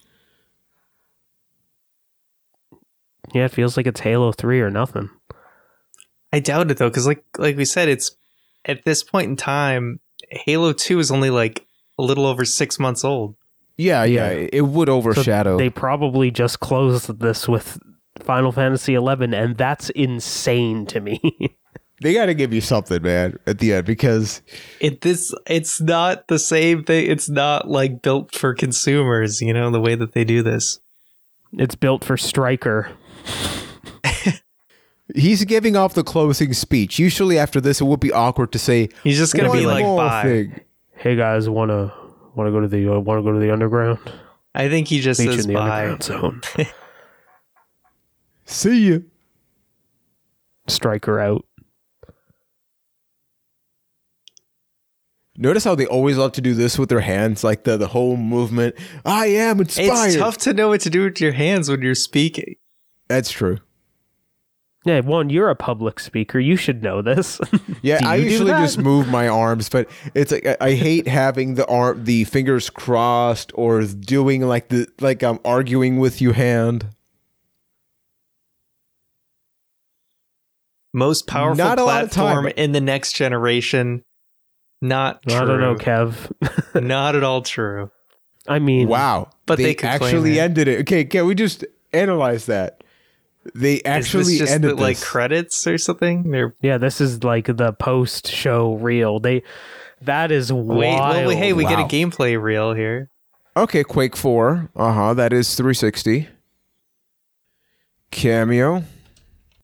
Yeah, 3.33 3.47
it 3.47 3.51
feels 3.51 3.77
like 3.77 3.89
it's 3.89 3.99
Halo 3.99 4.31
3 4.31 4.61
or 4.61 4.71
nothing. 4.71 5.11
I 6.33 6.39
doubt 6.39 6.71
it 6.71 6.77
though, 6.77 6.89
because 6.89 7.09
like 7.09 7.25
like 7.37 7.57
we 7.57 7.65
said, 7.65 7.89
it's 7.89 8.13
at 8.65 8.85
this 8.85 9.03
point 9.03 9.31
in 9.31 9.37
time, 9.37 9.99
Halo 10.31 10.73
Two 10.73 10.99
is 10.99 11.13
only 11.13 11.31
like 11.31 11.65
a 11.97 12.03
little 12.03 12.27
over 12.27 12.45
six 12.45 12.79
months 12.79 13.05
old. 13.05 13.37
Yeah, 13.77 14.03
yeah, 14.05 14.31
it 14.31 14.63
would 14.63 14.89
So 14.89 14.95
overshadow. 14.95 15.57
They 15.59 15.71
probably 15.71 16.33
just 16.33 16.59
closed 16.61 17.21
this 17.21 17.49
with 17.49 17.79
Final 18.21 18.51
Fantasy 18.51 18.95
11 18.95 19.33
and 19.35 19.57
that's 19.57 19.91
insane 19.91 20.87
to 20.87 21.01
me. 21.01 21.21
They 22.05 22.13
got 22.13 22.27
to 22.27 22.35
give 22.35 22.53
you 22.53 22.61
something, 22.61 23.01
man, 23.01 23.39
at 23.47 23.61
the 23.61 23.73
end 23.73 23.87
because 23.87 24.43
It 24.79 25.01
this 25.01 25.35
it's 25.47 25.81
not 25.81 26.29
the 26.29 26.39
same 26.39 26.85
thing. 26.85 27.11
It's 27.11 27.31
not 27.31 27.67
like 27.67 28.03
built 28.03 28.35
for 28.35 28.53
consumers. 28.53 29.41
You 29.41 29.55
know 29.55 29.71
the 29.71 29.81
way 29.81 29.95
that 29.95 30.13
they 30.13 30.23
do 30.23 30.43
this. 30.43 30.81
it's 31.55 31.75
built 31.75 32.05
for 32.05 32.19
Striker. 32.19 32.91
he's 35.15 35.47
giving 35.47 35.77
off 35.77 35.95
the 35.95 36.05
closing 36.05 36.53
speech. 36.53 36.99
Usually, 36.99 37.39
after 37.39 37.59
this, 37.59 37.81
it 37.81 37.85
would 37.85 38.01
be 38.01 38.13
awkward 38.13 38.53
to 38.53 38.59
say, 38.59 38.91
He's 39.03 39.17
just 39.17 39.35
gonna 39.35 39.51
be 39.51 39.65
like, 39.65 39.83
bye. 39.87 40.23
thing." 40.25 40.61
Hey 40.97 41.17
guys, 41.17 41.49
want 41.49 41.71
to 41.71 41.91
want 42.35 42.49
to 42.49 42.53
go 42.53 42.61
to 42.61 42.69
the 42.69 42.87
uh, 42.97 42.99
want 42.99 43.17
to 43.19 43.23
go 43.23 43.33
to 43.33 43.39
the 43.39 43.51
underground? 43.51 43.99
I 44.55 44.69
think 44.69 44.89
he 44.89 45.01
just 45.01 45.21
Meet 45.21 45.27
you 45.31 45.33
says 45.37 45.47
in 45.47 45.55
the 45.55 45.59
bye. 45.59 45.89
underground 45.89 46.03
zone. 46.03 46.43
See 48.45 48.83
you. 48.85 49.07
Striker 50.69 51.19
out. 51.19 51.47
Notice 55.37 55.65
how 55.65 55.75
they 55.75 55.87
always 55.87 56.17
love 56.17 56.33
to 56.33 56.41
do 56.41 56.55
this 56.55 56.79
with 56.79 56.89
their 56.89 57.01
hands, 57.01 57.43
like 57.43 57.65
the 57.65 57.77
the 57.77 57.89
whole 57.89 58.17
movement. 58.17 58.77
I 59.05 59.27
am 59.27 59.61
inspired. 59.61 60.07
It's 60.09 60.17
tough 60.17 60.39
to 60.39 60.55
know 60.55 60.69
what 60.69 60.81
to 60.83 60.91
do 60.91 61.05
with 61.05 61.21
your 61.21 61.33
hands 61.33 61.69
when 61.69 61.83
you're 61.83 61.97
speaking. 61.97 62.55
That's 63.09 63.31
true. 63.31 63.59
Yeah, 64.85 65.01
one, 65.01 65.31
you're 65.31 65.49
a 65.49 65.57
public 65.57 65.99
speaker. 65.99 66.39
You 66.39 66.57
should 66.57 66.83
know 66.83 67.03
this. 67.03 67.41
Yeah, 67.83 68.01
I 68.03 68.17
usually 68.17 68.53
just 68.53 68.79
move 68.79 69.09
my 69.09 69.29
arms, 69.29 69.69
but 69.69 69.91
it's 70.15 70.33
like 70.33 70.47
I, 70.47 70.57
I 70.59 70.73
hate 70.73 71.07
having 71.07 71.55
the 71.55 71.67
arm, 71.67 72.05
the 72.05 72.25
fingers 72.25 72.71
crossed, 72.71 73.53
or 73.55 73.83
doing 73.83 74.41
like 74.41 74.69
the 74.69 74.87
like 75.01 75.23
I'm 75.23 75.39
arguing 75.45 75.99
with 75.99 76.23
you 76.23 76.33
hand. 76.33 76.87
Most 80.95 81.27
powerful 81.27 81.63
Not 81.63 81.79
a 81.79 81.85
lot 81.85 82.05
of 82.05 82.11
time, 82.11 82.25
platform 82.25 82.53
in 82.57 82.73
the 82.73 82.81
next 82.81 83.13
generation. 83.13 84.03
Not 84.81 85.23
true. 85.23 85.37
I 85.37 85.45
don't 85.45 85.61
know, 85.61 85.75
Kev. 85.77 86.83
Not 86.83 87.15
at 87.17 87.23
all 87.25 87.43
true. 87.43 87.91
I 88.47 88.59
mean, 88.59 88.89
Wow, 88.89 89.31
But 89.47 89.57
they 89.59 89.75
could 89.75 89.89
claim 89.89 90.03
actually 90.03 90.39
it. 90.39 90.43
ended 90.43 90.69
it. 90.69 90.81
Okay, 90.81 91.05
can 91.05 91.27
we 91.27 91.35
just 91.35 91.65
analyze 91.95 92.47
that? 92.47 92.85
They 93.55 93.75
Is 93.75 93.83
actually 93.85 94.25
this 94.25 94.39
just 94.39 94.53
ended 94.53 94.73
the, 94.73 94.83
like 94.83 95.01
credits 95.01 95.67
or 95.67 95.79
something? 95.79 96.31
They're 96.31 96.55
Yeah, 96.61 96.77
this 96.79 97.01
is 97.01 97.25
like 97.25 97.47
the 97.47 97.73
post 97.73 98.27
show 98.29 98.75
reel. 98.75 99.21
They 99.21 99.43
That 100.03 100.31
is 100.31 100.53
wild. 100.53 100.69
Wait, 100.79 101.27
well, 101.27 101.31
hey, 101.37 101.53
we 101.55 101.65
get 101.65 101.79
a 101.79 101.85
gameplay 101.85 102.41
reel 102.41 102.75
here. 102.75 103.11
Okay, 103.57 103.85
Quake 103.85 104.17
4. 104.17 104.71
Uh 104.77 104.93
huh. 104.93 105.15
That 105.15 105.33
is 105.33 105.55
360. 105.57 106.29
Kameo. 108.11 108.85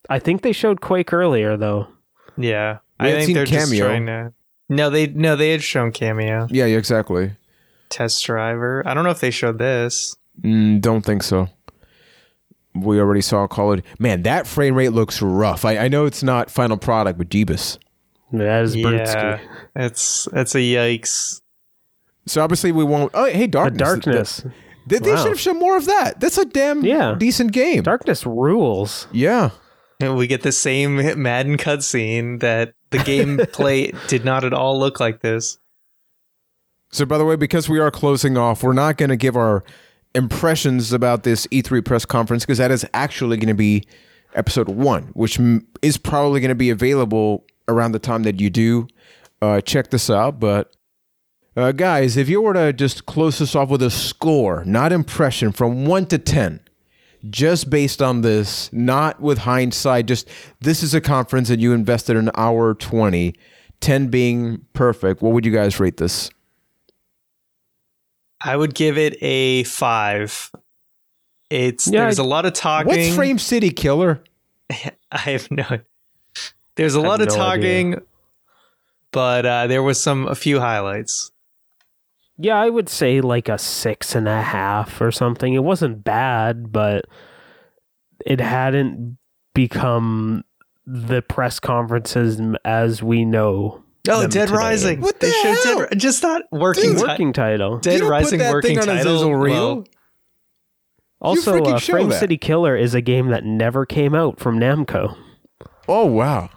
I 0.08 0.18
think 0.18 0.42
they 0.42 0.52
showed 0.52 0.80
Quake 0.80 1.12
earlier 1.12 1.56
though. 1.56 1.88
Yeah, 2.36 2.78
We 3.00 3.08
I 3.12 3.24
think 3.24 3.34
they're 3.34 3.44
just 3.46 3.70
Kameo. 3.72 3.78
trying 3.86 4.06
to. 4.06 4.32
No, 4.70 4.88
they 4.88 5.08
no 5.08 5.36
they 5.36 5.50
had 5.50 5.62
shown 5.62 5.90
Kameo 5.92 6.48
Yeah, 6.50 6.64
yeah, 6.64 6.78
exactly. 6.78 7.32
test 7.90 8.24
driver. 8.24 8.82
I 8.86 8.94
don't 8.94 9.04
know 9.04 9.10
if 9.10 9.20
they 9.20 9.30
showed 9.32 9.58
this. 9.58 10.16
Mm, 10.40 10.80
don't 10.80 11.02
think 11.04 11.22
so. 11.22 11.48
We 12.74 13.00
already 13.00 13.20
saw 13.20 13.46
Call 13.48 13.72
of 13.74 13.82
Man, 13.98 14.22
that 14.22 14.46
frame 14.46 14.74
rate 14.76 14.90
looks 14.92 15.20
rough. 15.20 15.64
I, 15.64 15.76
I 15.76 15.88
know 15.88 16.06
it's 16.06 16.22
not 16.22 16.50
final 16.50 16.76
product, 16.76 17.18
but 17.18 17.28
Jeebus. 17.28 17.78
That 18.32 18.62
is 18.62 18.76
Yeah, 18.76 18.86
Brutski. 18.86 19.40
it's 19.74 20.28
it's 20.32 20.54
a 20.54 20.58
yikes. 20.58 21.40
So 22.26 22.40
obviously 22.42 22.70
we 22.70 22.84
won't. 22.84 23.10
Oh, 23.12 23.24
hey, 23.24 23.40
The 23.40 23.48
Darkness. 23.48 23.78
darkness. 24.04 24.44
They, 24.86 24.98
they 24.98 25.10
Wow. 25.10 25.16
should 25.16 25.28
have 25.30 25.40
shown 25.40 25.58
more 25.58 25.76
of 25.76 25.86
that. 25.86 26.20
That's 26.20 26.38
a 26.38 26.44
damn 26.44 26.84
Yeah. 26.84 27.16
decent 27.18 27.50
game. 27.52 27.82
Darkness 27.82 28.24
rules. 28.24 29.08
yeah. 29.12 29.50
And 30.02 30.16
we 30.16 30.26
get 30.26 30.42
the 30.42 30.52
same 30.52 30.96
Madden 31.20 31.58
cutscene 31.58 32.40
that 32.40 32.72
the 32.90 32.98
gameplay 32.98 33.96
did 34.08 34.24
not 34.24 34.44
at 34.44 34.52
all 34.52 34.78
look 34.78 35.00
like 35.00 35.20
this. 35.20 35.58
So, 36.92 37.06
by 37.06 37.18
the 37.18 37.24
way, 37.24 37.36
because 37.36 37.68
we 37.68 37.78
are 37.78 37.90
closing 37.90 38.36
off, 38.36 38.62
we're 38.62 38.72
not 38.72 38.96
going 38.96 39.10
to 39.10 39.16
give 39.16 39.36
our 39.36 39.62
impressions 40.14 40.92
about 40.92 41.22
this 41.22 41.46
E3 41.48 41.84
press 41.84 42.04
conference 42.04 42.44
because 42.44 42.58
that 42.58 42.72
is 42.72 42.84
actually 42.92 43.36
going 43.36 43.48
to 43.48 43.54
be 43.54 43.84
episode 44.34 44.68
one, 44.68 45.04
which 45.14 45.38
is 45.82 45.96
probably 45.96 46.40
going 46.40 46.48
to 46.48 46.56
be 46.56 46.70
available 46.70 47.44
around 47.68 47.92
the 47.92 47.98
time 48.00 48.24
that 48.24 48.40
you 48.40 48.50
do 48.50 48.88
uh, 49.42 49.60
check 49.60 49.90
this 49.90 50.10
out. 50.10 50.40
But, 50.40 50.74
uh, 51.56 51.72
guys, 51.72 52.16
if 52.16 52.28
you 52.28 52.42
were 52.42 52.54
to 52.54 52.72
just 52.72 53.06
close 53.06 53.38
this 53.38 53.54
off 53.54 53.70
with 53.70 53.82
a 53.82 53.90
score, 53.90 54.64
not 54.64 54.92
impression, 54.92 55.52
from 55.52 55.86
one 55.86 56.06
to 56.06 56.18
10, 56.18 56.60
just 57.28 57.68
based 57.68 58.00
on 58.00 58.22
this, 58.22 58.72
not 58.72 59.20
with 59.20 59.38
hindsight, 59.38 60.06
just 60.06 60.28
this 60.60 60.82
is 60.82 60.94
a 60.94 61.00
conference 61.00 61.50
and 61.50 61.60
you 61.60 61.72
invested 61.72 62.16
an 62.16 62.30
hour 62.34 62.74
20, 62.74 63.34
10 63.80 64.06
being 64.08 64.64
perfect, 64.72 65.20
what 65.22 65.32
would 65.32 65.44
you 65.44 65.52
guys 65.52 65.78
rate 65.78 65.98
this? 65.98 66.30
I 68.42 68.56
would 68.56 68.74
give 68.74 68.96
it 68.96 69.16
a 69.20 69.64
five. 69.64 70.50
It's 71.50 71.86
Yeah, 71.86 72.04
there's 72.04 72.18
I- 72.18 72.22
a 72.22 72.26
lot 72.26 72.46
of 72.46 72.52
talking. 72.54 72.86
What's 72.88 73.14
Frame 73.14 73.38
City 73.38 73.70
Killer? 73.70 74.22
I 74.70 75.18
have 75.18 75.50
no. 75.50 75.64
There's 76.76 76.94
a 76.94 77.00
lot 77.00 77.20
of 77.20 77.28
no 77.28 77.34
talking, 77.34 78.00
but 79.12 79.44
uh, 79.44 79.66
there 79.66 79.82
was 79.82 80.00
some 80.00 80.26
a 80.28 80.34
few 80.34 80.60
highlights. 80.60 81.30
Yeah, 82.42 82.58
I 82.58 82.70
would 82.70 82.88
say 82.88 83.20
like 83.20 83.48
a 83.48 83.58
six 83.58 84.14
and 84.14 84.26
a 84.26 84.40
half 84.40 85.00
or 85.00 85.12
something. 85.12 85.52
It 85.52 85.62
wasn't 85.62 86.02
bad, 86.02 86.72
but 86.72 87.04
it 88.24 88.40
hadn't 88.40 89.18
become 89.54 90.44
the 90.86 91.20
press 91.22 91.60
conferences 91.60 92.40
as 92.64 93.02
we 93.02 93.24
know. 93.26 93.84
Oh, 94.08 94.26
Dead 94.26 94.48
today. 94.48 94.52
Rising! 94.54 95.00
What 95.02 95.20
They 95.20 95.28
the 95.28 95.32
showed 95.34 95.56
hell? 95.64 95.86
Dead, 95.90 95.98
just 95.98 96.22
not 96.22 96.42
working. 96.50 96.94
Dude, 96.94 97.02
Working 97.02 97.32
title. 97.34 97.78
Dead 97.78 97.92
You 97.94 97.98
don't 97.98 98.08
put 98.08 98.12
Rising 98.12 98.38
that 98.38 98.52
working 98.52 98.78
thing 98.80 98.88
on 98.88 98.96
a 98.96 98.98
title. 98.98 99.18
Zizzle 99.20 99.42
reel? 99.42 99.84
Also, 101.20 101.58
freaking 101.58 101.74
uh, 101.74 101.78
Frame 101.78 102.08
that. 102.08 102.20
City 102.20 102.38
Killer 102.38 102.74
is 102.74 102.94
a 102.94 103.02
game 103.02 103.28
that 103.28 103.44
never 103.44 103.84
came 103.84 104.14
out 104.14 104.40
from 104.40 104.58
Namco. 104.58 105.14
Oh 105.86 106.06
wow. 106.06 106.48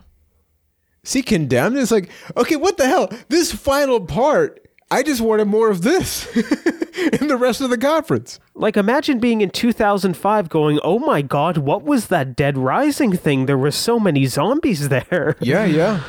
See, 1.03 1.21
condemned 1.21 1.77
is 1.77 1.91
like, 1.91 2.09
okay, 2.37 2.55
what 2.55 2.77
the 2.77 2.87
hell? 2.87 3.09
This 3.27 3.51
final 3.51 3.99
part, 3.99 4.62
I 4.93 5.01
just 5.01 5.21
wanted 5.21 5.45
more 5.45 5.69
of 5.71 5.81
this 5.81 6.27
in 7.19 7.27
the 7.27 7.35
rest 7.37 7.61
of 7.61 7.69
the 7.71 7.77
conference. 7.79 8.39
Like, 8.53 8.77
imagine 8.77 9.17
being 9.19 9.41
in 9.41 9.49
2005 9.49 10.49
going, 10.49 10.79
oh 10.83 10.99
my 10.99 11.23
god, 11.23 11.57
what 11.57 11.83
was 11.83 12.07
that 12.07 12.35
Dead 12.35 12.57
Rising 12.59 13.17
thing? 13.17 13.47
There 13.47 13.57
were 13.57 13.71
so 13.71 13.99
many 13.99 14.25
zombies 14.27 14.89
there. 14.89 15.35
Yeah, 15.41 15.65
yeah. 15.65 16.03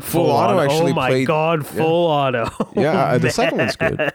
Full, 0.00 0.30
auto 0.30 0.58
actually 0.60 0.92
Oh 0.92 0.94
my 0.94 1.08
played. 1.10 1.26
god, 1.28 1.64
full 1.64 2.06
auto. 2.10 2.50
Yeah, 2.74 2.92
uh, 3.04 3.18
the 3.24 3.30
second 3.30 3.58
one's 3.58 3.76
good. 3.76 4.12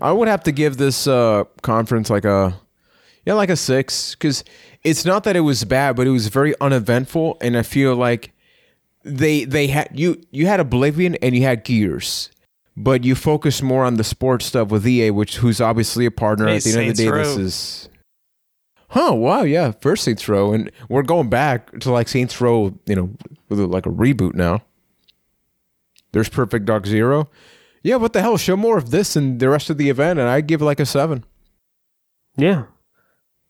I 0.00 0.12
would 0.12 0.28
have 0.28 0.42
to 0.44 0.52
give 0.52 0.76
this 0.76 1.06
uh, 1.06 1.44
conference 1.62 2.08
like 2.08 2.24
a, 2.24 2.54
yeah, 3.26 3.34
like 3.34 3.50
a 3.50 3.56
six 3.56 4.14
because 4.14 4.44
it's 4.84 5.04
not 5.04 5.24
that 5.24 5.34
it 5.36 5.40
was 5.40 5.64
bad, 5.64 5.96
but 5.96 6.06
it 6.06 6.10
was 6.10 6.28
very 6.28 6.54
uneventful, 6.60 7.36
and 7.42 7.58
I 7.58 7.62
feel 7.62 7.94
like 7.96 8.32
they 9.04 9.44
they 9.44 9.66
had 9.68 9.90
you 9.94 10.20
you 10.30 10.46
had 10.46 10.60
Oblivion 10.60 11.14
and 11.16 11.34
you 11.34 11.42
had 11.42 11.64
Gears, 11.64 12.30
but 12.76 13.04
you 13.04 13.14
focused 13.14 13.62
more 13.62 13.84
on 13.84 13.94
the 13.94 14.04
sports 14.04 14.46
stuff 14.46 14.68
with 14.68 14.86
EA, 14.86 15.10
which 15.10 15.36
who's 15.36 15.60
obviously 15.60 16.06
a 16.06 16.10
partner. 16.10 16.46
Hey, 16.48 16.56
At 16.56 16.62
the 16.64 16.70
end 16.70 16.90
of 16.90 16.96
the 16.96 17.04
day, 17.04 17.10
Saints 17.10 17.36
this 17.36 17.38
is. 17.38 17.88
Huh? 18.88 19.14
Wow. 19.14 19.42
Yeah. 19.42 19.72
First 19.80 20.02
Saints 20.04 20.28
Row, 20.28 20.52
and 20.52 20.70
we're 20.88 21.02
going 21.02 21.30
back 21.30 21.78
to 21.80 21.92
like 21.92 22.08
Saints 22.08 22.40
Row. 22.40 22.74
You 22.86 22.96
know, 22.96 23.10
with 23.48 23.60
like 23.60 23.86
a 23.86 23.90
reboot 23.90 24.34
now. 24.34 24.62
There's 26.12 26.28
Perfect 26.28 26.64
Dark 26.64 26.86
Zero. 26.86 27.28
Yeah, 27.82 27.96
what 27.96 28.12
the 28.12 28.20
hell? 28.20 28.36
Show 28.36 28.56
more 28.56 28.76
of 28.76 28.90
this 28.90 29.14
and 29.16 29.38
the 29.40 29.48
rest 29.48 29.70
of 29.70 29.78
the 29.78 29.88
event, 29.88 30.18
and 30.18 30.28
I'd 30.28 30.46
give 30.48 30.60
like 30.60 30.80
a 30.80 30.86
seven. 30.86 31.24
yeah. 32.36 32.64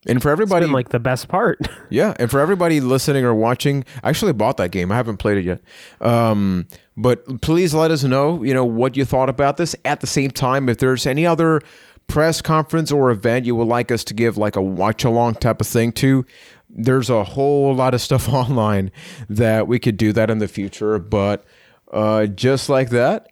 And 0.06 0.22
for 0.22 0.30
everybody, 0.30 0.66
like 0.66 0.88
the 0.88 0.98
best 0.98 1.28
part. 1.28 1.58
yeah, 1.90 2.14
and 2.18 2.30
for 2.30 2.40
everybody 2.40 2.80
listening 2.80 3.24
or 3.24 3.34
watching, 3.34 3.84
I 4.02 4.08
actually 4.08 4.32
bought 4.32 4.56
that 4.56 4.70
game. 4.70 4.90
I 4.90 4.96
haven't 4.96 5.18
played 5.18 5.38
it 5.38 5.44
yet. 5.44 5.60
Um, 6.00 6.68
but 6.96 7.42
please 7.42 7.74
let 7.74 7.90
us 7.90 8.02
know, 8.02 8.42
you 8.42 8.54
know, 8.54 8.64
what 8.64 8.96
you 8.96 9.04
thought 9.04 9.28
about 9.28 9.58
this. 9.58 9.76
At 9.84 10.00
the 10.00 10.06
same 10.06 10.30
time, 10.30 10.70
if 10.70 10.78
there's 10.78 11.06
any 11.06 11.26
other 11.26 11.60
press 12.06 12.42
conference 12.42 12.90
or 12.90 13.10
event 13.10 13.46
you 13.46 13.54
would 13.54 13.68
like 13.68 13.92
us 13.92 14.02
to 14.02 14.14
give 14.14 14.36
like 14.36 14.56
a 14.56 14.62
watch 14.62 15.04
along 15.04 15.34
type 15.34 15.60
of 15.60 15.66
thing 15.66 15.92
to, 15.92 16.24
there's 16.68 17.10
a 17.10 17.22
whole 17.22 17.74
lot 17.74 17.92
of 17.94 18.00
stuff 18.00 18.28
online 18.32 18.90
that 19.28 19.68
we 19.68 19.78
could 19.78 19.98
do 19.98 20.12
that 20.14 20.30
in 20.30 20.38
the 20.38 20.48
future. 20.48 20.98
But 20.98 21.44
uh, 21.92 22.26
just 22.26 22.68
like 22.68 22.90
that, 22.90 23.29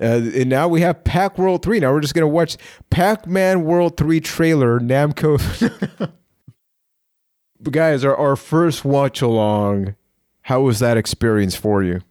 uh, 0.00 0.30
and 0.34 0.48
now 0.48 0.68
we 0.68 0.80
have 0.80 1.02
Pac 1.02 1.38
World 1.38 1.62
3. 1.62 1.80
Now 1.80 1.92
we're 1.92 2.00
just 2.00 2.14
going 2.14 2.22
to 2.22 2.28
watch 2.28 2.56
Pac 2.88 3.26
Man 3.26 3.64
World 3.64 3.96
3 3.96 4.20
trailer, 4.20 4.78
Namco. 4.78 5.38
but 7.60 7.72
guys, 7.72 8.04
our, 8.04 8.16
our 8.16 8.36
first 8.36 8.84
watch 8.84 9.20
along, 9.20 9.96
how 10.42 10.60
was 10.60 10.78
that 10.78 10.96
experience 10.96 11.56
for 11.56 11.82
you? 11.82 11.96
It 11.96 12.04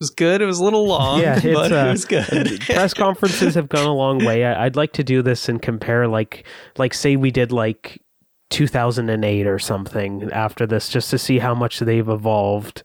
was 0.00 0.10
good. 0.10 0.40
It 0.40 0.46
was 0.46 0.58
a 0.58 0.64
little 0.64 0.86
long, 0.86 1.20
Yeah, 1.20 1.36
it's, 1.42 1.44
but 1.44 1.70
uh, 1.70 1.76
it 1.76 1.90
was 1.90 2.04
good. 2.06 2.60
press 2.66 2.94
conferences 2.94 3.54
have 3.54 3.68
gone 3.68 3.86
a 3.86 3.94
long 3.94 4.24
way. 4.24 4.44
I, 4.46 4.64
I'd 4.64 4.76
like 4.76 4.94
to 4.94 5.04
do 5.04 5.20
this 5.20 5.50
and 5.50 5.60
compare, 5.60 6.08
like, 6.08 6.46
like 6.78 6.94
say 6.94 7.16
we 7.16 7.30
did 7.30 7.52
like 7.52 8.02
2008 8.48 9.46
or 9.46 9.58
something 9.58 10.32
after 10.32 10.66
this, 10.66 10.88
just 10.88 11.10
to 11.10 11.18
see 11.18 11.38
how 11.40 11.54
much 11.54 11.80
they've 11.80 12.08
evolved 12.08 12.82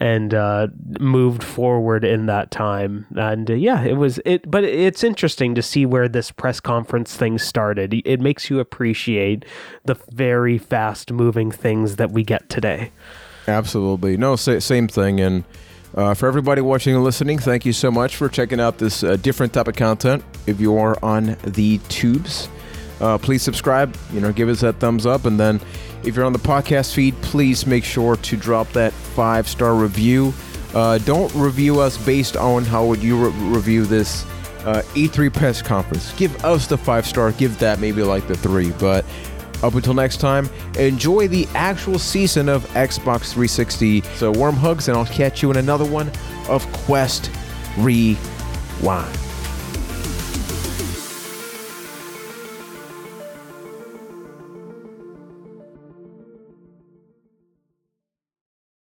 and 0.00 0.32
uh, 0.32 0.68
moved 0.98 1.42
forward 1.42 2.04
in 2.04 2.26
that 2.26 2.50
time. 2.50 3.06
And 3.14 3.50
uh, 3.50 3.54
yeah, 3.54 3.84
it 3.84 3.94
was 3.94 4.18
it. 4.24 4.50
But 4.50 4.64
it's 4.64 5.04
interesting 5.04 5.54
to 5.54 5.62
see 5.62 5.84
where 5.86 6.08
this 6.08 6.30
press 6.30 6.60
conference 6.60 7.16
thing 7.16 7.38
started. 7.38 7.94
It 8.04 8.20
makes 8.20 8.48
you 8.48 8.60
appreciate 8.60 9.44
the 9.84 9.96
very 10.10 10.58
fast 10.58 11.12
moving 11.12 11.50
things 11.50 11.96
that 11.96 12.10
we 12.10 12.22
get 12.22 12.48
today. 12.48 12.90
Absolutely. 13.46 14.16
No, 14.16 14.36
sa- 14.36 14.60
same 14.60 14.88
thing. 14.88 15.20
And 15.20 15.44
uh, 15.94 16.14
for 16.14 16.26
everybody 16.26 16.62
watching 16.62 16.94
and 16.94 17.04
listening, 17.04 17.38
thank 17.38 17.66
you 17.66 17.72
so 17.72 17.90
much 17.90 18.16
for 18.16 18.28
checking 18.28 18.60
out 18.60 18.78
this 18.78 19.04
uh, 19.04 19.16
different 19.16 19.52
type 19.52 19.68
of 19.68 19.76
content. 19.76 20.24
If 20.46 20.60
you 20.60 20.78
are 20.78 20.96
on 21.04 21.36
the 21.44 21.78
tubes, 21.88 22.48
uh, 23.00 23.18
please 23.18 23.42
subscribe, 23.42 23.94
you 24.12 24.20
know, 24.20 24.32
give 24.32 24.48
us 24.48 24.60
that 24.60 24.76
thumbs 24.76 25.04
up. 25.04 25.26
And 25.26 25.38
then 25.38 25.60
if 26.04 26.16
you're 26.16 26.24
on 26.24 26.32
the 26.32 26.38
podcast 26.38 26.94
feed, 26.94 27.14
please 27.22 27.66
make 27.66 27.84
sure 27.84 28.16
to 28.16 28.36
drop 28.36 28.70
that 28.72 28.92
five 28.92 29.48
star 29.48 29.74
review. 29.74 30.32
Uh, 30.74 30.98
don't 30.98 31.32
review 31.34 31.80
us 31.80 32.02
based 32.04 32.36
on 32.36 32.64
how 32.64 32.84
would 32.86 33.02
you 33.02 33.26
re- 33.26 33.30
review 33.54 33.84
this 33.84 34.24
uh, 34.64 34.82
E3 34.94 35.32
press 35.32 35.60
conference. 35.60 36.12
Give 36.14 36.44
us 36.44 36.66
the 36.66 36.78
five 36.78 37.06
star, 37.06 37.32
give 37.32 37.58
that 37.58 37.78
maybe 37.78 38.02
like 38.02 38.26
the 38.26 38.36
three. 38.36 38.70
But 38.72 39.04
up 39.62 39.74
until 39.74 39.94
next 39.94 40.18
time, 40.18 40.48
enjoy 40.78 41.28
the 41.28 41.46
actual 41.54 41.98
season 41.98 42.48
of 42.48 42.66
Xbox 42.68 43.32
360. 43.32 44.00
So, 44.16 44.32
warm 44.32 44.56
hugs, 44.56 44.88
and 44.88 44.96
I'll 44.96 45.06
catch 45.06 45.42
you 45.42 45.50
in 45.50 45.56
another 45.56 45.84
one 45.84 46.10
of 46.48 46.70
Quest 46.72 47.30
Rewind. 47.78 49.18